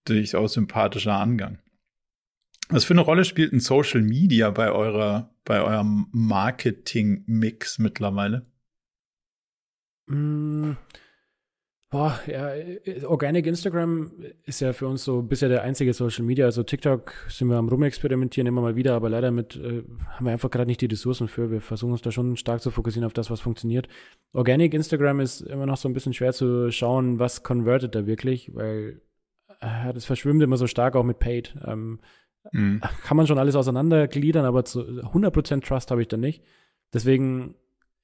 durchaus 0.06 0.54
sympathischer 0.54 1.14
Angang. 1.14 1.60
Was 2.70 2.86
für 2.86 2.94
eine 2.94 3.02
Rolle 3.02 3.26
spielt 3.26 3.54
ein 3.54 3.60
Social 3.60 4.02
Media 4.02 4.50
bei 4.50 4.72
eurer, 4.72 5.30
bei 5.44 5.62
eurem 5.62 6.08
Marketing-Mix 6.12 7.80
mittlerweile? 7.80 8.46
Mmh. 10.08 10.76
Boah, 11.92 12.20
ja, 12.28 12.50
Organic 13.08 13.46
Instagram 13.46 14.12
ist 14.44 14.60
ja 14.60 14.74
für 14.74 14.88
uns 14.88 15.04
so 15.04 15.22
bisher 15.22 15.48
der 15.48 15.62
einzige 15.62 15.94
Social 15.94 16.26
Media. 16.26 16.46
Also 16.46 16.64
TikTok 16.64 17.14
sind 17.30 17.48
wir 17.48 17.56
am 17.56 17.70
rumexperimentieren 17.70 18.48
immer 18.48 18.62
mal 18.62 18.76
wieder, 18.76 18.96
aber 18.96 19.10
leider 19.10 19.32
mit 19.32 19.56
äh, 19.56 19.84
haben 20.10 20.26
wir 20.26 20.34
einfach 20.34 20.50
gerade 20.50 20.66
nicht 20.66 20.82
die 20.82 20.88
Ressourcen 20.88 21.28
für. 21.28 21.52
Wir 21.52 21.62
versuchen 21.62 21.92
uns 21.92 22.02
da 22.02 22.12
schon 22.12 22.36
stark 22.36 22.62
zu 22.62 22.72
fokussieren 22.72 23.06
auf 23.06 23.14
das, 23.14 23.30
was 23.30 23.40
funktioniert. 23.40 23.88
Organic 24.34 24.74
Instagram 24.74 25.22
ist 25.22 25.42
immer 25.42 25.68
noch 25.68 25.78
so 25.78 25.88
ein 25.88 25.94
bisschen 25.94 26.14
schwer 26.14 26.34
zu 26.34 26.70
schauen, 26.72 27.20
was 27.20 27.44
convertet 27.44 27.96
da 27.96 28.06
wirklich, 28.06 28.54
weil 28.54 29.02
äh, 29.62 29.94
das 29.94 30.04
verschwimmt 30.04 30.44
immer 30.44 30.58
so 30.58 30.68
stark 30.68 30.96
auch 30.96 31.04
mit 31.06 31.20
Paid. 31.20 31.56
Ähm, 31.66 32.00
mhm. 32.52 32.82
Kann 33.04 33.18
man 33.18 33.28
schon 33.28 33.38
alles 33.38 33.56
auseinandergliedern, 33.56 34.46
aber 34.46 34.66
zu 34.66 34.82
100% 34.82 35.66
Trust 35.66 35.92
habe 35.92 36.02
ich 36.02 36.08
da 36.08 36.18
nicht. 36.18 36.44
Deswegen 36.94 37.56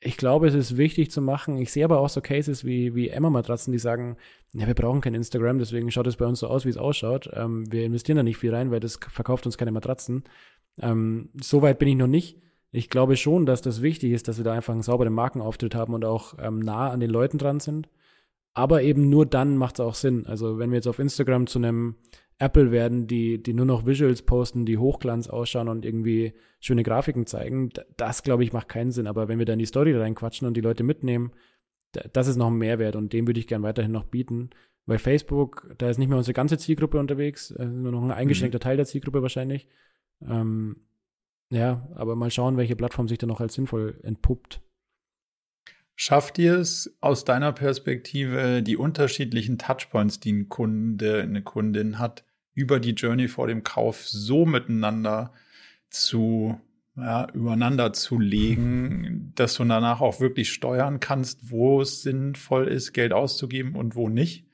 ich 0.03 0.17
glaube, 0.17 0.47
es 0.47 0.55
ist 0.55 0.77
wichtig 0.77 1.11
zu 1.11 1.21
machen. 1.21 1.57
Ich 1.57 1.71
sehe 1.71 1.85
aber 1.85 1.99
auch 1.99 2.09
so 2.09 2.21
Cases 2.21 2.65
wie, 2.65 2.95
wie 2.95 3.09
Emma-Matratzen, 3.09 3.71
die 3.71 3.77
sagen, 3.77 4.17
ja, 4.51 4.65
wir 4.65 4.73
brauchen 4.73 4.99
kein 4.99 5.13
Instagram, 5.13 5.59
deswegen 5.59 5.91
schaut 5.91 6.07
es 6.07 6.17
bei 6.17 6.25
uns 6.25 6.39
so 6.39 6.47
aus, 6.47 6.65
wie 6.65 6.69
es 6.69 6.77
ausschaut. 6.77 7.29
Ähm, 7.33 7.71
wir 7.71 7.85
investieren 7.85 8.17
da 8.17 8.23
nicht 8.23 8.37
viel 8.37 8.53
rein, 8.53 8.71
weil 8.71 8.79
das 8.79 8.99
verkauft 9.09 9.45
uns 9.45 9.59
keine 9.59 9.71
Matratzen. 9.71 10.23
Ähm, 10.79 11.29
so 11.39 11.61
weit 11.61 11.77
bin 11.77 11.87
ich 11.87 11.95
noch 11.95 12.07
nicht. 12.07 12.41
Ich 12.71 12.89
glaube 12.89 13.15
schon, 13.15 13.45
dass 13.45 13.61
das 13.61 13.83
wichtig 13.83 14.11
ist, 14.11 14.27
dass 14.27 14.37
wir 14.37 14.43
da 14.43 14.53
einfach 14.53 14.73
einen 14.73 14.81
sauberen 14.81 15.13
Markenauftritt 15.13 15.75
haben 15.75 15.93
und 15.93 16.03
auch 16.03 16.33
ähm, 16.39 16.59
nah 16.59 16.89
an 16.89 16.99
den 16.99 17.11
Leuten 17.11 17.37
dran 17.37 17.59
sind. 17.59 17.87
Aber 18.53 18.81
eben 18.81 19.09
nur 19.09 19.27
dann 19.27 19.55
macht 19.55 19.75
es 19.75 19.81
auch 19.81 19.95
Sinn. 19.95 20.25
Also 20.25 20.57
wenn 20.57 20.71
wir 20.71 20.77
jetzt 20.77 20.87
auf 20.87 20.99
Instagram 20.99 21.45
zu 21.45 21.59
einem 21.59 21.95
Apple 22.41 22.71
werden, 22.71 23.05
die, 23.05 23.41
die 23.41 23.53
nur 23.53 23.67
noch 23.67 23.85
Visuals 23.85 24.23
posten, 24.23 24.65
die 24.65 24.79
Hochglanz 24.79 25.27
ausschauen 25.27 25.67
und 25.67 25.85
irgendwie 25.85 26.33
schöne 26.59 26.81
Grafiken 26.81 27.27
zeigen, 27.27 27.69
das, 27.97 28.23
glaube 28.23 28.43
ich, 28.43 28.51
macht 28.51 28.67
keinen 28.67 28.91
Sinn. 28.91 29.05
Aber 29.05 29.27
wenn 29.27 29.37
wir 29.37 29.45
da 29.45 29.53
in 29.53 29.59
die 29.59 29.67
Story 29.67 29.95
reinquatschen 29.95 30.47
und 30.47 30.55
die 30.55 30.61
Leute 30.61 30.83
mitnehmen, 30.83 31.31
das 32.13 32.27
ist 32.27 32.37
noch 32.37 32.47
ein 32.47 32.57
Mehrwert 32.57 32.95
und 32.95 33.13
den 33.13 33.27
würde 33.27 33.39
ich 33.39 33.47
gern 33.47 33.61
weiterhin 33.61 33.91
noch 33.91 34.05
bieten. 34.05 34.49
Weil 34.87 34.97
Facebook, 34.97 35.75
da 35.77 35.89
ist 35.89 35.99
nicht 35.99 36.07
mehr 36.07 36.17
unsere 36.17 36.33
ganze 36.33 36.57
Zielgruppe 36.57 36.97
unterwegs, 36.97 37.51
äh, 37.51 37.65
nur 37.65 37.91
noch 37.91 38.01
ein 38.01 38.11
eingeschränkter 38.11 38.57
mhm. 38.57 38.63
Teil 38.63 38.77
der 38.77 38.87
Zielgruppe 38.87 39.21
wahrscheinlich. 39.21 39.67
Ähm, 40.27 40.77
ja, 41.51 41.87
aber 41.93 42.15
mal 42.15 42.31
schauen, 42.31 42.57
welche 42.57 42.75
Plattform 42.75 43.07
sich 43.07 43.19
da 43.19 43.27
noch 43.27 43.41
als 43.41 43.53
sinnvoll 43.53 43.99
entpuppt. 44.01 44.61
Schafft 45.95 46.39
ihr 46.39 46.57
es 46.57 46.97
aus 47.01 47.23
deiner 47.25 47.51
Perspektive, 47.51 48.63
die 48.63 48.77
unterschiedlichen 48.77 49.59
Touchpoints, 49.59 50.19
die 50.19 50.31
ein 50.31 50.49
Kunde, 50.49 51.21
eine 51.21 51.43
Kundin 51.43 51.99
hat, 51.99 52.23
über 52.53 52.79
die 52.79 52.91
Journey 52.91 53.27
vor 53.27 53.47
dem 53.47 53.63
Kauf 53.63 54.07
so 54.07 54.45
miteinander 54.45 55.33
zu 55.89 56.59
ja, 56.97 57.27
übereinander 57.33 57.93
zu 57.93 58.19
legen, 58.19 59.31
dass 59.35 59.55
du 59.55 59.63
danach 59.63 60.01
auch 60.01 60.19
wirklich 60.19 60.51
steuern 60.51 60.99
kannst, 60.99 61.49
wo 61.49 61.81
es 61.81 62.01
sinnvoll 62.01 62.67
ist, 62.67 62.93
Geld 62.93 63.13
auszugeben 63.13 63.75
und 63.75 63.95
wo 63.95 64.09
nicht. 64.09 64.45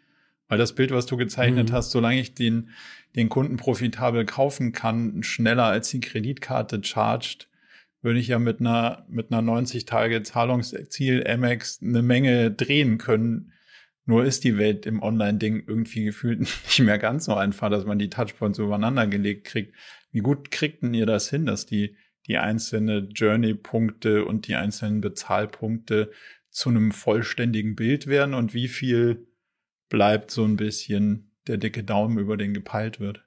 Weil 0.47 0.57
das 0.57 0.75
Bild, 0.75 0.91
was 0.91 1.07
du 1.07 1.17
gezeichnet 1.17 1.69
mhm. 1.69 1.73
hast, 1.73 1.91
solange 1.91 2.19
ich 2.19 2.33
den, 2.35 2.69
den 3.15 3.27
Kunden 3.27 3.57
profitabel 3.57 4.25
kaufen 4.25 4.71
kann, 4.71 5.23
schneller 5.23 5.65
als 5.65 5.89
die 5.89 5.99
Kreditkarte 5.99 6.81
charged, 6.83 7.49
würde 8.01 8.19
ich 8.19 8.27
ja 8.27 8.39
mit 8.39 8.61
einer, 8.61 9.05
mit 9.09 9.31
einer 9.31 9.41
90 9.41 9.85
Tage 9.85 10.23
Zahlungsziel 10.23 11.27
Amex 11.27 11.81
eine 11.81 12.01
Menge 12.01 12.51
drehen 12.51 12.97
können, 12.97 13.51
nur 14.07 14.23
ist 14.23 14.45
die 14.45 14.57
Welt 14.57 14.85
im 14.85 15.03
Online-Ding 15.03 15.65
irgendwie 15.67 16.05
gefühlt 16.05 16.39
nicht 16.65 16.79
mehr 16.79 16.97
ganz 16.97 17.25
so 17.25 17.35
einfach, 17.35 17.69
dass 17.69 17.85
man 17.85 17.99
die 17.99 18.09
Touchpoints 18.09 18.57
übereinander 18.57 19.05
gelegt 19.05 19.45
kriegt. 19.45 19.75
Wie 20.11 20.21
gut 20.21 20.49
kriegten 20.49 20.93
ihr 20.93 21.05
das 21.05 21.29
hin, 21.29 21.45
dass 21.45 21.65
die, 21.65 21.97
die 22.25 22.37
einzelnen 22.37 23.11
Journey-Punkte 23.11 24.25
und 24.25 24.47
die 24.47 24.55
einzelnen 24.55 25.01
Bezahlpunkte 25.01 26.11
zu 26.49 26.69
einem 26.69 26.91
vollständigen 26.91 27.75
Bild 27.75 28.07
werden 28.07 28.33
und 28.33 28.53
wie 28.53 28.69
viel 28.69 29.27
bleibt 29.89 30.31
so 30.31 30.45
ein 30.45 30.55
bisschen 30.55 31.35
der 31.47 31.57
dicke 31.57 31.83
Daumen, 31.83 32.17
über 32.17 32.37
den 32.37 32.53
gepeilt 32.53 33.01
wird? 33.01 33.25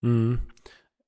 Mhm. 0.00 0.40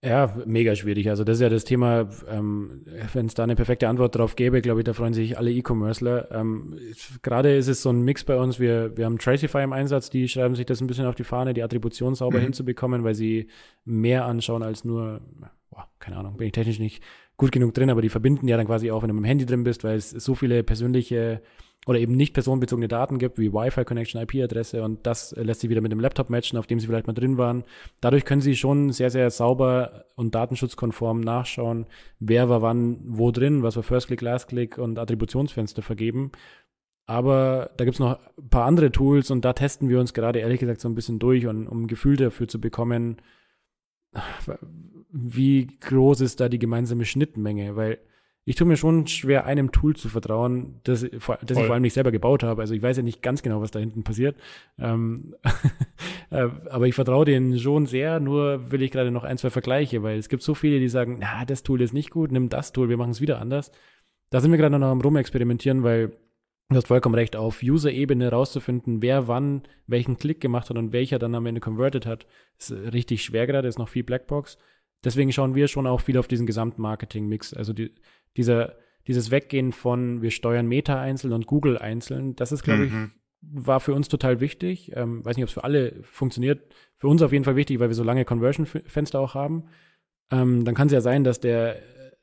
Ja, 0.04 0.32
mega 0.46 0.76
schwierig. 0.76 1.10
Also 1.10 1.24
das 1.24 1.38
ist 1.38 1.40
ja 1.40 1.48
das 1.48 1.64
Thema, 1.64 2.08
ähm, 2.28 2.84
wenn 3.12 3.26
es 3.26 3.34
da 3.34 3.42
eine 3.42 3.56
perfekte 3.56 3.88
Antwort 3.88 4.14
drauf 4.14 4.36
gäbe, 4.36 4.62
glaube 4.62 4.80
ich, 4.80 4.84
da 4.84 4.92
freuen 4.92 5.12
sich 5.12 5.36
alle 5.36 5.50
E-Commercer. 5.50 6.30
Ähm, 6.30 6.78
Gerade 7.22 7.56
ist 7.56 7.66
es 7.66 7.82
so 7.82 7.90
ein 7.90 8.02
Mix 8.02 8.22
bei 8.22 8.36
uns. 8.36 8.60
Wir, 8.60 8.96
wir 8.96 9.06
haben 9.06 9.18
Tracify 9.18 9.62
im 9.64 9.72
Einsatz, 9.72 10.08
die 10.08 10.28
schreiben 10.28 10.54
sich 10.54 10.66
das 10.66 10.80
ein 10.80 10.86
bisschen 10.86 11.06
auf 11.06 11.16
die 11.16 11.24
Fahne, 11.24 11.52
die 11.52 11.64
Attribution 11.64 12.14
sauber 12.14 12.38
mhm. 12.38 12.44
hinzubekommen, 12.44 13.02
weil 13.02 13.16
sie 13.16 13.48
mehr 13.84 14.24
anschauen 14.24 14.62
als 14.62 14.84
nur, 14.84 15.20
boah, 15.70 15.88
keine 15.98 16.16
Ahnung, 16.18 16.36
bin 16.36 16.46
ich 16.46 16.52
technisch 16.52 16.78
nicht 16.78 17.02
gut 17.36 17.50
genug 17.50 17.74
drin, 17.74 17.90
aber 17.90 18.02
die 18.02 18.08
verbinden 18.08 18.46
ja 18.46 18.56
dann 18.56 18.66
quasi 18.66 18.92
auch, 18.92 19.02
wenn 19.02 19.08
du 19.08 19.14
mit 19.14 19.24
dem 19.24 19.28
Handy 19.28 19.46
drin 19.46 19.64
bist, 19.64 19.82
weil 19.82 19.96
es 19.96 20.10
so 20.10 20.36
viele 20.36 20.62
persönliche 20.62 21.42
oder 21.86 21.98
eben 21.98 22.16
nicht 22.16 22.34
personenbezogene 22.34 22.88
Daten 22.88 23.18
gibt, 23.18 23.38
wie 23.38 23.52
Wi-Fi-Connection, 23.52 24.20
IP-Adresse 24.20 24.82
und 24.82 25.06
das 25.06 25.34
lässt 25.36 25.60
sich 25.60 25.70
wieder 25.70 25.80
mit 25.80 25.92
dem 25.92 26.00
Laptop 26.00 26.28
matchen, 26.28 26.58
auf 26.58 26.66
dem 26.66 26.80
sie 26.80 26.86
vielleicht 26.86 27.06
mal 27.06 27.14
drin 27.14 27.38
waren. 27.38 27.64
Dadurch 28.00 28.24
können 28.24 28.42
sie 28.42 28.56
schon 28.56 28.92
sehr, 28.92 29.10
sehr 29.10 29.30
sauber 29.30 30.04
und 30.14 30.34
datenschutzkonform 30.34 31.20
nachschauen, 31.20 31.86
wer 32.18 32.48
war 32.48 32.60
wann 32.60 32.98
wo 33.06 33.30
drin, 33.30 33.62
was 33.62 33.76
war 33.76 33.82
First 33.82 34.08
Click, 34.08 34.20
Last 34.20 34.48
Click 34.48 34.76
und 34.76 34.98
Attributionsfenster 34.98 35.82
vergeben. 35.82 36.32
Aber 37.06 37.70
da 37.78 37.86
gibt's 37.86 38.00
noch 38.00 38.18
ein 38.36 38.50
paar 38.50 38.66
andere 38.66 38.92
Tools 38.92 39.30
und 39.30 39.42
da 39.42 39.54
testen 39.54 39.88
wir 39.88 39.98
uns 39.98 40.12
gerade 40.12 40.40
ehrlich 40.40 40.60
gesagt 40.60 40.82
so 40.82 40.90
ein 40.90 40.94
bisschen 40.94 41.18
durch, 41.18 41.46
und, 41.46 41.66
um 41.66 41.84
ein 41.84 41.86
Gefühl 41.86 42.16
dafür 42.16 42.48
zu 42.48 42.60
bekommen, 42.60 43.16
wie 45.10 45.68
groß 45.80 46.20
ist 46.20 46.40
da 46.40 46.50
die 46.50 46.58
gemeinsame 46.58 47.06
Schnittmenge, 47.06 47.76
weil 47.76 47.98
ich 48.48 48.56
tue 48.56 48.66
mir 48.66 48.78
schon 48.78 49.06
schwer, 49.06 49.44
einem 49.44 49.72
Tool 49.72 49.94
zu 49.94 50.08
vertrauen, 50.08 50.80
das, 50.84 51.02
das 51.02 51.10
ich 51.10 51.22
vor 51.22 51.38
allem 51.38 51.82
nicht 51.82 51.92
selber 51.92 52.10
gebaut 52.10 52.42
habe. 52.42 52.62
Also 52.62 52.72
ich 52.72 52.80
weiß 52.80 52.96
ja 52.96 53.02
nicht 53.02 53.20
ganz 53.20 53.42
genau, 53.42 53.60
was 53.60 53.72
da 53.72 53.78
hinten 53.78 54.04
passiert. 54.04 54.38
Ähm, 54.78 55.34
äh, 56.30 56.48
aber 56.70 56.86
ich 56.86 56.94
vertraue 56.94 57.26
denen 57.26 57.58
schon 57.58 57.84
sehr, 57.84 58.20
nur 58.20 58.72
will 58.72 58.80
ich 58.80 58.90
gerade 58.90 59.10
noch 59.10 59.24
ein, 59.24 59.36
zwei 59.36 59.50
Vergleiche, 59.50 60.02
weil 60.02 60.18
es 60.18 60.30
gibt 60.30 60.42
so 60.42 60.54
viele, 60.54 60.80
die 60.80 60.88
sagen, 60.88 61.18
na, 61.20 61.44
das 61.44 61.62
Tool 61.62 61.82
ist 61.82 61.92
nicht 61.92 62.08
gut, 62.08 62.32
nimm 62.32 62.48
das 62.48 62.72
Tool, 62.72 62.88
wir 62.88 62.96
machen 62.96 63.10
es 63.10 63.20
wieder 63.20 63.38
anders. 63.38 63.70
Da 64.30 64.40
sind 64.40 64.50
wir 64.50 64.56
gerade 64.56 64.78
noch 64.78 64.88
am 64.88 65.02
Rumexperimentieren, 65.02 65.82
weil 65.82 66.16
du 66.70 66.76
hast 66.76 66.88
vollkommen 66.88 67.16
recht, 67.16 67.36
auf 67.36 67.62
User-Ebene 67.62 68.30
rauszufinden, 68.30 69.02
wer 69.02 69.28
wann 69.28 69.64
welchen 69.86 70.16
Klick 70.16 70.40
gemacht 70.40 70.70
hat 70.70 70.78
und 70.78 70.94
welcher 70.94 71.18
dann 71.18 71.34
am 71.34 71.44
Ende 71.44 71.60
converted 71.60 72.06
hat, 72.06 72.26
ist 72.58 72.72
richtig 72.72 73.22
schwer 73.22 73.46
gerade, 73.46 73.68
ist 73.68 73.78
noch 73.78 73.90
viel 73.90 74.04
Blackbox. 74.04 74.56
Deswegen 75.04 75.32
schauen 75.32 75.54
wir 75.54 75.68
schon 75.68 75.86
auch 75.86 76.00
viel 76.00 76.18
auf 76.18 76.26
diesen 76.26 76.46
Gesamtmarketing-Mix. 76.46 77.54
Also 77.54 77.72
die, 77.72 77.92
dieser, 78.36 78.76
dieses 79.06 79.30
Weggehen 79.30 79.72
von 79.72 80.22
wir 80.22 80.30
steuern 80.30 80.66
Meta 80.66 81.00
einzeln 81.00 81.32
und 81.32 81.46
Google 81.46 81.78
einzeln, 81.78 82.36
das 82.36 82.52
ist, 82.52 82.62
glaube 82.62 82.86
mhm. 82.86 83.10
ich, 83.12 83.18
war 83.40 83.80
für 83.80 83.94
uns 83.94 84.08
total 84.08 84.40
wichtig. 84.40 84.92
Ähm, 84.94 85.24
weiß 85.24 85.36
nicht, 85.36 85.44
ob 85.44 85.48
es 85.48 85.54
für 85.54 85.64
alle 85.64 85.94
funktioniert. 86.02 86.74
Für 86.96 87.08
uns 87.08 87.22
auf 87.22 87.32
jeden 87.32 87.44
Fall 87.44 87.56
wichtig, 87.56 87.78
weil 87.78 87.88
wir 87.88 87.94
so 87.94 88.02
lange 88.02 88.24
Conversion-Fenster 88.24 89.20
auch 89.20 89.34
haben. 89.34 89.64
Ähm, 90.30 90.64
dann 90.64 90.74
kann 90.74 90.88
es 90.88 90.92
ja 90.92 91.00
sein, 91.00 91.24
dass 91.24 91.40
der, 91.40 91.76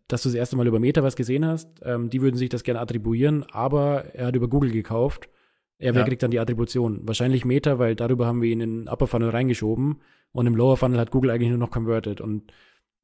dass 0.07 0.23
du 0.23 0.29
das 0.29 0.35
erste 0.35 0.55
Mal 0.57 0.67
über 0.67 0.79
Meta 0.79 1.03
was 1.03 1.15
gesehen 1.15 1.45
hast. 1.45 1.69
Ähm, 1.83 2.09
die 2.09 2.21
würden 2.21 2.35
sich 2.35 2.49
das 2.49 2.63
gerne 2.63 2.81
attribuieren, 2.81 3.45
aber 3.49 4.05
er 4.13 4.27
hat 4.27 4.35
über 4.35 4.49
Google 4.49 4.71
gekauft. 4.71 5.29
Er 5.77 5.93
ja. 5.93 6.03
kriegt 6.03 6.23
dann 6.23 6.31
die 6.31 6.39
Attribution. 6.39 7.01
Wahrscheinlich 7.03 7.45
Meta, 7.45 7.79
weil 7.79 7.95
darüber 7.95 8.25
haben 8.25 8.41
wir 8.41 8.49
ihn 8.49 8.61
in 8.61 8.83
den 8.83 8.87
Upper 8.87 9.07
Funnel 9.07 9.29
reingeschoben 9.29 10.01
und 10.31 10.47
im 10.47 10.55
Lower 10.55 10.77
Funnel 10.77 10.99
hat 10.99 11.11
Google 11.11 11.31
eigentlich 11.31 11.49
nur 11.49 11.57
noch 11.57 11.71
converted. 11.71 12.21
Und 12.21 12.51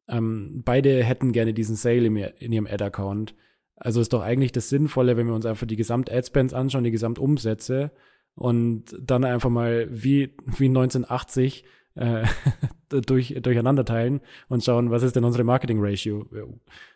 ähm, 0.07 0.61
beide 0.65 1.03
hätten 1.03 1.31
gerne 1.31 1.53
diesen 1.53 1.75
Sale 1.75 2.07
in, 2.07 2.51
ihrem 2.51 2.67
Ad-Account. 2.67 3.35
Also 3.75 4.01
ist 4.01 4.13
doch 4.13 4.21
eigentlich 4.21 4.51
das 4.51 4.69
Sinnvolle, 4.69 5.17
wenn 5.17 5.27
wir 5.27 5.33
uns 5.33 5.45
einfach 5.45 5.67
die 5.67 5.75
Gesamt-Ad-Spends 5.75 6.53
anschauen, 6.53 6.83
die 6.83 6.91
Gesamtumsätze 6.91 7.91
und 8.35 8.95
dann 9.01 9.23
einfach 9.23 9.49
mal 9.49 9.87
wie, 9.89 10.35
wie 10.45 10.67
1980 10.67 11.63
äh, 11.95 12.23
durch, 12.89 13.37
durcheinander 13.41 13.85
teilen 13.85 14.21
und 14.47 14.63
schauen, 14.63 14.91
was 14.91 15.03
ist 15.03 15.15
denn 15.15 15.23
unsere 15.23 15.43
Marketing-Ratio? 15.43 16.29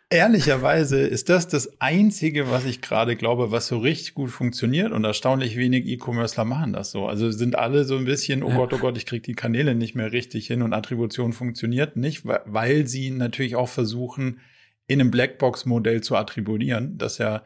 Ehrlicherweise 0.08 1.00
ist 1.00 1.28
das 1.30 1.48
das 1.48 1.80
Einzige, 1.80 2.48
was 2.48 2.64
ich 2.64 2.80
gerade 2.80 3.16
glaube, 3.16 3.50
was 3.50 3.66
so 3.66 3.78
richtig 3.78 4.14
gut 4.14 4.30
funktioniert 4.30 4.92
und 4.92 5.02
erstaunlich 5.02 5.56
wenig 5.56 5.84
E-Commercer 5.86 6.44
machen 6.44 6.74
das 6.74 6.92
so. 6.92 7.08
Also 7.08 7.32
sind 7.32 7.58
alle 7.58 7.82
so 7.84 7.96
ein 7.96 8.04
bisschen, 8.04 8.44
oh 8.44 8.50
ja. 8.50 8.56
Gott, 8.56 8.72
oh 8.72 8.78
Gott, 8.78 8.96
ich 8.96 9.04
kriege 9.04 9.22
die 9.22 9.34
Kanäle 9.34 9.74
nicht 9.74 9.96
mehr 9.96 10.12
richtig 10.12 10.46
hin 10.46 10.62
und 10.62 10.74
Attribution 10.74 11.32
funktioniert 11.32 11.96
nicht, 11.96 12.22
weil 12.24 12.86
sie 12.86 13.10
natürlich 13.10 13.56
auch 13.56 13.68
versuchen, 13.68 14.40
in 14.86 15.00
einem 15.00 15.10
Blackbox-Modell 15.10 16.02
zu 16.02 16.14
attribuieren, 16.14 16.98
dass 16.98 17.18
er, 17.18 17.44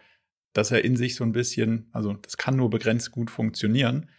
dass 0.53 0.71
er 0.71 0.85
in 0.85 0.97
sich 0.97 1.15
so 1.15 1.25
ein 1.25 1.33
bisschen, 1.33 1.89
also 1.93 2.13
das 2.13 2.37
kann 2.37 2.57
nur 2.57 2.69
begrenzt 2.69 3.11
gut 3.11 3.31
funktionieren. 3.31 4.11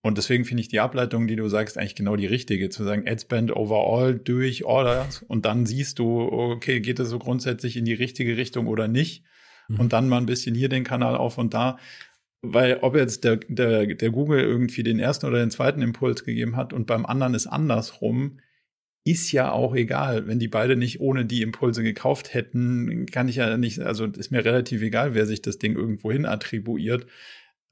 Und 0.00 0.16
deswegen 0.16 0.44
finde 0.44 0.60
ich 0.60 0.68
die 0.68 0.80
Ableitung, 0.80 1.26
die 1.26 1.36
du 1.36 1.48
sagst, 1.48 1.76
eigentlich 1.76 1.96
genau 1.96 2.14
die 2.14 2.26
richtige, 2.26 2.68
zu 2.70 2.84
sagen, 2.84 3.08
Adspend 3.08 3.54
overall 3.54 4.14
durch 4.14 4.64
Orders 4.64 5.22
und 5.26 5.44
dann 5.44 5.66
siehst 5.66 5.98
du, 5.98 6.20
okay, 6.20 6.80
geht 6.80 7.00
das 7.00 7.08
so 7.08 7.18
grundsätzlich 7.18 7.76
in 7.76 7.84
die 7.84 7.94
richtige 7.94 8.36
Richtung 8.36 8.68
oder 8.68 8.86
nicht? 8.86 9.24
Mhm. 9.68 9.80
Und 9.80 9.92
dann 9.92 10.08
mal 10.08 10.18
ein 10.18 10.26
bisschen 10.26 10.54
hier 10.54 10.68
den 10.68 10.84
Kanal 10.84 11.16
auf 11.16 11.36
und 11.36 11.52
da. 11.52 11.78
Weil 12.40 12.78
ob 12.82 12.94
jetzt 12.94 13.24
der, 13.24 13.36
der, 13.48 13.86
der 13.86 14.10
Google 14.10 14.40
irgendwie 14.40 14.84
den 14.84 15.00
ersten 15.00 15.26
oder 15.26 15.40
den 15.40 15.50
zweiten 15.50 15.82
Impuls 15.82 16.22
gegeben 16.22 16.54
hat 16.54 16.72
und 16.72 16.86
beim 16.86 17.04
anderen 17.04 17.34
ist 17.34 17.48
andersrum, 17.48 18.38
ist 19.04 19.32
ja 19.32 19.50
auch 19.50 19.74
egal. 19.74 20.28
Wenn 20.28 20.38
die 20.38 20.46
beide 20.46 20.76
nicht 20.76 21.00
ohne 21.00 21.24
die 21.24 21.42
Impulse 21.42 21.82
gekauft 21.82 22.34
hätten, 22.34 23.06
kann 23.06 23.28
ich 23.28 23.36
ja 23.36 23.56
nicht, 23.56 23.80
also 23.80 24.04
ist 24.04 24.30
mir 24.30 24.44
relativ 24.44 24.82
egal, 24.82 25.14
wer 25.14 25.26
sich 25.26 25.42
das 25.42 25.58
Ding 25.58 25.74
irgendwo 25.74 26.12
hin 26.12 26.26
attribuiert 26.26 27.06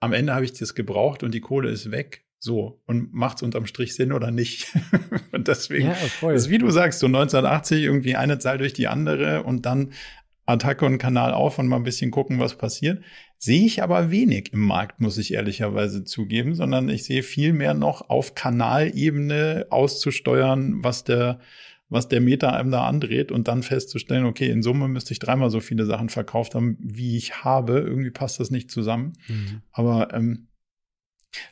am 0.06 0.12
Ende 0.12 0.34
habe 0.34 0.44
ich 0.44 0.52
das 0.52 0.74
gebraucht 0.74 1.22
und 1.22 1.34
die 1.34 1.40
Kohle 1.40 1.68
ist 1.68 1.90
weg. 1.90 2.24
So, 2.38 2.80
und 2.86 3.12
macht 3.12 3.38
es 3.38 3.42
unterm 3.42 3.66
Strich 3.66 3.94
Sinn 3.94 4.12
oder 4.12 4.30
nicht? 4.30 4.72
und 5.32 5.48
deswegen, 5.48 5.88
ja, 5.88 5.94
voll. 5.94 6.34
ist 6.34 6.48
wie 6.48 6.58
du 6.58 6.70
sagst, 6.70 7.00
so 7.00 7.06
1980 7.06 7.82
irgendwie 7.82 8.16
eine 8.16 8.38
Zahl 8.38 8.58
durch 8.58 8.72
die 8.72 8.88
andere 8.88 9.42
und 9.42 9.66
dann 9.66 9.92
Attacke 10.44 10.86
und 10.86 10.98
Kanal 10.98 11.34
auf 11.34 11.58
und 11.58 11.66
mal 11.66 11.76
ein 11.76 11.82
bisschen 11.82 12.10
gucken, 12.12 12.38
was 12.38 12.56
passiert. 12.56 13.02
Sehe 13.38 13.66
ich 13.66 13.82
aber 13.82 14.10
wenig 14.10 14.52
im 14.52 14.60
Markt, 14.60 15.00
muss 15.00 15.18
ich 15.18 15.34
ehrlicherweise 15.34 16.04
zugeben, 16.04 16.54
sondern 16.54 16.88
ich 16.88 17.04
sehe 17.04 17.22
viel 17.22 17.52
mehr 17.52 17.74
noch 17.74 18.08
auf 18.08 18.34
Kanalebene 18.34 19.66
auszusteuern, 19.70 20.84
was 20.84 21.02
der, 21.04 21.40
was 21.88 22.08
der 22.08 22.20
Meta 22.20 22.50
einem 22.50 22.70
da 22.70 22.86
andreht 22.86 23.30
und 23.30 23.48
dann 23.48 23.62
festzustellen, 23.62 24.24
okay, 24.24 24.50
in 24.50 24.62
Summe 24.62 24.88
müsste 24.88 25.12
ich 25.12 25.18
dreimal 25.18 25.50
so 25.50 25.60
viele 25.60 25.86
Sachen 25.86 26.08
verkauft 26.08 26.54
haben, 26.54 26.76
wie 26.80 27.16
ich 27.16 27.44
habe. 27.44 27.78
Irgendwie 27.78 28.10
passt 28.10 28.40
das 28.40 28.50
nicht 28.50 28.70
zusammen. 28.70 29.12
Mhm. 29.28 29.62
Aber 29.70 30.12
ähm, 30.12 30.48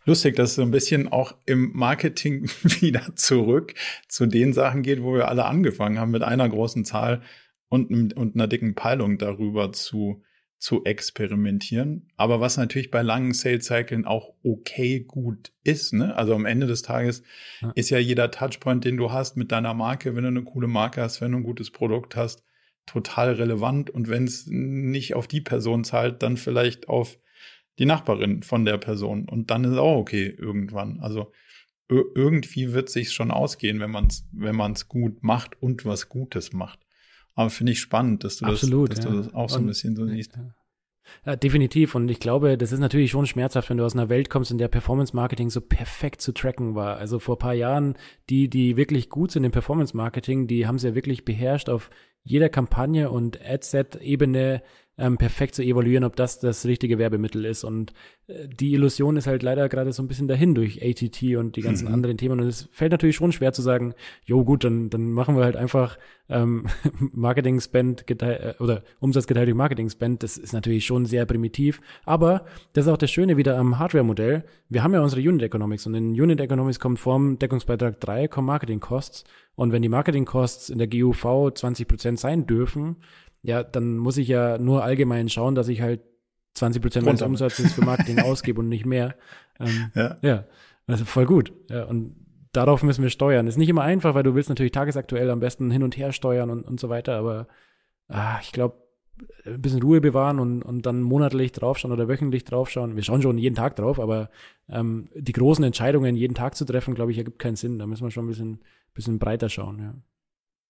lustig, 0.05 0.35
dass 0.37 0.51
es 0.51 0.57
so 0.57 0.62
ein 0.62 0.72
bisschen 0.72 1.09
auch 1.09 1.37
im 1.47 1.70
Marketing 1.74 2.49
wieder 2.80 3.14
zurück 3.14 3.74
zu 4.09 4.26
den 4.26 4.53
Sachen 4.53 4.82
geht, 4.82 5.03
wo 5.03 5.14
wir 5.14 5.28
alle 5.28 5.45
angefangen 5.45 5.99
haben, 5.99 6.11
mit 6.11 6.22
einer 6.22 6.49
großen 6.49 6.85
Zahl 6.85 7.22
und, 7.68 8.14
und 8.14 8.35
einer 8.35 8.49
dicken 8.49 8.74
Peilung 8.74 9.18
darüber 9.18 9.72
zu 9.72 10.22
zu 10.65 10.83
experimentieren. 10.87 12.09
Aber 12.17 12.41
was 12.41 12.57
natürlich 12.57 12.91
bei 12.91 13.03
langen 13.03 13.35
Sales-Cyclen 13.35 14.07
auch 14.07 14.33
okay 14.43 15.01
gut 15.01 15.53
ist, 15.62 15.93
ne? 15.93 16.17
Also 16.17 16.35
am 16.35 16.47
Ende 16.47 16.67
des 16.67 16.81
Tages 16.81 17.23
ja. 17.61 17.71
ist 17.75 17.91
ja 17.91 17.99
jeder 17.99 18.31
Touchpoint, 18.31 18.83
den 18.83 18.97
du 18.97 19.12
hast 19.12 19.37
mit 19.37 19.53
deiner 19.53 19.75
Marke, 19.75 20.17
wenn 20.17 20.23
du 20.23 20.29
eine 20.29 20.43
coole 20.43 20.67
Marke 20.67 21.03
hast, 21.03 21.21
wenn 21.21 21.33
du 21.33 21.37
ein 21.37 21.45
gutes 21.45 21.71
Produkt 21.71 22.17
hast, 22.17 22.45
total 22.87 23.35
relevant. 23.35 23.91
Und 23.91 24.09
wenn 24.09 24.25
es 24.25 24.47
nicht 24.47 25.12
auf 25.12 25.29
die 25.29 25.43
Person 25.43 25.85
zahlt, 25.85 26.23
dann 26.23 26.39
vielleicht 26.39 26.89
auf 26.89 27.19
die 27.79 27.85
Nachbarin 27.85 28.43
von 28.43 28.65
der 28.65 28.79
Person. 28.79 29.29
Und 29.29 29.51
dann 29.51 29.65
ist 29.65 29.77
auch 29.77 29.99
okay 29.99 30.35
irgendwann. 30.35 30.99
Also 31.01 31.31
irgendwie 31.91 32.73
wird 32.73 32.89
sich 32.89 33.12
schon 33.12 33.31
ausgehen, 33.31 33.81
wenn 33.81 33.91
man 33.91 34.07
es 34.07 34.27
wenn 34.33 34.57
man's 34.57 34.89
gut 34.89 35.23
macht 35.23 35.61
und 35.61 35.85
was 35.85 36.09
Gutes 36.09 36.55
macht. 36.55 36.84
Aber 37.35 37.51
finde 37.51 37.72
ich 37.72 37.80
spannend, 37.80 38.24
dass 38.24 38.37
du, 38.37 38.47
Absolut, 38.47 38.91
das, 38.91 38.99
dass 38.99 39.05
ja. 39.07 39.11
du 39.11 39.16
das 39.18 39.35
auch 39.35 39.49
so 39.49 39.59
ein 39.59 39.66
bisschen 39.66 39.97
so 39.97 40.07
siehst. 40.07 40.39
Ja, 41.26 41.37
definitiv. 41.37 41.95
Und 41.95 42.11
ich 42.11 42.20
glaube, 42.20 42.57
das 42.57 42.72
ist 42.72 42.80
natürlich 42.80 43.11
schon 43.11 43.26
schmerzhaft, 43.26 43.70
wenn 43.70 43.76
du 43.76 43.85
aus 43.85 43.95
einer 43.95 44.09
Welt 44.09 44.30
kommst, 44.30 44.51
in 44.51 44.59
der 44.59 44.68
Performance 44.68 45.14
Marketing 45.14 45.51
so 45.51 45.61
perfekt 45.61 46.20
zu 46.20 46.32
tracken 46.32 46.74
war. 46.74 46.97
Also 46.97 47.18
vor 47.18 47.39
paar 47.39 47.55
Jahren, 47.55 47.95
die, 48.30 48.49
die 48.49 48.76
wirklich 48.76 49.11
gut 49.11 49.30
sind 49.30 49.45
im 49.45 49.53
Performance 49.53 49.97
Marketing, 49.97 50.47
die 50.47 50.66
haben 50.66 50.78
sie 50.78 50.89
ja 50.89 50.95
wirklich 50.95 51.24
beherrscht 51.24 51.68
auf 51.68 51.91
jeder 52.22 52.49
Kampagne 52.49 53.11
und 53.11 53.39
Adset-Ebene 53.45 54.62
ähm, 54.97 55.16
perfekt 55.16 55.55
zu 55.57 55.62
evaluieren, 55.62 56.05
ob 56.05 56.14
das 56.16 56.38
das 56.38 56.66
richtige 56.66 56.99
Werbemittel 56.99 57.45
ist. 57.45 57.64
Und 57.64 57.92
äh, 58.28 58.47
die 58.49 58.74
Illusion 58.74 59.16
ist 59.16 59.26
halt 59.26 59.42
leider 59.42 59.68
gerade 59.68 59.92
so 59.92 60.03
ein 60.03 60.09
bisschen 60.09 60.28
dahin 60.28 60.55
durch 60.55 60.82
ATT 60.82 61.36
und 61.36 61.57
die 61.57 61.62
ganzen 61.62 61.88
mhm. 61.88 61.95
anderen 61.95 62.16
Themen. 62.16 62.40
Und 62.40 62.47
es 62.47 62.68
fällt 62.70 62.92
natürlich 62.92 63.16
schon 63.16 63.32
schwer 63.32 63.53
zu 63.53 63.62
sagen, 63.62 63.95
jo 64.24 64.45
gut, 64.45 64.64
dann, 64.64 64.90
dann 64.90 65.11
machen 65.11 65.36
wir 65.36 65.45
halt 65.45 65.57
einfach 65.57 65.99
ähm, 66.28 66.66
Marketing-Spend 67.12 68.07
geteilt, 68.07 68.57
äh, 68.59 68.62
oder 68.62 68.84
Umsatz 69.01 69.26
geteilt 69.26 69.49
durch 69.49 69.57
Marketing-Spend. 69.57 70.22
Das 70.22 70.36
ist 70.36 70.53
natürlich 70.53 70.86
schon 70.86 71.07
sehr 71.07 71.26
primitiv. 71.26 71.80
Aber 72.05 72.47
das 72.72 72.86
ist 72.86 72.92
auch 72.92 72.99
das 72.99 73.11
Schöne 73.11 73.36
wieder 73.36 73.59
am 73.59 73.78
Hardware-Modell. 73.78 74.45
Wir 74.68 74.82
haben 74.84 74.95
ja 74.95 75.01
unsere 75.01 75.20
Unit 75.20 75.42
Economics 75.42 75.86
und 75.86 75.95
in 75.95 76.11
Unit 76.11 76.40
Economics 76.40 76.78
kommt 76.78 77.01
vorm 77.01 77.38
Deckungsbeitrag 77.38 78.01
3 78.01 78.28
kommen 78.28 78.47
Marketing 78.47 78.80
Costs. 78.80 79.24
Und 79.57 79.72
wenn 79.72 79.82
die 79.82 79.88
Marketing 79.88 80.24
Costs 80.24 80.68
in 80.68 80.78
der 80.78 80.88
GUV 80.88 81.24
20% 81.24 82.16
sein 82.16 82.47
dürfen, 82.47 82.97
ja, 83.45 83.62
dann 83.62 83.99
muss 83.99 84.16
ich 84.16 84.26
ja 84.26 84.57
nur 84.59 84.82
allgemein 84.82 85.28
schauen, 85.28 85.55
dass 85.55 85.68
ich 85.68 85.82
halt 85.82 86.01
20 86.55 86.80
Prozent 86.80 87.05
meines 87.05 87.20
Umsatzes 87.20 87.74
für 87.74 87.84
Marketing 87.84 88.18
ausgebe 88.22 88.61
und 88.61 88.70
nicht 88.70 88.86
mehr. 88.86 89.14
Ähm, 89.61 89.90
ja. 89.95 90.16
ja, 90.22 90.45
also 90.86 91.05
voll 91.05 91.26
gut. 91.26 91.53
Ja, 91.68 91.84
und 91.84 92.16
darauf 92.53 92.82
müssen 92.82 93.03
wir 93.03 93.11
steuern. 93.11 93.47
Ist 93.47 93.59
nicht 93.59 93.68
immer 93.68 93.82
einfach, 93.82 94.14
weil 94.14 94.22
du 94.22 94.34
willst 94.34 94.49
natürlich 94.49 94.72
tagesaktuell 94.72 95.30
am 95.30 95.40
besten 95.40 95.70
hin 95.70 95.82
und 95.82 95.97
her 95.97 96.12
steuern 96.12 96.49
und, 96.49 96.64
und 96.64 96.80
so 96.80 96.88
weiter, 96.88 97.16
aber 97.16 97.47
ah, 98.09 98.38
ich 98.40 98.51
glaube, 98.53 98.76
ein 99.45 99.61
bisschen 99.61 99.82
Ruhe 99.82 100.01
bewahren 100.01 100.40
und, 100.40 100.62
und 100.62 100.86
dann 100.86 101.03
monatlich 101.03 101.53
draufschauen 101.53 101.92
oder 101.92 102.09
wöchentlich 102.09 102.45
draufschauen. 102.45 102.97
Wir 102.97 103.03
schauen 103.03 103.20
schon 103.20 103.36
jeden 103.36 103.55
Tag 103.55 103.76
drauf, 103.76 104.01
aber 104.01 104.30
ähm, 104.70 105.09
die 105.14 105.32
großen 105.32 105.64
Entscheidungen 105.64 106.16
jeden 106.16 106.34
Tag 106.34 106.57
zu 106.57 106.64
treffen, 106.64 106.95
glaube 106.95 107.12
ich, 107.12 107.18
ergibt 107.18 107.38
keinen 107.38 107.57
Sinn. 107.57 107.78
Da 107.78 107.86
müssen 107.86 108.05
wir 108.05 108.11
schon 108.11 108.24
ein 108.24 108.28
bisschen, 108.28 108.64
bisschen 108.95 109.18
breiter 109.18 109.51
schauen, 109.51 109.78
ja. 109.78 109.95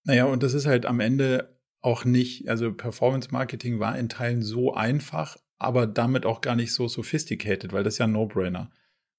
Naja, 0.03 0.25
und 0.25 0.43
das 0.43 0.53
ist 0.53 0.67
halt 0.67 0.85
am 0.85 0.99
Ende 0.99 1.54
auch 1.85 2.05
nicht, 2.05 2.49
also 2.49 2.73
Performance 2.73 3.29
Marketing 3.31 3.79
war 3.79 3.97
in 3.97 4.09
Teilen 4.09 4.41
so 4.41 4.73
einfach, 4.73 5.37
aber 5.57 5.87
damit 5.87 6.25
auch 6.25 6.41
gar 6.41 6.55
nicht 6.55 6.73
so 6.73 6.87
sophisticated, 6.87 7.73
weil 7.73 7.83
das 7.83 7.95
ist 7.95 7.97
ja 7.99 8.05
ein 8.05 8.11
No-Brainer. 8.11 8.71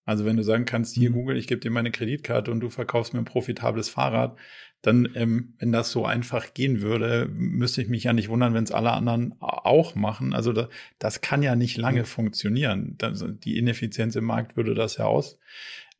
Also 0.05 0.25
wenn 0.25 0.37
du 0.37 0.45
sagen 0.45 0.65
kannst, 0.65 0.95
hier 0.95 1.11
mhm. 1.11 1.15
Google, 1.15 1.37
ich 1.37 1.47
gebe 1.47 1.61
dir 1.61 1.71
meine 1.71 1.91
Kreditkarte 1.91 2.51
und 2.51 2.61
du 2.61 2.69
verkaufst 2.69 3.13
mir 3.13 3.21
ein 3.21 3.25
profitables 3.25 3.89
Fahrrad, 3.89 4.37
dann, 4.83 5.09
ähm, 5.15 5.55
wenn 5.59 5.73
das 5.73 5.91
so 5.91 6.07
einfach 6.07 6.55
gehen 6.55 6.81
würde, 6.81 7.29
müsste 7.33 7.83
ich 7.83 7.89
mich 7.89 8.05
ja 8.05 8.13
nicht 8.13 8.29
wundern, 8.29 8.55
wenn 8.55 8.63
es 8.63 8.71
alle 8.71 8.93
anderen 8.93 9.35
auch 9.41 9.95
machen. 9.95 10.33
Also 10.33 10.53
da, 10.53 10.69
das 10.99 11.21
kann 11.21 11.43
ja 11.43 11.57
nicht 11.57 11.77
lange 11.77 12.05
funktionieren. 12.05 12.95
Das, 12.99 13.25
die 13.27 13.59
Ineffizienz 13.59 14.15
im 14.15 14.25
Markt 14.25 14.57
würde 14.57 14.75
das 14.75 14.97
ja 14.97 15.07
aus, 15.07 15.39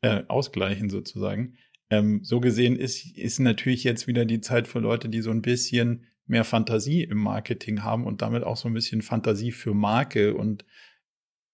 äh, 0.01 0.23
ausgleichen 0.27 0.89
sozusagen. 0.89 1.57
Ähm, 1.89 2.23
so 2.23 2.39
gesehen 2.39 2.77
ist, 2.77 3.17
ist 3.17 3.39
natürlich 3.39 3.83
jetzt 3.83 4.07
wieder 4.07 4.25
die 4.25 4.41
Zeit 4.41 4.67
für 4.67 4.79
Leute, 4.79 5.09
die 5.09 5.21
so 5.21 5.31
ein 5.31 5.41
bisschen 5.41 6.05
mehr 6.27 6.43
Fantasie 6.43 7.03
im 7.03 7.17
Marketing 7.17 7.83
haben 7.83 8.05
und 8.05 8.21
damit 8.21 8.43
auch 8.43 8.57
so 8.57 8.67
ein 8.67 8.73
bisschen 8.73 9.01
Fantasie 9.01 9.51
für 9.51 9.73
Marke 9.73 10.35
und 10.35 10.65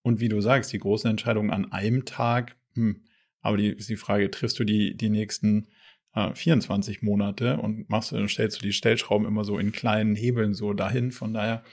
und 0.06 0.20
wie 0.20 0.28
du 0.28 0.42
sagst, 0.42 0.74
die 0.74 0.80
großen 0.80 1.10
Entscheidungen 1.10 1.50
an 1.50 1.72
einem 1.72 2.04
Tag, 2.04 2.58
hm, 2.74 3.04
aber 3.42 3.58
die 3.58 3.70
ist 3.70 3.90
die 3.90 3.96
Frage, 3.96 4.30
triffst 4.30 4.60
du 4.60 4.66
die, 4.66 4.96
die 4.96 5.10
nächsten 5.10 5.68
äh, 6.14 6.34
24 6.34 7.02
Monate 7.02 7.58
und 7.58 7.90
machst 7.90 8.12
du, 8.12 8.28
stellst 8.28 8.62
du 8.62 8.66
die 8.66 8.74
Stellschrauben 8.74 9.26
immer 9.26 9.46
so 9.46 9.58
in 9.58 9.72
kleinen 9.72 10.16
Hebeln 10.16 10.54
so 10.54 10.74
dahin. 10.74 11.12
Von 11.12 11.34
daher 11.34 11.64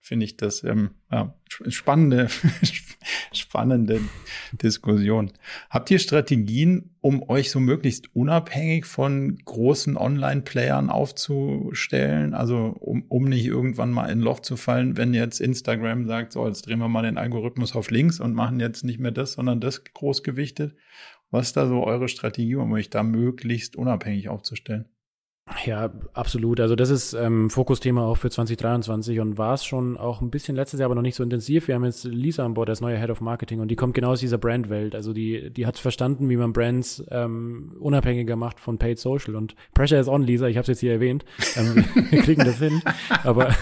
finde 0.00 0.24
ich 0.24 0.36
das 0.36 0.64
ähm, 0.64 0.90
ja, 1.12 1.34
spannende, 1.68 2.28
spannende 3.32 4.00
Diskussion. 4.52 5.32
Habt 5.68 5.90
ihr 5.90 5.98
Strategien, 5.98 6.96
um 7.00 7.28
euch 7.28 7.50
so 7.50 7.60
möglichst 7.60 8.14
unabhängig 8.16 8.86
von 8.86 9.38
großen 9.44 9.96
Online-Playern 9.96 10.90
aufzustellen? 10.90 12.34
Also 12.34 12.74
um, 12.80 13.04
um 13.08 13.24
nicht 13.24 13.46
irgendwann 13.46 13.90
mal 13.90 14.10
in 14.10 14.20
Loch 14.20 14.40
zu 14.40 14.56
fallen, 14.56 14.96
wenn 14.96 15.12
jetzt 15.12 15.40
Instagram 15.40 16.06
sagt, 16.06 16.32
so, 16.32 16.46
jetzt 16.46 16.66
drehen 16.66 16.78
wir 16.78 16.88
mal 16.88 17.02
den 17.02 17.18
Algorithmus 17.18 17.76
auf 17.76 17.90
links 17.90 18.20
und 18.20 18.34
machen 18.34 18.58
jetzt 18.58 18.84
nicht 18.84 19.00
mehr 19.00 19.12
das, 19.12 19.34
sondern 19.34 19.60
das 19.60 19.84
großgewichtet. 19.84 20.74
Was 21.30 21.48
ist 21.48 21.56
da 21.56 21.66
so 21.66 21.84
eure 21.84 22.08
Strategie, 22.08 22.56
um 22.56 22.72
euch 22.72 22.90
da 22.90 23.02
möglichst 23.02 23.76
unabhängig 23.76 24.28
aufzustellen? 24.28 24.86
Ja, 25.64 25.90
absolut. 26.14 26.60
Also 26.60 26.76
das 26.76 26.90
ist 26.90 27.12
ähm, 27.12 27.50
Fokusthema 27.50 28.04
auch 28.04 28.16
für 28.16 28.30
2023 28.30 29.20
und 29.20 29.36
war 29.36 29.54
es 29.54 29.64
schon 29.64 29.96
auch 29.96 30.20
ein 30.20 30.30
bisschen 30.30 30.56
letztes 30.56 30.80
Jahr, 30.80 30.86
aber 30.86 30.94
noch 30.94 31.02
nicht 31.02 31.16
so 31.16 31.22
intensiv. 31.22 31.68
Wir 31.68 31.74
haben 31.74 31.84
jetzt 31.84 32.04
Lisa 32.04 32.44
an 32.44 32.54
Bord 32.54 32.70
als 32.70 32.80
neue 32.80 32.98
Head 32.98 33.10
of 33.10 33.20
Marketing 33.20 33.60
und 33.60 33.68
die 33.68 33.76
kommt 33.76 33.94
genau 33.94 34.12
aus 34.12 34.20
dieser 34.20 34.38
Brandwelt. 34.38 34.94
Also 34.94 35.12
die, 35.12 35.50
die 35.50 35.66
hat 35.66 35.78
verstanden, 35.78 36.28
wie 36.28 36.36
man 36.36 36.52
Brands 36.52 37.04
ähm, 37.10 37.76
unabhängiger 37.80 38.36
macht 38.36 38.60
von 38.60 38.78
Paid 38.78 38.98
Social. 38.98 39.34
Und 39.34 39.54
Pressure 39.74 39.98
is 39.98 40.08
on, 40.08 40.22
Lisa. 40.22 40.46
Ich 40.46 40.56
habe 40.56 40.62
es 40.62 40.68
jetzt 40.68 40.80
hier 40.80 40.92
erwähnt. 40.92 41.24
Ähm, 41.56 41.84
wir 42.10 42.22
kriegen 42.22 42.44
das 42.44 42.58
hin. 42.58 42.80
Aber 43.24 43.54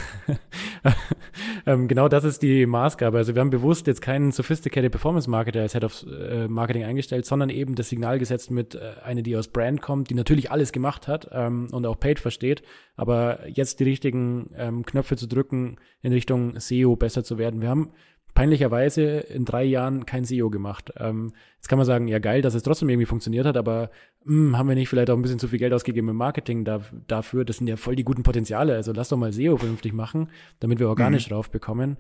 ähm, 1.67 1.89
genau 1.89 2.09
das 2.09 2.25
ist 2.25 2.43
die 2.43 2.67
Maßgabe. 2.67 3.19
Also 3.19 3.35
wir 3.35 3.41
haben 3.41 3.51
bewusst 3.51 3.87
jetzt 3.87 4.03
keinen 4.03 4.33
sophisticated 4.33 4.91
Performance 4.91 5.29
Marketer 5.29 5.61
als 5.61 5.73
Head 5.73 5.85
of 5.85 6.05
äh, 6.07 6.49
Marketing 6.49 6.85
eingestellt, 6.85 7.27
sondern 7.27 7.51
eben 7.51 7.75
das 7.75 7.89
Signal 7.89 8.19
gesetzt 8.19 8.51
mit 8.51 8.75
äh, 8.75 8.93
eine, 9.05 9.23
die 9.23 9.37
aus 9.37 9.49
Brand 9.49 9.81
kommt, 9.81 10.11
die 10.11 10.15
natürlich 10.15 10.51
alles 10.51 10.73
gemacht 10.73 11.09
hat. 11.09 11.29
Ähm, 11.33 11.69
und 11.73 11.87
auch 11.87 11.99
Paid 11.99 12.21
versteht, 12.21 12.63
aber 12.97 13.49
jetzt 13.49 13.81
die 13.81 13.85
richtigen 13.85 14.51
ähm, 14.57 14.85
Knöpfe 14.85 15.17
zu 15.17 15.27
drücken 15.27 15.77
in 16.03 16.13
Richtung 16.13 16.59
SEO 16.59 16.97
besser 16.97 17.25
zu 17.25 17.39
werden. 17.39 17.61
Wir 17.61 17.69
haben 17.69 17.93
peinlicherweise 18.39 19.03
in 19.03 19.45
drei 19.45 19.65
Jahren 19.65 20.07
kein 20.07 20.25
SEO 20.25 20.49
gemacht. 20.49 20.93
Ähm, 20.97 21.33
jetzt 21.57 21.67
kann 21.67 21.77
man 21.77 21.87
sagen, 21.87 22.07
ja 22.07 22.21
geil, 22.21 22.41
dass 22.41 22.55
es 22.55 22.63
trotzdem 22.63 22.89
irgendwie 22.89 23.07
funktioniert 23.07 23.45
hat, 23.45 23.57
aber 23.57 23.91
mh, 24.25 24.33
hm, 24.33 24.57
haben 24.57 24.69
wir 24.69 24.77
nicht 24.77 24.89
vielleicht 24.89 25.11
auch 25.11 25.17
ein 25.17 25.23
bisschen 25.23 25.41
zu 25.41 25.49
viel 25.49 25.59
Geld 25.59 25.73
ausgegeben 25.73 26.09
im 26.09 26.15
Marketing 26.15 26.65
da, 26.65 26.81
dafür? 27.09 27.45
Das 27.45 27.57
sind 27.57 27.67
ja 27.67 27.77
voll 27.77 27.97
die 27.97 28.05
guten 28.05 28.23
Potenziale. 28.23 28.77
Also 28.77 28.93
lass 28.93 29.09
doch 29.09 29.17
mal 29.17 29.33
SEO 29.33 29.57
vernünftig 29.57 29.93
machen, 29.93 30.31
damit 30.61 30.79
wir 30.79 30.89
organisch 30.89 31.29
mhm. 31.29 31.35
raufbekommen. 31.35 31.97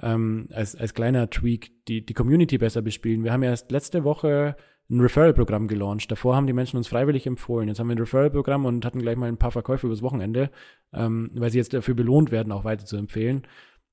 Ähm, 0.00 0.48
als, 0.54 0.74
als 0.74 0.94
kleiner 0.94 1.28
Tweak 1.28 1.72
die, 1.86 2.06
die 2.06 2.14
Community 2.14 2.56
besser 2.56 2.80
bespielen. 2.80 3.22
Wir 3.22 3.32
haben 3.34 3.42
erst 3.42 3.70
letzte 3.70 4.02
Woche 4.02 4.56
ein 4.88 4.98
Referral-Programm 4.98 5.68
gelauncht. 5.68 6.10
Davor 6.10 6.36
haben 6.36 6.46
die 6.46 6.54
Menschen 6.54 6.78
uns 6.78 6.88
freiwillig 6.88 7.26
empfohlen. 7.26 7.68
Jetzt 7.68 7.80
haben 7.80 7.88
wir 7.88 7.96
ein 7.96 7.98
Referral-Programm 7.98 8.64
und 8.64 8.86
hatten 8.86 9.00
gleich 9.00 9.16
mal 9.16 9.28
ein 9.28 9.36
paar 9.36 9.50
Verkäufe 9.50 9.88
übers 9.88 10.00
Wochenende, 10.00 10.50
ähm, 10.94 11.30
weil 11.34 11.50
sie 11.50 11.58
jetzt 11.58 11.74
dafür 11.74 11.94
belohnt 11.94 12.30
werden, 12.30 12.50
auch 12.50 12.64
weiter 12.64 12.86
zu 12.86 12.96
empfehlen. 12.96 13.42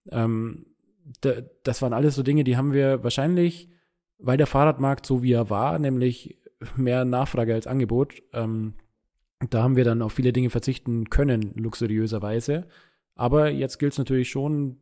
Ähm, 0.09 0.65
das 1.63 1.81
waren 1.81 1.93
alles 1.93 2.15
so 2.15 2.23
Dinge, 2.23 2.43
die 2.43 2.57
haben 2.57 2.73
wir 2.73 3.03
wahrscheinlich, 3.03 3.69
weil 4.17 4.37
der 4.37 4.47
Fahrradmarkt 4.47 5.05
so 5.05 5.23
wie 5.23 5.33
er 5.33 5.49
war, 5.49 5.79
nämlich 5.79 6.39
mehr 6.75 7.05
Nachfrage 7.05 7.53
als 7.53 7.67
Angebot, 7.67 8.21
ähm, 8.33 8.73
da 9.49 9.63
haben 9.63 9.77
wir 9.77 9.85
dann 9.85 10.01
auf 10.01 10.13
viele 10.13 10.33
Dinge 10.33 10.49
verzichten 10.49 11.09
können, 11.09 11.53
luxuriöserweise. 11.55 12.67
Aber 13.15 13.49
jetzt 13.49 13.79
gilt 13.79 13.93
es 13.93 13.97
natürlich 13.97 14.29
schon, 14.29 14.77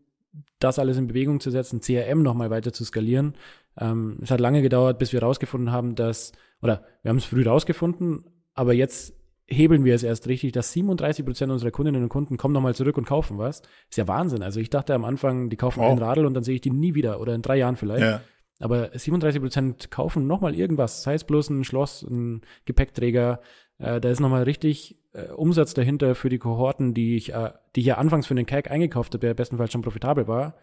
das 0.60 0.80
alles 0.80 0.98
in 0.98 1.08
Bewegung 1.08 1.40
zu 1.40 1.52
setzen, 1.52 1.82
CRM 1.82 2.24
nochmal 2.24 2.50
weiter 2.50 2.74
zu 2.74 2.84
skalieren. 2.84 3.36
Ähm, 3.80 4.18
es 4.22 4.32
hat 4.32 4.40
lange 4.40 4.62
gedauert, 4.62 5.00
bis 5.00 5.14
wir 5.14 5.22
rausgefunden 5.22 5.72
haben, 5.72 5.96
dass, 5.96 6.32
oder 6.62 6.84
wir 7.04 7.10
haben 7.10 7.18
es 7.18 7.26
früh 7.26 7.44
rausgefunden, 7.44 8.26
aber 8.54 8.74
jetzt 8.74 9.14
hebeln 9.48 9.86
wir 9.86 9.96
es 9.96 10.04
erst 10.04 10.28
richtig, 10.28 10.52
dass 10.52 10.74
37 10.74 11.26
Prozent 11.26 11.52
unserer 11.52 11.72
Kundinnen 11.72 12.04
und 12.04 12.10
Kunden 12.10 12.38
kommen 12.38 12.54
nochmal 12.54 12.76
zurück 12.76 12.98
und 12.98 13.06
kaufen 13.06 13.38
was. 13.38 13.62
Ist 13.90 13.98
ja 13.98 14.08
Wahnsinn. 14.08 14.44
Also 14.44 14.60
ich 14.60 14.70
dachte 14.70 14.94
am 14.94 15.06
Anfang, 15.06 15.50
die 15.50 15.56
kaufen 15.56 15.82
wow. 15.82 15.92
ein 15.92 15.98
Radl 15.98 16.26
und 16.26 16.34
dann 16.34 16.44
sehe 16.44 16.56
ich 16.56 16.62
die 16.62 16.72
nie 16.72 16.96
wieder 16.96 17.22
oder 17.22 17.34
in 17.34 17.42
drei 17.42 17.58
Jahren 17.58 17.78
vielleicht. 17.78 18.04
Ja. 18.04 18.22
Aber 18.60 18.90
37 18.94 19.42
Prozent 19.42 19.92
kaufen 19.92 20.28
nochmal 20.28 20.56
irgendwas, 20.56 21.04
sei 21.04 21.14
es 21.14 21.24
bloß 21.24 21.50
ein 21.50 21.64
Schloss, 21.64 22.02
ein 22.02 22.42
Gepäckträger. 22.66 23.40
Äh, 23.78 24.02
da 24.02 24.10
ist 24.10 24.20
nochmal 24.20 24.44
richtig 24.44 24.98
äh, 25.14 25.32
Umsatz 25.32 25.74
dahinter 25.74 26.16
für 26.16 26.30
die 26.30 26.40
Kohorten, 26.40 26.94
die 26.94 27.16
ich, 27.16 27.34
äh, 27.34 27.52
die 27.76 27.82
ich 27.82 27.86
ja 27.86 27.98
anfangs 27.98 28.28
für 28.28 28.36
den 28.36 28.48
CAG 28.48 28.70
eingekauft 28.70 29.14
habe, 29.14 29.26
der 29.26 29.34
bestenfalls 29.34 29.72
schon 29.72 29.84
profitabel 29.84 30.28
war. 30.28 30.56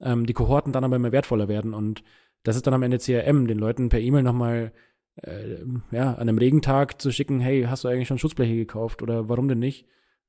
Ähm, 0.00 0.26
die 0.26 0.32
Kohorten 0.32 0.72
dann 0.72 0.84
aber 0.84 0.96
immer 0.96 1.12
wertvoller 1.12 1.48
werden 1.48 1.74
und 1.74 2.02
das 2.42 2.56
ist 2.56 2.66
dann 2.66 2.74
am 2.74 2.82
Ende 2.82 2.98
CRM, 2.98 3.46
den 3.46 3.58
Leuten 3.58 3.90
per 3.90 4.00
E-Mail 4.00 4.22
nochmal 4.22 4.72
äh, 5.16 5.56
ja, 5.90 6.14
an 6.14 6.28
einem 6.28 6.38
Regentag 6.38 7.00
zu 7.00 7.10
schicken, 7.10 7.40
hey, 7.40 7.66
hast 7.68 7.84
du 7.84 7.88
eigentlich 7.88 8.08
schon 8.08 8.18
Schutzbleche 8.18 8.56
gekauft 8.56 9.02
oder 9.02 9.28
warum 9.28 9.48
denn 9.48 9.58
nicht? 9.58 9.86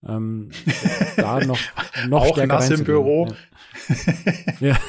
Ähm, 0.08 0.50
da 1.18 1.40
noch, 1.46 1.60
noch 2.08 2.22
Auch 2.22 2.46
nass 2.46 2.70
im 2.70 2.84
Büro. 2.84 3.28
Ja. 4.60 4.70
ja. 4.70 4.80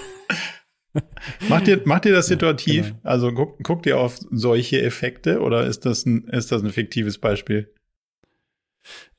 macht, 1.49 1.69
ihr, 1.69 1.81
macht 1.85 2.07
ihr 2.07 2.13
das 2.13 2.27
situativ? 2.27 2.89
Genau. 2.89 2.99
Also 3.03 3.33
guckt 3.33 3.63
guckt 3.63 3.87
ihr 3.87 3.99
auf 3.99 4.19
solche 4.31 4.83
Effekte 4.83 5.41
oder 5.41 5.67
ist 5.67 5.87
das 5.87 6.05
ein, 6.07 6.25
ist 6.29 6.53
das 6.53 6.63
ein 6.63 6.71
fiktives 6.71 7.19
Beispiel? 7.19 7.73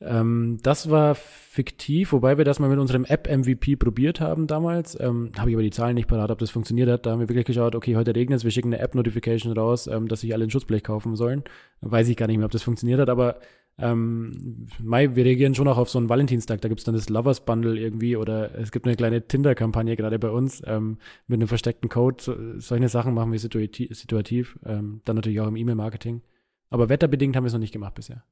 Ähm, 0.01 0.59
das 0.63 0.89
war 0.89 1.15
fiktiv, 1.15 2.11
wobei 2.11 2.37
wir 2.37 2.45
das 2.45 2.59
mal 2.59 2.69
mit 2.69 2.79
unserem 2.79 3.05
App-MVP 3.05 3.75
probiert 3.77 4.19
haben 4.19 4.47
damals. 4.47 4.99
Ähm, 4.99 5.31
Habe 5.37 5.49
ich 5.49 5.55
aber 5.55 5.63
die 5.63 5.71
Zahlen 5.71 5.95
nicht 5.95 6.07
parat, 6.07 6.31
ob 6.31 6.39
das 6.39 6.49
funktioniert 6.49 6.89
hat. 6.89 7.05
Da 7.05 7.11
haben 7.11 7.19
wir 7.19 7.29
wirklich 7.29 7.45
geschaut, 7.45 7.75
okay, 7.75 7.95
heute 7.95 8.15
regnet 8.15 8.37
es, 8.37 8.43
wir 8.43 8.51
schicken 8.51 8.73
eine 8.73 8.81
App-Notification 8.81 9.53
raus, 9.53 9.87
ähm, 9.87 10.07
dass 10.07 10.21
sich 10.21 10.33
alle 10.33 10.45
ein 10.45 10.49
Schutzblech 10.49 10.83
kaufen 10.83 11.15
sollen. 11.15 11.43
Weiß 11.81 12.07
ich 12.07 12.17
gar 12.17 12.27
nicht 12.27 12.37
mehr, 12.37 12.45
ob 12.45 12.51
das 12.51 12.63
funktioniert 12.63 12.99
hat, 12.99 13.09
aber 13.09 13.39
ähm, 13.77 14.67
Mai, 14.79 15.15
wir 15.15 15.25
reagieren 15.25 15.55
schon 15.55 15.67
auch 15.67 15.77
auf 15.77 15.89
so 15.89 15.97
einen 15.97 16.09
Valentinstag. 16.09 16.61
Da 16.61 16.69
gibt's 16.69 16.83
dann 16.83 16.93
das 16.93 17.09
Lovers 17.09 17.43
Bundle 17.43 17.79
irgendwie 17.79 18.15
oder 18.15 18.53
es 18.55 18.71
gibt 18.71 18.85
eine 18.85 18.95
kleine 18.95 19.27
Tinder-Kampagne 19.27 19.95
gerade 19.95 20.19
bei 20.19 20.29
uns 20.29 20.61
ähm, 20.65 20.99
mit 21.27 21.39
einem 21.39 21.47
versteckten 21.47 21.89
Code. 21.89 22.21
So, 22.21 22.35
solche 22.59 22.89
Sachen 22.89 23.13
machen 23.13 23.31
wir 23.31 23.39
situativ. 23.39 23.95
situativ 23.97 24.59
ähm, 24.65 25.01
dann 25.05 25.15
natürlich 25.15 25.39
auch 25.41 25.47
im 25.47 25.55
E-Mail-Marketing. 25.55 26.21
Aber 26.69 26.89
wetterbedingt 26.89 27.35
haben 27.35 27.43
wir 27.43 27.47
es 27.47 27.53
noch 27.53 27.59
nicht 27.59 27.73
gemacht 27.73 27.95
bisher. 27.95 28.23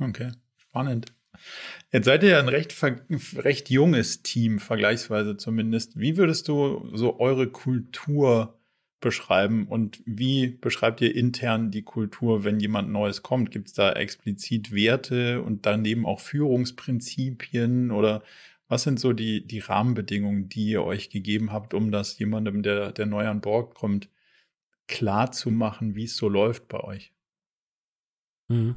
Okay. 0.00 0.32
Spannend. 0.70 1.06
Jetzt 1.92 2.06
seid 2.06 2.22
ihr 2.22 2.30
ja 2.30 2.38
ein 2.40 2.48
recht, 2.48 2.74
recht 3.36 3.70
junges 3.70 4.22
Team, 4.22 4.58
vergleichsweise 4.58 5.36
zumindest. 5.36 5.98
Wie 5.98 6.16
würdest 6.16 6.48
du 6.48 6.90
so 6.94 7.20
eure 7.20 7.48
Kultur 7.48 8.58
beschreiben 9.00 9.68
und 9.68 10.02
wie 10.04 10.48
beschreibt 10.48 11.00
ihr 11.00 11.14
intern 11.14 11.70
die 11.70 11.82
Kultur, 11.82 12.44
wenn 12.44 12.58
jemand 12.58 12.90
Neues 12.90 13.22
kommt? 13.22 13.50
Gibt 13.50 13.68
es 13.68 13.74
da 13.74 13.92
explizit 13.92 14.72
Werte 14.72 15.40
und 15.42 15.66
daneben 15.66 16.04
auch 16.04 16.20
Führungsprinzipien 16.20 17.92
oder 17.92 18.22
was 18.66 18.82
sind 18.82 19.00
so 19.00 19.12
die, 19.12 19.46
die 19.46 19.60
Rahmenbedingungen, 19.60 20.48
die 20.48 20.70
ihr 20.70 20.82
euch 20.82 21.08
gegeben 21.10 21.52
habt, 21.52 21.72
um 21.72 21.90
das 21.90 22.18
jemandem, 22.18 22.62
der, 22.62 22.92
der 22.92 23.06
neu 23.06 23.26
an 23.26 23.40
Bord 23.40 23.74
kommt, 23.74 24.10
klar 24.88 25.32
zu 25.32 25.50
machen, 25.50 25.94
wie 25.94 26.04
es 26.04 26.16
so 26.16 26.28
läuft 26.28 26.68
bei 26.68 26.80
euch? 26.80 27.12
Mhm. 28.48 28.76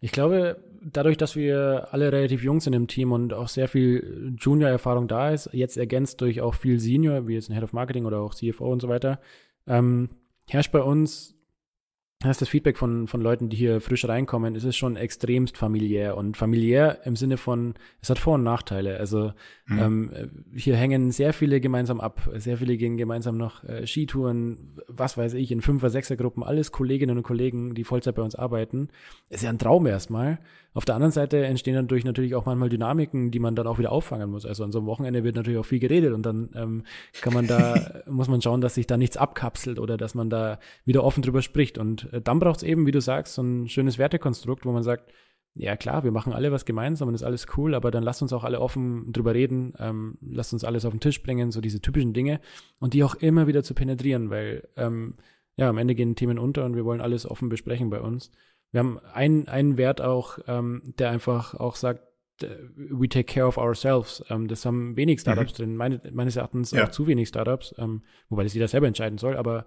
Ich 0.00 0.10
glaube, 0.10 0.64
dadurch, 0.84 1.16
dass 1.16 1.36
wir 1.36 1.88
alle 1.92 2.12
relativ 2.12 2.42
jung 2.42 2.60
sind 2.60 2.72
im 2.72 2.88
Team 2.88 3.12
und 3.12 3.32
auch 3.32 3.48
sehr 3.48 3.68
viel 3.68 4.34
Junior-Erfahrung 4.38 5.08
da 5.08 5.30
ist, 5.30 5.50
jetzt 5.52 5.76
ergänzt 5.76 6.20
durch 6.20 6.40
auch 6.40 6.54
viel 6.54 6.80
Senior, 6.80 7.26
wie 7.28 7.34
jetzt 7.34 7.48
ein 7.48 7.54
Head 7.54 7.64
of 7.64 7.72
Marketing 7.72 8.04
oder 8.04 8.20
auch 8.20 8.34
CFO 8.34 8.70
und 8.70 8.80
so 8.80 8.88
weiter, 8.88 9.20
ähm, 9.66 10.10
herrscht 10.48 10.72
bei 10.72 10.82
uns 10.82 11.34
das 12.22 12.36
ist 12.36 12.42
das 12.42 12.48
Feedback 12.48 12.78
von, 12.78 13.08
von 13.08 13.20
Leuten, 13.20 13.48
die 13.48 13.56
hier 13.56 13.80
frisch 13.80 14.06
reinkommen, 14.06 14.54
ist 14.54 14.64
es 14.64 14.76
schon 14.76 14.96
extremst 14.96 15.56
familiär. 15.56 16.16
Und 16.16 16.36
familiär 16.36 17.00
im 17.04 17.16
Sinne 17.16 17.36
von, 17.36 17.74
es 18.00 18.10
hat 18.10 18.18
Vor- 18.18 18.34
und 18.34 18.44
Nachteile. 18.44 18.98
Also 18.98 19.32
mhm. 19.66 19.78
ähm, 19.78 20.10
hier 20.54 20.76
hängen 20.76 21.10
sehr 21.10 21.32
viele 21.32 21.60
gemeinsam 21.60 22.00
ab. 22.00 22.28
Sehr 22.36 22.58
viele 22.58 22.76
gehen 22.76 22.96
gemeinsam 22.96 23.36
noch 23.36 23.64
äh, 23.64 23.86
Skitouren, 23.86 24.80
was 24.86 25.16
weiß 25.16 25.34
ich, 25.34 25.50
in 25.50 25.62
Fünfer-, 25.62 25.90
Sechser-Gruppen, 25.90 26.42
alles 26.42 26.70
Kolleginnen 26.70 27.16
und 27.16 27.24
Kollegen, 27.24 27.74
die 27.74 27.84
Vollzeit 27.84 28.14
bei 28.14 28.22
uns 28.22 28.34
arbeiten. 28.34 28.88
Ist 29.28 29.42
ja 29.42 29.50
ein 29.50 29.58
Traum 29.58 29.86
erstmal. 29.86 30.38
Auf 30.74 30.86
der 30.86 30.94
anderen 30.94 31.12
Seite 31.12 31.44
entstehen 31.44 31.74
dadurch 31.74 32.04
natürlich 32.04 32.34
auch 32.34 32.46
manchmal 32.46 32.70
Dynamiken, 32.70 33.30
die 33.30 33.40
man 33.40 33.54
dann 33.54 33.66
auch 33.66 33.78
wieder 33.78 33.92
auffangen 33.92 34.30
muss. 34.30 34.46
Also 34.46 34.64
an 34.64 34.72
so 34.72 34.78
einem 34.78 34.86
Wochenende 34.86 35.22
wird 35.22 35.36
natürlich 35.36 35.58
auch 35.58 35.66
viel 35.66 35.80
geredet 35.80 36.14
und 36.14 36.24
dann 36.24 36.48
ähm, 36.54 36.84
kann 37.20 37.34
man 37.34 37.46
da, 37.46 38.02
muss 38.08 38.28
man 38.28 38.40
schauen, 38.40 38.62
dass 38.62 38.76
sich 38.76 38.86
da 38.86 38.96
nichts 38.96 39.18
abkapselt 39.18 39.78
oder 39.78 39.98
dass 39.98 40.14
man 40.14 40.30
da 40.30 40.58
wieder 40.86 41.04
offen 41.04 41.22
drüber 41.22 41.42
spricht. 41.42 41.76
Und 41.76 42.08
dann 42.20 42.38
braucht 42.38 42.58
es 42.58 42.62
eben, 42.62 42.86
wie 42.86 42.92
du 42.92 43.00
sagst, 43.00 43.34
so 43.34 43.42
ein 43.42 43.68
schönes 43.68 43.98
Wertekonstrukt, 43.98 44.66
wo 44.66 44.72
man 44.72 44.82
sagt, 44.82 45.12
ja 45.54 45.76
klar, 45.76 46.04
wir 46.04 46.12
machen 46.12 46.32
alle 46.32 46.50
was 46.50 46.64
gemeinsam 46.64 47.08
und 47.08 47.14
ist 47.14 47.22
alles 47.22 47.46
cool, 47.56 47.74
aber 47.74 47.90
dann 47.90 48.02
lasst 48.02 48.22
uns 48.22 48.32
auch 48.32 48.44
alle 48.44 48.60
offen 48.60 49.12
drüber 49.12 49.34
reden, 49.34 49.74
ähm, 49.78 50.16
lasst 50.22 50.52
uns 50.52 50.64
alles 50.64 50.84
auf 50.84 50.92
den 50.92 51.00
Tisch 51.00 51.22
bringen, 51.22 51.50
so 51.50 51.60
diese 51.60 51.80
typischen 51.80 52.12
Dinge 52.12 52.40
und 52.78 52.94
die 52.94 53.04
auch 53.04 53.14
immer 53.16 53.46
wieder 53.46 53.62
zu 53.62 53.74
penetrieren, 53.74 54.30
weil 54.30 54.68
ähm, 54.76 55.14
ja, 55.56 55.68
am 55.68 55.78
Ende 55.78 55.94
gehen 55.94 56.16
Themen 56.16 56.38
unter 56.38 56.64
und 56.64 56.74
wir 56.74 56.84
wollen 56.84 57.02
alles 57.02 57.26
offen 57.26 57.48
besprechen 57.48 57.90
bei 57.90 58.00
uns. 58.00 58.30
Wir 58.70 58.80
haben 58.80 58.98
einen, 59.12 59.48
einen 59.48 59.76
Wert 59.76 60.00
auch, 60.00 60.38
ähm, 60.46 60.94
der 60.98 61.10
einfach 61.10 61.54
auch 61.54 61.76
sagt, 61.76 62.02
äh, 62.42 62.48
we 62.74 63.08
take 63.08 63.24
care 63.24 63.46
of 63.46 63.58
ourselves. 63.58 64.24
Ähm, 64.30 64.48
das 64.48 64.64
haben 64.64 64.96
wenig 64.96 65.20
Startups 65.20 65.52
mhm. 65.52 65.56
drin, 65.56 65.76
meine, 65.76 66.00
meines 66.12 66.36
Erachtens 66.36 66.70
ja. 66.70 66.84
auch 66.84 66.90
zu 66.90 67.06
wenig 67.06 67.28
Startups, 67.28 67.74
ähm, 67.76 68.02
wobei 68.30 68.44
das 68.44 68.54
jeder 68.54 68.68
selber 68.68 68.86
entscheiden 68.86 69.18
soll, 69.18 69.36
aber 69.36 69.66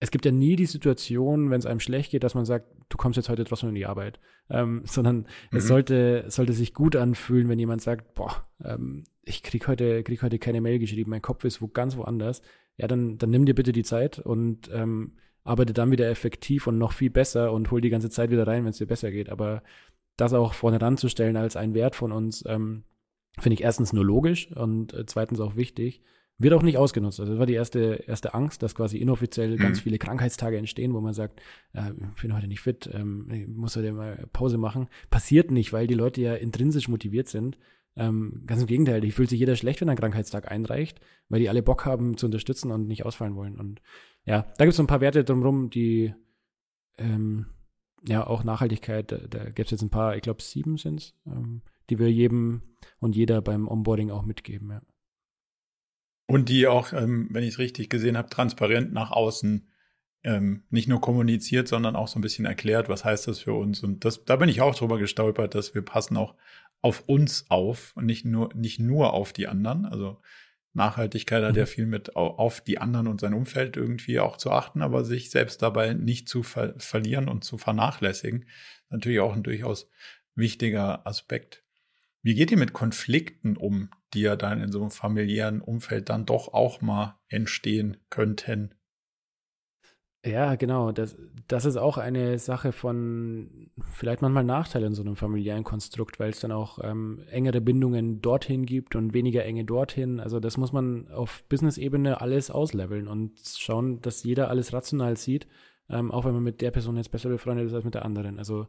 es 0.00 0.10
gibt 0.10 0.24
ja 0.24 0.32
nie 0.32 0.56
die 0.56 0.66
Situation, 0.66 1.50
wenn 1.50 1.58
es 1.58 1.66
einem 1.66 1.80
schlecht 1.80 2.12
geht, 2.12 2.22
dass 2.22 2.34
man 2.34 2.44
sagt, 2.44 2.66
du 2.88 2.96
kommst 2.96 3.16
jetzt 3.16 3.28
heute 3.28 3.44
trotzdem 3.44 3.70
in 3.70 3.74
die 3.74 3.86
Arbeit, 3.86 4.20
ähm, 4.48 4.82
sondern 4.86 5.26
mhm. 5.50 5.58
es 5.58 5.66
sollte, 5.66 6.24
sollte 6.28 6.52
sich 6.52 6.74
gut 6.74 6.96
anfühlen, 6.96 7.48
wenn 7.48 7.58
jemand 7.58 7.82
sagt, 7.82 8.14
boah, 8.14 8.42
ähm, 8.64 9.04
ich 9.22 9.42
krieg 9.42 9.66
heute, 9.68 10.02
krieg 10.02 10.22
heute 10.22 10.38
keine 10.38 10.60
Mail 10.60 10.78
geschrieben, 10.78 11.10
mein 11.10 11.22
Kopf 11.22 11.44
ist 11.44 11.60
wo 11.60 11.68
ganz 11.68 11.96
woanders. 11.96 12.42
Ja, 12.76 12.86
dann, 12.86 13.18
dann 13.18 13.30
nimm 13.30 13.44
dir 13.44 13.54
bitte 13.54 13.72
die 13.72 13.82
Zeit 13.82 14.20
und 14.20 14.70
ähm, 14.72 15.16
arbeite 15.42 15.72
dann 15.72 15.90
wieder 15.90 16.08
effektiv 16.08 16.66
und 16.66 16.78
noch 16.78 16.92
viel 16.92 17.10
besser 17.10 17.52
und 17.52 17.70
hol 17.70 17.80
die 17.80 17.90
ganze 17.90 18.10
Zeit 18.10 18.30
wieder 18.30 18.46
rein, 18.46 18.64
wenn 18.64 18.70
es 18.70 18.78
dir 18.78 18.86
besser 18.86 19.10
geht. 19.10 19.30
Aber 19.30 19.62
das 20.16 20.32
auch 20.32 20.54
vorne 20.54 20.80
ranzustellen 20.80 21.36
als 21.36 21.56
ein 21.56 21.74
Wert 21.74 21.96
von 21.96 22.12
uns, 22.12 22.44
ähm, 22.46 22.84
finde 23.38 23.54
ich 23.54 23.62
erstens 23.62 23.92
nur 23.92 24.04
logisch 24.04 24.52
und 24.52 24.92
äh, 24.94 25.06
zweitens 25.06 25.40
auch 25.40 25.56
wichtig. 25.56 26.02
Wird 26.40 26.54
auch 26.54 26.62
nicht 26.62 26.78
ausgenutzt. 26.78 27.18
Also 27.18 27.32
das 27.32 27.38
war 27.40 27.46
die 27.46 27.54
erste, 27.54 28.04
erste 28.06 28.32
Angst, 28.32 28.62
dass 28.62 28.76
quasi 28.76 28.98
inoffiziell 28.98 29.52
mhm. 29.52 29.58
ganz 29.58 29.80
viele 29.80 29.98
Krankheitstage 29.98 30.56
entstehen, 30.56 30.94
wo 30.94 31.00
man 31.00 31.12
sagt, 31.12 31.40
äh, 31.72 31.90
ich 32.14 32.22
bin 32.22 32.34
heute 32.34 32.46
nicht 32.46 32.60
fit, 32.60 32.88
ähm, 32.92 33.54
muss 33.56 33.74
heute 33.74 33.92
mal 33.92 34.28
Pause 34.32 34.56
machen. 34.56 34.88
Passiert 35.10 35.50
nicht, 35.50 35.72
weil 35.72 35.88
die 35.88 35.94
Leute 35.94 36.20
ja 36.20 36.34
intrinsisch 36.34 36.88
motiviert 36.88 37.28
sind. 37.28 37.58
Ähm, 37.96 38.44
ganz 38.46 38.60
im 38.60 38.68
Gegenteil, 38.68 39.00
die 39.00 39.10
fühlt 39.10 39.28
sich 39.28 39.40
jeder 39.40 39.56
schlecht, 39.56 39.80
wenn 39.80 39.88
er 39.88 39.92
einen 39.92 39.98
Krankheitstag 39.98 40.48
einreicht, 40.48 41.00
weil 41.28 41.40
die 41.40 41.48
alle 41.48 41.64
Bock 41.64 41.84
haben 41.84 42.16
zu 42.16 42.26
unterstützen 42.26 42.70
und 42.70 42.86
nicht 42.86 43.04
ausfallen 43.04 43.34
wollen. 43.34 43.58
Und 43.58 43.82
ja, 44.24 44.42
da 44.42 44.64
gibt 44.64 44.70
es 44.70 44.76
so 44.76 44.84
ein 44.84 44.88
paar 44.88 45.00
Werte 45.00 45.24
drumherum, 45.24 45.70
die 45.70 46.14
ähm, 46.98 47.46
ja 48.06 48.24
auch 48.24 48.44
Nachhaltigkeit, 48.44 49.10
da, 49.10 49.16
da 49.28 49.44
gibt 49.46 49.66
es 49.66 49.70
jetzt 49.72 49.82
ein 49.82 49.90
paar, 49.90 50.14
ich 50.14 50.22
glaube 50.22 50.42
sieben 50.42 50.76
sind 50.76 51.00
es, 51.00 51.14
ähm, 51.26 51.62
die 51.90 51.98
wir 51.98 52.12
jedem 52.12 52.62
und 53.00 53.16
jeder 53.16 53.42
beim 53.42 53.66
Onboarding 53.66 54.12
auch 54.12 54.24
mitgeben, 54.24 54.70
ja. 54.70 54.82
Und 56.30 56.50
die 56.50 56.66
auch, 56.66 56.92
ähm, 56.92 57.28
wenn 57.30 57.42
ich 57.42 57.54
es 57.54 57.58
richtig 57.58 57.88
gesehen 57.88 58.18
habe, 58.18 58.28
transparent 58.28 58.92
nach 58.92 59.10
außen 59.10 59.66
ähm, 60.24 60.64
nicht 60.68 60.86
nur 60.86 61.00
kommuniziert, 61.00 61.68
sondern 61.68 61.96
auch 61.96 62.06
so 62.06 62.18
ein 62.18 62.22
bisschen 62.22 62.44
erklärt, 62.44 62.88
was 62.90 63.04
heißt 63.04 63.28
das 63.28 63.40
für 63.40 63.54
uns. 63.54 63.82
Und 63.82 64.04
das, 64.04 64.24
da 64.24 64.36
bin 64.36 64.50
ich 64.50 64.60
auch 64.60 64.74
drüber 64.74 64.98
gestolpert, 64.98 65.54
dass 65.54 65.74
wir 65.74 65.82
passen 65.82 66.18
auch 66.18 66.34
auf 66.82 67.08
uns 67.08 67.46
auf 67.50 67.92
und 67.96 68.04
nicht 68.04 68.26
nur, 68.26 68.50
nicht 68.54 68.78
nur 68.78 69.14
auf 69.14 69.32
die 69.32 69.48
anderen. 69.48 69.86
Also 69.86 70.20
Nachhaltigkeit 70.74 71.42
hat 71.42 71.56
ja 71.56 71.64
mhm. 71.64 71.68
viel 71.68 71.86
mit 71.86 72.14
auf 72.14 72.60
die 72.60 72.78
anderen 72.78 73.06
und 73.06 73.20
sein 73.20 73.32
Umfeld 73.32 73.78
irgendwie 73.78 74.20
auch 74.20 74.36
zu 74.36 74.50
achten, 74.50 74.82
aber 74.82 75.04
sich 75.04 75.30
selbst 75.30 75.62
dabei 75.62 75.94
nicht 75.94 76.28
zu 76.28 76.42
ver 76.42 76.74
verlieren 76.78 77.28
und 77.28 77.42
zu 77.42 77.56
vernachlässigen. 77.56 78.44
Natürlich 78.90 79.20
auch 79.20 79.34
ein 79.34 79.42
durchaus 79.42 79.88
wichtiger 80.34 81.06
Aspekt. 81.06 81.64
Wie 82.22 82.34
geht 82.34 82.50
ihr 82.50 82.58
mit 82.58 82.74
Konflikten 82.74 83.56
um, 83.56 83.90
die 84.14 84.22
ja 84.22 84.36
dann 84.36 84.62
in 84.62 84.72
so 84.72 84.80
einem 84.80 84.90
familiären 84.90 85.60
Umfeld 85.60 86.08
dann 86.08 86.26
doch 86.26 86.52
auch 86.54 86.80
mal 86.80 87.18
entstehen 87.28 87.98
könnten? 88.10 88.74
Ja, 90.24 90.56
genau. 90.56 90.90
Das, 90.90 91.16
das 91.46 91.64
ist 91.64 91.76
auch 91.76 91.96
eine 91.96 92.38
Sache 92.38 92.72
von 92.72 93.70
vielleicht 93.92 94.20
manchmal 94.20 94.42
Nachteil 94.44 94.82
in 94.82 94.94
so 94.94 95.02
einem 95.02 95.14
familiären 95.14 95.62
Konstrukt, 95.62 96.18
weil 96.18 96.30
es 96.30 96.40
dann 96.40 96.50
auch 96.50 96.80
ähm, 96.82 97.22
engere 97.30 97.60
Bindungen 97.60 98.20
dorthin 98.20 98.66
gibt 98.66 98.96
und 98.96 99.14
weniger 99.14 99.44
enge 99.44 99.64
dorthin. 99.64 100.18
Also 100.18 100.40
das 100.40 100.56
muss 100.56 100.72
man 100.72 101.08
auf 101.08 101.44
Business-Ebene 101.48 102.20
alles 102.20 102.50
ausleveln 102.50 103.06
und 103.06 103.38
schauen, 103.58 104.02
dass 104.02 104.24
jeder 104.24 104.50
alles 104.50 104.72
rational 104.72 105.16
sieht, 105.16 105.46
ähm, 105.88 106.10
auch 106.10 106.24
wenn 106.24 106.34
man 106.34 106.42
mit 106.42 106.60
der 106.62 106.72
Person 106.72 106.96
jetzt 106.96 107.12
besser 107.12 107.28
befreundet 107.28 107.68
ist 107.68 107.74
als 107.74 107.84
mit 107.84 107.94
der 107.94 108.04
anderen. 108.04 108.38
Also 108.38 108.66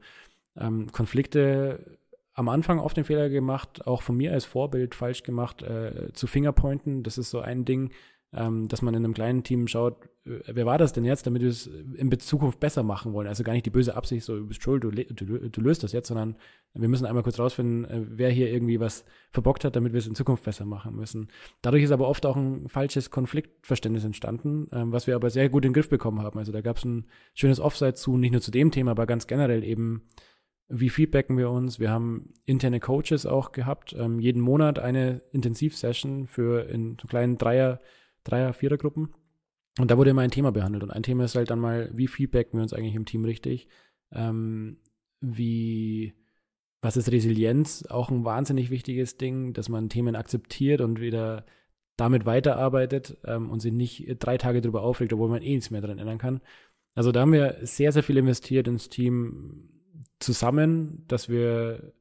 ähm, 0.55 0.91
Konflikte 0.91 1.99
am 2.33 2.49
Anfang 2.49 2.79
oft 2.79 2.95
den 2.95 3.03
Fehler 3.03 3.29
gemacht, 3.29 3.85
auch 3.87 4.01
von 4.01 4.15
mir 4.15 4.31
als 4.31 4.45
Vorbild 4.45 4.95
falsch 4.95 5.23
gemacht, 5.23 5.61
äh, 5.61 6.13
zu 6.13 6.27
Fingerpointen. 6.27 7.03
Das 7.03 7.17
ist 7.17 7.29
so 7.29 7.39
ein 7.39 7.65
Ding, 7.65 7.91
ähm, 8.31 8.67
dass 8.67 8.81
man 8.81 8.93
in 8.93 9.03
einem 9.03 9.13
kleinen 9.13 9.43
Team 9.43 9.67
schaut, 9.67 10.05
äh, 10.25 10.39
wer 10.45 10.65
war 10.65 10.77
das 10.77 10.93
denn 10.93 11.03
jetzt, 11.03 11.25
damit 11.25 11.41
wir 11.41 11.49
es 11.49 11.67
in 11.67 12.11
Zukunft 12.19 12.59
besser 12.59 12.83
machen 12.83 13.13
wollen. 13.13 13.27
Also 13.27 13.43
gar 13.43 13.53
nicht 13.53 13.65
die 13.65 13.71
böse 13.71 13.95
Absicht, 13.95 14.23
so 14.23 14.37
du 14.37 14.45
bist 14.45 14.61
schuld, 14.61 14.83
du, 14.83 14.91
du, 14.91 15.49
du 15.49 15.61
löst 15.61 15.83
das 15.83 15.93
jetzt, 15.93 16.09
sondern 16.09 16.35
wir 16.73 16.87
müssen 16.87 17.07
einmal 17.07 17.23
kurz 17.23 17.39
rausfinden, 17.39 17.85
äh, 17.85 18.05
wer 18.07 18.29
hier 18.29 18.51
irgendwie 18.51 18.79
was 18.79 19.03
verbockt 19.31 19.65
hat, 19.65 19.75
damit 19.75 19.93
wir 19.93 19.97
es 19.97 20.07
in 20.07 20.13
Zukunft 20.13 20.43
besser 20.43 20.65
machen 20.65 20.95
müssen. 20.95 21.29
Dadurch 21.63 21.83
ist 21.83 21.91
aber 21.91 22.07
oft 22.07 22.25
auch 22.25 22.35
ein 22.35 22.69
falsches 22.69 23.09
Konfliktverständnis 23.09 24.03
entstanden, 24.03 24.67
ähm, 24.71 24.91
was 24.91 25.07
wir 25.07 25.15
aber 25.15 25.31
sehr 25.31 25.49
gut 25.49 25.65
in 25.65 25.69
den 25.69 25.73
Griff 25.73 25.89
bekommen 25.89 26.21
haben. 26.21 26.37
Also 26.37 26.51
da 26.51 26.61
gab 26.61 26.77
es 26.77 26.85
ein 26.85 27.07
schönes 27.33 27.59
Offside 27.59 27.95
zu, 27.95 28.15
nicht 28.17 28.31
nur 28.31 28.41
zu 28.41 28.51
dem 28.51 28.69
Thema, 28.69 28.91
aber 28.91 29.07
ganz 29.07 29.25
generell 29.25 29.63
eben, 29.63 30.03
wie 30.69 30.89
feedbacken 30.89 31.37
wir 31.37 31.49
uns? 31.49 31.79
Wir 31.79 31.89
haben 31.89 32.33
interne 32.45 32.79
Coaches 32.79 33.25
auch 33.25 33.51
gehabt, 33.51 33.93
ähm, 33.97 34.19
jeden 34.19 34.41
Monat 34.41 34.79
eine 34.79 35.21
Intensivsession 35.31 36.27
für 36.27 36.69
in 36.69 36.97
so 37.01 37.07
kleinen 37.07 37.37
Dreier- 37.37 37.79
Dreier-, 38.23 38.53
Vierer-Gruppen. 38.53 39.09
Und 39.79 39.91
da 39.91 39.97
wurde 39.97 40.11
immer 40.11 40.21
ein 40.21 40.31
Thema 40.31 40.51
behandelt. 40.51 40.83
Und 40.83 40.91
ein 40.91 41.03
Thema 41.03 41.25
ist 41.25 41.35
halt 41.35 41.49
dann 41.49 41.59
mal, 41.59 41.89
wie 41.93 42.07
feedbacken 42.07 42.53
wir 42.53 42.61
uns 42.61 42.73
eigentlich 42.73 42.95
im 42.95 43.05
Team 43.05 43.25
richtig? 43.25 43.67
Ähm, 44.11 44.77
wie, 45.21 46.13
was 46.81 46.97
ist 46.97 47.11
Resilienz? 47.11 47.85
Auch 47.89 48.09
ein 48.09 48.23
wahnsinnig 48.23 48.69
wichtiges 48.69 49.17
Ding, 49.17 49.53
dass 49.53 49.69
man 49.69 49.89
Themen 49.89 50.15
akzeptiert 50.15 50.81
und 50.81 50.99
wieder 50.99 51.45
damit 51.97 52.25
weiterarbeitet 52.25 53.17
ähm, 53.25 53.49
und 53.49 53.59
sich 53.59 53.73
nicht 53.73 54.17
drei 54.19 54.37
Tage 54.37 54.61
drüber 54.61 54.83
aufregt, 54.83 55.13
obwohl 55.13 55.29
man 55.29 55.41
eh 55.41 55.55
nichts 55.55 55.71
mehr 55.71 55.81
daran 55.81 55.99
ändern 55.99 56.17
kann. 56.17 56.41
Also 56.95 57.11
da 57.11 57.21
haben 57.21 57.33
wir 57.33 57.57
sehr, 57.61 57.91
sehr 57.91 58.03
viel 58.03 58.17
investiert 58.17 58.67
ins 58.67 58.89
Team 58.89 59.78
zusammen, 60.19 61.05
dass 61.07 61.29
wir 61.29 61.93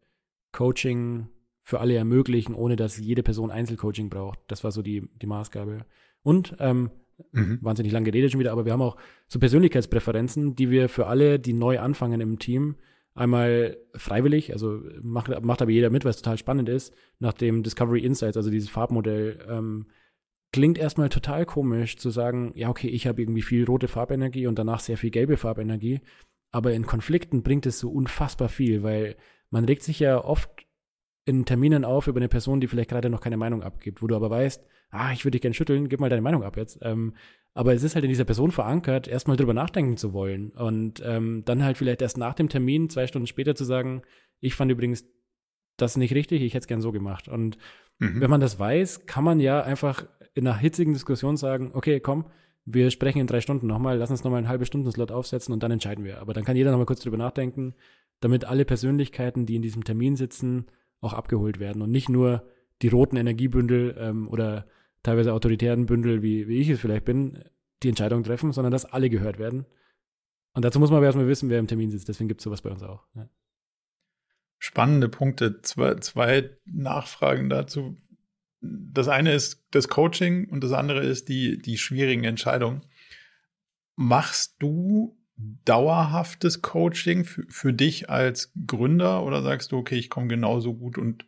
Coaching 0.53 1.29
für 1.63 1.81
alle 1.81 1.95
ermöglichen, 1.95 2.55
ohne 2.55 2.77
dass 2.77 2.99
jede 2.99 3.23
Person 3.23 3.51
Einzelcoaching 3.51 4.09
braucht. 4.09 4.39
Das 4.49 4.65
war 4.65 4.73
so 4.73 4.83
die, 4.83 5.09
die 5.21 5.27
Maßgabe. 5.27 5.85
Und 6.23 6.57
ähm, 6.61 6.91
mhm. 7.33 7.59
wahnsinnig 7.61 7.93
lang 7.93 8.05
geredet 8.05 8.33
schon 8.33 8.41
wieder, 8.41 8.53
aber 8.53 8.65
wir 8.65 8.73
haben 8.73 8.83
auch 8.83 8.97
so 9.27 9.39
Persönlichkeitspräferenzen, 9.39 10.57
die 10.57 10.71
wir 10.71 10.89
für 10.89 11.07
alle, 11.07 11.39
die 11.39 11.53
neu 11.53 11.79
anfangen 11.79 12.21
im 12.21 12.39
Team, 12.39 12.77
einmal 13.15 13.77
freiwillig, 13.95 14.53
also 14.53 14.81
macht, 15.03 15.29
macht 15.43 15.61
aber 15.61 15.71
jeder 15.71 15.91
mit, 15.91 16.05
weil 16.05 16.11
es 16.11 16.19
total 16.19 16.39
spannend 16.39 16.69
ist, 16.69 16.95
nach 17.19 17.33
dem 17.33 17.63
Discovery 17.63 18.01
Insights, 18.01 18.37
also 18.37 18.51
dieses 18.51 18.71
Farbmodell, 18.71 19.45
ähm, 19.49 19.87
klingt 20.53 20.79
erstmal 20.79 21.09
total 21.09 21.45
komisch 21.45 21.97
zu 21.97 22.11
sagen, 22.11 22.53
ja, 22.55 22.71
okay, 22.71 22.89
ich 22.89 23.07
habe 23.07 23.21
irgendwie 23.21 23.43
viel 23.43 23.65
rote 23.65 23.89
Farbenergie 23.89 24.47
und 24.47 24.59
danach 24.59 24.81
sehr 24.81 24.97
viel 24.97 25.11
gelbe 25.11 25.37
Farbenergie, 25.37 26.01
aber 26.51 26.73
in 26.73 26.87
Konflikten 26.87 27.43
bringt 27.43 27.67
es 27.67 27.79
so 27.79 27.91
unfassbar 27.91 28.49
viel, 28.49 28.83
weil 28.83 29.17
man 29.51 29.65
regt 29.65 29.83
sich 29.83 30.01
ja 30.01 30.23
oft 30.23 30.51
in 31.25 31.45
Terminen 31.45 31.85
auf 31.85 32.07
über 32.07 32.19
eine 32.19 32.29
Person, 32.29 32.61
die 32.61 32.69
vielleicht 32.69 32.91
gerade 32.91 33.11
noch 33.11 33.21
keine 33.21 33.37
Meinung 33.37 33.63
abgibt, 33.63 34.03
wo 34.03 34.07
du 34.07 34.17
aber 34.17 34.31
weißt, 34.31 34.65
ah, 34.91 35.13
ich 35.13 35.25
würde 35.25 35.33
dich 35.33 35.43
gerne 35.43 35.55
schütteln, 35.55 35.89
gib 35.89 36.01
mal 36.01 36.09
deine 36.09 36.23
Meinung 36.23 36.43
ab 36.43 36.57
jetzt. 36.57 36.79
Ähm, 36.83 37.15
aber 37.55 37.75
es 37.75 37.83
ist 37.83 37.95
halt 37.95 38.05
in 38.05 38.09
dieser 38.09 38.25
Person 38.25 38.51
verankert, 38.51 39.09
erstmal 39.09 39.37
drüber 39.37 39.53
nachdenken 39.53 39.97
zu 39.97 40.13
wollen 40.13 40.51
und 40.51 41.03
ähm, 41.05 41.43
dann 41.45 41.65
halt 41.65 41.77
vielleicht 41.77 42.03
erst 42.03 42.17
nach 42.17 42.35
dem 42.35 42.49
Termin, 42.49 42.89
zwei 42.89 43.07
Stunden 43.07 43.27
später 43.27 43.55
zu 43.55 43.65
sagen, 43.65 44.03
ich 44.41 44.55
fand 44.55 44.71
übrigens 44.71 45.05
das 45.77 45.97
nicht 45.97 46.15
richtig, 46.15 46.43
ich 46.43 46.55
hätte 46.55 46.65
es 46.65 46.69
gern 46.69 46.81
so 46.81 46.93
gemacht. 46.93 47.29
Und 47.29 47.59
mhm. 47.99 48.21
wenn 48.21 48.31
man 48.31 48.41
das 48.41 48.59
weiß, 48.59 49.07
kann 49.07 49.25
man 49.25 49.41
ja 49.41 49.63
einfach 49.63 50.07
in 50.35 50.47
einer 50.47 50.57
hitzigen 50.57 50.93
Diskussion 50.93 51.37
sagen, 51.37 51.73
okay, 51.75 52.01
komm, 52.01 52.27
wir 52.75 52.91
sprechen 52.91 53.19
in 53.19 53.27
drei 53.27 53.41
Stunden 53.41 53.67
nochmal, 53.67 53.99
lass 53.99 54.11
uns 54.11 54.25
nochmal 54.25 54.39
einen 54.39 54.49
halben 54.49 54.65
Stunden 54.65 54.91
Slot 54.91 55.11
aufsetzen 55.11 55.53
und 55.53 55.63
dann 55.63 55.71
entscheiden 55.71 56.05
wir. 56.05 56.21
Aber 56.21 56.35
dann 56.35 56.45
kann 56.45 56.57
jeder 56.57 56.71
nochmal 56.71 56.87
kurz 56.87 57.01
drüber 57.01 57.17
nachdenken, 57.17 57.75
damit 58.21 58.45
alle 58.45 58.65
Persönlichkeiten, 58.65 59.47
die 59.47 59.57
in 59.57 59.63
diesem 59.63 59.85
Termin 59.85 60.17
sitzen, 60.17 60.67
auch 61.01 61.13
abgeholt 61.13 61.61
werden 61.61 61.83
und 61.83 61.91
nicht 61.91 62.09
nur 62.09 62.47
die 62.83 62.89
roten 62.89 63.17
Energiebündel 63.17 63.97
ähm, 63.99 64.29
oder 64.29 64.67
teilweise 65.03 65.33
autoritären 65.33 65.87
Bündel, 65.87 66.23
wie, 66.23 66.49
wie 66.49 66.59
ich 66.59 66.69
es 66.69 66.81
vielleicht 66.81 67.05
bin, 67.05 67.45
die 67.83 67.89
Entscheidung 67.89 68.25
treffen, 68.25 68.53
sondern 68.53 68.73
dass 68.73 68.85
alle 68.85 69.11
gehört 69.11 69.39
werden. 69.39 69.67
Und 70.55 70.65
dazu 70.65 70.81
muss 70.81 70.91
man 70.91 70.99
aber 70.99 71.07
erstmal 71.07 71.29
wissen, 71.29 71.51
wer 71.51 71.59
im 71.59 71.69
Termin 71.69 71.91
sitzt. 71.91 72.09
Deswegen 72.09 72.29
gibt 72.29 72.41
es 72.41 72.45
sowas 72.45 72.63
bei 72.63 72.71
uns 72.71 72.83
auch. 72.83 73.05
Ja. 73.15 73.29
Spannende 74.59 75.09
Punkte. 75.09 75.63
Zwei, 75.63 75.95
zwei 75.97 76.51
Nachfragen 76.65 77.49
dazu. 77.49 77.97
Das 78.61 79.09
eine 79.09 79.33
ist 79.33 79.65
das 79.71 79.89
Coaching 79.89 80.49
und 80.49 80.65
das 80.65 80.73
andere 80.73 81.05
ist 81.05 81.29
die, 81.29 81.59
die 81.59 81.79
schwierigen 81.79 82.25
Entscheidungen. 82.25 82.83
Machst 83.95 84.57
du 84.59 85.17
dauerhaftes 85.65 86.63
Coaching 86.63 87.25
für, 87.25 87.45
für 87.49 87.73
dich 87.73 88.11
als 88.11 88.53
Gründer 88.67 89.25
oder 89.25 89.43
sagst 89.43 89.73
du, 89.73 89.77
okay, 89.79 89.97
ich 89.97 90.11
komme 90.11 90.29
genauso 90.29 90.75
gut 90.75 90.99
und 90.99 91.27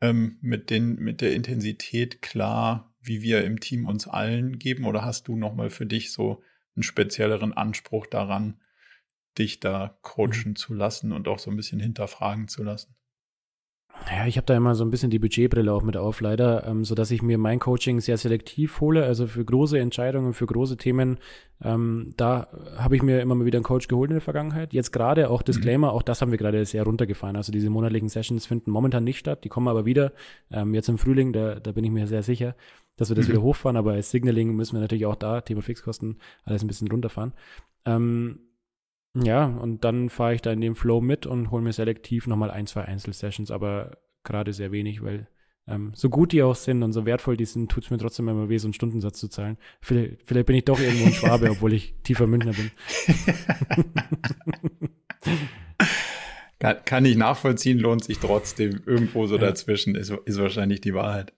ähm, 0.00 0.38
mit, 0.40 0.70
den, 0.70 0.96
mit 0.96 1.20
der 1.20 1.34
Intensität 1.34 2.20
klar, 2.20 2.94
wie 3.00 3.22
wir 3.22 3.44
im 3.44 3.60
Team 3.60 3.86
uns 3.86 4.06
allen 4.06 4.58
geben? 4.58 4.84
Oder 4.84 5.04
hast 5.04 5.28
du 5.28 5.36
nochmal 5.36 5.70
für 5.70 5.86
dich 5.86 6.12
so 6.12 6.42
einen 6.74 6.82
spezielleren 6.82 7.52
Anspruch 7.54 8.06
daran, 8.06 8.60
dich 9.38 9.60
da 9.60 9.98
coachen 10.02 10.50
mhm. 10.50 10.56
zu 10.56 10.74
lassen 10.74 11.12
und 11.12 11.28
auch 11.28 11.38
so 11.38 11.50
ein 11.50 11.56
bisschen 11.56 11.80
hinterfragen 11.80 12.48
zu 12.48 12.62
lassen? 12.62 12.94
Ja, 14.08 14.26
ich 14.26 14.36
habe 14.36 14.46
da 14.46 14.56
immer 14.56 14.74
so 14.74 14.84
ein 14.84 14.90
bisschen 14.90 15.10
die 15.10 15.18
Budgetbrille 15.18 15.72
auch 15.72 15.82
mit 15.82 15.96
auf, 15.96 16.20
leider, 16.20 16.66
ähm, 16.66 16.84
so 16.84 16.94
dass 16.94 17.10
ich 17.10 17.22
mir 17.22 17.38
mein 17.38 17.58
Coaching 17.58 18.00
sehr 18.00 18.16
selektiv 18.16 18.80
hole. 18.80 19.04
Also 19.04 19.26
für 19.26 19.44
große 19.44 19.78
Entscheidungen, 19.78 20.32
für 20.32 20.46
große 20.46 20.76
Themen, 20.76 21.18
ähm, 21.62 22.12
da 22.16 22.46
habe 22.76 22.94
ich 22.94 23.02
mir 23.02 23.20
immer 23.20 23.34
mal 23.34 23.46
wieder 23.46 23.56
einen 23.56 23.64
Coach 23.64 23.88
geholt 23.88 24.10
in 24.10 24.16
der 24.16 24.20
Vergangenheit. 24.20 24.72
Jetzt 24.72 24.92
gerade 24.92 25.28
auch 25.28 25.42
Disclaimer, 25.42 25.88
mhm. 25.88 25.94
auch 25.94 26.02
das 26.02 26.22
haben 26.22 26.30
wir 26.30 26.38
gerade 26.38 26.64
sehr 26.64 26.84
runtergefahren. 26.84 27.36
Also 27.36 27.50
diese 27.50 27.68
monatlichen 27.68 28.08
Sessions 28.08 28.46
finden 28.46 28.70
momentan 28.70 29.02
nicht 29.02 29.18
statt, 29.18 29.42
die 29.42 29.48
kommen 29.48 29.66
aber 29.66 29.86
wieder. 29.86 30.12
Ähm, 30.52 30.72
jetzt 30.72 30.88
im 30.88 30.98
Frühling, 30.98 31.32
da, 31.32 31.56
da 31.56 31.72
bin 31.72 31.84
ich 31.84 31.90
mir 31.90 32.06
sehr 32.06 32.22
sicher, 32.22 32.54
dass 32.96 33.08
wir 33.08 33.16
das 33.16 33.26
mhm. 33.26 33.32
wieder 33.32 33.42
hochfahren. 33.42 33.76
Aber 33.76 33.92
als 33.92 34.12
Signaling 34.12 34.54
müssen 34.54 34.76
wir 34.76 34.80
natürlich 34.80 35.06
auch 35.06 35.16
da, 35.16 35.40
Thema 35.40 35.62
Fixkosten, 35.62 36.18
alles 36.44 36.62
ein 36.62 36.68
bisschen 36.68 36.88
runterfahren. 36.88 37.32
Ähm, 37.84 38.38
ja, 39.22 39.46
und 39.46 39.84
dann 39.84 40.10
fahre 40.10 40.34
ich 40.34 40.42
da 40.42 40.52
in 40.52 40.60
dem 40.60 40.74
Flow 40.74 41.00
mit 41.00 41.26
und 41.26 41.50
hole 41.50 41.62
mir 41.62 41.72
selektiv 41.72 42.26
nochmal 42.26 42.50
ein, 42.50 42.66
zwei 42.66 42.82
Einzelsessions, 42.82 43.50
aber 43.50 43.98
gerade 44.24 44.52
sehr 44.52 44.72
wenig, 44.72 45.02
weil 45.02 45.28
ähm, 45.66 45.92
so 45.94 46.10
gut 46.10 46.32
die 46.32 46.42
auch 46.42 46.54
sind 46.54 46.82
und 46.82 46.92
so 46.92 47.06
wertvoll 47.06 47.36
die 47.36 47.46
sind, 47.46 47.70
tut 47.70 47.84
es 47.84 47.90
mir 47.90 47.98
trotzdem 47.98 48.28
immer 48.28 48.48
weh, 48.48 48.58
so 48.58 48.66
einen 48.66 48.74
Stundensatz 48.74 49.18
zu 49.18 49.28
zahlen. 49.28 49.56
Vielleicht, 49.80 50.22
vielleicht 50.24 50.46
bin 50.46 50.56
ich 50.56 50.64
doch 50.64 50.78
irgendwo 50.78 51.06
ein 51.06 51.12
Schwabe, 51.12 51.50
obwohl 51.50 51.72
ich 51.72 51.94
tiefer 52.02 52.26
Münchner 52.26 52.52
bin. 52.52 52.70
kann, 56.58 56.76
kann 56.84 57.04
ich 57.04 57.16
nachvollziehen, 57.16 57.78
lohnt 57.78 58.04
sich 58.04 58.18
trotzdem. 58.18 58.82
Irgendwo 58.86 59.26
so 59.26 59.36
ja. 59.36 59.40
dazwischen 59.40 59.94
ist, 59.94 60.12
ist 60.24 60.38
wahrscheinlich 60.38 60.82
die 60.82 60.94
Wahrheit. 60.94 61.32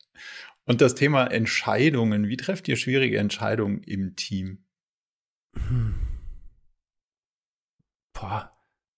Und 0.66 0.80
das 0.80 0.94
Thema 0.94 1.26
Entscheidungen. 1.26 2.28
Wie 2.28 2.36
trefft 2.36 2.68
ihr 2.68 2.76
schwierige 2.76 3.18
Entscheidungen 3.18 3.82
im 3.84 4.16
Team? 4.16 4.64
Hm 5.54 5.94
boah, 8.18 8.52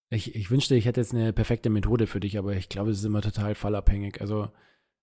ich, 0.09 0.35
ich 0.35 0.51
wünschte, 0.51 0.75
ich 0.75 0.85
hätte 0.85 0.99
jetzt 0.99 1.13
eine 1.13 1.33
perfekte 1.33 1.69
Methode 1.69 2.07
für 2.07 2.19
dich, 2.19 2.37
aber 2.37 2.55
ich 2.55 2.69
glaube, 2.69 2.91
es 2.91 2.99
ist 2.99 3.05
immer 3.05 3.21
total 3.21 3.55
fallabhängig. 3.55 4.19
Also, 4.19 4.49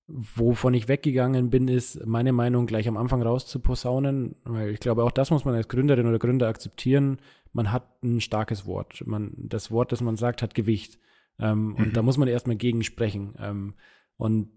wovon 0.07 0.75
ich 0.75 0.89
weggegangen 0.89 1.51
bin, 1.51 1.69
ist 1.69 2.07
meine 2.07 2.33
Meinung 2.33 2.66
gleich 2.66 2.89
am 2.89 2.97
Anfang 2.97 3.23
rauszuposaunen, 3.23 4.37
weil 4.45 4.71
ich 4.71 4.81
glaube, 4.81 5.05
auch 5.05 5.11
das 5.11 5.31
muss 5.31 5.45
man 5.45 5.55
als 5.55 5.69
Gründerin 5.69 6.07
oder 6.07 6.19
Gründer 6.19 6.49
akzeptieren. 6.49 7.19
Man 7.53 7.73
hat 7.73 8.03
ein 8.03 8.21
starkes 8.21 8.66
Wort. 8.66 9.03
Man, 9.07 9.33
das 9.37 9.71
Wort, 9.71 9.93
das 9.93 10.01
man 10.01 10.16
sagt, 10.16 10.43
hat 10.43 10.55
Gewicht. 10.55 10.99
Ähm, 11.39 11.69
mhm. 11.69 11.75
Und 11.77 11.97
da 11.97 12.03
muss 12.03 12.19
man 12.19 12.29
erstmal 12.29 12.57
gegen 12.57 12.83
sprechen. 12.83 13.35
Ähm, 13.39 13.75
und 14.16 14.51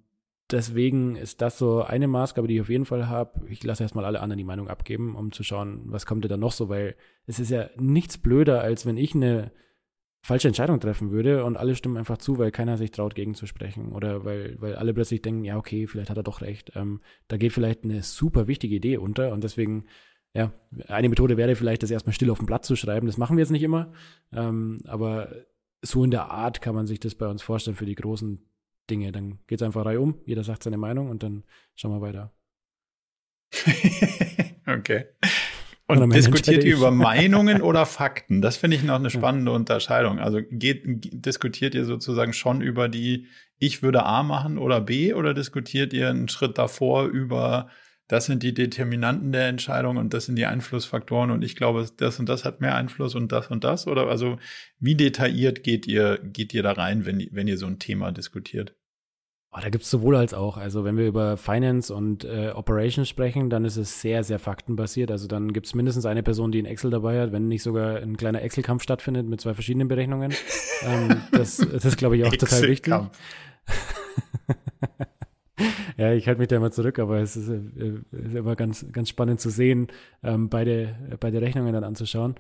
deswegen 0.52 1.16
ist 1.16 1.42
das 1.42 1.58
so 1.58 1.84
eine 1.84 2.08
Maßgabe, 2.08 2.48
die 2.48 2.56
ich 2.56 2.62
auf 2.62 2.70
jeden 2.70 2.86
Fall 2.86 3.08
habe. 3.08 3.46
Ich 3.48 3.64
lasse 3.64 3.84
erstmal 3.84 4.06
alle 4.06 4.22
anderen 4.22 4.38
die 4.38 4.44
Meinung 4.44 4.68
abgeben, 4.68 5.16
um 5.16 5.32
zu 5.32 5.44
schauen, 5.44 5.82
was 5.86 6.06
kommt 6.06 6.30
da 6.30 6.38
noch 6.38 6.52
so, 6.52 6.70
weil 6.70 6.96
es 7.26 7.40
ist 7.40 7.50
ja 7.50 7.70
nichts 7.78 8.18
blöder, 8.18 8.62
als 8.62 8.86
wenn 8.86 8.98
ich 8.98 9.16
eine 9.16 9.52
falsche 10.24 10.48
Entscheidung 10.48 10.80
treffen 10.80 11.12
würde 11.12 11.44
und 11.46 11.58
alle 11.58 11.76
stimmen 11.76 11.98
einfach 11.98 12.18
zu, 12.18 12.38
weil 12.38 12.52
keiner 12.52 12.78
sich 12.78 12.92
traut, 12.92 13.16
gegenzusprechen 13.16 13.92
oder 13.92 14.24
weil, 14.24 14.56
weil 14.60 14.76
alle 14.76 14.94
plötzlich 14.94 15.22
denken, 15.22 15.44
ja, 15.44 15.58
okay, 15.58 15.88
vielleicht 15.88 16.10
hat 16.10 16.18
er 16.18 16.24
doch 16.24 16.42
recht. 16.42 16.74
Ähm, 16.76 17.02
da 17.28 17.38
geht 17.38 17.54
vielleicht 17.54 17.84
eine 17.84 18.04
super 18.04 18.48
wichtige 18.48 18.76
Idee 18.76 18.98
unter 18.98 19.32
und 19.32 19.44
deswegen, 19.44 19.86
ja, 20.34 20.54
eine 20.88 21.10
Methode 21.10 21.38
wäre 21.38 21.56
vielleicht, 21.56 21.82
das 21.82 21.92
erstmal 21.92 22.14
still 22.14 22.30
auf 22.30 22.38
dem 22.38 22.46
Blatt 22.46 22.66
zu 22.66 22.76
schreiben. 22.76 23.08
Das 23.08 23.18
machen 23.18 23.36
wir 23.36 23.42
jetzt 23.42 23.52
nicht 23.52 23.64
immer, 23.64 23.92
ähm, 24.32 24.82
aber 24.86 25.30
so 25.82 26.04
in 26.04 26.12
der 26.12 26.30
Art 26.30 26.62
kann 26.62 26.76
man 26.76 26.86
sich 26.86 27.00
das 27.00 27.16
bei 27.16 27.28
uns 27.28 27.42
vorstellen 27.42 27.76
für 27.76 27.88
die 27.88 27.96
großen 27.96 28.46
Dinge. 28.92 29.12
Dann 29.12 29.40
geht 29.48 29.62
es 29.62 29.66
einfach 29.66 29.86
reihum, 29.86 30.20
jeder 30.26 30.44
sagt 30.44 30.64
seine 30.64 30.78
Meinung 30.78 31.10
und 31.10 31.24
dann 31.24 31.44
schauen 31.76 31.94
wir 31.94 32.02
weiter. 32.02 32.32
okay. 34.68 35.06
Und, 35.88 36.02
und 36.04 36.14
diskutiert 36.14 36.64
ihr 36.64 36.76
über 36.76 36.90
Meinungen 36.92 37.62
oder 37.62 37.86
Fakten? 37.86 38.42
Das 38.42 38.56
finde 38.56 38.78
ich 38.78 38.84
noch 38.84 38.96
eine 38.96 39.10
spannende 39.10 39.52
ja. 39.52 39.58
Unterscheidung. 39.58 40.20
Also 40.20 40.40
geht, 40.50 40.84
diskutiert 40.86 41.76
ihr 41.76 41.84
sozusagen 41.84 42.32
schon 42.32 42.62
über 42.62 42.88
die, 42.88 43.28
ich 43.58 43.84
würde 43.84 44.04
A 44.04 44.24
machen 44.24 44.58
oder 44.58 44.80
B 44.80 45.14
oder 45.14 45.34
diskutiert 45.34 45.92
ihr 45.92 46.10
einen 46.10 46.30
Schritt 46.30 46.58
davor 46.58 47.08
über, 47.08 47.68
das 48.08 48.26
sind 48.26 48.42
die 48.42 48.54
Determinanten 48.54 49.34
der 49.34 49.48
Entscheidung 49.48 49.98
und 49.98 50.14
das 50.14 50.28
sind 50.28 50.38
die 50.38 50.46
Einflussfaktoren 50.46 51.30
und 51.30 51.44
ich 51.44 51.58
glaube, 51.58 51.86
das 51.98 52.20
und 52.20 52.30
das 52.30 52.46
hat 52.46 52.62
mehr 52.62 52.76
Einfluss 52.76 53.14
und 53.16 53.32
das 53.34 53.48
und 53.48 53.66
das? 53.66 53.86
Oder 53.86 54.08
also 54.08 54.38
wie 54.80 54.96
detailliert 54.96 55.64
geht 55.64 55.88
ihr, 55.88 56.20
geht 56.24 56.54
ihr 56.54 56.64
da 56.64 56.72
rein, 56.72 57.06
wenn, 57.06 57.28
wenn 57.32 57.48
ihr 57.48 57.58
so 57.58 57.68
ein 57.68 57.80
Thema 57.80 58.14
diskutiert? 58.14 58.76
Oh, 59.54 59.60
da 59.62 59.70
gibt 59.70 59.84
es 59.84 59.90
sowohl 59.90 60.16
als 60.16 60.34
auch. 60.34 60.56
Also 60.56 60.86
wenn 60.86 60.96
wir 60.96 61.06
über 61.06 61.36
Finance 61.36 61.94
und 61.94 62.24
äh, 62.24 62.52
Operations 62.56 63.10
sprechen, 63.10 63.50
dann 63.50 63.66
ist 63.66 63.76
es 63.76 64.00
sehr, 64.00 64.24
sehr 64.24 64.40
faktenbasiert. 64.40 65.12
Also 65.12 65.28
dann 65.28 65.52
gibt 65.52 65.68
es 65.68 65.76
mindestens 65.76 66.06
eine 66.06 66.24
Person, 66.24 66.54
die 66.54 66.62
ein 66.62 66.66
Excel 66.66 66.90
dabei 66.90 67.20
hat, 67.20 67.34
wenn 67.34 67.50
nicht 67.50 67.62
sogar 67.62 67.98
ein 67.98 68.16
kleiner 68.16 68.42
Excel-Kampf 68.44 68.82
stattfindet 68.82 69.28
mit 69.28 69.42
zwei 69.42 69.54
verschiedenen 69.54 69.90
Berechnungen. 69.90 70.34
ähm, 70.84 71.18
das, 71.34 71.58
das 71.58 71.84
ist, 71.84 71.98
glaube 71.98 72.16
ich, 72.16 72.24
auch 72.24 72.34
total 72.34 72.62
wichtig. 72.62 72.94
ja, 75.98 76.14
ich 76.14 76.28
halte 76.28 76.40
mich 76.40 76.48
da 76.48 76.56
immer 76.56 76.72
zurück, 76.72 76.98
aber 76.98 77.18
es 77.18 77.36
ist, 77.36 77.50
äh, 77.50 78.00
ist 78.12 78.36
immer 78.36 78.56
ganz, 78.56 78.86
ganz 78.94 79.10
spannend 79.10 79.42
zu 79.42 79.50
sehen, 79.50 79.88
ähm, 80.24 80.48
beide, 80.48 80.96
beide 81.20 81.42
Rechnungen 81.42 81.74
dann 81.74 81.84
anzuschauen 81.84 82.36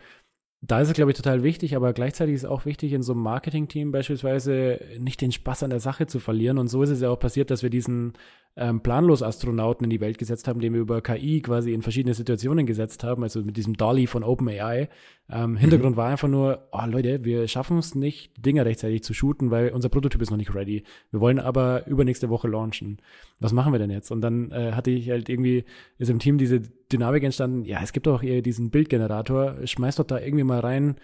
da 0.63 0.79
ist 0.79 0.89
es, 0.89 0.93
glaube 0.93 1.09
ich, 1.09 1.17
total 1.17 1.41
wichtig, 1.41 1.75
aber 1.75 1.91
gleichzeitig 1.91 2.35
ist 2.35 2.43
es 2.43 2.49
auch 2.49 2.65
wichtig, 2.65 2.93
in 2.93 3.01
so 3.01 3.13
einem 3.13 3.23
Marketing-Team 3.23 3.91
beispielsweise 3.91 4.79
nicht 4.99 5.19
den 5.19 5.31
Spaß 5.31 5.63
an 5.63 5.71
der 5.71 5.79
Sache 5.79 6.05
zu 6.05 6.19
verlieren. 6.19 6.59
Und 6.59 6.67
so 6.67 6.83
ist 6.83 6.91
es 6.91 7.01
ja 7.01 7.09
auch 7.09 7.19
passiert, 7.19 7.49
dass 7.49 7.63
wir 7.63 7.71
diesen 7.71 8.13
ähm, 8.55 8.81
Planlos-Astronauten 8.81 9.85
in 9.85 9.89
die 9.89 10.01
Welt 10.01 10.19
gesetzt 10.19 10.47
haben, 10.47 10.59
den 10.59 10.73
wir 10.73 10.81
über 10.81 11.01
KI 11.01 11.41
quasi 11.41 11.73
in 11.73 11.81
verschiedene 11.81 12.13
Situationen 12.13 12.67
gesetzt 12.67 13.03
haben, 13.03 13.23
also 13.23 13.41
mit 13.41 13.57
diesem 13.57 13.75
Dolly 13.75 14.05
von 14.05 14.23
OpenAI. 14.23 14.87
Ähm, 15.31 15.57
Hintergrund 15.57 15.95
mhm. 15.95 15.97
war 15.97 16.09
einfach 16.09 16.27
nur, 16.27 16.67
oh 16.71 16.85
Leute, 16.85 17.23
wir 17.23 17.47
schaffen 17.47 17.79
es 17.79 17.95
nicht, 17.95 18.45
Dinge 18.45 18.63
rechtzeitig 18.63 19.03
zu 19.03 19.15
shooten, 19.15 19.49
weil 19.49 19.69
unser 19.69 19.89
Prototyp 19.89 20.21
ist 20.21 20.29
noch 20.29 20.37
nicht 20.37 20.53
ready. 20.53 20.83
Wir 21.09 21.21
wollen 21.21 21.39
aber 21.39 21.87
übernächste 21.87 22.29
Woche 22.29 22.47
launchen. 22.47 23.01
Was 23.39 23.51
machen 23.51 23.73
wir 23.73 23.79
denn 23.79 23.89
jetzt? 23.89 24.11
Und 24.11 24.21
dann 24.21 24.51
äh, 24.51 24.73
hatte 24.73 24.91
ich 24.91 25.09
halt 25.09 25.27
irgendwie, 25.27 25.63
ist 25.97 26.09
im 26.09 26.19
Team 26.19 26.37
diese 26.37 26.61
Dynamik 26.91 27.23
entstanden, 27.23 27.65
ja, 27.65 27.79
es 27.81 27.93
gibt 27.93 28.07
doch 28.07 28.21
hier 28.21 28.41
diesen 28.41 28.69
Bildgenerator, 28.69 29.55
schmeißt 29.65 29.99
doch 29.99 30.05
da 30.05 30.19
irgendwie 30.19 30.43
mal 30.43 30.59
rein 30.59 30.97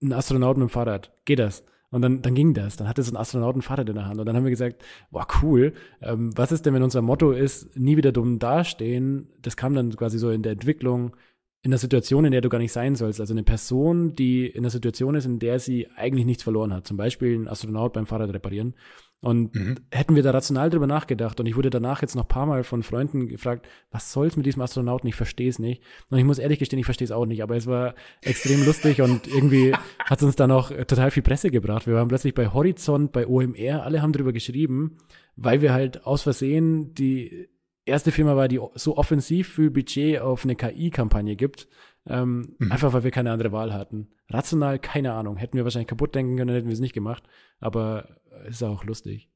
einen 0.00 0.12
Astronauten 0.12 0.62
mit 0.62 0.70
dem 0.70 0.72
Fahrrad. 0.72 1.12
Geht 1.24 1.38
das? 1.38 1.64
Und 1.90 2.02
dann, 2.02 2.20
dann 2.22 2.34
ging 2.34 2.54
das. 2.54 2.76
Dann 2.76 2.86
hatte 2.86 3.02
so 3.02 3.12
ein 3.12 3.16
Astronauten 3.16 3.62
Fahrrad 3.62 3.88
in 3.88 3.94
der 3.94 4.06
Hand. 4.06 4.20
Und 4.20 4.26
dann 4.26 4.36
haben 4.36 4.44
wir 4.44 4.50
gesagt, 4.50 4.84
wow, 5.10 5.26
cool. 5.42 5.72
Ähm, 6.02 6.36
was 6.36 6.52
ist 6.52 6.66
denn, 6.66 6.74
wenn 6.74 6.82
unser 6.82 7.02
Motto 7.02 7.32
ist, 7.32 7.76
nie 7.76 7.96
wieder 7.96 8.12
dumm 8.12 8.38
dastehen? 8.38 9.28
Das 9.40 9.56
kam 9.56 9.74
dann 9.74 9.94
quasi 9.96 10.18
so 10.18 10.30
in 10.30 10.42
der 10.42 10.52
Entwicklung, 10.52 11.16
in 11.62 11.70
der 11.70 11.78
Situation, 11.78 12.24
in 12.24 12.32
der 12.32 12.42
du 12.42 12.50
gar 12.50 12.58
nicht 12.58 12.72
sein 12.72 12.94
sollst. 12.94 13.20
Also 13.20 13.32
eine 13.32 13.42
Person, 13.42 14.14
die 14.14 14.46
in 14.46 14.62
der 14.62 14.70
Situation 14.70 15.14
ist, 15.14 15.24
in 15.24 15.38
der 15.38 15.58
sie 15.58 15.88
eigentlich 15.96 16.26
nichts 16.26 16.42
verloren 16.42 16.74
hat. 16.74 16.86
Zum 16.86 16.98
Beispiel 16.98 17.34
ein 17.38 17.48
Astronaut 17.48 17.94
beim 17.94 18.06
Fahrrad 18.06 18.32
reparieren. 18.34 18.74
Und 19.20 19.56
mhm. 19.56 19.74
hätten 19.90 20.14
wir 20.14 20.22
da 20.22 20.30
rational 20.30 20.70
drüber 20.70 20.86
nachgedacht 20.86 21.40
und 21.40 21.46
ich 21.46 21.56
wurde 21.56 21.70
danach 21.70 22.02
jetzt 22.02 22.14
noch 22.14 22.24
ein 22.24 22.28
paar 22.28 22.46
Mal 22.46 22.62
von 22.62 22.84
Freunden 22.84 23.26
gefragt, 23.26 23.66
was 23.90 24.12
soll's 24.12 24.36
mit 24.36 24.46
diesem 24.46 24.62
Astronauten? 24.62 25.08
Ich 25.08 25.16
verstehe 25.16 25.48
es 25.48 25.58
nicht. 25.58 25.82
Und 26.08 26.18
ich 26.18 26.24
muss 26.24 26.38
ehrlich 26.38 26.60
gestehen, 26.60 26.78
ich 26.78 26.84
verstehe 26.84 27.04
es 27.04 27.10
auch 27.10 27.26
nicht, 27.26 27.42
aber 27.42 27.56
es 27.56 27.66
war 27.66 27.96
extrem 28.22 28.64
lustig 28.64 29.02
und 29.02 29.26
irgendwie 29.26 29.74
hat 30.04 30.18
es 30.18 30.22
uns 30.22 30.36
dann 30.36 30.52
auch 30.52 30.70
total 30.70 31.10
viel 31.10 31.24
Presse 31.24 31.50
gebracht. 31.50 31.88
Wir 31.88 31.94
waren 31.94 32.06
plötzlich 32.06 32.32
bei 32.32 32.52
Horizont, 32.52 33.10
bei 33.10 33.26
OMR, 33.26 33.82
alle 33.82 34.02
haben 34.02 34.12
drüber 34.12 34.32
geschrieben, 34.32 34.98
weil 35.34 35.62
wir 35.62 35.72
halt 35.72 36.06
aus 36.06 36.22
Versehen 36.22 36.94
die 36.94 37.48
erste 37.84 38.12
Firma 38.12 38.36
war, 38.36 38.46
die 38.46 38.60
so 38.74 38.96
offensiv 38.96 39.54
viel 39.54 39.70
Budget 39.70 40.20
auf 40.20 40.44
eine 40.44 40.54
KI-Kampagne 40.54 41.34
gibt. 41.34 41.66
Ähm, 42.06 42.54
mhm. 42.58 42.70
Einfach 42.70 42.92
weil 42.92 43.04
wir 43.04 43.10
keine 43.10 43.32
andere 43.32 43.50
Wahl 43.50 43.74
hatten. 43.74 44.08
Rational, 44.28 44.78
keine 44.78 45.12
Ahnung. 45.12 45.36
Hätten 45.36 45.56
wir 45.56 45.64
wahrscheinlich 45.64 45.88
kaputt 45.88 46.14
denken 46.14 46.36
können, 46.36 46.54
hätten 46.54 46.68
wir 46.68 46.72
es 46.72 46.80
nicht 46.80 46.94
gemacht. 46.94 47.24
Aber 47.60 48.08
ist 48.46 48.62
auch 48.62 48.84
lustig. 48.84 49.28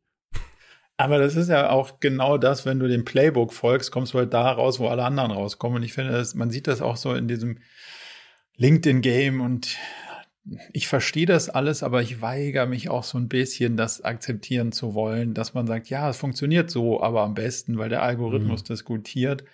Aber 0.97 1.19
das 1.19 1.37
ist 1.37 1.49
ja 1.49 1.71
auch 1.71 1.99
genau 2.01 2.39
das, 2.39 2.65
wenn 2.65 2.79
du 2.79 2.87
dem 2.87 3.05
Playbook 3.05 3.53
folgst, 3.53 3.91
kommst 3.91 4.15
du 4.15 4.19
halt 4.19 4.33
da 4.33 4.53
raus, 4.53 4.79
wo 4.79 4.89
alle 4.89 5.05
anderen 5.05 5.33
rauskommen. 5.33 5.79
Und 5.79 5.83
ich 5.83 5.95
finde, 5.95 6.13
das, 6.13 6.35
man 6.35 6.51
sieht 6.51 6.67
das 6.67 6.81
auch 6.81 6.97
so 6.97 7.15
in 7.15 7.27
diesem 7.27 7.59
LinkedIn-Game 8.57 9.41
und 9.41 9.79
ich 10.73 10.89
verstehe 10.89 11.27
das 11.27 11.49
alles, 11.49 11.83
aber 11.83 12.03
ich 12.03 12.21
weigere 12.21 12.67
mich 12.67 12.89
auch 12.89 13.05
so 13.05 13.17
ein 13.17 13.29
bisschen, 13.29 13.77
das 13.77 14.03
akzeptieren 14.03 14.73
zu 14.73 14.95
wollen, 14.95 15.35
dass 15.35 15.55
man 15.55 15.67
sagt, 15.67 15.89
ja, 15.89 16.11
es 16.11 16.17
funktioniert 16.17 16.71
so, 16.71 17.03
aber 17.03 17.23
am 17.23 17.35
besten, 17.35 17.79
weil 17.79 17.89
der 17.89 18.03
Algorithmus 18.03 18.63
mhm. 18.63 18.67
diskutiert. 18.67 19.45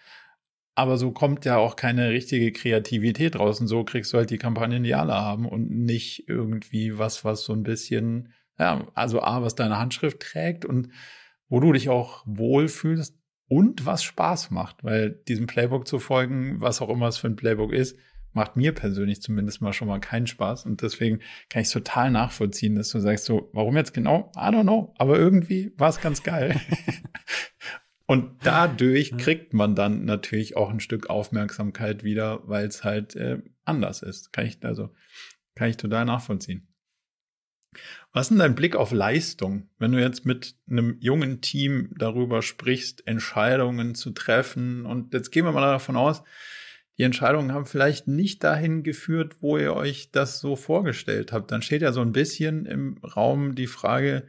aber 0.79 0.97
so 0.97 1.11
kommt 1.11 1.45
ja 1.45 1.57
auch 1.57 1.75
keine 1.75 2.11
richtige 2.11 2.53
Kreativität 2.53 3.37
raus. 3.37 3.61
Und 3.61 3.67
so 3.67 3.83
kriegst 3.83 4.13
du 4.13 4.19
halt 4.19 4.31
die 4.31 4.39
Kampagnen, 4.39 4.85
die 4.85 4.95
alle 4.95 5.15
haben 5.15 5.45
und 5.45 5.71
nicht 5.71 6.29
irgendwie 6.29 6.99
was, 6.99 7.25
was 7.25 7.43
so 7.43 7.53
ein 7.53 7.65
bisschen, 7.65 8.33
ja, 8.59 8.87
also 8.95 9.23
A, 9.23 9.43
was 9.43 9.55
deine 9.55 9.79
Handschrift 9.79 10.21
trägt 10.21 10.65
und 10.65 10.89
wo 11.49 11.61
du 11.61 11.73
dich 11.73 11.89
auch 11.89 12.23
wohlfühlst 12.27 13.17
und 13.49 13.87
was 13.87 14.03
Spaß 14.03 14.51
macht, 14.51 14.85
weil 14.85 15.11
diesem 15.11 15.47
Playbook 15.47 15.89
zu 15.89 15.99
folgen, 15.99 16.61
was 16.61 16.83
auch 16.83 16.91
immer 16.91 17.09
es 17.09 17.19
für 17.19 17.29
ein 17.29 17.37
Playbook 17.37 17.73
ist, 17.73 17.99
macht 18.33 18.57
mir 18.57 18.73
persönlich 18.73 19.23
zumindest 19.23 19.63
mal 19.63 19.73
schon 19.73 19.89
mal 19.89 20.01
keinen 20.01 20.27
Spaß. 20.27 20.67
Und 20.67 20.83
deswegen 20.83 21.21
kann 21.49 21.63
ich 21.63 21.71
total 21.71 22.11
nachvollziehen, 22.11 22.77
dass 22.77 22.91
du 22.91 23.01
sagst 23.01 23.25
so, 23.25 23.51
warum 23.53 23.77
jetzt 23.77 23.95
genau? 23.95 24.31
I 24.37 24.51
don't 24.51 24.63
know. 24.63 24.95
Aber 24.99 25.19
irgendwie 25.19 25.73
war 25.77 25.89
es 25.89 26.01
ganz 26.01 26.23
geil. 26.23 26.61
Und 28.07 28.37
dadurch 28.43 29.17
kriegt 29.19 29.53
man 29.53 29.75
dann 29.75 30.05
natürlich 30.07 30.57
auch 30.57 30.71
ein 30.71 30.81
Stück 30.81 31.11
Aufmerksamkeit 31.11 32.05
wieder, 32.05 32.41
weil 32.49 32.67
es 32.67 32.83
halt 32.83 33.17
äh, 33.17 33.43
anders 33.65 34.03
ist. 34.03 34.33
Kann 34.33 34.47
ich, 34.47 34.65
also, 34.65 34.95
kann 35.55 35.69
ich 35.69 35.77
total 35.77 36.07
nachvollziehen. 36.07 36.68
Was 38.13 38.27
ist 38.27 38.31
denn 38.31 38.39
dein 38.39 38.55
Blick 38.55 38.75
auf 38.75 38.91
Leistung, 38.91 39.69
wenn 39.79 39.93
du 39.93 40.01
jetzt 40.01 40.25
mit 40.25 40.57
einem 40.69 40.97
jungen 41.01 41.41
Team 41.41 41.93
darüber 41.97 42.43
sprichst, 42.43 43.07
Entscheidungen 43.07 43.95
zu 43.95 44.11
treffen? 44.11 44.87
Und 44.87 45.13
jetzt 45.13 45.31
gehen 45.31 45.45
wir 45.45 45.53
mal 45.53 45.73
davon 45.73 45.97
aus, 45.97 46.23
die 46.99 47.05
Entscheidungen 47.05 47.53
haben 47.53 47.67
vielleicht 47.67 48.09
nicht 48.09 48.43
dahin 48.43 48.83
geführt, 48.83 49.37
wo 49.41 49.57
ihr 49.57 49.75
euch 49.75 50.11
das 50.11 50.41
so 50.41 50.57
vorgestellt 50.57 51.33
habt. 51.33 51.53
Dann 51.53 51.63
steht 51.63 51.83
ja 51.83 51.93
so 51.93 52.01
ein 52.01 52.13
bisschen 52.13 52.67
im 52.67 52.99
Raum 53.05 53.55
die 53.55 53.69
Frage, 53.69 54.27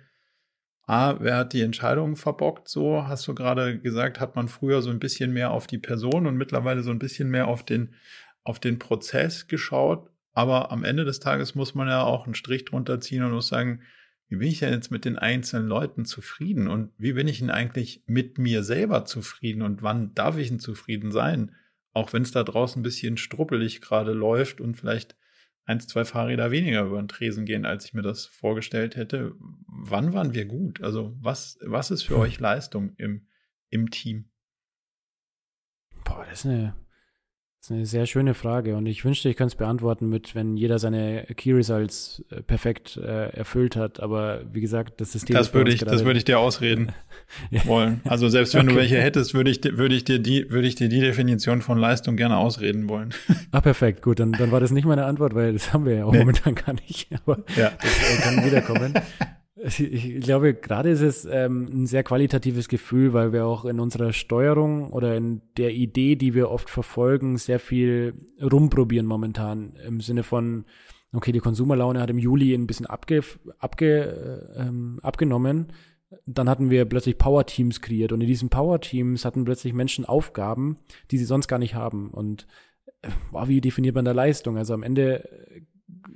A, 0.85 1.19
wer 1.19 1.37
hat 1.37 1.53
die 1.53 1.61
Entscheidung 1.61 2.15
verbockt? 2.15 2.67
So 2.67 3.07
hast 3.07 3.27
du 3.27 3.33
gerade 3.33 3.79
gesagt, 3.79 4.19
hat 4.19 4.35
man 4.35 4.47
früher 4.47 4.81
so 4.81 4.89
ein 4.89 4.99
bisschen 4.99 5.31
mehr 5.31 5.51
auf 5.51 5.67
die 5.67 5.77
Person 5.77 6.27
und 6.27 6.35
mittlerweile 6.35 6.83
so 6.83 6.91
ein 6.91 6.99
bisschen 6.99 7.29
mehr 7.29 7.47
auf 7.47 7.63
den, 7.63 7.95
auf 8.43 8.59
den 8.59 8.77
Prozess 8.77 9.47
geschaut. 9.47 10.09
Aber 10.33 10.71
am 10.71 10.83
Ende 10.83 11.05
des 11.05 11.19
Tages 11.19 11.55
muss 11.55 11.75
man 11.75 11.87
ja 11.87 12.03
auch 12.03 12.25
einen 12.25 12.35
Strich 12.35 12.65
drunter 12.65 12.99
ziehen 12.99 13.23
und 13.23 13.31
muss 13.31 13.47
sagen, 13.47 13.81
wie 14.29 14.35
bin 14.35 14.47
ich 14.47 14.59
denn 14.59 14.73
jetzt 14.73 14.91
mit 14.91 15.05
den 15.05 15.17
einzelnen 15.17 15.67
Leuten 15.67 16.05
zufrieden 16.05 16.67
und 16.67 16.91
wie 16.97 17.13
bin 17.13 17.27
ich 17.27 17.39
denn 17.39 17.49
eigentlich 17.49 18.03
mit 18.05 18.37
mir 18.37 18.63
selber 18.63 19.05
zufrieden 19.05 19.63
und 19.63 19.81
wann 19.81 20.13
darf 20.13 20.37
ich 20.37 20.49
denn 20.49 20.59
zufrieden 20.59 21.11
sein? 21.11 21.55
Auch 21.93 22.13
wenn 22.13 22.21
es 22.21 22.31
da 22.31 22.43
draußen 22.43 22.79
ein 22.79 22.83
bisschen 22.83 23.17
struppelig 23.17 23.81
gerade 23.81 24.13
läuft 24.13 24.61
und 24.61 24.75
vielleicht 24.75 25.15
eins, 25.65 25.87
zwei 25.87 26.05
Fahrräder 26.05 26.51
weniger 26.51 26.83
über 26.83 27.01
den 27.01 27.07
Tresen 27.07 27.45
gehen, 27.45 27.65
als 27.65 27.85
ich 27.85 27.93
mir 27.93 28.03
das 28.03 28.25
vorgestellt 28.25 28.95
hätte. 28.95 29.33
Wann 29.67 30.13
waren 30.13 30.33
wir 30.33 30.45
gut? 30.45 30.81
Also 30.83 31.15
was, 31.19 31.57
was 31.61 31.89
ist 31.89 32.03
für 32.03 32.15
hm. 32.15 32.21
euch 32.21 32.39
Leistung 32.39 32.93
im, 32.97 33.27
im 33.69 33.89
Team? 33.89 34.29
Boah, 36.03 36.25
das 36.29 36.39
ist 36.39 36.45
eine 36.45 36.75
das 37.59 37.71
ist 37.71 37.75
eine 37.75 37.85
sehr 37.85 38.05
schöne 38.05 38.35
Frage 38.35 38.77
und 38.77 38.85
ich 38.85 39.03
wünschte, 39.03 39.27
ich 39.27 39.35
könnte 39.35 39.51
es 39.51 39.55
beantworten 39.55 40.07
mit, 40.07 40.33
wenn 40.33 40.55
jeder 40.55 40.79
seine 40.79 41.25
Key 41.35 41.51
Results 41.51 42.23
äh, 42.29 42.41
perfekt 42.41 42.95
äh, 42.95 43.31
erfüllt 43.31 43.75
hat. 43.75 43.99
Aber 43.99 44.43
wie 44.53 44.61
gesagt, 44.61 45.01
das 45.01 45.11
System. 45.11 45.35
Das 45.35 45.53
würde 45.53 45.73
ich, 45.73 45.81
das 45.81 46.05
würde 46.05 46.17
ich 46.17 46.23
dir 46.23 46.39
ausreden 46.39 46.93
ja. 47.51 47.65
wollen. 47.65 47.99
Also 48.05 48.29
selbst 48.29 48.53
wenn 48.53 48.61
okay. 48.61 48.69
du 48.69 48.75
welche 48.77 49.01
hättest, 49.01 49.33
würde 49.33 49.51
ich, 49.51 49.61
würde 49.61 49.93
ich 49.93 50.05
dir 50.05 50.19
die, 50.19 50.49
würde 50.49 50.69
ich 50.69 50.75
dir 50.75 50.87
die 50.87 51.01
Definition 51.01 51.61
von 51.61 51.77
Leistung 51.77 52.15
gerne 52.15 52.37
ausreden 52.37 52.87
wollen. 52.87 53.13
Ah, 53.51 53.61
perfekt, 53.61 54.03
gut, 54.03 54.19
dann, 54.19 54.31
dann 54.33 54.51
war 54.51 54.59
das 54.59 54.69
nicht 54.69 54.85
meine 54.85 55.05
Antwort, 55.05 55.33
weil 55.33 55.53
das 55.53 55.73
haben 55.73 55.85
wir 55.85 55.95
ja 55.95 56.05
auch 56.05 56.11
nee. 56.11 56.19
momentan 56.19 56.53
gar 56.53 56.73
nicht. 56.73 57.07
Aber 57.25 57.39
ja. 57.57 57.71
das 57.81 58.19
äh, 58.19 58.21
kann 58.21 58.45
wiederkommen. 58.45 58.93
Ich 59.61 60.21
glaube, 60.21 60.53
gerade 60.53 60.89
ist 60.89 61.01
es 61.01 61.25
ähm, 61.25 61.67
ein 61.71 61.85
sehr 61.85 62.03
qualitatives 62.03 62.69
Gefühl, 62.69 63.13
weil 63.13 63.33
wir 63.33 63.45
auch 63.45 63.65
in 63.65 63.79
unserer 63.79 64.13
Steuerung 64.13 64.91
oder 64.91 65.17
in 65.17 65.41
der 65.57 65.73
Idee, 65.73 66.15
die 66.15 66.33
wir 66.33 66.49
oft 66.49 66.69
verfolgen, 66.69 67.37
sehr 67.37 67.59
viel 67.59 68.13
rumprobieren 68.41 69.05
momentan. 69.05 69.73
Im 69.85 69.99
Sinne 69.99 70.23
von, 70.23 70.65
okay, 71.11 71.31
die 71.31 71.39
Konsumerlaune 71.39 71.99
hat 71.99 72.09
im 72.09 72.17
Juli 72.17 72.53
ein 72.53 72.67
bisschen 72.67 72.85
abge, 72.85 73.21
abge, 73.57 74.53
äh, 74.55 74.61
ähm, 74.61 74.99
abgenommen. 75.03 75.73
Dann 76.25 76.49
hatten 76.49 76.69
wir 76.69 76.85
plötzlich 76.85 77.17
Power-Teams 77.17 77.81
kreiert 77.81 78.13
und 78.13 78.21
in 78.21 78.27
diesen 78.27 78.49
Power-Teams 78.49 79.25
hatten 79.25 79.45
plötzlich 79.45 79.73
Menschen 79.73 80.05
Aufgaben, 80.05 80.77
die 81.11 81.17
sie 81.17 81.25
sonst 81.25 81.47
gar 81.47 81.59
nicht 81.59 81.75
haben. 81.75 82.11
Und 82.11 82.47
äh, 83.01 83.09
wow, 83.31 83.47
wie 83.47 83.61
definiert 83.61 83.95
man 83.95 84.05
da 84.05 84.13
Leistung? 84.13 84.57
Also 84.57 84.73
am 84.73 84.83
Ende 84.83 85.27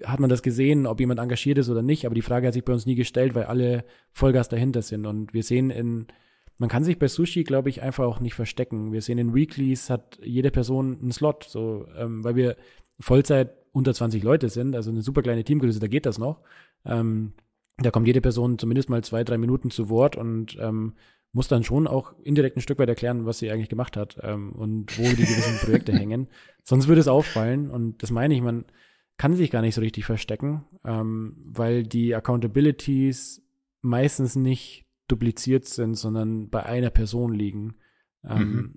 hat 0.04 0.20
man 0.20 0.30
das 0.30 0.42
gesehen, 0.42 0.86
ob 0.86 1.00
jemand 1.00 1.20
engagiert 1.20 1.58
ist 1.58 1.70
oder 1.70 1.82
nicht, 1.82 2.06
aber 2.06 2.16
die 2.16 2.22
Frage 2.22 2.48
hat 2.48 2.54
sich 2.54 2.66
bei 2.66 2.74
uns 2.74 2.86
nie 2.86 2.96
gestellt, 2.96 3.36
weil 3.36 3.46
alle 3.46 3.86
Vollgas 4.12 4.50
dahinter 4.50 4.82
sind. 4.82 5.06
Und 5.06 5.34
wir 5.34 5.44
sehen 5.44 5.70
in, 5.70 6.08
man 6.58 6.70
kann 6.70 6.84
sich 6.84 7.00
bei 7.00 7.08
Sushi, 7.08 7.44
glaube 7.44 7.70
ich, 7.70 7.82
einfach 7.82 8.06
auch 8.06 8.20
nicht 8.20 8.34
verstecken. 8.34 8.92
Wir 8.92 9.02
sehen 9.02 9.18
in 9.18 9.34
Weeklies 9.34 9.90
hat 9.90 10.20
jede 10.24 10.52
Person 10.52 11.00
einen 11.02 11.12
Slot, 11.12 11.46
so, 11.46 11.88
ähm, 11.98 12.24
weil 12.24 12.36
wir 12.36 12.56
Vollzeit 13.00 13.54
unter 13.72 13.94
20 13.94 14.24
Leute 14.24 14.50
sind, 14.50 14.76
also 14.76 14.92
eine 14.92 15.02
super 15.02 15.22
kleine 15.22 15.44
Teamgröße, 15.44 15.80
da 15.80 15.88
geht 15.88 16.06
das 16.06 16.18
noch. 16.18 16.42
Ähm, 16.86 17.34
da 17.78 17.90
kommt 17.90 18.08
jede 18.08 18.22
Person 18.22 18.60
zumindest 18.60 18.90
mal 18.90 19.04
zwei, 19.04 19.24
drei 19.24 19.38
Minuten 19.38 19.72
zu 19.72 19.90
Wort 19.90 20.16
und 20.16 20.58
ähm, 20.60 20.94
muss 21.32 21.48
dann 21.48 21.64
schon 21.64 21.88
auch 21.88 22.14
indirekt 22.22 22.56
ein 22.56 22.62
Stück 22.62 22.78
weit 22.78 22.90
erklären, 22.90 23.26
was 23.26 23.40
sie 23.40 23.50
eigentlich 23.50 23.70
gemacht 23.70 23.98
hat 23.98 24.18
ähm, 24.22 24.52
und 24.54 24.98
wo 25.00 25.04
die 25.04 25.16
gewissen 25.16 25.58
Projekte 25.58 25.92
hängen. 25.98 26.28
Sonst 26.64 26.88
würde 26.88 27.02
es 27.02 27.08
auffallen 27.08 27.72
und 27.72 28.04
das 28.04 28.12
meine 28.12 28.36
ich, 28.36 28.42
man, 28.42 28.66
kann 29.18 29.36
sich 29.36 29.52
gar 29.52 29.62
nicht 29.62 29.76
so 29.76 29.82
richtig 29.82 30.06
verstecken, 30.06 30.66
ähm, 30.84 31.36
weil 31.46 31.84
die 31.84 32.16
Accountabilities 32.16 33.42
meistens 33.82 34.36
nicht 34.36 34.86
dupliziert 35.08 35.66
sind, 35.66 35.96
sondern 35.96 36.50
bei 36.50 36.64
einer 36.66 36.90
Person 36.90 37.34
liegen. 37.34 37.76
Ähm, 38.24 38.52
mhm. 38.52 38.76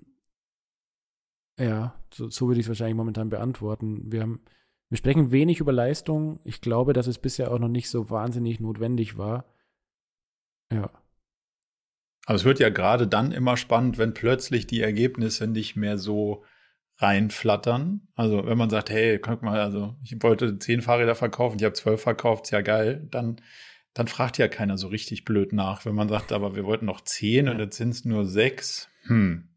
Ja, 1.59 1.99
so, 2.13 2.29
so 2.29 2.47
würde 2.47 2.59
ich 2.59 2.65
es 2.65 2.69
wahrscheinlich 2.69 2.95
momentan 2.95 3.29
beantworten. 3.29 4.11
Wir 4.11 4.21
haben, 4.21 4.41
wir 4.89 4.97
sprechen 4.97 5.31
wenig 5.31 5.59
über 5.59 5.73
Leistung. 5.73 6.39
Ich 6.43 6.61
glaube, 6.61 6.93
dass 6.93 7.07
es 7.07 7.17
bisher 7.17 7.51
auch 7.51 7.59
noch 7.59 7.69
nicht 7.69 7.89
so 7.89 8.09
wahnsinnig 8.09 8.59
notwendig 8.59 9.17
war. 9.17 9.45
Ja. 10.71 10.91
Aber 12.25 12.35
es 12.35 12.45
wird 12.45 12.59
ja 12.59 12.69
gerade 12.69 13.07
dann 13.07 13.31
immer 13.31 13.57
spannend, 13.57 13.97
wenn 13.97 14.13
plötzlich 14.13 14.67
die 14.67 14.81
Ergebnisse 14.81 15.47
nicht 15.47 15.75
mehr 15.75 15.97
so 15.97 16.43
reinflattern. 16.99 18.07
Also 18.15 18.45
wenn 18.45 18.57
man 18.57 18.69
sagt, 18.69 18.89
hey, 18.89 19.19
guck 19.19 19.43
mal, 19.43 19.59
also 19.59 19.95
ich 20.03 20.21
wollte 20.21 20.57
zehn 20.59 20.81
Fahrräder 20.81 21.15
verkaufen, 21.15 21.57
ich 21.57 21.63
habe 21.63 21.73
zwölf 21.73 22.01
verkauft, 22.01 22.45
ist 22.45 22.51
ja 22.51 22.61
geil, 22.61 23.07
dann, 23.11 23.39
dann 23.93 24.07
fragt 24.07 24.37
ja 24.37 24.47
keiner 24.47 24.77
so 24.77 24.87
richtig 24.87 25.23
blöd 25.23 25.53
nach. 25.53 25.85
Wenn 25.85 25.95
man 25.95 26.09
sagt, 26.09 26.31
aber 26.31 26.55
wir 26.55 26.65
wollten 26.65 26.85
noch 26.85 27.01
zehn 27.01 27.45
ja. 27.45 27.51
und 27.51 27.59
jetzt 27.59 27.77
sind 27.77 27.89
es 27.89 28.05
nur 28.05 28.25
sechs, 28.25 28.89
hm, 29.03 29.49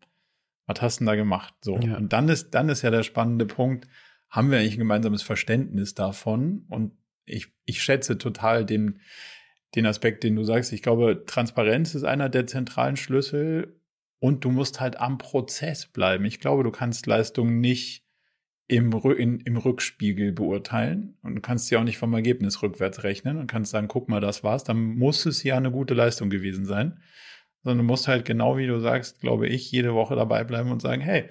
was 0.66 0.82
hast 0.82 1.00
du 1.00 1.04
denn 1.04 1.06
da 1.06 1.16
gemacht? 1.16 1.54
So. 1.62 1.78
Ja. 1.78 1.96
Und 1.96 2.12
dann 2.12 2.28
ist, 2.28 2.50
dann 2.50 2.68
ist 2.68 2.82
ja 2.82 2.90
der 2.90 3.02
spannende 3.02 3.46
Punkt, 3.46 3.88
haben 4.28 4.50
wir 4.50 4.58
eigentlich 4.58 4.74
ein 4.74 4.80
gemeinsames 4.80 5.22
Verständnis 5.22 5.94
davon? 5.94 6.66
Und 6.68 6.92
ich, 7.24 7.48
ich 7.64 7.82
schätze 7.82 8.18
total 8.18 8.64
den, 8.64 9.00
den 9.74 9.86
Aspekt, 9.86 10.22
den 10.24 10.36
du 10.36 10.44
sagst. 10.44 10.72
Ich 10.72 10.82
glaube, 10.82 11.24
Transparenz 11.26 11.94
ist 11.94 12.04
einer 12.04 12.28
der 12.28 12.46
zentralen 12.46 12.96
Schlüssel 12.96 13.79
und 14.20 14.44
du 14.44 14.50
musst 14.50 14.80
halt 14.80 15.00
am 15.00 15.18
Prozess 15.18 15.86
bleiben. 15.86 16.24
Ich 16.24 16.40
glaube, 16.40 16.62
du 16.62 16.70
kannst 16.70 17.06
Leistung 17.06 17.58
nicht 17.58 18.04
im, 18.68 18.92
in, 18.92 19.40
im 19.40 19.56
Rückspiegel 19.56 20.30
beurteilen 20.32 21.16
und 21.22 21.42
kannst 21.42 21.70
ja 21.70 21.80
auch 21.80 21.84
nicht 21.84 21.98
vom 21.98 22.14
Ergebnis 22.14 22.62
rückwärts 22.62 23.02
rechnen 23.02 23.38
und 23.38 23.48
kannst 23.48 23.72
sagen, 23.72 23.88
guck 23.88 24.08
mal, 24.08 24.20
das 24.20 24.44
war's, 24.44 24.62
dann 24.62 24.96
muss 24.96 25.26
es 25.26 25.42
ja 25.42 25.56
eine 25.56 25.72
gute 25.72 25.94
Leistung 25.94 26.30
gewesen 26.30 26.66
sein. 26.66 27.00
Sondern 27.62 27.78
du 27.78 27.84
musst 27.84 28.08
halt 28.08 28.24
genau 28.24 28.56
wie 28.56 28.66
du 28.66 28.78
sagst, 28.78 29.20
glaube 29.20 29.48
ich, 29.48 29.70
jede 29.72 29.92
Woche 29.94 30.14
dabei 30.14 30.44
bleiben 30.44 30.70
und 30.70 30.80
sagen, 30.80 31.02
hey, 31.02 31.28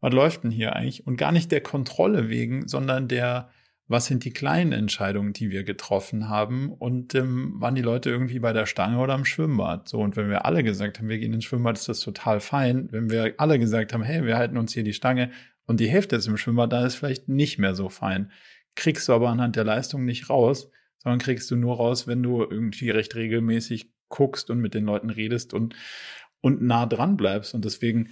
was 0.00 0.12
läuft 0.12 0.44
denn 0.44 0.50
hier 0.50 0.76
eigentlich? 0.76 1.06
Und 1.06 1.16
gar 1.16 1.32
nicht 1.32 1.50
der 1.50 1.60
Kontrolle 1.60 2.28
wegen, 2.28 2.68
sondern 2.68 3.08
der, 3.08 3.50
was 3.88 4.06
sind 4.06 4.24
die 4.24 4.32
kleinen 4.32 4.72
Entscheidungen, 4.72 5.32
die 5.32 5.50
wir 5.50 5.62
getroffen 5.62 6.28
haben 6.28 6.72
und 6.72 7.14
ähm, 7.14 7.54
waren 7.56 7.76
die 7.76 7.82
Leute 7.82 8.10
irgendwie 8.10 8.40
bei 8.40 8.52
der 8.52 8.66
Stange 8.66 8.98
oder 8.98 9.14
am 9.14 9.24
Schwimmbad. 9.24 9.88
So, 9.88 10.00
und 10.00 10.16
wenn 10.16 10.28
wir 10.28 10.44
alle 10.44 10.64
gesagt 10.64 10.98
haben, 10.98 11.08
wir 11.08 11.18
gehen 11.18 11.32
ins 11.32 11.44
Schwimmbad, 11.44 11.78
ist 11.78 11.88
das 11.88 12.00
total 12.00 12.40
fein. 12.40 12.88
Wenn 12.90 13.10
wir 13.10 13.34
alle 13.38 13.58
gesagt 13.58 13.92
haben, 13.92 14.02
hey, 14.02 14.24
wir 14.24 14.36
halten 14.36 14.56
uns 14.56 14.72
hier 14.72 14.82
die 14.82 14.92
Stange 14.92 15.30
und 15.66 15.78
die 15.78 15.88
Hälfte 15.88 16.16
ist 16.16 16.26
im 16.26 16.36
Schwimmbad, 16.36 16.72
dann 16.72 16.84
ist 16.84 16.96
vielleicht 16.96 17.28
nicht 17.28 17.58
mehr 17.58 17.74
so 17.74 17.88
fein. 17.88 18.32
Kriegst 18.74 19.08
du 19.08 19.12
aber 19.12 19.28
anhand 19.28 19.54
der 19.54 19.64
Leistung 19.64 20.04
nicht 20.04 20.28
raus, 20.30 20.70
sondern 20.98 21.20
kriegst 21.20 21.48
du 21.52 21.56
nur 21.56 21.76
raus, 21.76 22.08
wenn 22.08 22.22
du 22.22 22.42
irgendwie 22.42 22.90
recht 22.90 23.14
regelmäßig 23.14 23.92
guckst 24.08 24.50
und 24.50 24.58
mit 24.58 24.74
den 24.74 24.84
Leuten 24.84 25.10
redest 25.10 25.54
und, 25.54 25.76
und 26.40 26.60
nah 26.60 26.86
dran 26.86 27.16
bleibst. 27.16 27.54
Und 27.54 27.64
deswegen 27.64 28.10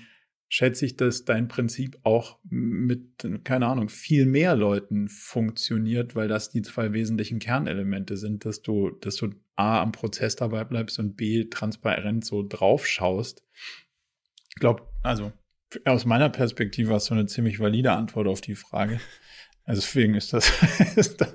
schätze 0.49 0.86
ich, 0.86 0.97
dass 0.97 1.24
dein 1.24 1.49
Prinzip 1.49 1.99
auch 2.03 2.38
mit, 2.45 3.26
keine 3.45 3.66
Ahnung, 3.66 3.88
viel 3.88 4.26
mehr 4.26 4.55
Leuten 4.57 5.09
funktioniert, 5.09 6.14
weil 6.14 6.28
das 6.28 6.51
die 6.51 6.62
zwei 6.62 6.92
wesentlichen 6.92 7.38
Kernelemente 7.38 8.16
sind, 8.16 8.45
dass 8.45 8.62
du, 8.62 8.90
dass 8.90 9.16
du 9.16 9.30
A 9.57 9.80
am 9.80 9.92
Prozess 9.92 10.36
dabei 10.36 10.64
bleibst 10.64 10.99
und 10.99 11.16
B 11.16 11.45
transparent 11.45 12.24
so 12.24 12.47
drauf 12.47 12.86
schaust. 12.86 13.42
Ich 14.51 14.57
glaube, 14.57 14.88
also 15.03 15.32
aus 15.84 16.05
meiner 16.05 16.28
Perspektive 16.28 16.92
hast 16.92 17.11
du 17.11 17.14
eine 17.14 17.26
ziemlich 17.26 17.59
valide 17.59 17.92
Antwort 17.92 18.28
auf 18.28 18.40
die 18.40 18.55
Frage. 18.55 19.01
Also 19.64 19.80
deswegen 19.80 20.14
ist 20.14 20.32
das, 20.32 20.53
ist 20.97 21.20
das, 21.20 21.34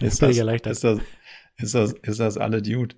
ist 0.00 0.22
das, 0.22 0.36
ist 0.38 0.84
das, 0.84 1.00
ist 1.56 1.74
das, 1.74 1.92
ist 1.92 2.20
das 2.20 2.38
alle 2.38 2.62
Dude. 2.62 2.96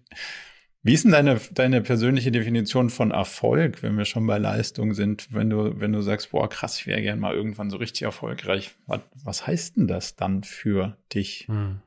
Wie 0.84 0.94
ist 0.94 1.04
denn 1.04 1.12
deine, 1.12 1.40
deine 1.52 1.80
persönliche 1.80 2.32
Definition 2.32 2.90
von 2.90 3.12
Erfolg, 3.12 3.84
wenn 3.84 3.96
wir 3.96 4.04
schon 4.04 4.26
bei 4.26 4.38
Leistung 4.38 4.94
sind? 4.94 5.28
Wenn 5.30 5.48
du, 5.48 5.80
wenn 5.80 5.92
du 5.92 6.00
sagst, 6.00 6.32
boah, 6.32 6.48
krass, 6.48 6.78
ich 6.80 6.88
wäre 6.88 7.00
gern 7.00 7.20
mal 7.20 7.34
irgendwann 7.34 7.70
so 7.70 7.76
richtig 7.76 8.02
erfolgreich. 8.02 8.74
Was, 8.86 9.00
was 9.22 9.46
heißt 9.46 9.76
denn 9.76 9.86
das 9.86 10.16
dann 10.16 10.42
für 10.42 10.96
dich? 11.12 11.46
Hm. 11.46 11.80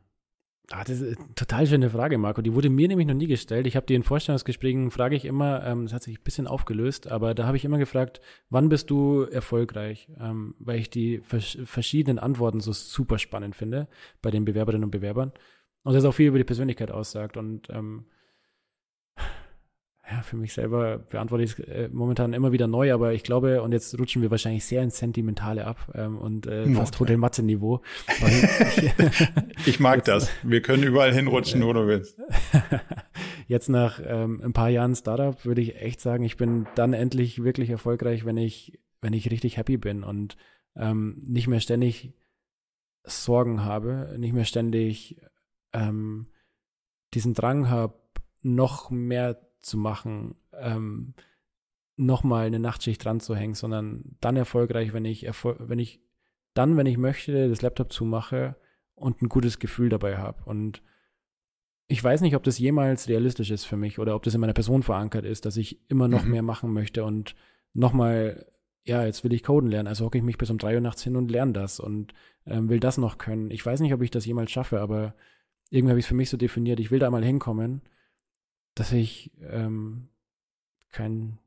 Ah, 0.71 0.83
das 0.83 1.01
ist 1.01 1.19
eine 1.19 1.35
total 1.35 1.67
schöne 1.67 1.89
Frage, 1.89 2.17
Marco. 2.17 2.41
Die 2.41 2.53
wurde 2.53 2.69
mir 2.69 2.87
nämlich 2.87 3.05
noch 3.05 3.13
nie 3.13 3.27
gestellt. 3.27 3.67
Ich 3.67 3.75
habe 3.75 3.85
die 3.85 3.93
in 3.93 4.01
Vorstellungsgesprächen, 4.01 4.89
frage 4.89 5.15
ich 5.15 5.25
immer, 5.25 5.63
ähm, 5.63 5.83
das 5.83 5.93
hat 5.93 6.03
sich 6.03 6.17
ein 6.17 6.23
bisschen 6.23 6.47
aufgelöst, 6.47 7.11
aber 7.11 7.35
da 7.35 7.45
habe 7.45 7.57
ich 7.57 7.65
immer 7.65 7.77
gefragt, 7.77 8.19
wann 8.49 8.69
bist 8.69 8.89
du 8.89 9.23
erfolgreich? 9.23 10.07
Ähm, 10.19 10.55
weil 10.57 10.79
ich 10.79 10.89
die 10.89 11.19
vers 11.19 11.57
verschiedenen 11.65 12.17
Antworten 12.17 12.61
so 12.61 12.71
super 12.71 13.19
spannend 13.19 13.55
finde 13.55 13.87
bei 14.21 14.31
den 14.31 14.45
Bewerberinnen 14.45 14.85
und 14.85 14.91
Bewerbern. 14.91 15.33
Und 15.83 15.93
das 15.93 16.05
auch 16.05 16.13
viel 16.13 16.29
über 16.29 16.39
die 16.39 16.45
Persönlichkeit 16.45 16.89
aussagt. 16.89 17.37
Und 17.37 17.69
ähm, 17.69 18.05
ja, 20.09 20.21
für 20.21 20.37
mich 20.37 20.53
selber 20.53 20.99
beantworte 20.99 21.43
ich 21.43 21.57
es 21.57 21.59
äh, 21.59 21.89
momentan 21.91 22.33
immer 22.33 22.51
wieder 22.51 22.67
neu, 22.67 22.93
aber 22.93 23.13
ich 23.13 23.23
glaube, 23.23 23.63
und 23.63 23.71
jetzt 23.71 23.97
rutschen 23.97 24.21
wir 24.21 24.29
wahrscheinlich 24.29 24.63
sehr 24.63 24.83
ins 24.83 24.97
Sentimentale 24.97 25.65
ab 25.65 25.91
ähm, 25.95 26.19
und 26.19 26.45
äh, 26.45 26.69
fast 26.73 26.99
Hotel 26.99 27.17
Matze-Niveau. 27.17 27.81
ich, 28.19 28.93
ich 29.65 29.79
mag 29.79 30.03
das. 30.05 30.29
Wir 30.43 30.61
können 30.61 30.83
überall 30.83 31.11
hinrutschen, 31.11 31.63
wo 31.63 31.73
du 31.73 31.87
willst. 31.87 32.19
Jetzt 33.47 33.67
nach 33.67 33.99
ähm, 34.05 34.41
ein 34.43 34.53
paar 34.53 34.69
Jahren 34.69 34.95
Startup 34.95 35.43
würde 35.43 35.61
ich 35.61 35.81
echt 35.81 36.01
sagen, 36.01 36.23
ich 36.23 36.37
bin 36.37 36.67
dann 36.75 36.93
endlich 36.93 37.43
wirklich 37.43 37.71
erfolgreich, 37.71 38.25
wenn 38.25 38.37
ich, 38.37 38.79
wenn 39.01 39.13
ich 39.13 39.31
richtig 39.31 39.57
happy 39.57 39.77
bin 39.77 40.03
und 40.03 40.37
ähm, 40.75 41.21
nicht 41.25 41.47
mehr 41.47 41.59
ständig 41.61 42.13
Sorgen 43.03 43.63
habe, 43.63 44.15
nicht 44.17 44.33
mehr 44.33 44.45
ständig 44.45 45.19
ähm, 45.73 46.27
diesen 47.13 47.33
Drang 47.33 47.69
habe, 47.69 48.04
noch 48.45 48.91
mehr 48.91 49.41
zu 49.61 49.77
machen, 49.77 50.35
ähm, 50.53 51.15
nochmal 51.97 52.45
eine 52.45 52.59
Nachtschicht 52.59 53.03
dran 53.03 53.19
zu 53.19 53.35
hängen, 53.35 53.55
sondern 53.55 54.15
dann 54.21 54.37
erfolgreich, 54.37 54.93
wenn 54.93 55.05
ich, 55.05 55.25
erfol 55.25 55.55
wenn 55.59 55.79
ich 55.79 56.01
dann, 56.53 56.77
wenn 56.77 56.85
ich 56.85 56.97
möchte, 56.97 57.49
das 57.49 57.61
Laptop 57.61 57.91
zumache 57.91 58.55
und 58.93 59.21
ein 59.21 59.29
gutes 59.29 59.59
Gefühl 59.59 59.89
dabei 59.89 60.17
habe. 60.17 60.43
Und 60.45 60.83
ich 61.87 62.03
weiß 62.03 62.21
nicht, 62.21 62.35
ob 62.35 62.43
das 62.43 62.59
jemals 62.59 63.09
realistisch 63.09 63.49
ist 63.49 63.65
für 63.65 63.77
mich 63.77 63.97
oder 63.97 64.15
ob 64.15 64.23
das 64.23 64.35
in 64.35 64.41
meiner 64.41 64.53
Person 64.53 64.83
verankert 64.83 65.25
ist, 65.25 65.45
dass 65.45 65.57
ich 65.57 65.89
immer 65.89 66.07
noch 66.07 66.23
mhm. 66.23 66.31
mehr 66.31 66.43
machen 66.43 66.71
möchte 66.71 67.03
und 67.03 67.35
nochmal, 67.73 68.45
ja, 68.83 69.05
jetzt 69.05 69.23
will 69.23 69.33
ich 69.33 69.43
Coden 69.43 69.69
lernen, 69.69 69.87
also 69.87 70.05
hocke 70.05 70.19
ich 70.19 70.23
mich 70.23 70.37
bis 70.37 70.51
um 70.51 70.59
drei 70.59 70.75
Uhr 70.75 70.81
nachts 70.81 71.03
hin 71.03 71.15
und 71.15 71.31
lerne 71.31 71.53
das 71.53 71.79
und 71.79 72.13
ähm, 72.45 72.69
will 72.69 72.79
das 72.79 72.97
noch 72.97 73.17
können. 73.17 73.49
Ich 73.49 73.65
weiß 73.65 73.79
nicht, 73.79 73.93
ob 73.93 74.01
ich 74.01 74.11
das 74.11 74.25
jemals 74.25 74.51
schaffe, 74.51 74.79
aber 74.79 75.15
irgendwie 75.71 75.91
habe 75.91 75.99
ich 75.99 76.05
es 76.05 76.09
für 76.09 76.15
mich 76.15 76.29
so 76.29 76.37
definiert, 76.37 76.79
ich 76.79 76.91
will 76.91 76.99
da 76.99 77.09
mal 77.09 77.23
hinkommen 77.23 77.81
dass 78.75 78.91
ich 78.91 79.31
ähm, 79.41 80.09
kein, 80.91 81.39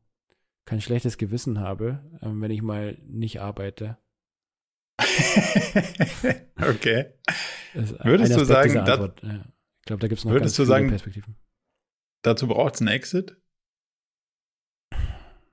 kein 0.64 0.81
schlechtes 0.81 1.18
Gewissen 1.18 1.61
habe, 1.61 2.03
ähm, 2.22 2.41
wenn 2.41 2.51
ich 2.51 2.62
mal 2.62 2.99
nicht 3.07 3.41
arbeite. 3.41 3.99
okay. 6.61 7.12
Würdest 7.74 8.37
du 8.37 8.45
sagen, 8.45 8.74
da, 8.74 9.14
ja. 9.22 9.45
ich 9.81 9.87
glaube, 9.87 10.01
da 10.01 10.09
gibt 10.09 10.18
es 10.18 10.24
noch 10.24 10.33
würdest 10.33 10.57
ganz 10.57 10.57
du 10.57 10.64
sagen, 10.64 10.89
Perspektiven. 10.89 11.37
Dazu 12.22 12.49
braucht 12.49 12.74
es 12.74 12.81
einen 12.81 12.89
Exit? 12.89 13.37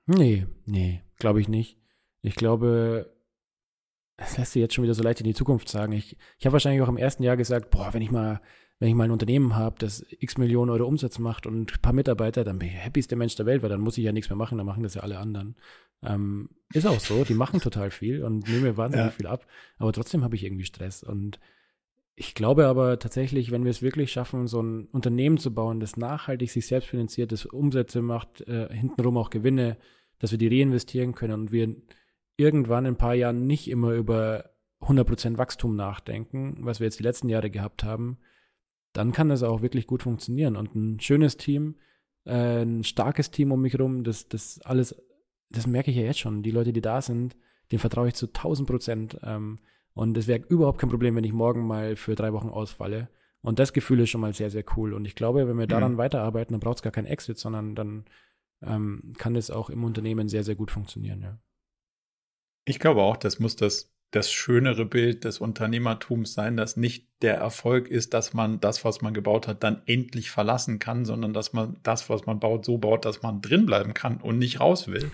Nee, 0.06 0.46
nee, 0.64 1.02
glaube 1.18 1.40
ich 1.40 1.48
nicht. 1.48 1.78
Ich 2.22 2.34
glaube, 2.34 3.16
das 4.16 4.38
lässt 4.38 4.52
sich 4.52 4.60
jetzt 4.60 4.74
schon 4.74 4.84
wieder 4.84 4.94
so 4.94 5.02
leicht 5.02 5.20
in 5.20 5.26
die 5.26 5.34
Zukunft 5.34 5.68
sagen. 5.68 5.92
Ich, 5.92 6.16
ich 6.38 6.46
habe 6.46 6.54
wahrscheinlich 6.54 6.82
auch 6.82 6.88
im 6.88 6.96
ersten 6.96 7.22
Jahr 7.22 7.36
gesagt, 7.36 7.70
boah, 7.70 7.92
wenn 7.92 8.02
ich 8.02 8.10
mal 8.10 8.40
wenn 8.78 8.88
ich 8.88 8.94
mal 8.94 9.04
ein 9.04 9.10
Unternehmen 9.10 9.56
habe, 9.56 9.76
das 9.78 10.04
x 10.10 10.36
Millionen 10.36 10.70
Euro 10.70 10.86
Umsatz 10.86 11.18
macht 11.18 11.46
und 11.46 11.72
ein 11.72 11.82
paar 11.82 11.92
Mitarbeiter, 11.92 12.44
dann 12.44 12.58
bin 12.58 12.68
ich 12.68 12.74
der 12.74 12.84
happieste 12.84 13.16
Mensch 13.16 13.34
der 13.36 13.46
Welt, 13.46 13.62
weil 13.62 13.70
dann 13.70 13.80
muss 13.80 13.96
ich 13.96 14.04
ja 14.04 14.12
nichts 14.12 14.28
mehr 14.28 14.36
machen, 14.36 14.58
dann 14.58 14.66
machen 14.66 14.82
das 14.82 14.94
ja 14.94 15.02
alle 15.02 15.18
anderen. 15.18 15.56
Ähm, 16.02 16.50
ist 16.72 16.86
auch 16.86 17.00
so, 17.00 17.24
die 17.24 17.34
machen 17.34 17.60
total 17.60 17.90
viel 17.90 18.22
und 18.22 18.46
nehmen 18.48 18.62
mir 18.62 18.76
wahnsinnig 18.76 19.06
ja. 19.06 19.10
viel 19.12 19.26
ab, 19.26 19.46
aber 19.78 19.92
trotzdem 19.92 20.22
habe 20.24 20.36
ich 20.36 20.44
irgendwie 20.44 20.66
Stress. 20.66 21.02
Und 21.02 21.40
ich 22.14 22.34
glaube 22.34 22.66
aber 22.66 22.98
tatsächlich, 22.98 23.50
wenn 23.50 23.64
wir 23.64 23.70
es 23.70 23.82
wirklich 23.82 24.12
schaffen, 24.12 24.46
so 24.46 24.62
ein 24.62 24.86
Unternehmen 24.86 25.38
zu 25.38 25.54
bauen, 25.54 25.80
das 25.80 25.96
nachhaltig 25.96 26.50
sich 26.50 26.66
selbst 26.66 26.88
finanziert, 26.88 27.32
das 27.32 27.46
Umsätze 27.46 28.02
macht, 28.02 28.42
äh, 28.42 28.68
hintenrum 28.70 29.16
auch 29.16 29.30
Gewinne, 29.30 29.78
dass 30.18 30.32
wir 30.32 30.38
die 30.38 30.48
reinvestieren 30.48 31.14
können 31.14 31.40
und 31.40 31.52
wir 31.52 31.76
irgendwann 32.36 32.84
in 32.84 32.94
ein 32.94 32.98
paar 32.98 33.14
Jahren 33.14 33.46
nicht 33.46 33.68
immer 33.68 33.92
über 33.92 34.50
100% 34.80 35.38
Wachstum 35.38 35.76
nachdenken, 35.76 36.58
was 36.60 36.80
wir 36.80 36.86
jetzt 36.86 36.98
die 36.98 37.04
letzten 37.04 37.28
Jahre 37.28 37.50
gehabt 37.50 37.84
haben, 37.84 38.18
dann 38.96 39.12
kann 39.12 39.28
das 39.28 39.42
auch 39.42 39.62
wirklich 39.62 39.86
gut 39.86 40.02
funktionieren. 40.02 40.56
Und 40.56 40.74
ein 40.74 41.00
schönes 41.00 41.36
Team, 41.36 41.76
äh, 42.24 42.62
ein 42.62 42.82
starkes 42.82 43.30
Team 43.30 43.52
um 43.52 43.60
mich 43.60 43.74
herum, 43.74 44.04
das, 44.04 44.28
das 44.28 44.60
alles, 44.62 44.94
das 45.50 45.66
merke 45.66 45.90
ich 45.90 45.96
ja 45.96 46.04
jetzt 46.04 46.20
schon. 46.20 46.42
Die 46.42 46.50
Leute, 46.50 46.72
die 46.72 46.80
da 46.80 47.02
sind, 47.02 47.36
denen 47.70 47.78
vertraue 47.78 48.08
ich 48.08 48.14
zu 48.14 48.26
1000 48.26 48.68
Prozent. 48.68 49.18
Ähm, 49.22 49.58
und 49.92 50.16
es 50.16 50.26
wäre 50.26 50.44
überhaupt 50.48 50.78
kein 50.78 50.90
Problem, 50.90 51.14
wenn 51.14 51.24
ich 51.24 51.32
morgen 51.32 51.66
mal 51.66 51.96
für 51.96 52.14
drei 52.14 52.32
Wochen 52.32 52.48
ausfalle. 52.48 53.08
Und 53.42 53.58
das 53.58 53.72
Gefühl 53.72 54.00
ist 54.00 54.10
schon 54.10 54.20
mal 54.20 54.34
sehr, 54.34 54.50
sehr 54.50 54.64
cool. 54.76 54.94
Und 54.94 55.06
ich 55.06 55.14
glaube, 55.14 55.46
wenn 55.46 55.58
wir 55.58 55.66
daran 55.66 55.92
mhm. 55.92 55.98
weiterarbeiten, 55.98 56.52
dann 56.52 56.60
braucht 56.60 56.78
es 56.78 56.82
gar 56.82 56.92
keinen 56.92 57.06
Exit, 57.06 57.38
sondern 57.38 57.74
dann 57.74 58.04
ähm, 58.62 59.12
kann 59.18 59.34
das 59.34 59.50
auch 59.50 59.68
im 59.70 59.84
Unternehmen 59.84 60.28
sehr, 60.28 60.42
sehr 60.42 60.54
gut 60.54 60.70
funktionieren, 60.70 61.20
ja. 61.20 61.38
Ich 62.68 62.80
glaube 62.80 63.02
auch, 63.02 63.16
das 63.16 63.38
muss 63.38 63.54
das 63.54 63.95
das 64.10 64.32
schönere 64.32 64.86
Bild 64.86 65.24
des 65.24 65.38
Unternehmertums 65.38 66.32
sein, 66.32 66.56
dass 66.56 66.76
nicht 66.76 67.08
der 67.22 67.36
Erfolg 67.36 67.88
ist, 67.88 68.14
dass 68.14 68.34
man 68.34 68.60
das, 68.60 68.84
was 68.84 69.02
man 69.02 69.14
gebaut 69.14 69.48
hat, 69.48 69.62
dann 69.62 69.82
endlich 69.86 70.30
verlassen 70.30 70.78
kann, 70.78 71.04
sondern 71.04 71.32
dass 71.32 71.52
man 71.52 71.78
das, 71.82 72.08
was 72.08 72.26
man 72.26 72.40
baut, 72.40 72.64
so 72.64 72.78
baut, 72.78 73.04
dass 73.04 73.22
man 73.22 73.40
drin 73.40 73.66
bleiben 73.66 73.94
kann 73.94 74.18
und 74.18 74.38
nicht 74.38 74.60
raus 74.60 74.88
will. 74.88 75.10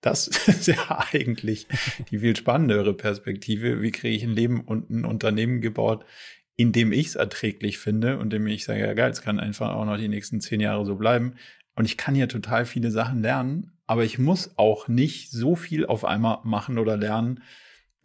Das 0.00 0.26
ist 0.46 0.66
ja 0.66 1.06
eigentlich 1.12 1.66
die 2.10 2.18
viel 2.18 2.36
spannendere 2.36 2.94
Perspektive. 2.94 3.82
Wie 3.82 3.92
kriege 3.92 4.16
ich 4.16 4.24
ein 4.24 4.30
Leben 4.30 4.60
und 4.60 4.90
ein 4.90 5.04
Unternehmen 5.04 5.60
gebaut, 5.60 6.04
in 6.56 6.72
dem 6.72 6.92
ich 6.92 7.08
es 7.08 7.14
erträglich 7.16 7.78
finde 7.78 8.18
und 8.18 8.32
dem 8.32 8.46
ich 8.46 8.64
sage, 8.64 8.80
ja 8.80 8.94
geil, 8.94 9.10
es 9.10 9.22
kann 9.22 9.38
einfach 9.38 9.74
auch 9.74 9.84
noch 9.84 9.98
die 9.98 10.08
nächsten 10.08 10.40
zehn 10.40 10.60
Jahre 10.60 10.84
so 10.84 10.96
bleiben. 10.96 11.34
Und 11.74 11.84
ich 11.84 11.96
kann 11.96 12.14
hier 12.14 12.28
total 12.28 12.64
viele 12.64 12.90
Sachen 12.90 13.20
lernen, 13.20 13.72
aber 13.86 14.04
ich 14.04 14.18
muss 14.18 14.54
auch 14.56 14.88
nicht 14.88 15.30
so 15.30 15.54
viel 15.54 15.86
auf 15.86 16.04
einmal 16.04 16.38
machen 16.44 16.78
oder 16.78 16.96
lernen, 16.96 17.42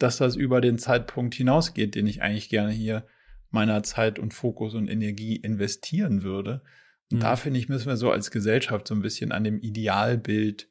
dass 0.02 0.18
das 0.18 0.36
über 0.36 0.60
den 0.60 0.78
Zeitpunkt 0.78 1.34
hinausgeht, 1.34 1.94
den 1.94 2.06
ich 2.06 2.22
eigentlich 2.22 2.48
gerne 2.48 2.72
hier 2.72 3.06
meiner 3.50 3.82
Zeit 3.82 4.18
und 4.18 4.34
Fokus 4.34 4.74
und 4.74 4.88
Energie 4.88 5.36
investieren 5.36 6.22
würde. 6.22 6.62
Und 7.10 7.18
mhm. 7.18 7.22
da 7.22 7.36
finde 7.36 7.60
ich, 7.60 7.68
müssen 7.68 7.88
wir 7.88 7.96
so 7.96 8.10
als 8.10 8.30
Gesellschaft 8.30 8.88
so 8.88 8.94
ein 8.94 9.02
bisschen 9.02 9.32
an 9.32 9.44
dem 9.44 9.60
Idealbild 9.60 10.68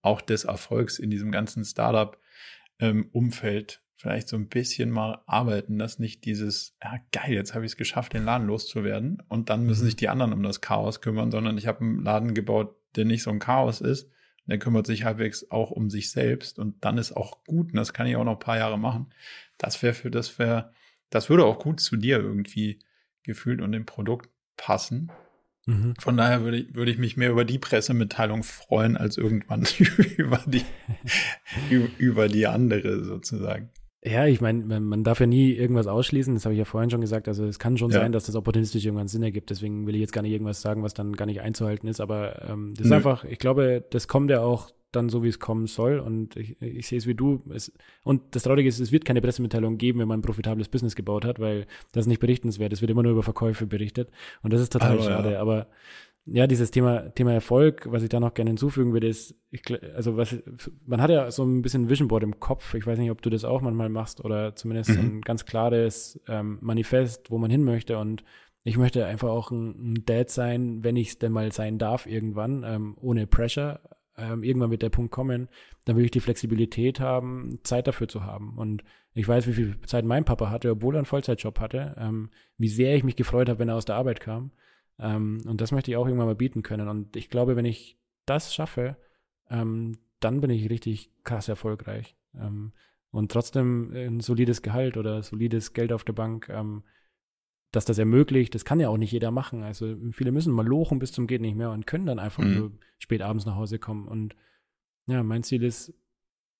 auch 0.00 0.20
des 0.20 0.44
Erfolgs 0.44 0.98
in 0.98 1.10
diesem 1.10 1.30
ganzen 1.30 1.64
Startup-Umfeld 1.64 3.72
ähm, 3.72 3.78
vielleicht 4.02 4.28
so 4.28 4.36
ein 4.36 4.48
bisschen 4.48 4.90
mal 4.90 5.22
arbeiten, 5.26 5.78
dass 5.78 6.00
nicht 6.00 6.24
dieses, 6.24 6.76
ja 6.82 6.96
geil, 7.12 7.34
jetzt 7.34 7.54
habe 7.54 7.64
ich 7.64 7.72
es 7.72 7.76
geschafft, 7.76 8.14
den 8.14 8.24
Laden 8.24 8.48
loszuwerden 8.48 9.22
und 9.28 9.48
dann 9.48 9.64
müssen 9.64 9.82
mhm. 9.82 9.86
sich 9.86 9.96
die 9.96 10.08
anderen 10.08 10.32
um 10.32 10.42
das 10.42 10.60
Chaos 10.60 11.00
kümmern, 11.00 11.30
sondern 11.30 11.56
ich 11.56 11.68
habe 11.68 11.82
einen 11.82 12.02
Laden 12.02 12.34
gebaut, 12.34 12.74
der 12.96 13.04
nicht 13.04 13.22
so 13.22 13.30
ein 13.30 13.38
Chaos 13.38 13.80
ist, 13.80 14.10
der 14.46 14.58
kümmert 14.58 14.86
sich 14.86 15.04
halbwegs 15.04 15.50
auch 15.50 15.70
um 15.70 15.90
sich 15.90 16.10
selbst 16.10 16.58
und 16.58 16.84
dann 16.84 16.98
ist 16.98 17.12
auch 17.12 17.44
gut, 17.44 17.70
und 17.70 17.76
das 17.76 17.92
kann 17.92 18.06
ich 18.06 18.16
auch 18.16 18.24
noch 18.24 18.34
ein 18.34 18.38
paar 18.38 18.58
Jahre 18.58 18.78
machen. 18.78 19.12
Das 19.58 19.82
wäre 19.82 19.94
für, 19.94 20.10
das 20.10 20.38
wäre, 20.38 20.72
das 21.10 21.30
würde 21.30 21.44
auch 21.44 21.58
gut 21.58 21.80
zu 21.80 21.96
dir 21.96 22.18
irgendwie 22.18 22.80
gefühlt 23.22 23.60
und 23.60 23.72
dem 23.72 23.86
Produkt 23.86 24.30
passen. 24.56 25.10
Mhm. 25.66 25.94
Von 25.98 26.16
daher 26.16 26.42
würde 26.42 26.58
ich, 26.58 26.74
würde 26.74 26.90
ich 26.90 26.98
mich 26.98 27.16
mehr 27.16 27.30
über 27.30 27.44
die 27.44 27.58
Pressemitteilung 27.58 28.42
freuen, 28.42 28.96
als 28.96 29.16
irgendwann 29.16 29.66
über 30.16 30.42
die, 30.46 30.64
über 31.98 32.28
die 32.28 32.46
andere 32.46 33.04
sozusagen. 33.04 33.70
Ja, 34.04 34.26
ich 34.26 34.40
meine, 34.40 34.64
man, 34.64 34.82
man 34.82 35.04
darf 35.04 35.20
ja 35.20 35.26
nie 35.26 35.52
irgendwas 35.52 35.86
ausschließen, 35.86 36.34
das 36.34 36.44
habe 36.44 36.54
ich 36.54 36.58
ja 36.58 36.64
vorhin 36.64 36.90
schon 36.90 37.00
gesagt. 37.00 37.28
Also 37.28 37.46
es 37.46 37.60
kann 37.60 37.78
schon 37.78 37.92
ja. 37.92 38.00
sein, 38.00 38.10
dass 38.10 38.26
das 38.26 38.34
opportunistisch 38.34 38.84
irgendwann 38.84 39.06
Sinn 39.06 39.22
ergibt. 39.22 39.50
Deswegen 39.50 39.86
will 39.86 39.94
ich 39.94 40.00
jetzt 40.00 40.12
gar 40.12 40.22
nicht 40.22 40.32
irgendwas 40.32 40.60
sagen, 40.60 40.82
was 40.82 40.92
dann 40.92 41.14
gar 41.14 41.26
nicht 41.26 41.40
einzuhalten 41.40 41.86
ist. 41.86 42.00
Aber 42.00 42.42
ähm, 42.48 42.74
das 42.74 42.86
Nö. 42.86 42.86
ist 42.86 42.92
einfach, 42.92 43.24
ich 43.24 43.38
glaube, 43.38 43.84
das 43.90 44.08
kommt 44.08 44.30
ja 44.30 44.40
auch 44.40 44.70
dann 44.90 45.08
so, 45.08 45.22
wie 45.22 45.28
es 45.28 45.38
kommen 45.38 45.68
soll. 45.68 46.00
Und 46.00 46.36
ich, 46.36 46.60
ich 46.60 46.88
sehe 46.88 46.98
es 46.98 47.06
wie 47.06 47.14
du. 47.14 47.42
Es, 47.54 47.72
und 48.02 48.22
das 48.34 48.42
Traurige 48.42 48.68
ist, 48.68 48.80
es 48.80 48.90
wird 48.90 49.04
keine 49.04 49.22
Pressemitteilung 49.22 49.78
geben, 49.78 50.00
wenn 50.00 50.08
man 50.08 50.18
ein 50.18 50.22
profitables 50.22 50.68
Business 50.68 50.96
gebaut 50.96 51.24
hat, 51.24 51.38
weil 51.38 51.66
das 51.92 52.02
ist 52.02 52.08
nicht 52.08 52.20
berichtenswert. 52.20 52.72
Es 52.72 52.80
wird 52.80 52.90
immer 52.90 53.04
nur 53.04 53.12
über 53.12 53.22
Verkäufe 53.22 53.66
berichtet. 53.66 54.10
Und 54.42 54.52
das 54.52 54.60
ist 54.60 54.72
total 54.72 54.94
Aber, 54.94 55.02
schade. 55.02 55.32
Ja. 55.32 55.40
Aber 55.40 55.68
ja, 56.24 56.46
dieses 56.46 56.70
Thema, 56.70 57.10
Thema 57.14 57.32
Erfolg, 57.32 57.86
was 57.90 58.02
ich 58.02 58.08
da 58.08 58.20
noch 58.20 58.34
gerne 58.34 58.50
hinzufügen 58.50 58.92
würde, 58.92 59.08
ist, 59.08 59.34
ich, 59.50 59.62
also 59.94 60.16
was, 60.16 60.36
man 60.86 61.02
hat 61.02 61.10
ja 61.10 61.30
so 61.32 61.42
ein 61.42 61.62
bisschen 61.62 61.88
Vision 61.88 62.08
Board 62.08 62.22
im 62.22 62.38
Kopf. 62.38 62.74
Ich 62.74 62.86
weiß 62.86 62.98
nicht, 62.98 63.10
ob 63.10 63.22
du 63.22 63.30
das 63.30 63.44
auch 63.44 63.60
manchmal 63.60 63.88
machst 63.88 64.24
oder 64.24 64.54
zumindest 64.54 64.90
mhm. 64.90 64.98
ein 64.98 65.20
ganz 65.22 65.44
klares 65.44 66.20
ähm, 66.28 66.58
Manifest, 66.60 67.30
wo 67.30 67.38
man 67.38 67.50
hin 67.50 67.64
möchte. 67.64 67.98
Und 67.98 68.22
ich 68.62 68.78
möchte 68.78 69.04
einfach 69.04 69.30
auch 69.30 69.50
ein, 69.50 69.94
ein 69.94 70.04
Dad 70.06 70.30
sein, 70.30 70.84
wenn 70.84 70.94
ich 70.94 71.08
es 71.08 71.18
denn 71.18 71.32
mal 71.32 71.50
sein 71.50 71.78
darf 71.78 72.06
irgendwann, 72.06 72.62
ähm, 72.64 72.96
ohne 73.00 73.26
Pressure. 73.26 73.80
Ähm, 74.16 74.44
irgendwann 74.44 74.70
wird 74.70 74.82
der 74.82 74.90
Punkt 74.90 75.10
kommen, 75.10 75.48
dann 75.86 75.96
will 75.96 76.04
ich 76.04 76.10
die 76.10 76.20
Flexibilität 76.20 77.00
haben, 77.00 77.58
Zeit 77.64 77.88
dafür 77.88 78.08
zu 78.08 78.24
haben. 78.24 78.58
Und 78.58 78.84
ich 79.14 79.26
weiß, 79.26 79.48
wie 79.48 79.54
viel 79.54 79.80
Zeit 79.86 80.04
mein 80.04 80.24
Papa 80.24 80.50
hatte, 80.50 80.70
obwohl 80.70 80.94
er 80.94 80.98
einen 80.98 81.06
Vollzeitjob 81.06 81.58
hatte, 81.58 81.96
ähm, 81.98 82.30
wie 82.58 82.68
sehr 82.68 82.94
ich 82.94 83.02
mich 83.02 83.16
gefreut 83.16 83.48
habe, 83.48 83.58
wenn 83.58 83.70
er 83.70 83.76
aus 83.76 83.86
der 83.86 83.96
Arbeit 83.96 84.20
kam 84.20 84.52
Ähm, 84.98 85.42
und 85.46 85.60
das 85.60 85.72
möchte 85.72 85.90
ich 85.90 85.96
auch 85.96 86.06
irgendwann 86.06 86.28
mal 86.28 86.34
bieten 86.34 86.62
können. 86.62 86.88
Und 86.88 87.16
ich 87.16 87.30
glaube, 87.30 87.56
wenn 87.56 87.64
ich 87.64 87.98
das 88.26 88.54
schaffe, 88.54 88.96
ähm, 89.50 89.98
dann 90.20 90.40
bin 90.40 90.50
ich 90.50 90.70
richtig 90.70 91.10
krass 91.24 91.48
erfolgreich. 91.48 92.16
Ähm, 92.34 92.72
und 93.10 93.30
trotzdem 93.30 93.92
ein 93.94 94.20
solides 94.20 94.62
Gehalt 94.62 94.96
oder 94.96 95.22
solides 95.22 95.74
Geld 95.74 95.92
auf 95.92 96.04
der 96.04 96.14
Bank, 96.14 96.48
ähm, 96.48 96.84
dass 97.70 97.84
das 97.84 97.98
ermöglicht, 97.98 98.54
das 98.54 98.64
kann 98.64 98.80
ja 98.80 98.88
auch 98.88 98.96
nicht 98.98 99.12
jeder 99.12 99.30
machen. 99.30 99.62
Also 99.62 99.96
viele 100.12 100.32
müssen 100.32 100.52
mal 100.52 100.66
lochen 100.66 100.98
bis 100.98 101.12
zum 101.12 101.26
geht 101.26 101.40
nicht 101.40 101.56
mehr 101.56 101.70
und 101.70 101.86
können 101.86 102.06
dann 102.06 102.18
einfach 102.18 102.44
mhm. 102.44 102.54
nur 102.54 102.72
spät 102.98 103.22
abends 103.22 103.46
nach 103.46 103.56
Hause 103.56 103.78
kommen. 103.78 104.06
Und 104.08 104.36
ja, 105.06 105.22
mein 105.22 105.42
Ziel 105.42 105.62
ist, 105.62 105.94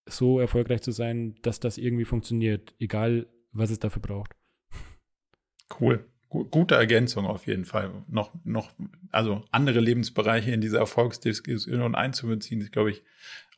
so 0.07 0.41
erfolgreich 0.41 0.83
zu 0.83 0.91
sein, 0.91 1.37
dass 1.43 1.61
das 1.61 1.78
irgendwie 1.78 2.05
funktioniert, 2.05 2.74
egal 2.78 3.28
was 3.53 3.70
es 3.70 3.78
dafür 3.78 4.03
braucht. 4.03 4.35
Cool. 5.80 6.05
Gute 6.33 6.76
Ergänzung 6.76 7.26
auf 7.26 7.47
jeden 7.47 7.66
Fall. 7.66 7.91
Noch, 8.09 8.33
noch, 8.45 8.72
also 9.11 9.45
andere 9.51 9.80
Lebensbereiche 9.80 10.51
in 10.51 10.62
diese 10.62 10.78
Erfolgsdiskussion 10.78 11.95
einzubeziehen, 11.95 12.62
ist, 12.62 12.72
glaube 12.72 12.91
ich, 12.91 13.03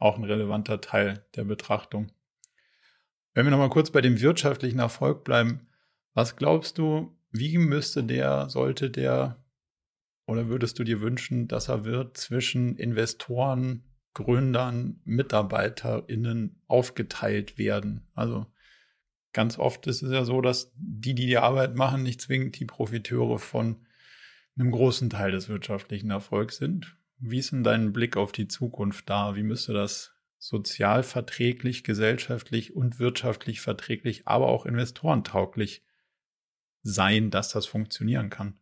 auch 0.01 0.19
ein 0.19 0.25
relevanter 0.25 0.81
Teil 0.81 1.25
der 1.37 1.45
Betrachtung. 1.45 2.11
Wenn 3.33 3.47
wir 3.47 3.53
nochmal 3.53 3.71
kurz 3.71 3.93
bei 3.93 4.01
dem 4.01 4.21
wirtschaftlichen 4.21 4.81
Erfolg 4.81 5.23
bleiben, 5.23 5.69
was 6.15 6.35
glaubst 6.35 6.79
du, 6.79 7.17
wie 7.31 7.59
müsste 7.59 8.03
der, 8.03 8.51
sollte 8.51 8.91
der 8.91 9.45
oder 10.27 10.49
würdest 10.49 10.77
du 10.81 10.85
dir 10.85 11.01
wünschen, 11.01 11.47
dass 11.47 11.69
er 11.69 11.85
wird 11.85 12.17
zwischen 12.17 12.77
Investoren, 12.77 13.85
Gründern, 14.15 15.01
MitarbeiterInnen 15.05 16.61
aufgeteilt 16.67 17.57
werden? 17.57 18.09
Also 18.15 18.47
ganz 19.35 19.59
oft 19.59 19.87
ist 19.87 20.03
es 20.03 20.11
ja 20.11 20.25
so, 20.25 20.41
dass 20.41 20.73
die, 20.77 21.15
die 21.15 21.27
die 21.27 21.37
Arbeit 21.37 21.75
machen, 21.75 22.03
nicht 22.03 22.23
zwingend 22.23 22.59
die 22.59 22.65
Profiteure 22.65 23.39
von 23.39 23.85
einem 24.57 24.71
großen 24.71 25.11
Teil 25.11 25.33
des 25.33 25.49
wirtschaftlichen 25.49 26.11
Erfolgs 26.11 26.57
sind. 26.57 26.97
Wie 27.19 27.39
ist 27.39 27.53
denn 27.53 27.65
dein 27.65 27.93
Blick 27.93 28.17
auf 28.17 28.33
die 28.33 28.49
Zukunft 28.49 29.11
da? 29.11 29.37
Wie 29.37 29.43
müsste 29.43 29.73
das 29.73 30.13
sozial 30.39 31.03
verträglich, 31.03 31.85
gesellschaftlich 31.85 32.75
und 32.75 32.99
wirtschaftlich 32.99 33.61
verträglich, 33.61 34.27
aber 34.27 34.47
auch 34.47 34.67
investorentauglich 34.67 35.83
sein, 36.83 37.31
dass 37.31 37.51
das 37.51 37.67
funktionieren 37.67 38.31
kann? 38.31 38.59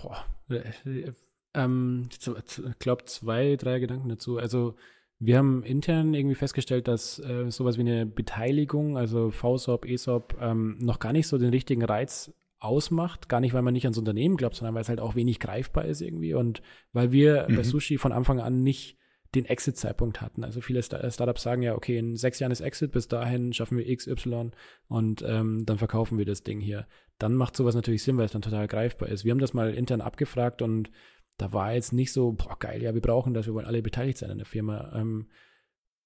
Boah, 0.00 0.24
äh, 0.48 1.12
ähm, 1.54 2.08
ich 2.10 2.78
glaube, 2.78 3.04
zwei, 3.04 3.56
drei 3.56 3.78
Gedanken 3.80 4.08
dazu. 4.08 4.38
Also 4.38 4.76
wir 5.20 5.38
haben 5.38 5.62
intern 5.64 6.14
irgendwie 6.14 6.36
festgestellt, 6.36 6.86
dass 6.86 7.18
äh, 7.18 7.50
sowas 7.50 7.76
wie 7.76 7.82
eine 7.82 8.06
Beteiligung, 8.06 8.96
also 8.96 9.30
VSOP, 9.30 9.84
ESOP, 9.84 10.36
ähm, 10.40 10.78
noch 10.80 11.00
gar 11.00 11.12
nicht 11.12 11.26
so 11.26 11.38
den 11.38 11.50
richtigen 11.50 11.84
Reiz 11.84 12.32
ausmacht. 12.60 13.28
Gar 13.28 13.40
nicht, 13.40 13.52
weil 13.52 13.62
man 13.62 13.74
nicht 13.74 13.84
ans 13.84 13.98
Unternehmen 13.98 14.36
glaubt, 14.36 14.54
sondern 14.54 14.74
weil 14.74 14.82
es 14.82 14.88
halt 14.88 15.00
auch 15.00 15.16
wenig 15.16 15.40
greifbar 15.40 15.84
ist 15.84 16.02
irgendwie. 16.02 16.34
Und 16.34 16.62
weil 16.92 17.10
wir 17.10 17.46
mhm. 17.48 17.56
bei 17.56 17.62
Sushi 17.62 17.98
von 17.98 18.12
Anfang 18.12 18.40
an 18.40 18.62
nicht 18.62 18.96
den 19.34 19.44
Exit-Zeitpunkt 19.44 20.20
hatten. 20.20 20.42
Also 20.42 20.60
viele 20.60 20.82
Start 20.82 21.12
Startups 21.12 21.42
sagen 21.42 21.62
ja, 21.62 21.74
okay, 21.74 21.98
in 21.98 22.16
sechs 22.16 22.38
Jahren 22.38 22.52
ist 22.52 22.60
Exit, 22.60 22.92
bis 22.92 23.08
dahin 23.08 23.52
schaffen 23.52 23.76
wir 23.76 23.94
XY 23.94 24.52
und 24.88 25.22
ähm, 25.26 25.66
dann 25.66 25.76
verkaufen 25.78 26.16
wir 26.16 26.24
das 26.24 26.44
Ding 26.44 26.60
hier. 26.60 26.86
Dann 27.18 27.34
macht 27.34 27.54
sowas 27.54 27.74
natürlich 27.74 28.02
Sinn, 28.02 28.16
weil 28.16 28.24
es 28.24 28.32
dann 28.32 28.42
total 28.42 28.68
greifbar 28.68 29.08
ist. 29.10 29.24
Wir 29.24 29.32
haben 29.32 29.40
das 29.40 29.52
mal 29.52 29.74
intern 29.74 30.00
abgefragt 30.00 30.62
und 30.62 30.90
da 31.38 31.52
war 31.52 31.72
jetzt 31.72 31.92
nicht 31.92 32.12
so, 32.12 32.32
boah, 32.32 32.58
geil, 32.58 32.82
ja, 32.82 32.92
wir 32.94 33.00
brauchen 33.00 33.32
das, 33.32 33.46
wir 33.46 33.54
wollen 33.54 33.66
alle 33.66 33.82
beteiligt 33.82 34.18
sein 34.18 34.30
an 34.30 34.38
der 34.38 34.46
Firma. 34.46 34.92
Ähm, 34.94 35.28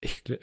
ich, 0.04 0.24
äh, 0.28 0.38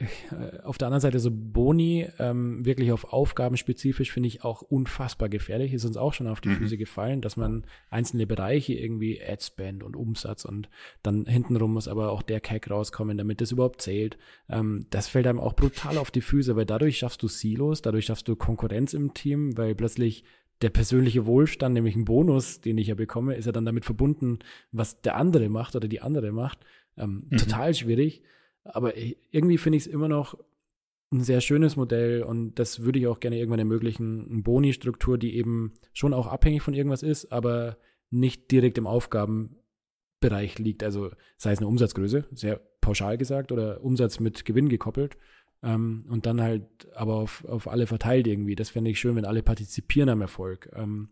auf 0.63 0.77
der 0.77 0.87
anderen 0.87 1.01
Seite 1.01 1.19
so 1.19 1.29
Boni, 1.33 2.07
ähm, 2.17 2.65
wirklich 2.65 2.93
auf 2.93 3.11
Aufgaben 3.11 3.57
spezifisch, 3.57 4.11
finde 4.11 4.27
ich 4.27 4.43
auch 4.43 4.61
unfassbar 4.61 5.27
gefährlich. 5.27 5.73
Ist 5.73 5.83
uns 5.83 5.97
auch 5.97 6.13
schon 6.13 6.27
auf 6.27 6.39
die 6.39 6.49
mhm. 6.49 6.55
Füße 6.55 6.77
gefallen, 6.77 7.21
dass 7.21 7.35
man 7.35 7.65
einzelne 7.89 8.25
Bereiche 8.25 8.73
irgendwie 8.73 9.21
Adspend 9.21 9.83
und 9.83 9.97
Umsatz 9.97 10.45
und 10.45 10.69
dann 11.03 11.25
hintenrum 11.25 11.73
muss 11.73 11.89
aber 11.89 12.11
auch 12.11 12.21
der 12.21 12.39
Cack 12.39 12.71
rauskommen, 12.71 13.17
damit 13.17 13.41
das 13.41 13.51
überhaupt 13.51 13.81
zählt. 13.81 14.17
Ähm, 14.49 14.87
das 14.91 15.09
fällt 15.09 15.27
einem 15.27 15.41
auch 15.41 15.53
brutal 15.53 15.97
auf 15.97 16.09
die 16.09 16.21
Füße, 16.21 16.55
weil 16.55 16.65
dadurch 16.65 16.97
schaffst 16.97 17.21
du 17.21 17.27
Silos, 17.27 17.81
dadurch 17.81 18.05
schaffst 18.05 18.29
du 18.29 18.37
Konkurrenz 18.37 18.93
im 18.93 19.13
Team, 19.13 19.57
weil 19.57 19.75
plötzlich 19.75 20.23
der 20.61 20.69
persönliche 20.69 21.25
Wohlstand, 21.25 21.73
nämlich 21.73 21.95
ein 21.95 22.05
Bonus, 22.05 22.61
den 22.61 22.77
ich 22.77 22.87
ja 22.87 22.95
bekomme, 22.95 23.35
ist 23.35 23.45
ja 23.45 23.51
dann 23.51 23.65
damit 23.65 23.85
verbunden, 23.85 24.39
was 24.71 25.01
der 25.01 25.15
andere 25.15 25.49
macht 25.49 25.75
oder 25.75 25.87
die 25.87 26.01
andere 26.01 26.31
macht. 26.31 26.59
Ähm, 26.97 27.27
mhm. 27.29 27.37
Total 27.37 27.73
schwierig. 27.73 28.23
Aber 28.63 28.93
irgendwie 29.31 29.57
finde 29.57 29.77
ich 29.77 29.85
es 29.85 29.91
immer 29.91 30.09
noch 30.09 30.37
ein 31.11 31.21
sehr 31.21 31.41
schönes 31.41 31.75
Modell 31.75 32.21
und 32.21 32.55
das 32.59 32.81
würde 32.81 32.99
ich 32.99 33.07
auch 33.07 33.19
gerne 33.19 33.37
irgendwann 33.37 33.59
ermöglichen. 33.59 34.29
Eine 34.29 34.41
Boni-Struktur, 34.43 35.17
die 35.17 35.35
eben 35.35 35.73
schon 35.93 36.13
auch 36.13 36.27
abhängig 36.27 36.61
von 36.61 36.73
irgendwas 36.73 37.03
ist, 37.03 37.31
aber 37.31 37.77
nicht 38.11 38.51
direkt 38.51 38.77
im 38.77 38.85
Aufgabenbereich 38.85 40.59
liegt. 40.59 40.83
Also 40.83 41.09
sei 41.37 41.53
es 41.53 41.59
eine 41.59 41.67
Umsatzgröße, 41.67 42.25
sehr 42.31 42.61
pauschal 42.81 43.17
gesagt, 43.17 43.51
oder 43.51 43.83
Umsatz 43.83 44.19
mit 44.19 44.45
Gewinn 44.45 44.69
gekoppelt. 44.69 45.17
Ähm, 45.61 46.05
und 46.09 46.25
dann 46.25 46.41
halt 46.41 46.63
aber 46.95 47.15
auf, 47.15 47.43
auf 47.45 47.67
alle 47.67 47.87
verteilt 47.87 48.27
irgendwie. 48.27 48.55
Das 48.55 48.69
fände 48.69 48.89
ich 48.91 48.99
schön, 48.99 49.15
wenn 49.15 49.25
alle 49.25 49.43
partizipieren 49.43 50.09
am 50.09 50.21
Erfolg. 50.21 50.71
Ähm, 50.73 51.09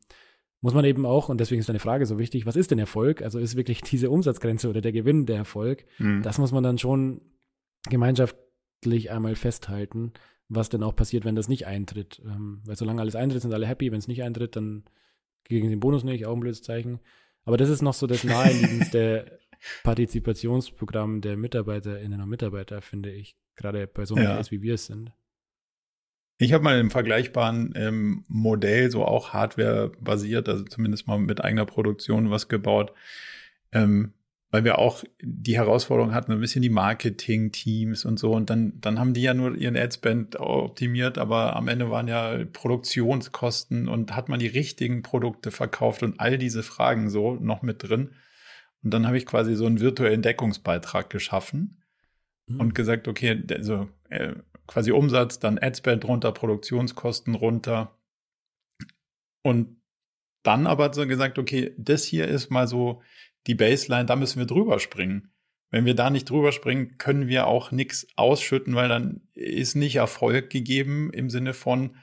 muss 0.62 0.74
man 0.74 0.86
eben 0.86 1.06
auch, 1.06 1.30
und 1.30 1.40
deswegen 1.40 1.60
ist 1.60 1.70
deine 1.70 1.80
Frage 1.80 2.06
so 2.06 2.18
wichtig, 2.18 2.46
was 2.46 2.56
ist 2.56 2.72
denn 2.72 2.80
Erfolg? 2.80 3.22
Also 3.22 3.40
ist 3.40 3.56
wirklich 3.56 3.82
diese 3.84 4.10
Umsatzgrenze 4.10 4.70
oder 4.70 4.82
der 4.82 4.92
Gewinn 4.92 5.26
der 5.26 5.38
Erfolg? 5.38 5.86
Mhm. 6.00 6.24
Das 6.24 6.38
muss 6.38 6.52
man 6.52 6.64
dann 6.64 6.78
schon 6.78 7.22
gemeinschaftlich 7.90 9.12
einmal 9.12 9.36
festhalten, 9.36 10.14
was 10.50 10.70
denn 10.70 10.84
auch 10.84 10.96
passiert, 10.96 11.26
wenn 11.26 11.36
das 11.36 11.50
nicht 11.50 11.68
eintritt. 11.68 12.22
Ähm, 12.26 12.62
weil 12.66 12.76
solange 12.76 13.02
alles 13.02 13.16
eintritt, 13.16 13.42
sind 13.42 13.54
alle 13.54 13.68
happy. 13.68 13.92
Wenn 13.92 14.00
es 14.00 14.08
nicht 14.08 14.24
eintritt, 14.24 14.56
dann 14.56 14.84
gegen 15.44 15.70
den 15.70 15.80
Bonus 15.80 16.04
nicht, 16.04 16.26
auch 16.26 16.34
ein 16.34 16.40
blödes 16.40 16.64
Zeichen. 16.64 17.00
Aber 17.44 17.58
das 17.58 17.70
ist 17.70 17.82
noch 17.82 17.94
so 17.94 18.08
das 18.08 18.24
naheliegendste 18.24 19.40
Partizipationsprogramm 19.84 21.22
der 21.22 21.38
MitarbeiterInnen 21.38 22.22
und 22.22 22.30
Mitarbeiter, 22.30 22.82
finde 22.82 23.12
ich. 23.12 23.36
Gerade 23.56 23.88
bei 23.88 24.06
so 24.06 24.16
einem 24.16 24.26
ja. 24.26 24.52
wie 24.52 24.62
wir 24.62 24.76
es 24.76 24.86
sind. 24.86 25.12
Ich 26.40 26.54
habe 26.54 26.64
mal 26.64 26.80
im 26.80 26.92
vergleichbaren 26.92 27.74
ähm, 27.76 28.24
Modell, 28.28 28.92
so 28.92 29.04
auch 29.04 29.34
Hardware-basiert, 29.34 30.48
also 30.48 30.66
zumindest 30.66 31.08
mal 31.08 31.18
mit 31.18 31.44
eigener 31.44 31.66
Produktion 31.66 32.30
was 32.30 32.48
gebaut, 32.48 32.94
ähm, 33.72 34.14
weil 34.52 34.64
wir 34.64 34.78
auch 34.78 35.04
die 35.20 35.58
Herausforderung 35.58 36.14
hatten, 36.14 36.32
ein 36.32 36.40
bisschen 36.40 36.62
die 36.62 36.70
Marketing-Teams 36.70 38.06
und 38.06 38.20
so. 38.20 38.34
Und 38.34 38.52
dann, 38.52 38.80
dann 38.80 39.00
haben 39.00 39.16
die 39.16 39.24
ja 39.24 39.34
nur 39.34 39.56
ihren 39.56 39.76
Adspend 39.76 40.40
optimiert, 40.40 41.18
aber 41.18 41.56
am 41.56 41.68
Ende 41.68 41.90
waren 41.90 42.08
ja 42.08 42.46
Produktionskosten 42.54 43.88
und 43.88 44.16
hat 44.16 44.30
man 44.30 44.40
die 44.40 44.48
richtigen 44.48 45.02
Produkte 45.02 45.50
verkauft 45.50 46.04
und 46.04 46.20
all 46.20 46.38
diese 46.38 46.62
Fragen 46.62 47.10
so 47.10 47.34
noch 47.36 47.64
mit 47.64 47.82
drin. 47.82 48.12
Und 48.84 48.94
dann 48.94 49.06
habe 49.06 49.18
ich 49.18 49.26
quasi 49.26 49.56
so 49.56 49.66
einen 49.66 49.80
virtuellen 49.80 50.22
Deckungsbeitrag 50.22 51.10
geschaffen 51.10 51.84
mhm. 52.48 52.60
und 52.60 52.76
gesagt, 52.76 53.08
okay, 53.08 53.44
also 53.52 53.90
äh, 54.10 54.36
quasi 54.68 54.92
Umsatz, 54.92 55.40
dann 55.40 55.58
Adspend 55.58 56.06
runter, 56.06 56.32
Produktionskosten 56.32 57.36
runter. 57.36 57.98
Und 59.44 59.82
dann 60.44 60.68
aber 60.68 60.94
so 60.94 61.08
gesagt, 61.08 61.40
okay, 61.40 61.74
das 61.78 62.04
hier 62.04 62.28
ist 62.28 62.50
mal 62.50 62.68
so 62.68 63.02
die 63.48 63.56
Baseline, 63.56 64.06
da 64.06 64.16
müssen 64.16 64.40
wir 64.40 64.46
drüber 64.46 64.80
springen. 64.80 65.32
Wenn 65.70 65.86
wir 65.86 65.96
da 65.96 66.10
nicht 66.10 66.30
drüber 66.30 66.52
springen, 66.52 66.98
können 66.98 67.28
wir 67.28 67.48
auch 67.48 67.72
nichts 67.72 68.08
ausschütten, 68.16 68.76
weil 68.76 68.88
dann 68.88 69.22
ist 69.34 69.76
nicht 69.76 69.98
Erfolg 69.98 70.50
gegeben 70.50 71.12
im 71.12 71.30
Sinne 71.30 71.54
von, 71.54 71.98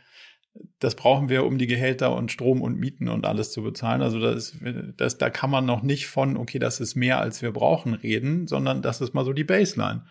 das 0.79 0.95
brauchen 0.95 1.29
wir, 1.29 1.45
um 1.45 1.59
die 1.59 1.67
Gehälter 1.67 2.15
und 2.15 2.31
Strom 2.31 2.63
und 2.63 2.79
Mieten 2.79 3.09
und 3.09 3.27
alles 3.27 3.53
zu 3.53 3.63
bezahlen. 3.63 4.03
Also 4.03 4.21
das, 4.21 4.57
das, 4.97 5.19
da 5.19 5.31
kann 5.31 5.51
man 5.51 5.65
noch 5.65 5.83
nicht 5.83 6.07
von, 6.07 6.37
okay, 6.37 6.59
das 6.59 6.81
ist 6.81 6.95
mehr, 6.95 7.21
als 7.21 7.43
wir 7.43 7.53
brauchen, 7.53 7.95
reden, 7.95 8.47
sondern 8.47 8.83
das 8.83 9.01
ist 9.01 9.15
mal 9.15 9.25
so 9.25 9.33
die 9.33 9.45
Baseline. 9.45 10.05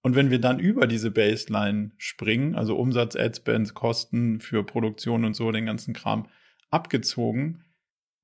Und 0.00 0.14
wenn 0.14 0.30
wir 0.30 0.40
dann 0.40 0.58
über 0.58 0.86
diese 0.86 1.10
Baseline 1.10 1.90
springen, 1.96 2.54
also 2.54 2.76
Umsatz, 2.76 3.16
Adspends, 3.16 3.74
Kosten 3.74 4.40
für 4.40 4.64
Produktion 4.64 5.24
und 5.24 5.34
so, 5.34 5.50
den 5.52 5.66
ganzen 5.66 5.94
Kram 5.94 6.28
abgezogen, 6.70 7.64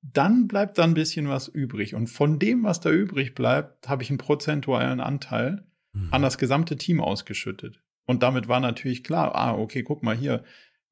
dann 0.01 0.47
bleibt 0.47 0.77
da 0.77 0.83
ein 0.83 0.93
bisschen 0.93 1.29
was 1.29 1.47
übrig. 1.47 1.95
Und 1.95 2.07
von 2.07 2.39
dem, 2.39 2.63
was 2.63 2.79
da 2.79 2.91
übrig 2.91 3.33
bleibt, 3.33 3.89
habe 3.89 4.03
ich 4.03 4.09
einen 4.09 4.17
prozentualen 4.17 4.99
Anteil 4.99 5.65
mhm. 5.93 6.09
an 6.11 6.21
das 6.21 6.37
gesamte 6.37 6.77
Team 6.77 7.01
ausgeschüttet. 7.01 7.81
Und 8.05 8.23
damit 8.23 8.47
war 8.47 8.59
natürlich 8.59 9.03
klar, 9.03 9.35
ah, 9.35 9.53
okay, 9.53 9.83
guck 9.83 10.03
mal 10.03 10.15
hier, 10.15 10.43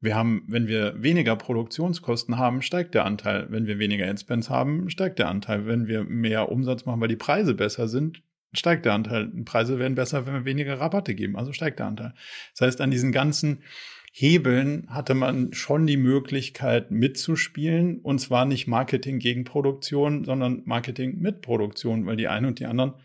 wir 0.04 0.16
haben, 0.16 0.44
wenn 0.48 0.68
wir 0.68 1.02
weniger 1.02 1.38
Produktionskosten 1.38 2.38
haben, 2.38 2.62
steigt 2.62 2.94
der 2.94 3.06
Anteil. 3.06 3.48
Wenn 3.50 3.68
wir 3.68 3.80
weniger 3.80 4.06
Adspends 4.06 4.50
haben, 4.50 4.90
steigt 4.90 5.18
der 5.18 5.30
Anteil. 5.30 5.66
Wenn 5.66 5.88
wir 5.88 6.04
mehr 6.04 6.52
Umsatz 6.52 6.86
machen, 6.86 7.00
weil 7.00 7.08
die 7.08 7.16
Preise 7.16 7.54
besser 7.54 7.88
sind, 7.88 8.22
steigt 8.52 8.84
der 8.84 8.94
Anteil. 8.94 9.32
Die 9.34 9.44
Preise 9.44 9.80
werden 9.80 9.96
besser, 9.96 10.26
wenn 10.26 10.34
wir 10.34 10.46
weniger 10.46 10.78
Rabatte 10.78 11.16
geben, 11.16 11.38
also 11.38 11.54
steigt 11.54 11.80
der 11.80 11.86
Anteil. 11.86 12.14
Das 12.52 12.68
heißt, 12.68 12.82
an 12.82 12.92
diesen 12.92 13.14
ganzen 13.14 13.64
Hebeln 14.12 14.88
hatte 14.90 15.14
man 15.16 15.54
schon 15.54 15.88
die 15.88 15.98
Möglichkeit 15.98 16.92
mitzuspielen 16.92 18.00
und 18.00 18.20
zwar 18.20 18.46
nicht 18.46 18.68
Marketing 18.68 19.20
gegen 19.20 19.46
Produktion, 19.46 20.26
sondern 20.26 20.64
Marketing 20.66 21.20
mit 21.20 21.42
Produktion, 21.42 22.06
weil 22.06 22.18
die 22.18 22.28
einen 22.28 22.48
und 22.48 22.60
die 22.60 22.66
anderen 22.66 22.96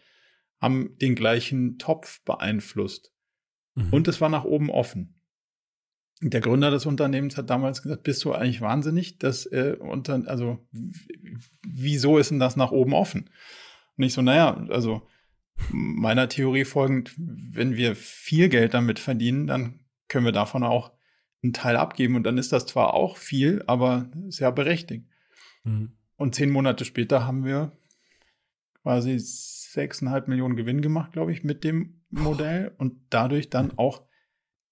haben 0.61 0.99
den 1.01 1.15
gleichen 1.15 1.79
Topf 1.79 2.25
beeinflusst. 2.25 3.13
Mhm. 3.77 3.93
Und 3.93 4.09
es 4.09 4.21
war 4.21 4.29
nach 4.29 4.45
oben 4.45 4.69
offen. 4.69 5.18
Der 6.21 6.41
Gründer 6.41 6.71
des 6.71 6.87
Unternehmens 6.87 7.37
hat 7.37 7.51
damals 7.51 7.83
gesagt, 7.83 8.03
bist 8.03 8.25
du 8.25 8.33
eigentlich 8.33 8.61
wahnsinnig? 8.61 9.19
Das, 9.19 9.47
äh, 9.47 9.77
unter, 9.79 10.23
also, 10.27 10.59
wieso 11.63 12.19
ist 12.19 12.31
denn 12.31 12.41
das 12.41 12.57
nach 12.57 12.73
oben 12.73 12.93
offen? 12.93 13.31
Und 13.97 14.05
ich 14.05 14.15
so, 14.15 14.23
naja, 14.23 14.67
also 14.69 15.03
meiner 15.71 16.29
Theorie 16.29 16.65
folgend, 16.65 17.15
wenn 17.17 17.77
wir 17.77 17.97
viel 17.97 18.49
Geld 18.49 18.75
damit 18.75 18.99
verdienen, 18.99 19.47
dann 19.47 19.81
können 20.09 20.25
wir 20.25 20.33
davon 20.33 20.65
auch 20.65 20.93
einen 21.43 21.53
Teil 21.53 21.77
abgeben. 21.77 22.17
Und 22.17 22.25
dann 22.25 22.39
ist 22.39 22.53
das 22.53 22.67
zwar 22.67 22.95
auch 22.95 23.17
viel, 23.17 23.63
aber 23.67 24.11
sehr 24.29 24.53
berechtigt. 24.53 25.05
Mhm. 25.65 25.93
Und 26.17 26.35
zehn 26.35 26.51
Monate 26.51 26.85
später 26.85 27.27
haben 27.27 27.45
wir 27.45 27.73
quasi 28.83 29.19
sechseinhalb 29.19 30.29
Millionen 30.29 30.57
Gewinn 30.57 30.81
gemacht, 30.81 31.13
glaube 31.13 31.33
ich, 31.33 31.45
mit 31.45 31.63
dem 31.63 32.01
Modell 32.11 32.73
und 32.79 32.95
dadurch 33.11 33.51
dann 33.51 33.77
auch 33.77 34.08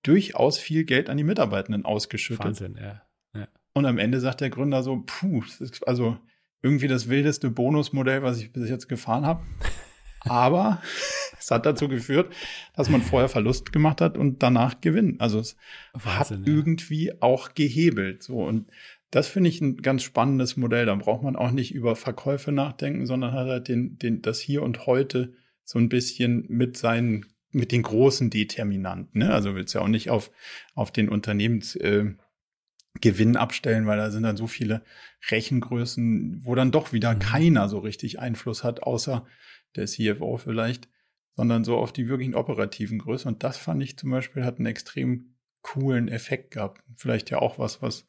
durchaus 0.07 0.59
viel 0.59 0.85
Geld 0.85 1.11
an 1.11 1.16
die 1.16 1.24
Mitarbeitenden 1.24 1.85
ausgeschüttet. 1.85 2.45
Wahnsinn, 2.45 2.77
ja. 2.81 3.03
ja. 3.35 3.49
Und 3.73 3.87
am 3.87 3.99
Ende 3.99 4.20
sagt 4.20 4.41
der 4.41 4.51
Gründer 4.51 4.83
so, 4.83 5.03
puh, 5.05 5.43
also 5.87 6.16
irgendwie 6.62 6.89
das 6.89 7.09
wildeste 7.09 7.51
Bonusmodell, 7.51 8.23
was 8.23 8.41
ich 8.41 8.53
bis 8.53 8.69
jetzt 8.69 8.89
gefahren 8.89 9.27
habe. 9.27 9.43
Aber 10.20 10.83
es 11.39 11.51
hat 11.51 11.66
dazu 11.66 11.89
geführt, 11.89 12.33
dass 12.74 12.91
man 12.91 13.01
vorher 13.03 13.28
Verlust 13.28 13.73
gemacht 13.73 14.01
hat 14.01 14.19
und 14.19 14.43
danach 14.43 14.81
Gewinn. 14.81 15.20
Also 15.20 15.39
es 15.39 15.57
Wahnsinn, 15.93 16.16
hat 16.19 16.31
ja. 16.31 16.55
irgendwie 16.55 17.23
auch 17.23 17.55
gehebelt. 17.55 18.23
So 18.24 18.43
und 18.43 18.69
das 19.11 19.28
finde 19.28 19.51
ich 19.51 19.61
ein 19.61 19.77
ganz 19.78 20.03
spannendes 20.03 20.57
Modell. 20.57 20.87
Da 20.87 20.95
braucht 20.95 21.23
man 21.23 21.37
auch 21.37 21.53
nicht 21.53 21.74
über 21.74 21.95
Verkäufe 21.95 22.53
nachdenken, 22.53 23.07
sondern 23.07 23.33
hat 23.33 23.47
halt 23.47 23.69
den, 23.69 23.99
den, 23.99 24.23
das 24.23 24.41
Hier 24.41 24.62
und 24.62 24.87
Heute 24.87 25.35
so 25.65 25.78
ein 25.78 25.89
bisschen 25.89 26.45
mit 26.49 26.77
seinen, 26.77 27.27
mit 27.51 27.73
den 27.73 27.82
großen 27.82 28.31
Determinanten. 28.31 29.20
Ne? 29.20 29.32
Also 29.32 29.55
willst 29.55 29.74
ja 29.74 29.81
auch 29.81 29.89
nicht 29.89 30.10
auf, 30.10 30.31
auf 30.74 30.90
den 30.90 31.09
Unternehmensgewinn 31.09 32.18
äh, 33.02 33.36
abstellen, 33.39 33.86
weil 33.86 33.98
da 33.98 34.10
sind 34.10 34.24
dann 34.24 34.36
so 34.36 34.47
viele 34.47 34.82
Rechengrößen, 35.31 36.44
wo 36.44 36.55
dann 36.55 36.70
doch 36.70 36.93
wieder 36.93 37.14
mhm. 37.14 37.18
keiner 37.20 37.68
so 37.68 37.78
richtig 37.78 38.18
Einfluss 38.18 38.64
hat, 38.64 38.82
außer 38.82 39.27
der 39.77 39.86
CFO 39.86 40.36
vielleicht, 40.36 40.89
sondern 41.35 41.64
so 41.64 41.77
auf 41.77 41.93
die 41.93 42.09
wirklichen 42.09 42.35
operativen 42.35 42.98
Größen. 42.98 43.32
Und 43.32 43.43
das 43.43 43.59
fand 43.59 43.82
ich 43.82 43.97
zum 43.97 44.10
Beispiel 44.10 44.44
hat 44.44 44.59
einen 44.59 44.66
extrem 44.66 45.36
coolen 45.62 46.09
Effekt 46.09 46.52
gehabt. 46.52 46.82
Vielleicht 46.97 47.31
ja 47.31 47.39
auch 47.39 47.59
was, 47.59 47.82
was 47.82 48.06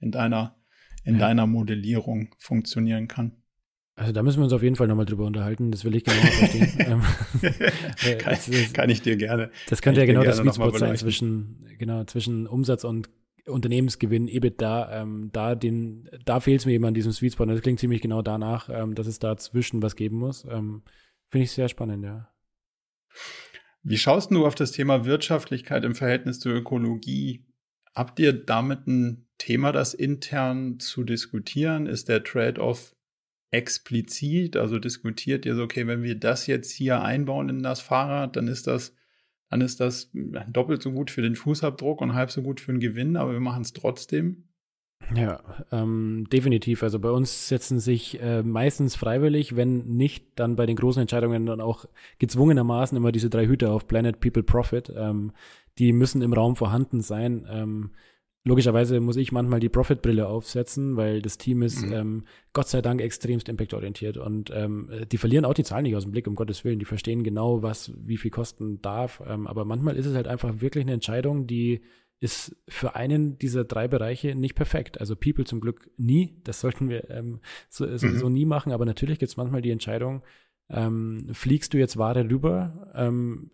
in 0.00 0.10
deiner, 0.10 0.56
in 1.04 1.14
ja. 1.14 1.20
deiner 1.20 1.46
Modellierung 1.46 2.34
funktionieren 2.38 3.08
kann. 3.08 3.32
Also 3.98 4.12
da 4.12 4.22
müssen 4.22 4.40
wir 4.40 4.44
uns 4.44 4.52
auf 4.52 4.62
jeden 4.62 4.76
Fall 4.76 4.88
nochmal 4.88 5.06
drüber 5.06 5.24
unterhalten. 5.24 5.70
Das 5.70 5.84
will 5.84 5.96
ich 5.96 6.04
genau 6.04 6.20
verstehen. 6.20 6.66
Ähm, 6.86 7.02
kann, 8.18 8.36
das, 8.46 8.72
kann, 8.74 8.90
ich 8.90 9.00
dir 9.00 9.16
gerne. 9.16 9.50
Das 9.68 9.80
könnte 9.80 10.00
ja 10.00 10.06
genau 10.06 10.22
das 10.22 10.36
Sweet 10.36 10.54
Spot 10.54 10.70
sein 10.76 10.96
zwischen, 10.96 11.66
genau, 11.78 12.04
zwischen 12.04 12.46
Umsatz 12.46 12.84
und 12.84 13.08
Unternehmensgewinn, 13.46 14.28
EBITDA, 14.28 15.02
ähm, 15.02 15.30
da 15.32 15.54
den, 15.54 16.10
da 16.24 16.40
fehlt 16.40 16.60
es 16.60 16.66
mir 16.66 16.72
eben 16.72 16.84
an 16.84 16.94
diesem 16.94 17.12
Sweet 17.12 17.32
Spot. 17.32 17.46
Das 17.46 17.62
klingt 17.62 17.80
ziemlich 17.80 18.02
genau 18.02 18.20
danach, 18.22 18.68
ähm, 18.68 18.94
dass 18.94 19.06
es 19.06 19.18
dazwischen 19.18 19.82
was 19.82 19.96
geben 19.96 20.18
muss. 20.18 20.44
Ähm, 20.44 20.82
Finde 21.30 21.44
ich 21.44 21.52
sehr 21.52 21.68
spannend, 21.68 22.04
ja. 22.04 22.28
Wie 23.82 23.98
schaust 23.98 24.30
du 24.30 24.44
auf 24.46 24.54
das 24.54 24.72
Thema 24.72 25.04
Wirtschaftlichkeit 25.04 25.84
im 25.84 25.94
Verhältnis 25.94 26.40
zur 26.40 26.52
Ökologie? 26.52 27.46
Habt 27.94 28.18
ihr 28.18 28.32
damit 28.32 28.86
ein 28.86 29.28
Thema, 29.38 29.72
das 29.72 29.94
intern 29.94 30.80
zu 30.80 31.04
diskutieren? 31.04 31.86
Ist 31.86 32.08
der 32.08 32.24
Trade-off 32.24 32.95
explizit? 33.50 34.56
Also 34.56 34.78
diskutiert 34.78 35.46
ihr 35.46 35.54
so, 35.54 35.62
okay, 35.62 35.86
wenn 35.86 36.02
wir 36.02 36.14
das 36.18 36.46
jetzt 36.46 36.70
hier 36.70 37.02
einbauen 37.02 37.48
in 37.48 37.62
das 37.62 37.80
Fahrrad, 37.80 38.36
dann 38.36 38.48
ist 38.48 38.66
das, 38.66 38.94
dann 39.50 39.60
ist 39.60 39.80
das 39.80 40.10
doppelt 40.48 40.82
so 40.82 40.92
gut 40.92 41.10
für 41.10 41.22
den 41.22 41.36
Fußabdruck 41.36 42.00
und 42.00 42.14
halb 42.14 42.30
so 42.30 42.42
gut 42.42 42.60
für 42.60 42.72
den 42.72 42.80
Gewinn, 42.80 43.16
aber 43.16 43.32
wir 43.32 43.40
machen 43.40 43.62
es 43.62 43.72
trotzdem. 43.72 44.44
Ja, 45.14 45.40
ähm, 45.70 46.26
definitiv. 46.32 46.82
Also 46.82 46.98
bei 46.98 47.10
uns 47.10 47.48
setzen 47.48 47.78
sich 47.78 48.20
äh, 48.20 48.42
meistens 48.42 48.96
freiwillig, 48.96 49.54
wenn 49.54 49.84
nicht, 49.86 50.26
dann 50.36 50.56
bei 50.56 50.66
den 50.66 50.76
großen 50.76 51.00
Entscheidungen 51.00 51.46
dann 51.46 51.60
auch 51.60 51.84
gezwungenermaßen 52.18 52.96
immer 52.96 53.12
diese 53.12 53.30
drei 53.30 53.46
Hüte 53.46 53.70
auf 53.70 53.86
Planet, 53.86 54.20
People, 54.20 54.42
Profit. 54.42 54.92
Ähm, 54.96 55.32
die 55.78 55.92
müssen 55.92 56.22
im 56.22 56.32
Raum 56.32 56.56
vorhanden 56.56 57.02
sein. 57.02 57.46
Ähm, 57.48 57.90
logischerweise 58.46 59.00
muss 59.00 59.16
ich 59.16 59.32
manchmal 59.32 59.58
die 59.58 59.68
Profit-Brille 59.68 60.28
aufsetzen, 60.28 60.96
weil 60.96 61.20
das 61.20 61.36
Team 61.36 61.62
ist 61.62 61.84
mhm. 61.84 61.92
ähm, 61.92 62.24
Gott 62.52 62.68
sei 62.68 62.80
Dank 62.80 63.00
extremst 63.00 63.48
impactorientiert 63.48 64.16
und 64.16 64.52
ähm, 64.54 64.88
die 65.10 65.18
verlieren 65.18 65.44
auch 65.44 65.52
die 65.52 65.64
Zahlen 65.64 65.82
nicht 65.82 65.96
aus 65.96 66.04
dem 66.04 66.12
Blick, 66.12 66.28
um 66.28 66.36
Gottes 66.36 66.64
Willen. 66.64 66.78
Die 66.78 66.84
verstehen 66.84 67.24
genau, 67.24 67.62
was 67.62 67.92
wie 67.96 68.16
viel 68.16 68.30
kosten 68.30 68.80
darf. 68.80 69.20
Ähm, 69.26 69.48
aber 69.48 69.64
manchmal 69.64 69.96
ist 69.96 70.06
es 70.06 70.14
halt 70.14 70.28
einfach 70.28 70.60
wirklich 70.60 70.84
eine 70.84 70.92
Entscheidung, 70.92 71.48
die 71.48 71.80
ist 72.20 72.56
für 72.68 72.94
einen 72.94 73.36
dieser 73.36 73.64
drei 73.64 73.88
Bereiche 73.88 74.36
nicht 74.36 74.54
perfekt. 74.54 75.00
Also 75.00 75.16
People 75.16 75.44
zum 75.44 75.60
Glück 75.60 75.90
nie, 75.96 76.40
das 76.44 76.60
sollten 76.60 76.88
wir 76.88 77.10
ähm, 77.10 77.40
so, 77.68 77.84
sowieso 77.98 78.28
mhm. 78.28 78.34
nie 78.34 78.46
machen, 78.46 78.70
aber 78.70 78.86
natürlich 78.86 79.18
gibt 79.18 79.30
es 79.30 79.36
manchmal 79.36 79.60
die 79.60 79.72
Entscheidung, 79.72 80.22
ähm, 80.70 81.28
fliegst 81.32 81.74
du 81.74 81.78
jetzt 81.78 81.96
Ware 81.96 82.30
rüber 82.30 82.92
ähm, 82.94 83.50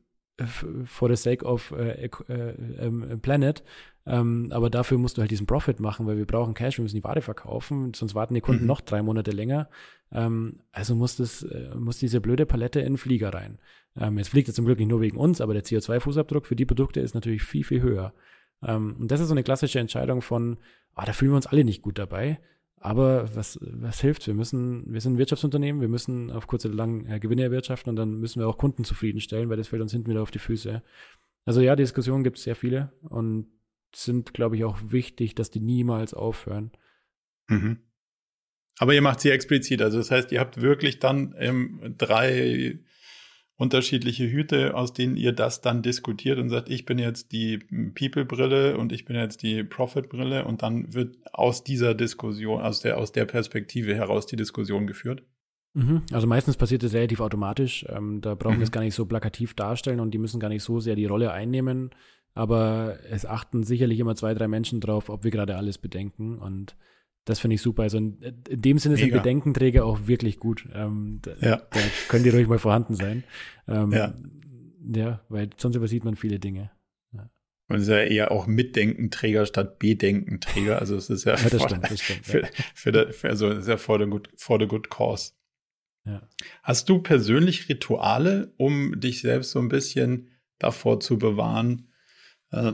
for 0.85 1.09
the 1.09 1.17
sake 1.17 1.45
of 1.45 1.73
äh, 1.73 2.07
äh, 2.07 2.31
äh, 2.31 3.17
Planet, 3.19 3.63
ähm, 4.05 4.49
aber 4.51 4.69
dafür 4.69 4.99
musst 4.99 5.17
du 5.17 5.21
halt 5.21 5.31
diesen 5.31 5.47
Profit 5.47 5.79
machen, 5.79 6.07
weil 6.07 6.17
wir 6.17 6.27
brauchen 6.27 6.55
Cash, 6.55 6.79
wir 6.79 6.83
müssen 6.83 6.97
die 6.97 7.05
Ware 7.05 7.23
verkaufen, 7.23 7.95
sonst 7.95 8.15
warten 8.15 8.35
die 8.35 8.41
Kunden 8.41 8.63
mhm. 8.63 8.69
noch 8.69 8.81
drei 8.81 9.03
Monate 9.03 9.31
länger. 9.31 9.69
Ähm, 10.11 10.61
also 10.73 10.95
muss, 10.95 11.17
das, 11.17 11.43
äh, 11.45 11.75
muss 11.77 11.99
diese 11.99 12.21
blöde 12.21 12.47
Palette 12.47 12.81
in 12.81 12.95
den 12.95 12.99
Flieger 12.99 13.33
rein. 13.33 13.59
Ähm, 13.97 14.19
jetzt 14.19 14.29
fliegt 14.29 14.49
er 14.49 14.55
zum 14.55 14.65
Glück 14.65 14.79
nicht 14.79 14.89
nur 14.89 15.01
wegen 15.01 15.17
uns, 15.17 15.41
aber 15.41 15.55
der 15.55 15.65
CO2-Fußabdruck 15.65 16.47
für 16.47 16.57
die 16.57 16.67
Produkte 16.67 17.01
ist 17.01 17.15
natürlich 17.15 17.43
viel, 17.43 17.65
viel 17.65 17.83
höher. 17.83 18.13
Ähm, 18.63 18.97
und 18.99 19.11
das 19.11 19.21
ist 19.21 19.29
so 19.29 19.35
eine 19.35 19.45
klassische 19.45 19.79
Entscheidung 19.79 20.23
von, 20.23 20.59
ah, 20.95 21.05
da 21.05 21.13
fühlen 21.13 21.33
wir 21.33 21.37
uns 21.37 21.47
alle 21.47 21.65
nicht 21.65 21.83
gut 21.83 21.99
dabei. 21.99 22.41
Aber 22.81 23.29
was, 23.37 23.61
was 23.63 24.01
hilft? 24.01 24.27
Wir 24.27 24.35
müssen, 24.35 24.93
wir 24.93 25.01
sind 25.01 25.15
ein 25.15 25.19
Wirtschaftsunternehmen, 25.19 25.81
wir 25.81 25.89
müssen 25.89 26.33
auf 26.33 26.49
kurz 26.49 26.65
oder 26.65 26.75
lang 26.75 27.07
äh, 27.07 27.21
Gewinne 27.21 27.45
erwirtschaften 27.45 27.91
und 27.91 27.97
dann 27.97 28.19
müssen 28.19 28.41
wir 28.41 28.49
auch 28.49 28.59
Kunden 28.59 28.83
zufriedenstellen, 28.83 29.49
weil 29.49 29.57
das 29.57 29.69
fällt 29.69 29.83
uns 29.83 29.93
hinten 29.93 30.11
wieder 30.11 30.23
auf 30.23 30.33
die 30.33 30.41
Füße. 30.41 30.83
Also 31.45 31.61
ja, 31.61 31.77
Diskussionen 31.77 32.25
gibt 32.25 32.39
es 32.39 32.45
sehr 32.45 32.57
viele 32.57 32.93
und 33.03 33.47
sind, 33.95 34.35
glaube 34.35 34.57
ich, 34.57 34.65
auch 34.65 34.79
wichtig, 34.89 35.35
dass 35.35 35.51
die 35.51 35.61
niemals 35.61 36.15
aufhören. 36.15 36.73
Mhm. 37.49 37.79
Aber 38.79 38.95
ihr 38.95 39.03
macht 39.03 39.21
sie 39.21 39.31
explizit, 39.31 39.83
also 39.83 39.99
das 39.99 40.11
heißt, 40.11 40.33
ihr 40.33 40.41
habt 40.41 40.61
wirklich 40.61 40.99
dann 40.99 41.35
ähm, 41.39 41.95
drei 41.99 42.81
unterschiedliche 43.57 44.29
Hüte, 44.29 44.75
aus 44.75 44.93
denen 44.93 45.17
ihr 45.17 45.33
das 45.33 45.61
dann 45.61 45.83
diskutiert 45.83 46.39
und 46.39 46.49
sagt, 46.49 46.69
ich 46.69 46.85
bin 46.85 46.99
jetzt 46.99 47.31
die 47.31 47.59
People-Brille 47.59 48.77
und 48.77 48.93
ich 48.93 49.05
bin 49.05 49.15
jetzt 49.15 49.43
die 49.43 49.63
Profit-Brille 49.63 50.45
und 50.45 50.63
dann 50.63 50.93
wird 50.95 51.17
aus 51.33 51.63
dieser 51.63 51.95
Diskussion, 51.95 52.61
aus 52.61 52.81
der, 52.81 52.99
aus 52.99 53.13
der 53.13 53.25
Perspektive 53.25 53.95
heraus 53.95 54.27
die 54.27 54.37
Diskussion 54.37 54.89
geführt? 54.89 55.23
Mhm. 55.75 56.03
Also 56.11 56.27
meistens 56.27 56.57
passiert 56.57 56.83
das 56.83 56.93
relativ 56.93 57.21
automatisch. 57.21 57.87
Ähm, 57.89 58.21
da 58.21 58.35
brauchen 58.35 58.57
mhm. 58.57 58.61
wir 58.61 58.65
es 58.65 58.73
gar 58.73 58.83
nicht 58.83 58.95
so 58.95 59.07
plakativ 59.07 59.55
darstellen 59.55 60.01
und 60.01 60.11
die 60.13 60.19
müssen 60.19 60.41
gar 60.41 60.49
nicht 60.49 60.65
so 60.65 60.81
sehr 60.81 60.97
die 60.97 61.07
Rolle 61.07 61.31
einnehmen. 61.33 61.91
Aber 62.35 62.99
es 63.11 63.27
achten 63.27 63.63
sicherlich 63.63 63.99
immer 63.99 64.15
zwei, 64.15 64.35
drei 64.35 64.49
Menschen 64.49 64.81
drauf, 64.81 65.09
ob 65.09 65.25
wir 65.25 65.31
gerade 65.31 65.57
alles 65.57 65.79
bedenken 65.79 66.39
und 66.39 66.77
das 67.25 67.39
finde 67.39 67.55
ich 67.55 67.63
super. 67.63 67.85
Also 67.85 67.99
in, 67.99 68.21
in 68.49 68.63
dem 68.63 68.79
Sinne 68.79 68.97
sind 68.97 69.13
Bedenkenträger 69.13 69.85
auch 69.85 70.07
wirklich 70.07 70.39
gut. 70.39 70.69
Ähm, 70.75 71.21
da, 71.23 71.31
ja. 71.41 71.57
da 71.71 71.81
können 72.09 72.25
die 72.25 72.31
ruhig 72.31 72.49
mal 72.49 72.59
vorhanden 72.59 72.97
sein. 72.97 73.23
Ähm, 73.69 73.93
ja. 73.93 74.15
ja, 74.95 75.21
weil 75.29 75.51
sonst 75.57 75.77
übersieht 75.77 76.05
man 76.05 76.17
viele 76.17 76.41
Dinge. 76.41 76.73
Ja. 77.13 77.31
Und 77.69 77.77
es 77.77 77.83
ist 77.83 77.89
ja 77.89 78.03
eher 78.03 78.33
auch 78.33 78.49
Mitdenkenträger 78.49 79.47
statt 79.47 79.79
Bedenkenträger. 79.79 80.81
Also 80.81 80.97
es 80.97 81.11
ist 81.11 81.25
ja, 81.25 81.37
ja 81.37 81.49
das 81.49 81.63
stimmt, 81.63 81.91
das 81.91 82.01
stimmt, 82.01 82.27
für, 82.27 82.49
für, 82.75 82.91
der, 82.91 83.13
für, 83.13 83.29
also 83.29 83.51
es 83.51 83.61
ist 83.61 83.69
ja 83.69 83.77
for 83.77 84.01
the 84.01 84.07
good, 84.07 84.29
for 84.37 84.59
the 84.59 84.67
good 84.67 84.91
cause. 84.91 85.33
Ja. 86.05 86.29
Hast 86.65 86.89
du 86.89 86.99
persönlich 86.99 87.69
Rituale, 87.69 88.53
um 88.57 88.99
dich 88.99 89.21
selbst 89.21 89.53
so 89.53 89.61
ein 89.61 89.69
bisschen 89.69 90.31
davor 90.59 90.99
zu 90.99 91.19
bewahren, 91.19 91.92
äh, 92.53 92.73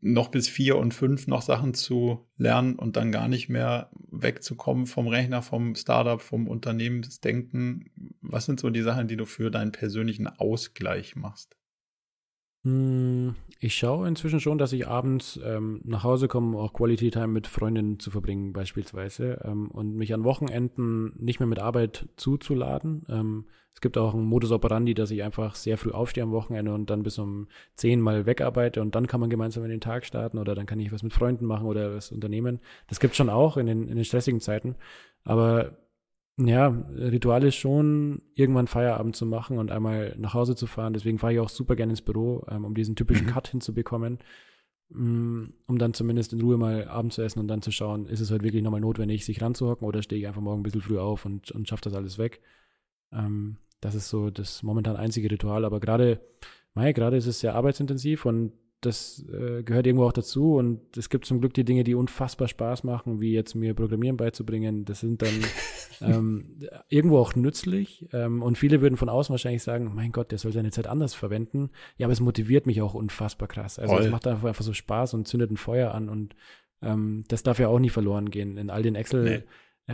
noch 0.00 0.28
bis 0.28 0.48
vier 0.48 0.76
und 0.76 0.94
fünf 0.94 1.26
noch 1.26 1.42
Sachen 1.42 1.74
zu 1.74 2.26
lernen 2.36 2.76
und 2.76 2.96
dann 2.96 3.12
gar 3.12 3.28
nicht 3.28 3.48
mehr 3.48 3.90
wegzukommen 4.10 4.86
vom 4.86 5.08
Rechner, 5.08 5.42
vom 5.42 5.74
Startup, 5.74 6.20
vom 6.20 6.48
Unternehmensdenken. 6.48 7.90
Was 8.20 8.46
sind 8.46 8.60
so 8.60 8.70
die 8.70 8.82
Sachen, 8.82 9.08
die 9.08 9.16
du 9.16 9.26
für 9.26 9.50
deinen 9.50 9.72
persönlichen 9.72 10.26
Ausgleich 10.26 11.16
machst? 11.16 11.56
Hm, 12.62 13.36
ich 13.58 13.74
schaue 13.74 14.06
inzwischen 14.06 14.38
schon, 14.38 14.58
dass 14.58 14.72
ich 14.72 14.86
abends 14.86 15.40
ähm, 15.42 15.80
nach 15.84 16.04
Hause 16.04 16.28
komme, 16.28 16.58
auch 16.58 16.74
Quality 16.74 17.10
Time 17.10 17.28
mit 17.28 17.46
Freundinnen 17.46 17.98
zu 17.98 18.10
verbringen 18.10 18.52
beispielsweise 18.52 19.40
ähm, 19.44 19.70
und 19.70 19.94
mich 19.94 20.12
an 20.12 20.24
Wochenenden 20.24 21.12
nicht 21.16 21.40
mehr 21.40 21.46
mit 21.46 21.58
Arbeit 21.58 22.08
zuzuladen. 22.16 23.06
Ähm, 23.08 23.46
es 23.72 23.80
gibt 23.80 23.96
auch 23.96 24.12
einen 24.12 24.26
Modus 24.26 24.52
operandi, 24.52 24.92
dass 24.92 25.10
ich 25.10 25.22
einfach 25.22 25.54
sehr 25.54 25.78
früh 25.78 25.90
aufstehe 25.90 26.22
am 26.22 26.32
Wochenende 26.32 26.74
und 26.74 26.90
dann 26.90 27.02
bis 27.02 27.18
um 27.18 27.48
zehn 27.76 27.98
mal 27.98 28.26
wegarbeite 28.26 28.82
und 28.82 28.94
dann 28.94 29.06
kann 29.06 29.20
man 29.20 29.30
gemeinsam 29.30 29.64
in 29.64 29.70
den 29.70 29.80
Tag 29.80 30.04
starten 30.04 30.36
oder 30.36 30.54
dann 30.54 30.66
kann 30.66 30.80
ich 30.80 30.92
was 30.92 31.02
mit 31.02 31.14
Freunden 31.14 31.46
machen 31.46 31.66
oder 31.66 31.94
was 31.94 32.12
unternehmen. 32.12 32.60
Das 32.88 33.00
gibt 33.00 33.16
schon 33.16 33.30
auch 33.30 33.56
in 33.56 33.66
den, 33.66 33.88
in 33.88 33.96
den 33.96 34.04
stressigen 34.04 34.40
Zeiten. 34.40 34.76
Aber 35.24 35.78
ja, 36.46 36.68
Ritual 36.68 37.44
ist 37.44 37.56
schon, 37.56 38.22
irgendwann 38.34 38.66
Feierabend 38.66 39.16
zu 39.16 39.26
machen 39.26 39.58
und 39.58 39.70
einmal 39.70 40.14
nach 40.18 40.34
Hause 40.34 40.54
zu 40.56 40.66
fahren. 40.66 40.92
Deswegen 40.92 41.18
fahre 41.18 41.34
ich 41.34 41.40
auch 41.40 41.48
super 41.48 41.76
gerne 41.76 41.92
ins 41.92 42.02
Büro, 42.02 42.44
ähm, 42.48 42.64
um 42.64 42.74
diesen 42.74 42.96
typischen 42.96 43.26
mhm. 43.26 43.30
Cut 43.30 43.48
hinzubekommen. 43.48 44.18
mm, 44.90 45.44
um 45.66 45.78
dann 45.78 45.94
zumindest 45.94 46.32
in 46.32 46.40
Ruhe 46.40 46.56
mal 46.56 46.88
Abend 46.88 47.12
zu 47.12 47.22
essen 47.22 47.40
und 47.40 47.48
dann 47.48 47.62
zu 47.62 47.70
schauen, 47.72 48.06
ist 48.06 48.20
es 48.20 48.30
heute 48.30 48.44
wirklich 48.44 48.62
nochmal 48.62 48.80
notwendig, 48.80 49.24
sich 49.24 49.42
ranzuhocken 49.42 49.86
oder 49.86 50.02
stehe 50.02 50.20
ich 50.20 50.26
einfach 50.26 50.40
morgen 50.40 50.60
ein 50.60 50.62
bisschen 50.64 50.82
früh 50.82 50.98
auf 50.98 51.24
und, 51.24 51.50
und 51.52 51.68
schaffe 51.68 51.82
das 51.82 51.94
alles 51.94 52.18
weg. 52.18 52.40
Ähm, 53.12 53.58
das 53.80 53.94
ist 53.94 54.08
so 54.08 54.30
das 54.30 54.62
momentan 54.62 54.96
einzige 54.96 55.30
Ritual, 55.30 55.64
aber 55.64 55.80
gerade, 55.80 56.20
Mai, 56.74 56.92
gerade 56.92 57.16
ist 57.16 57.26
es 57.26 57.40
sehr 57.40 57.54
arbeitsintensiv 57.54 58.26
und 58.26 58.52
das 58.80 59.24
äh, 59.32 59.62
gehört 59.62 59.86
irgendwo 59.86 60.06
auch 60.06 60.12
dazu 60.12 60.54
und 60.56 60.96
es 60.96 61.10
gibt 61.10 61.26
zum 61.26 61.40
Glück 61.40 61.54
die 61.54 61.64
Dinge, 61.64 61.84
die 61.84 61.94
unfassbar 61.94 62.48
Spaß 62.48 62.84
machen, 62.84 63.20
wie 63.20 63.32
jetzt 63.32 63.54
mir 63.54 63.74
Programmieren 63.74 64.16
beizubringen. 64.16 64.84
Das 64.84 65.00
sind 65.00 65.22
dann 65.22 65.44
ähm, 66.00 66.56
irgendwo 66.88 67.18
auch 67.18 67.34
nützlich 67.34 68.08
ähm, 68.12 68.42
und 68.42 68.56
viele 68.58 68.80
würden 68.80 68.96
von 68.96 69.08
außen 69.08 69.32
wahrscheinlich 69.32 69.62
sagen, 69.62 69.92
mein 69.94 70.12
Gott, 70.12 70.30
der 70.30 70.38
soll 70.38 70.52
seine 70.52 70.70
Zeit 70.70 70.86
anders 70.86 71.14
verwenden. 71.14 71.70
Ja, 71.98 72.06
aber 72.06 72.12
es 72.12 72.20
motiviert 72.20 72.66
mich 72.66 72.80
auch 72.82 72.94
unfassbar 72.94 73.48
krass. 73.48 73.78
Also 73.78 73.94
es 74.04 74.10
macht 74.10 74.26
einfach, 74.26 74.48
einfach 74.48 74.64
so 74.64 74.72
Spaß 74.72 75.14
und 75.14 75.28
zündet 75.28 75.50
ein 75.50 75.56
Feuer 75.56 75.92
an 75.92 76.08
und 76.08 76.34
ähm, 76.82 77.24
das 77.28 77.42
darf 77.42 77.58
ja 77.58 77.68
auch 77.68 77.78
nie 77.78 77.90
verloren 77.90 78.30
gehen. 78.30 78.56
In 78.56 78.70
all 78.70 78.82
den 78.82 78.94
Excel- 78.94 79.24
nee. 79.24 79.42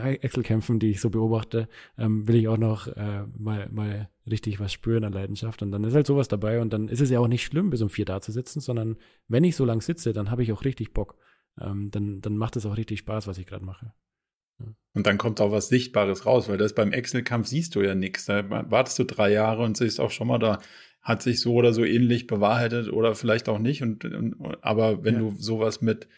Excel-Kämpfen, 0.04 0.78
die 0.78 0.90
ich 0.90 1.00
so 1.00 1.10
beobachte, 1.10 1.68
ähm, 1.98 2.26
will 2.28 2.36
ich 2.36 2.48
auch 2.48 2.58
noch 2.58 2.86
äh, 2.88 3.24
mal, 3.36 3.68
mal 3.70 4.08
richtig 4.28 4.60
was 4.60 4.72
spüren 4.72 5.04
an 5.04 5.12
Leidenschaft. 5.12 5.62
Und 5.62 5.70
dann 5.70 5.84
ist 5.84 5.94
halt 5.94 6.06
sowas 6.06 6.28
dabei 6.28 6.60
und 6.60 6.72
dann 6.72 6.88
ist 6.88 7.00
es 7.00 7.10
ja 7.10 7.20
auch 7.20 7.28
nicht 7.28 7.44
schlimm, 7.44 7.70
bis 7.70 7.82
um 7.82 7.90
vier 7.90 8.04
da 8.04 8.20
zu 8.20 8.32
sitzen, 8.32 8.60
sondern 8.60 8.96
wenn 9.28 9.44
ich 9.44 9.56
so 9.56 9.64
lang 9.64 9.80
sitze, 9.80 10.12
dann 10.12 10.30
habe 10.30 10.42
ich 10.42 10.52
auch 10.52 10.64
richtig 10.64 10.92
Bock. 10.92 11.16
Ähm, 11.60 11.90
dann, 11.90 12.20
dann 12.20 12.36
macht 12.36 12.56
es 12.56 12.66
auch 12.66 12.76
richtig 12.76 13.00
Spaß, 13.00 13.26
was 13.26 13.38
ich 13.38 13.46
gerade 13.46 13.64
mache. 13.64 13.92
Ja. 14.58 14.66
Und 14.94 15.06
dann 15.06 15.18
kommt 15.18 15.40
auch 15.40 15.52
was 15.52 15.68
Sichtbares 15.68 16.26
raus, 16.26 16.48
weil 16.48 16.58
das 16.58 16.74
beim 16.74 16.92
Excel-Kampf 16.92 17.46
siehst 17.46 17.74
du 17.74 17.82
ja 17.82 17.94
nichts. 17.94 18.26
Da 18.26 18.48
wartest 18.70 18.98
du 18.98 19.04
drei 19.04 19.30
Jahre 19.30 19.62
und 19.62 19.76
siehst 19.76 20.00
auch 20.00 20.10
schon 20.10 20.28
mal, 20.28 20.38
da 20.38 20.58
hat 21.02 21.22
sich 21.22 21.40
so 21.40 21.54
oder 21.54 21.72
so 21.72 21.84
ähnlich 21.84 22.26
bewahrheitet 22.26 22.92
oder 22.92 23.14
vielleicht 23.14 23.48
auch 23.48 23.58
nicht. 23.58 23.82
Und, 23.82 24.04
und 24.04 24.36
aber 24.62 25.04
wenn 25.04 25.14
ja. 25.14 25.20
du 25.20 25.34
sowas 25.38 25.80
mit 25.80 26.08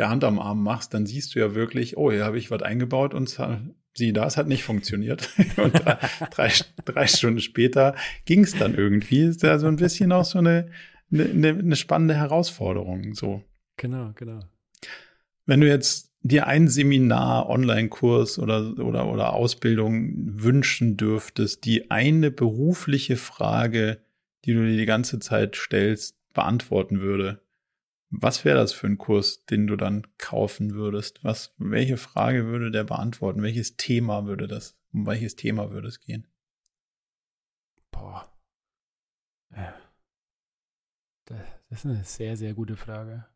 der 0.00 0.08
Hand 0.08 0.24
am 0.24 0.38
Arm 0.38 0.62
machst, 0.62 0.94
dann 0.94 1.04
siehst 1.04 1.34
du 1.34 1.40
ja 1.40 1.54
wirklich, 1.54 1.98
oh, 1.98 2.10
hier 2.10 2.24
habe 2.24 2.38
ich 2.38 2.50
was 2.50 2.62
eingebaut 2.62 3.12
und 3.12 3.38
sieh 3.92 4.14
da, 4.14 4.26
es 4.26 4.38
hat 4.38 4.48
nicht 4.48 4.64
funktioniert. 4.64 5.28
und 5.58 5.74
drei, 6.30 6.50
drei 6.86 7.06
Stunden 7.06 7.40
später 7.40 7.94
ging 8.24 8.42
es 8.42 8.56
dann 8.56 8.74
irgendwie. 8.74 9.24
Ist 9.24 9.42
ja 9.42 9.58
so 9.58 9.66
ein 9.66 9.76
bisschen 9.76 10.10
auch 10.10 10.24
so 10.24 10.38
eine, 10.38 10.70
eine, 11.12 11.50
eine 11.50 11.76
spannende 11.76 12.14
Herausforderung. 12.14 13.12
So. 13.12 13.44
Genau, 13.76 14.12
genau. 14.14 14.40
Wenn 15.44 15.60
du 15.60 15.68
jetzt 15.68 16.10
dir 16.22 16.46
ein 16.46 16.68
Seminar, 16.68 17.50
Online-Kurs 17.50 18.38
oder, 18.38 18.78
oder, 18.78 19.06
oder 19.06 19.34
Ausbildung 19.34 20.12
wünschen 20.16 20.96
dürftest, 20.96 21.66
die 21.66 21.90
eine 21.90 22.30
berufliche 22.30 23.16
Frage, 23.18 23.98
die 24.46 24.54
du 24.54 24.64
dir 24.64 24.78
die 24.78 24.86
ganze 24.86 25.18
Zeit 25.18 25.56
stellst, 25.56 26.16
beantworten 26.32 27.02
würde, 27.02 27.42
was 28.10 28.44
wäre 28.44 28.58
das 28.58 28.72
für 28.72 28.86
ein 28.86 28.98
Kurs, 28.98 29.44
den 29.46 29.66
du 29.66 29.76
dann 29.76 30.06
kaufen 30.18 30.74
würdest? 30.74 31.22
Was, 31.22 31.54
welche 31.58 31.96
Frage 31.96 32.46
würde 32.46 32.70
der 32.70 32.84
beantworten? 32.84 33.42
Welches 33.42 33.76
Thema 33.76 34.26
würde 34.26 34.48
das, 34.48 34.76
um 34.92 35.06
welches 35.06 35.36
Thema 35.36 35.70
würde 35.70 35.88
es 35.88 36.00
gehen? 36.00 36.26
Boah. 37.90 38.30
Das 41.24 41.38
ist 41.70 41.86
eine 41.86 42.02
sehr, 42.02 42.36
sehr 42.36 42.54
gute 42.54 42.76
Frage. 42.76 43.26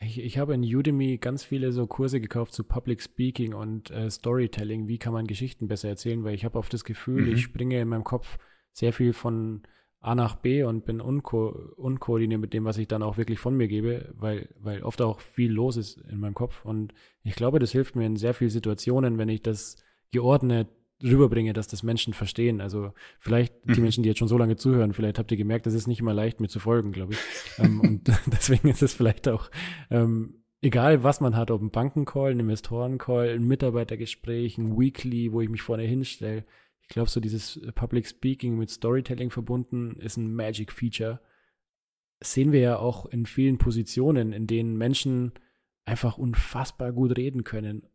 Ich, 0.00 0.18
ich 0.18 0.38
habe 0.38 0.54
in 0.54 0.62
Udemy 0.62 1.18
ganz 1.18 1.44
viele 1.44 1.70
so 1.70 1.86
Kurse 1.86 2.20
gekauft 2.20 2.54
zu 2.54 2.64
Public 2.64 3.02
Speaking 3.02 3.54
und 3.54 3.90
äh, 3.90 4.10
Storytelling. 4.10 4.88
Wie 4.88 4.98
kann 4.98 5.12
man 5.12 5.26
Geschichten 5.26 5.68
besser 5.68 5.88
erzählen? 5.88 6.24
Weil 6.24 6.34
ich 6.34 6.44
habe 6.44 6.58
oft 6.58 6.72
das 6.72 6.84
Gefühl, 6.84 7.26
mhm. 7.26 7.34
ich 7.34 7.42
springe 7.42 7.80
in 7.80 7.88
meinem 7.88 8.02
Kopf 8.02 8.38
sehr 8.72 8.92
viel 8.92 9.12
von 9.12 9.62
A 10.04 10.14
nach 10.14 10.36
B 10.36 10.62
und 10.62 10.84
bin 10.84 11.00
unko 11.00 11.48
unkoordiniert 11.76 12.40
mit 12.40 12.52
dem, 12.52 12.64
was 12.64 12.78
ich 12.78 12.88
dann 12.88 13.02
auch 13.02 13.16
wirklich 13.16 13.38
von 13.38 13.56
mir 13.56 13.68
gebe, 13.68 14.12
weil, 14.18 14.48
weil 14.60 14.82
oft 14.82 15.00
auch 15.00 15.20
viel 15.20 15.50
los 15.50 15.76
ist 15.76 15.98
in 16.10 16.20
meinem 16.20 16.34
Kopf. 16.34 16.64
Und 16.64 16.92
ich 17.22 17.34
glaube, 17.34 17.58
das 17.58 17.72
hilft 17.72 17.96
mir 17.96 18.06
in 18.06 18.16
sehr 18.16 18.34
vielen 18.34 18.50
Situationen, 18.50 19.16
wenn 19.18 19.28
ich 19.28 19.42
das 19.42 19.76
geordnet 20.10 20.68
rüberbringe, 21.02 21.52
dass 21.52 21.68
das 21.68 21.82
Menschen 21.82 22.14
verstehen. 22.14 22.60
Also 22.60 22.92
vielleicht 23.18 23.54
die 23.64 23.76
mhm. 23.76 23.82
Menschen, 23.82 24.02
die 24.02 24.08
jetzt 24.08 24.18
schon 24.18 24.28
so 24.28 24.38
lange 24.38 24.56
zuhören, 24.56 24.92
vielleicht 24.92 25.18
habt 25.18 25.30
ihr 25.30 25.38
gemerkt, 25.38 25.66
das 25.66 25.74
ist 25.74 25.86
nicht 25.86 26.00
immer 26.00 26.14
leicht, 26.14 26.40
mir 26.40 26.48
zu 26.48 26.60
folgen, 26.60 26.92
glaube 26.92 27.14
ich. 27.14 27.18
ähm, 27.58 27.80
und 27.80 28.08
deswegen 28.26 28.68
ist 28.68 28.82
es 28.82 28.94
vielleicht 28.94 29.28
auch 29.28 29.50
ähm, 29.90 30.44
egal, 30.60 31.02
was 31.02 31.20
man 31.20 31.36
hat, 31.36 31.50
ob 31.50 31.62
ein 31.62 31.70
Bankencall, 31.70 32.32
ein 32.32 32.40
Investorencall, 32.40 33.30
ein 33.30 33.46
Mitarbeitergespräch, 33.46 34.58
ein 34.58 34.78
Weekly, 34.78 35.32
wo 35.32 35.40
ich 35.40 35.48
mich 35.48 35.62
vorne 35.62 35.82
hinstelle, 35.82 36.44
ich 36.84 36.88
glaube, 36.88 37.08
so 37.08 37.20
dieses 37.20 37.56
äh, 37.56 37.72
Public 37.72 38.06
Speaking 38.06 38.58
mit 38.58 38.70
Storytelling 38.70 39.30
verbunden 39.30 39.96
ist 39.96 40.16
ein 40.16 40.34
Magic 40.34 40.70
Feature. 40.70 41.20
Das 42.20 42.32
sehen 42.32 42.52
wir 42.52 42.60
ja 42.60 42.78
auch 42.78 43.06
in 43.06 43.26
vielen 43.26 43.58
Positionen, 43.58 44.32
in 44.32 44.46
denen 44.46 44.76
Menschen 44.76 45.32
einfach 45.86 46.18
unfassbar 46.18 46.92
gut 46.92 47.16
reden 47.16 47.44
können, 47.44 47.86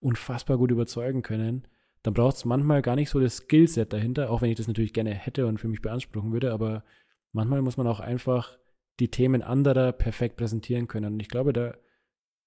unfassbar 0.00 0.58
gut 0.58 0.70
überzeugen 0.70 1.22
können. 1.22 1.66
Dann 2.02 2.14
braucht 2.14 2.36
es 2.36 2.44
manchmal 2.44 2.82
gar 2.82 2.96
nicht 2.96 3.10
so 3.10 3.20
das 3.20 3.38
Skillset 3.38 3.92
dahinter, 3.92 4.30
auch 4.30 4.42
wenn 4.42 4.50
ich 4.50 4.56
das 4.56 4.66
natürlich 4.66 4.92
gerne 4.92 5.14
hätte 5.14 5.46
und 5.46 5.58
für 5.58 5.68
mich 5.68 5.82
beanspruchen 5.82 6.32
würde, 6.32 6.52
aber 6.52 6.84
manchmal 7.32 7.62
muss 7.62 7.76
man 7.76 7.86
auch 7.86 8.00
einfach 8.00 8.58
die 8.98 9.10
Themen 9.10 9.42
anderer 9.42 9.92
perfekt 9.92 10.36
präsentieren 10.36 10.88
können. 10.88 11.14
Und 11.14 11.20
ich 11.20 11.28
glaube, 11.28 11.52
da, 11.52 11.76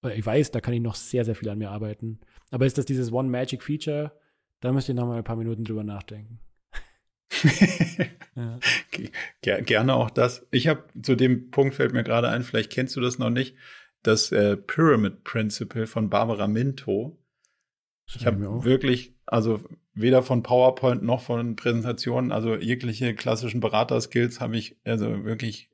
ich 0.10 0.26
weiß, 0.26 0.52
da 0.52 0.60
kann 0.60 0.74
ich 0.74 0.82
noch 0.82 0.96
sehr, 0.96 1.24
sehr 1.24 1.36
viel 1.36 1.50
an 1.50 1.58
mir 1.58 1.72
arbeiten. 1.72 2.20
Aber 2.52 2.66
ist 2.66 2.78
das 2.78 2.86
dieses 2.86 3.12
One 3.12 3.30
Magic 3.30 3.64
Feature? 3.64 4.12
Da 4.66 4.72
müsst 4.72 4.90
ihr 4.90 4.96
noch 4.96 5.06
mal 5.06 5.20
ein 5.20 5.24
paar 5.24 5.36
Minuten 5.36 5.64
drüber 5.64 5.84
nachdenken. 5.84 6.40
ja. 8.36 8.60
Gerne 9.62 9.94
auch 9.94 10.10
das. 10.10 10.48
Ich 10.50 10.68
habe 10.68 10.86
zu 11.04 11.16
dem 11.16 11.52
Punkt 11.52 11.76
fällt 11.76 11.94
mir 11.94 12.04
gerade 12.04 12.30
ein, 12.30 12.42
vielleicht 12.42 12.72
kennst 12.72 12.96
du 12.96 13.00
das 13.00 13.20
noch 13.20 13.30
nicht, 13.30 13.56
das 14.02 14.32
äh, 14.32 14.58
Pyramid 14.58 15.24
Principle 15.24 15.86
von 15.86 16.10
Barbara 16.10 16.48
Minto. 16.48 17.16
Ich 18.08 18.26
habe 18.26 18.64
wirklich, 18.64 19.14
also 19.28 19.64
weder 19.94 20.24
von 20.24 20.42
PowerPoint 20.42 21.04
noch 21.04 21.22
von 21.22 21.56
Präsentationen, 21.56 22.32
also 22.32 22.56
jegliche 22.56 23.14
klassischen 23.14 23.60
Beraterskills 23.60 24.42
habe 24.42 24.58
ich 24.58 24.78
also 24.84 25.26
wirklich 25.26 25.70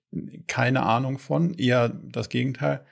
keine 0.48 0.84
Ahnung 0.84 1.18
von, 1.18 1.54
eher 1.54 1.88
das 1.88 2.28
Gegenteil. 2.28 2.86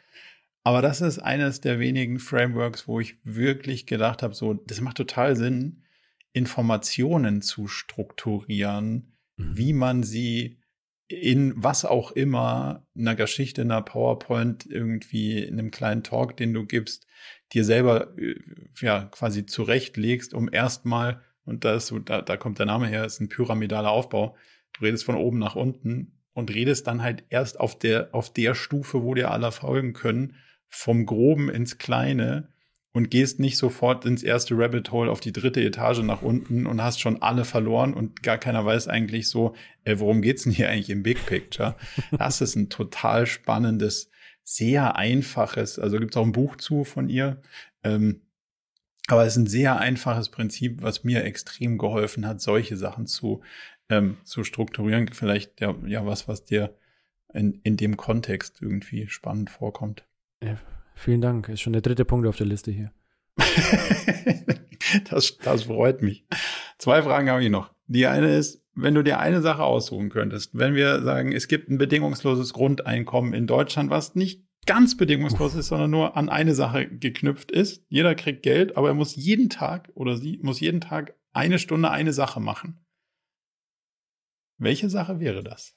Aber 0.63 0.81
das 0.81 1.01
ist 1.01 1.19
eines 1.19 1.59
der 1.59 1.77
wenigen 1.77 2.19
Frameworks, 2.19 2.87
wo 2.87 3.01
ich 3.01 3.17
wirklich 3.25 3.85
gedacht 3.85 4.23
habe, 4.23 4.33
so, 4.33 4.53
das 4.53 4.79
macht 4.79 4.95
total 4.95 5.35
Sinn, 5.35 5.83
Informationen 6.39 7.41
zu 7.41 7.67
strukturieren, 7.67 9.17
mhm. 9.35 9.57
wie 9.57 9.73
man 9.73 10.03
sie 10.03 10.59
in 11.09 11.53
was 11.55 11.85
auch 11.85 12.11
immer, 12.11 12.85
einer 12.95 13.15
Geschichte, 13.15 13.61
einer 13.61 13.81
PowerPoint, 13.81 14.65
irgendwie 14.67 15.43
in 15.43 15.59
einem 15.59 15.71
kleinen 15.71 16.03
Talk, 16.03 16.37
den 16.37 16.53
du 16.53 16.65
gibst, 16.65 17.07
dir 17.51 17.65
selber 17.65 18.15
äh, 18.17 18.35
ja 18.79 19.05
quasi 19.05 19.45
zurechtlegst, 19.45 20.33
um 20.33 20.49
erstmal, 20.51 21.21
und 21.45 21.65
da, 21.65 21.75
ist, 21.75 21.93
da, 22.05 22.21
da 22.21 22.37
kommt 22.37 22.59
der 22.59 22.67
Name 22.67 22.87
her, 22.87 23.05
ist 23.05 23.19
ein 23.19 23.29
pyramidaler 23.29 23.89
Aufbau. 23.89 24.37
Du 24.73 24.85
redest 24.85 25.03
von 25.03 25.15
oben 25.15 25.39
nach 25.39 25.55
unten 25.55 26.19
und 26.33 26.53
redest 26.53 26.85
dann 26.85 27.01
halt 27.01 27.23
erst 27.29 27.59
auf 27.59 27.77
der, 27.77 28.09
auf 28.13 28.31
der 28.31 28.53
Stufe, 28.53 29.03
wo 29.03 29.15
dir 29.15 29.31
alle 29.31 29.51
folgen 29.51 29.93
können, 29.93 30.35
vom 30.67 31.07
Groben 31.07 31.49
ins 31.49 31.79
Kleine 31.79 32.49
und 32.91 33.11
gehst 33.11 33.39
nicht 33.39 33.57
sofort 33.57 34.05
ins 34.05 34.23
erste 34.23 34.57
Rabbit 34.57 34.91
Hole 34.91 35.11
auf 35.11 35.19
die 35.19 35.31
dritte 35.31 35.61
Etage 35.61 35.99
nach 35.99 36.21
unten 36.21 36.65
und 36.65 36.81
hast 36.81 36.99
schon 36.99 37.21
alle 37.21 37.45
verloren 37.45 37.93
und 37.93 38.23
gar 38.23 38.37
keiner 38.37 38.65
weiß 38.65 38.87
eigentlich 38.87 39.29
so, 39.29 39.55
äh, 39.83 39.99
worum 39.99 40.21
geht's 40.21 40.43
denn 40.43 40.51
hier 40.51 40.69
eigentlich 40.69 40.89
im 40.89 41.03
Big 41.03 41.25
Picture? 41.25 41.75
Das 42.11 42.41
ist 42.41 42.55
ein 42.55 42.69
total 42.69 43.25
spannendes, 43.27 44.09
sehr 44.43 44.95
einfaches, 44.95 45.77
also 45.77 45.99
gibt's 45.99 46.17
auch 46.17 46.25
ein 46.25 46.31
Buch 46.31 46.55
zu 46.55 46.83
von 46.83 47.09
ihr. 47.09 47.41
Ähm, 47.83 48.21
aber 49.07 49.25
es 49.25 49.33
ist 49.33 49.43
ein 49.43 49.47
sehr 49.47 49.77
einfaches 49.77 50.29
Prinzip, 50.29 50.81
was 50.81 51.03
mir 51.03 51.23
extrem 51.23 51.77
geholfen 51.77 52.27
hat, 52.27 52.41
solche 52.41 52.77
Sachen 52.77 53.07
zu, 53.07 53.41
ähm, 53.89 54.17
zu 54.23 54.43
strukturieren. 54.43 55.07
Vielleicht 55.11 55.61
ja, 55.61 55.75
ja 55.85 56.05
was, 56.05 56.27
was 56.27 56.43
dir 56.43 56.75
in, 57.33 57.59
in 57.63 57.77
dem 57.77 57.97
Kontext 57.97 58.61
irgendwie 58.61 59.07
spannend 59.07 59.49
vorkommt. 59.49 60.07
Ja, 60.43 60.57
vielen 60.99 61.21
Dank. 61.21 61.49
Ist 61.49 61.61
schon 61.61 61.73
der 61.73 61.81
dritte 61.81 62.05
Punkt 62.05 62.27
auf 62.27 62.37
der 62.37 62.47
Liste 62.47 62.71
hier. 62.71 62.91
das, 65.09 65.37
das 65.37 65.63
freut 65.63 66.01
mich. 66.01 66.25
Zwei 66.77 67.01
Fragen 67.01 67.29
habe 67.29 67.43
ich 67.43 67.49
noch. 67.49 67.73
Die 67.87 68.05
eine 68.07 68.35
ist, 68.35 68.63
wenn 68.75 68.95
du 68.95 69.03
dir 69.03 69.19
eine 69.19 69.41
Sache 69.41 69.63
aussuchen 69.63 70.09
könntest, 70.09 70.57
wenn 70.57 70.75
wir 70.75 71.01
sagen, 71.01 71.31
es 71.31 71.47
gibt 71.47 71.69
ein 71.69 71.77
bedingungsloses 71.77 72.53
Grundeinkommen 72.53 73.33
in 73.33 73.47
Deutschland, 73.47 73.89
was 73.89 74.15
nicht 74.15 74.45
ganz 74.65 74.95
bedingungslos 74.97 75.55
ist, 75.55 75.67
sondern 75.67 75.89
nur 75.89 76.15
an 76.15 76.29
eine 76.29 76.53
Sache 76.53 76.87
geknüpft 76.87 77.51
ist. 77.51 77.83
Jeder 77.89 78.13
kriegt 78.15 78.43
Geld, 78.43 78.77
aber 78.77 78.89
er 78.89 78.93
muss 78.93 79.15
jeden 79.15 79.49
Tag 79.49 79.89
oder 79.95 80.17
sie 80.17 80.39
muss 80.43 80.59
jeden 80.59 80.81
Tag 80.81 81.15
eine 81.33 81.59
Stunde 81.59 81.89
eine 81.91 82.13
Sache 82.13 82.39
machen. 82.39 82.85
Welche 84.57 84.89
Sache 84.89 85.19
wäre 85.19 85.43
das? 85.43 85.75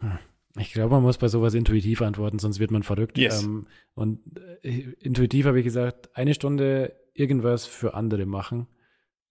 Hm. 0.00 0.18
Ich 0.58 0.72
glaube, 0.72 0.90
man 0.90 1.02
muss 1.02 1.18
bei 1.18 1.28
sowas 1.28 1.54
intuitiv 1.54 2.02
antworten, 2.02 2.38
sonst 2.38 2.58
wird 2.58 2.70
man 2.70 2.82
verrückt. 2.82 3.16
Yes. 3.16 3.42
Ähm, 3.42 3.66
und 3.94 4.20
äh, 4.62 4.92
intuitiv 5.00 5.46
habe 5.46 5.58
ich 5.58 5.64
gesagt, 5.64 6.14
eine 6.14 6.34
Stunde 6.34 6.94
irgendwas 7.14 7.66
für 7.66 7.94
andere 7.94 8.26
machen, 8.26 8.66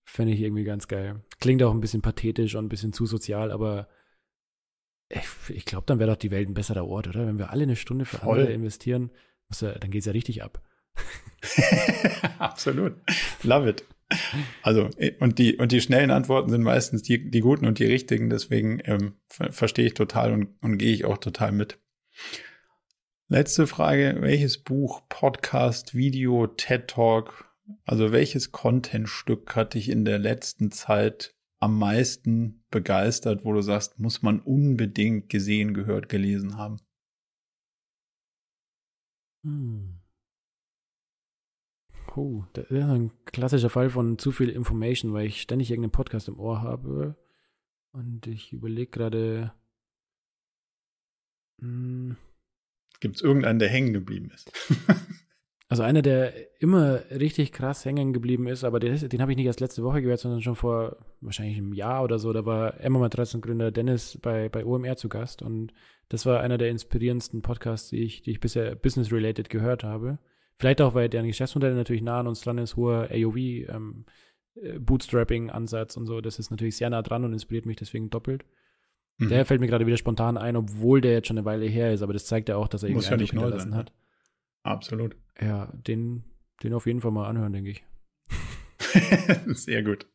fände 0.04 0.34
ich 0.34 0.40
irgendwie 0.42 0.64
ganz 0.64 0.88
geil. 0.88 1.24
Klingt 1.40 1.62
auch 1.64 1.74
ein 1.74 1.82
bisschen 1.82 2.02
pathetisch 2.02 2.56
und 2.56 2.66
ein 2.66 2.70
bisschen 2.70 2.94
zu 2.94 3.06
sozial, 3.06 3.52
aber 3.52 3.88
Ich, 5.10 5.56
ich 5.56 5.66
glaube, 5.66 5.86
dann 5.88 6.00
wäre 6.00 6.12
doch 6.12 6.18
die 6.18 6.32
Welt 6.32 6.48
ein 6.50 6.54
besserer 6.54 6.88
Ort, 6.88 7.08
oder? 7.08 7.28
Wenn 7.28 7.38
wir 7.38 7.50
alle 7.52 7.64
eine 7.64 7.76
Stunde 7.76 8.06
für 8.06 8.18
Voll. 8.18 8.40
andere 8.40 8.54
investieren, 8.54 9.12
ja, 9.60 9.74
dann 9.74 9.92
geht 9.92 10.00
es 10.00 10.06
ja 10.06 10.14
richtig 10.14 10.42
ab. 10.42 10.62
Absolut. 12.40 12.94
Love 13.44 13.70
it. 13.70 13.84
Also, 14.62 14.90
und 15.20 15.40
die, 15.40 15.56
und 15.58 15.72
die 15.72 15.82
schnellen 15.82 16.12
Antworten 16.12 16.50
sind 16.50 16.64
meistens 16.64 17.02
die, 17.02 17.30
die 17.30 17.40
guten 17.40 17.66
und 17.66 17.80
die 17.80 17.86
richtigen, 17.86 18.30
deswegen 18.30 18.80
ähm, 18.84 19.14
ver 19.28 19.52
verstehe 19.52 19.86
ich 19.86 19.94
total 19.94 20.34
und, 20.34 20.50
und 20.62 20.78
gehe 20.78 20.94
ich 20.94 21.06
auch 21.06 21.18
total 21.18 21.52
mit. 21.52 21.80
Letzte 23.28 23.68
Frage, 23.68 24.18
welches 24.20 24.58
Buch, 24.58 25.02
Podcast, 25.08 25.96
Video, 25.96 26.48
TED 26.48 26.88
Talk, 26.88 27.50
also 27.86 28.12
welches 28.12 28.52
Contentstück 28.52 29.56
hat 29.56 29.74
dich 29.74 29.90
in 29.90 30.04
der 30.04 30.20
letzten 30.20 30.72
Zeit 30.72 31.34
am 31.60 31.78
meisten 31.78 32.66
begeistert, 32.72 33.46
wo 33.46 33.54
du 33.54 33.62
sagst, 33.62 34.00
muss 34.00 34.22
man 34.22 34.40
unbedingt 34.40 35.30
gesehen, 35.30 35.74
gehört, 35.74 36.10
gelesen 36.10 36.58
haben? 36.58 36.78
Hm. 39.44 40.01
Oh, 42.16 42.44
das 42.54 42.66
ist 42.66 42.84
ein 42.84 43.12
klassischer 43.26 43.70
Fall 43.70 43.90
von 43.90 44.18
zu 44.18 44.32
viel 44.32 44.50
Information, 44.50 45.14
weil 45.14 45.28
ich 45.28 45.42
ständig 45.42 45.70
irgendeinen 45.72 45.92
Podcast 45.92 46.28
im 46.28 46.40
Ohr 46.40 46.62
habe. 46.62 47.16
Und 47.92 48.28
ich 48.28 48.52
überlege 48.52 48.92
gerade. 48.92 49.54
Hm. 51.60 52.18
Gibt 53.00 53.16
es 53.16 53.22
irgendeinen, 53.22 53.60
der 53.60 53.70
hängen 53.70 53.94
geblieben 53.94 54.30
ist? 54.34 54.52
also 55.70 55.84
einer, 55.84 56.02
der 56.02 56.34
immer 56.62 57.02
richtig 57.12 57.52
krass 57.52 57.86
hängen 57.86 58.14
geblieben 58.14 58.48
ist, 58.48 58.64
aber 58.64 58.80
den, 58.80 58.98
den 59.10 59.22
habe 59.22 59.32
ich 59.32 59.38
nicht 59.38 59.48
erst 59.48 59.60
letzte 59.60 59.84
Woche 59.84 60.02
gehört, 60.02 60.20
sondern 60.20 60.42
schon 60.42 60.56
vor 60.56 60.98
wahrscheinlich 61.22 61.58
einem 61.58 61.74
Jahr 61.74 62.04
oder 62.04 62.20
so. 62.20 62.34
Da 62.34 62.46
war 62.46 62.80
Emma 62.80 63.00
Matratzengründer 63.00 63.72
Dennis 63.72 64.20
bei, 64.22 64.50
bei 64.50 64.66
OMR 64.66 64.98
zu 64.98 65.10
Gast 65.10 65.42
und 65.42 65.74
das 66.10 66.26
war 66.26 66.42
einer 66.42 66.58
der 66.58 66.70
inspirierendsten 66.70 67.42
Podcasts, 67.42 67.90
die 67.90 68.04
ich, 68.04 68.22
die 68.22 68.32
ich 68.32 68.40
bisher 68.40 68.76
business-related 68.76 69.50
gehört 69.50 69.84
habe. 69.84 70.20
Vielleicht 70.62 70.80
auch, 70.80 70.94
weil 70.94 71.10
deren 71.10 71.26
Geschäftsmodell 71.26 71.74
natürlich 71.74 72.04
nah 72.04 72.20
an 72.20 72.28
uns 72.28 72.42
dran 72.42 72.60
ist, 72.60 72.76
hoher 72.76 73.10
AOV, 73.12 73.36
ähm, 73.36 74.06
äh, 74.54 74.78
Bootstrapping-Ansatz 74.78 75.98
und 75.98 76.06
so. 76.06 76.22
Das 76.22 76.38
ist 76.38 76.52
natürlich 76.52 76.78
sehr 76.78 76.92
nah 76.92 77.02
dran 77.02 77.26
und 77.26 77.34
inspiriert 77.34 77.66
mich 77.66 77.78
deswegen 77.78 78.12
doppelt. 78.12 78.46
Mhm. 79.18 79.30
Der 79.30 79.44
fällt 79.46 79.60
mir 79.60 79.66
gerade 79.66 79.88
wieder 79.88 79.98
spontan 79.98 80.38
ein, 80.38 80.56
obwohl 80.56 81.02
der 81.02 81.14
jetzt 81.14 81.28
schon 81.28 81.40
eine 81.40 81.46
Weile 81.46 81.66
her 81.66 81.92
ist, 81.92 82.04
aber 82.04 82.14
das 82.14 82.28
zeigt 82.28 82.48
ja 82.48 82.58
auch, 82.58 82.68
dass 82.68 82.84
er 82.84 82.90
irgendwie 82.90 83.08
ja 83.08 83.18
nicht 83.18 83.32
hinterlassen 83.32 83.72
sein, 83.72 83.80
hat. 83.80 83.92
Absolut. 84.62 85.16
Ja, 85.42 85.74
den, 85.74 86.26
den 86.62 86.76
auf 86.76 86.86
jeden 86.86 87.02
Fall 87.02 87.10
mal 87.10 87.28
anhören, 87.28 87.54
denke 87.54 87.72
ich. 87.72 87.84
sehr 89.48 89.82
gut. 89.82 90.06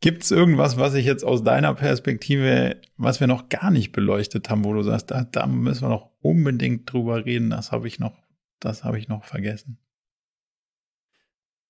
Gibt 0.00 0.22
es 0.22 0.30
irgendwas, 0.30 0.78
was 0.78 0.94
ich 0.94 1.04
jetzt 1.04 1.24
aus 1.24 1.44
deiner 1.44 1.74
Perspektive, 1.74 2.80
was 2.96 3.20
wir 3.20 3.26
noch 3.26 3.50
gar 3.50 3.70
nicht 3.70 3.92
beleuchtet 3.92 4.48
haben, 4.48 4.64
wo 4.64 4.72
du 4.72 4.82
sagst, 4.82 5.10
da, 5.10 5.24
da 5.24 5.46
müssen 5.46 5.82
wir 5.82 5.90
noch 5.90 6.08
unbedingt 6.22 6.90
drüber 6.90 7.26
reden, 7.26 7.50
das 7.50 7.70
habe 7.70 7.86
ich 7.86 7.98
noch 7.98 8.16
das 8.60 8.84
habe 8.84 8.98
ich 8.98 9.08
noch 9.08 9.24
vergessen. 9.24 9.78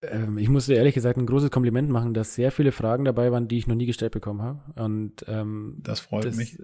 Ähm, 0.03 0.39
ich 0.39 0.49
musste 0.49 0.75
ehrlich 0.75 0.95
gesagt 0.95 1.19
ein 1.19 1.27
großes 1.27 1.51
Kompliment 1.51 1.91
machen, 1.91 2.15
dass 2.15 2.35
sehr 2.35 2.53
viele 2.53 2.73
Fragen 2.73 3.05
dabei 3.05 3.33
waren, 3.33 3.49
die 3.49 3.59
ich 3.59 3.67
noch 3.67 3.75
nie 3.75 3.87
gestellt 3.87 4.13
bekommen 4.13 4.43
habe. 4.43 4.61
Und 4.81 5.25
ähm, 5.27 5.79
das 5.83 6.01
freut 6.01 6.25
das, 6.25 6.37
mich. 6.37 6.59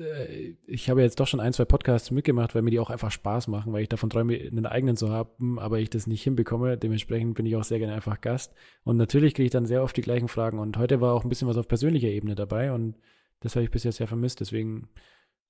Äh, 0.00 0.54
ich 0.66 0.88
habe 0.88 1.02
jetzt 1.02 1.20
doch 1.20 1.26
schon 1.26 1.40
ein, 1.40 1.52
zwei 1.52 1.66
Podcasts 1.66 2.10
mitgemacht, 2.10 2.54
weil 2.54 2.62
mir 2.62 2.70
die 2.70 2.80
auch 2.80 2.90
einfach 2.90 3.10
Spaß 3.10 3.48
machen, 3.48 3.72
weil 3.72 3.82
ich 3.82 3.88
davon 3.90 4.08
träume, 4.08 4.34
einen 4.34 4.66
eigenen 4.66 4.96
zu 4.96 5.10
haben, 5.10 5.58
aber 5.58 5.78
ich 5.78 5.90
das 5.90 6.06
nicht 6.06 6.22
hinbekomme. 6.22 6.78
Dementsprechend 6.78 7.34
bin 7.34 7.44
ich 7.44 7.56
auch 7.56 7.64
sehr 7.64 7.78
gerne 7.78 7.94
einfach 7.94 8.20
Gast. 8.22 8.54
Und 8.82 8.96
natürlich 8.96 9.34
kriege 9.34 9.46
ich 9.46 9.52
dann 9.52 9.66
sehr 9.66 9.82
oft 9.82 9.96
die 9.96 10.02
gleichen 10.02 10.28
Fragen. 10.28 10.58
Und 10.58 10.78
heute 10.78 11.02
war 11.02 11.12
auch 11.12 11.24
ein 11.24 11.28
bisschen 11.28 11.48
was 11.48 11.58
auf 11.58 11.68
persönlicher 11.68 12.08
Ebene 12.08 12.34
dabei 12.34 12.72
und 12.72 12.96
das 13.40 13.56
habe 13.56 13.64
ich 13.64 13.70
bisher 13.70 13.92
sehr 13.92 14.08
vermisst. 14.08 14.40
Deswegen 14.40 14.88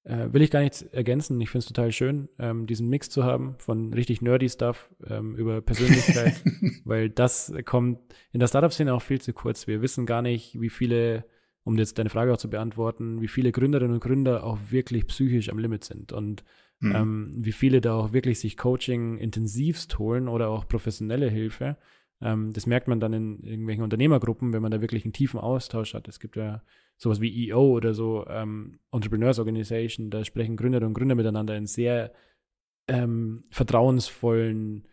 äh, 0.05 0.33
will 0.33 0.43
ich 0.43 0.51
gar 0.51 0.61
nichts 0.61 0.83
ergänzen. 0.83 1.41
Ich 1.41 1.51
finde 1.51 1.61
es 1.61 1.67
total 1.67 1.91
schön, 1.91 2.29
ähm, 2.39 2.67
diesen 2.67 2.89
Mix 2.89 3.09
zu 3.11 3.25
haben 3.25 3.57
von 3.59 3.93
richtig 3.95 4.21
nerdy 4.23 4.49
Stuff 4.49 4.91
ähm, 5.07 5.35
über 5.35 5.63
Persönlichkeit, 5.63 6.43
weil 6.85 7.11
das 7.11 7.53
kommt 7.65 8.01
in 8.33 8.41
der 8.41 8.49
Startup-Szene 8.49 8.93
auch 8.93 9.03
viel 9.03 9.21
zu 9.21 9.33
kurz. 9.33 9.67
Wir 9.67 9.83
wissen 9.83 10.05
gar 10.07 10.23
nicht, 10.23 10.61
wie 10.61 10.69
viele, 10.69 11.25
um 11.65 11.79
jetzt 11.79 11.99
deine 11.99 12.11
Frage 12.11 12.33
auch 12.33 12.39
zu 12.39 12.51
beantworten, 12.51 13.23
wie 13.23 13.29
viele 13.29 13.51
Gründerinnen 13.51 13.95
und 13.95 14.01
Gründer 14.03 14.45
auch 14.45 14.59
wirklich 14.69 15.07
psychisch 15.07 15.49
am 15.49 15.59
Limit 15.59 15.85
sind 15.85 16.13
und 16.13 16.45
mhm. 16.81 16.95
ähm, 16.95 17.35
wie 17.39 17.53
viele 17.53 17.81
da 17.81 17.95
auch 17.95 18.13
wirklich 18.13 18.39
sich 18.41 18.59
Coaching 18.59 19.17
intensivst 19.17 19.99
holen 19.99 20.29
oder 20.29 20.51
auch 20.51 20.69
professionelle 20.69 21.31
Hilfe. 21.31 21.79
Ähm, 22.21 22.53
das 22.53 22.67
merkt 22.67 22.89
man 22.89 23.01
dann 23.01 23.15
in 23.15 23.43
irgendwelchen 23.43 23.85
Unternehmergruppen, 23.85 24.53
wenn 24.53 24.63
man 24.63 24.71
da 24.71 24.83
wirklich 24.83 25.05
einen 25.05 25.15
tiefen 25.15 25.41
Austausch 25.41 25.95
hat. 25.95 26.09
Es 26.09 26.21
gibt 26.21 26.37
ja 26.37 26.63
sowas 26.97 27.21
wie 27.21 27.51
EO 27.51 27.73
oder 27.73 27.95
so, 27.95 28.27
ähm, 28.29 28.79
Entrepreneurs 28.93 29.39
Organization, 29.39 30.11
da 30.11 30.25
sprechen 30.25 30.57
Gründerinnen 30.57 30.89
und 30.89 30.95
Gründer 30.95 31.15
miteinander 31.15 31.57
in 31.57 31.67
sehr 31.67 32.13
ähm, 32.89 33.45
vertrauensvollen 33.51 34.89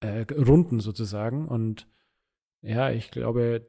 äh, 0.00 0.26
Runden 0.32 0.80
sozusagen. 0.80 1.48
Und 1.48 1.88
ja, 2.62 2.90
ich 2.90 3.10
glaube, 3.10 3.66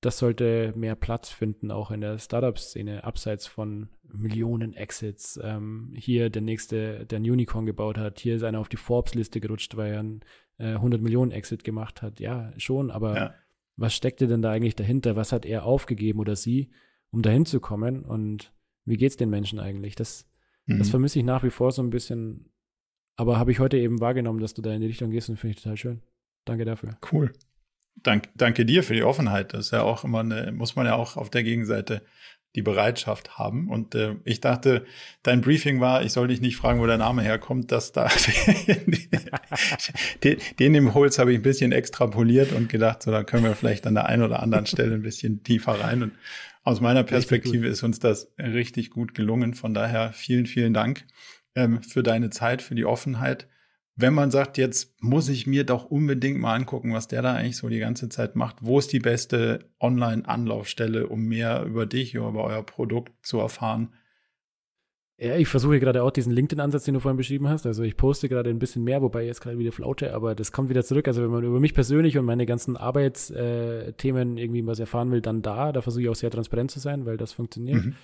das 0.00 0.18
sollte 0.18 0.72
mehr 0.76 0.94
Platz 0.94 1.30
finden, 1.30 1.70
auch 1.70 1.90
in 1.90 2.00
der 2.00 2.18
Startup-Szene, 2.18 3.04
abseits 3.04 3.46
von 3.46 3.88
Millionen 4.02 4.74
Exits. 4.74 5.38
Ähm, 5.42 5.92
hier 5.96 6.30
der 6.30 6.42
nächste, 6.42 7.04
der 7.06 7.18
ein 7.18 7.24
Unicorn 7.24 7.66
gebaut 7.66 7.98
hat, 7.98 8.20
hier 8.20 8.36
ist 8.36 8.42
einer 8.42 8.60
auf 8.60 8.68
die 8.68 8.76
Forbes-Liste 8.76 9.40
gerutscht, 9.40 9.76
weil 9.76 9.92
er 9.92 10.00
einen 10.00 10.20
äh, 10.58 10.74
100 10.74 11.02
Millionen 11.02 11.32
Exit 11.32 11.64
gemacht 11.64 12.00
hat. 12.00 12.20
Ja, 12.20 12.52
schon, 12.58 12.90
aber 12.90 13.16
ja. 13.16 13.34
was 13.76 13.94
steckte 13.94 14.28
denn 14.28 14.42
da 14.42 14.52
eigentlich 14.52 14.76
dahinter? 14.76 15.16
Was 15.16 15.32
hat 15.32 15.44
er 15.44 15.64
aufgegeben 15.64 16.20
oder 16.20 16.36
sie? 16.36 16.70
Um 17.10 17.22
dahin 17.22 17.46
zu 17.46 17.60
kommen 17.60 18.04
und 18.04 18.52
wie 18.84 18.96
geht 18.96 19.10
es 19.10 19.16
den 19.16 19.30
Menschen 19.30 19.60
eigentlich? 19.60 19.94
Das, 19.94 20.26
mhm. 20.66 20.78
das 20.78 20.90
vermisse 20.90 21.18
ich 21.18 21.24
nach 21.24 21.44
wie 21.44 21.50
vor 21.50 21.72
so 21.72 21.82
ein 21.82 21.90
bisschen. 21.90 22.50
Aber 23.16 23.38
habe 23.38 23.52
ich 23.52 23.58
heute 23.58 23.76
eben 23.76 24.00
wahrgenommen, 24.00 24.40
dass 24.40 24.54
du 24.54 24.62
da 24.62 24.72
in 24.72 24.80
die 24.80 24.86
Richtung 24.86 25.10
gehst 25.10 25.28
und 25.28 25.36
finde 25.36 25.56
ich 25.56 25.62
total 25.62 25.76
schön. 25.76 26.02
Danke 26.44 26.64
dafür. 26.64 26.96
Cool. 27.12 27.32
Dank, 27.96 28.28
danke 28.36 28.64
dir 28.64 28.82
für 28.82 28.94
die 28.94 29.02
Offenheit. 29.02 29.52
Das 29.52 29.66
ist 29.66 29.70
ja 29.72 29.82
auch 29.82 30.04
immer 30.04 30.20
eine, 30.20 30.52
muss 30.52 30.76
man 30.76 30.86
ja 30.86 30.94
auch 30.94 31.16
auf 31.16 31.30
der 31.30 31.42
Gegenseite 31.42 32.02
die 32.54 32.62
Bereitschaft 32.62 33.38
haben. 33.38 33.68
Und 33.68 33.94
äh, 33.94 34.16
ich 34.24 34.40
dachte, 34.40 34.86
dein 35.22 35.42
Briefing 35.42 35.80
war, 35.80 36.02
ich 36.02 36.12
soll 36.12 36.28
dich 36.28 36.40
nicht 36.40 36.56
fragen, 36.56 36.80
wo 36.80 36.86
der 36.86 36.96
Name 36.96 37.22
herkommt, 37.22 37.70
dass 37.72 37.92
da 37.92 38.08
den, 40.24 40.38
den 40.58 40.74
Impuls 40.74 41.18
habe 41.18 41.32
ich 41.32 41.38
ein 41.38 41.42
bisschen 41.42 41.72
extrapoliert 41.72 42.52
und 42.52 42.68
gedacht, 42.68 43.02
so 43.02 43.10
da 43.10 43.22
können 43.22 43.44
wir 43.44 43.54
vielleicht 43.54 43.86
an 43.86 43.94
der 43.94 44.06
einen 44.06 44.22
oder 44.22 44.42
anderen 44.42 44.66
Stelle 44.66 44.94
ein 44.94 45.02
bisschen 45.02 45.42
tiefer 45.42 45.72
rein. 45.72 46.02
Und 46.02 46.12
aus 46.64 46.80
meiner 46.80 47.04
Perspektive 47.04 47.66
ist 47.66 47.82
uns 47.82 47.98
das 47.98 48.32
richtig 48.38 48.90
gut 48.90 49.14
gelungen. 49.14 49.54
Von 49.54 49.74
daher 49.74 50.12
vielen, 50.12 50.46
vielen 50.46 50.74
Dank 50.74 51.06
ähm, 51.54 51.82
für 51.82 52.02
deine 52.02 52.30
Zeit, 52.30 52.62
für 52.62 52.74
die 52.74 52.84
Offenheit. 52.84 53.48
Wenn 54.00 54.14
man 54.14 54.30
sagt, 54.30 54.58
jetzt 54.58 55.02
muss 55.02 55.28
ich 55.28 55.46
mir 55.46 55.64
doch 55.64 55.86
unbedingt 55.86 56.38
mal 56.38 56.54
angucken, 56.54 56.92
was 56.92 57.08
der 57.08 57.20
da 57.22 57.34
eigentlich 57.34 57.56
so 57.56 57.68
die 57.68 57.80
ganze 57.80 58.08
Zeit 58.08 58.36
macht. 58.36 58.58
Wo 58.60 58.78
ist 58.78 58.92
die 58.92 59.00
beste 59.00 59.70
Online-Anlaufstelle, 59.80 61.08
um 61.08 61.24
mehr 61.24 61.64
über 61.64 61.84
dich 61.84 62.16
oder 62.16 62.28
über 62.28 62.44
euer 62.44 62.62
Produkt 62.62 63.12
zu 63.26 63.38
erfahren? 63.40 63.92
Ja, 65.20 65.36
ich 65.36 65.48
versuche 65.48 65.80
gerade 65.80 66.04
auch 66.04 66.12
diesen 66.12 66.32
LinkedIn-Ansatz, 66.32 66.84
den 66.84 66.94
du 66.94 67.00
vorhin 67.00 67.16
beschrieben 67.16 67.48
hast. 67.48 67.66
Also 67.66 67.82
ich 67.82 67.96
poste 67.96 68.28
gerade 68.28 68.50
ein 68.50 68.60
bisschen 68.60 68.84
mehr, 68.84 69.02
wobei 69.02 69.26
jetzt 69.26 69.40
gerade 69.40 69.58
wieder 69.58 69.72
flaute, 69.72 70.14
aber 70.14 70.36
das 70.36 70.52
kommt 70.52 70.70
wieder 70.70 70.84
zurück. 70.84 71.08
Also 71.08 71.22
wenn 71.22 71.30
man 71.30 71.42
über 71.42 71.58
mich 71.58 71.74
persönlich 71.74 72.16
und 72.18 72.24
meine 72.24 72.46
ganzen 72.46 72.76
Arbeitsthemen 72.76 74.38
irgendwie 74.38 74.64
was 74.64 74.78
erfahren 74.78 75.10
will, 75.10 75.20
dann 75.20 75.42
da. 75.42 75.72
Da 75.72 75.82
versuche 75.82 76.02
ich 76.02 76.08
auch 76.08 76.14
sehr 76.14 76.30
transparent 76.30 76.70
zu 76.70 76.78
sein, 76.78 77.04
weil 77.04 77.16
das 77.16 77.32
funktioniert. 77.32 77.84
Mhm. 77.84 77.96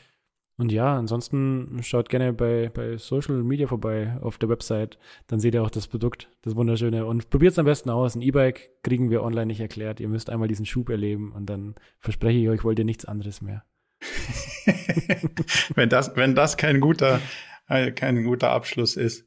Und 0.56 0.72
ja, 0.72 0.96
ansonsten 0.96 1.80
schaut 1.82 2.08
gerne 2.08 2.32
bei, 2.32 2.70
bei 2.72 2.96
Social 2.96 3.42
Media 3.44 3.68
vorbei 3.68 4.18
auf 4.20 4.38
der 4.38 4.48
Website. 4.48 4.98
Dann 5.28 5.38
seht 5.38 5.54
ihr 5.54 5.62
auch 5.62 5.70
das 5.70 5.86
Produkt, 5.86 6.28
das 6.42 6.56
Wunderschöne. 6.56 7.06
Und 7.06 7.30
probiert 7.30 7.52
es 7.52 7.58
am 7.60 7.66
besten 7.66 7.90
aus. 7.90 8.16
Ein 8.16 8.22
E-Bike 8.22 8.70
kriegen 8.82 9.10
wir 9.10 9.22
online 9.22 9.46
nicht 9.46 9.60
erklärt. 9.60 10.00
Ihr 10.00 10.08
müsst 10.08 10.30
einmal 10.30 10.48
diesen 10.48 10.66
Schub 10.66 10.88
erleben 10.88 11.30
und 11.30 11.46
dann 11.46 11.76
verspreche 12.00 12.38
ich 12.38 12.48
euch, 12.48 12.64
wollt 12.64 12.78
ihr 12.80 12.84
nichts 12.84 13.04
anderes 13.04 13.40
mehr. 13.40 13.64
wenn 15.74 15.88
das, 15.88 16.16
wenn 16.16 16.34
das 16.34 16.56
kein 16.56 16.80
guter, 16.80 17.20
äh, 17.68 17.92
kein 17.92 18.24
guter 18.24 18.50
Abschluss 18.50 18.96
ist, 18.96 19.26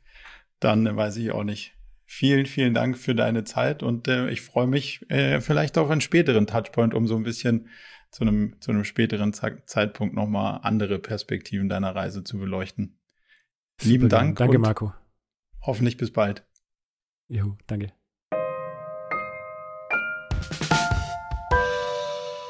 dann 0.60 0.96
weiß 0.96 1.18
ich 1.18 1.32
auch 1.32 1.44
nicht. 1.44 1.74
Vielen, 2.06 2.46
vielen 2.46 2.74
Dank 2.74 2.98
für 2.98 3.16
deine 3.16 3.44
Zeit 3.44 3.84
und 3.84 4.08
äh, 4.08 4.30
ich 4.30 4.42
freue 4.42 4.68
mich 4.68 5.10
äh, 5.10 5.42
vielleicht 5.42 5.78
auf 5.78 5.90
einen 5.90 6.02
späteren 6.02 6.48
Touchpoint, 6.48 6.94
um 6.94 7.06
so 7.06 7.18
ein 7.18 7.24
bisschen 7.24 7.68
zu 8.12 8.24
einem, 8.24 8.56
zu 8.62 8.72
einem 8.72 8.86
späteren 8.86 9.34
Zeitpunkt 9.34 10.16
nochmal 10.16 10.62
andere 10.64 11.00
Perspektiven 11.00 11.68
deiner 11.68 11.94
Reise 11.96 12.24
zu 12.24 12.38
beleuchten. 12.38 12.98
Lieben 13.82 14.08
Dank. 14.10 14.38
Danke, 14.38 14.58
Marco. 14.58 14.94
Hoffentlich 15.62 15.98
bis 15.98 16.12
bald. 16.12 16.46
Jo, 17.28 17.58
danke. 17.68 17.97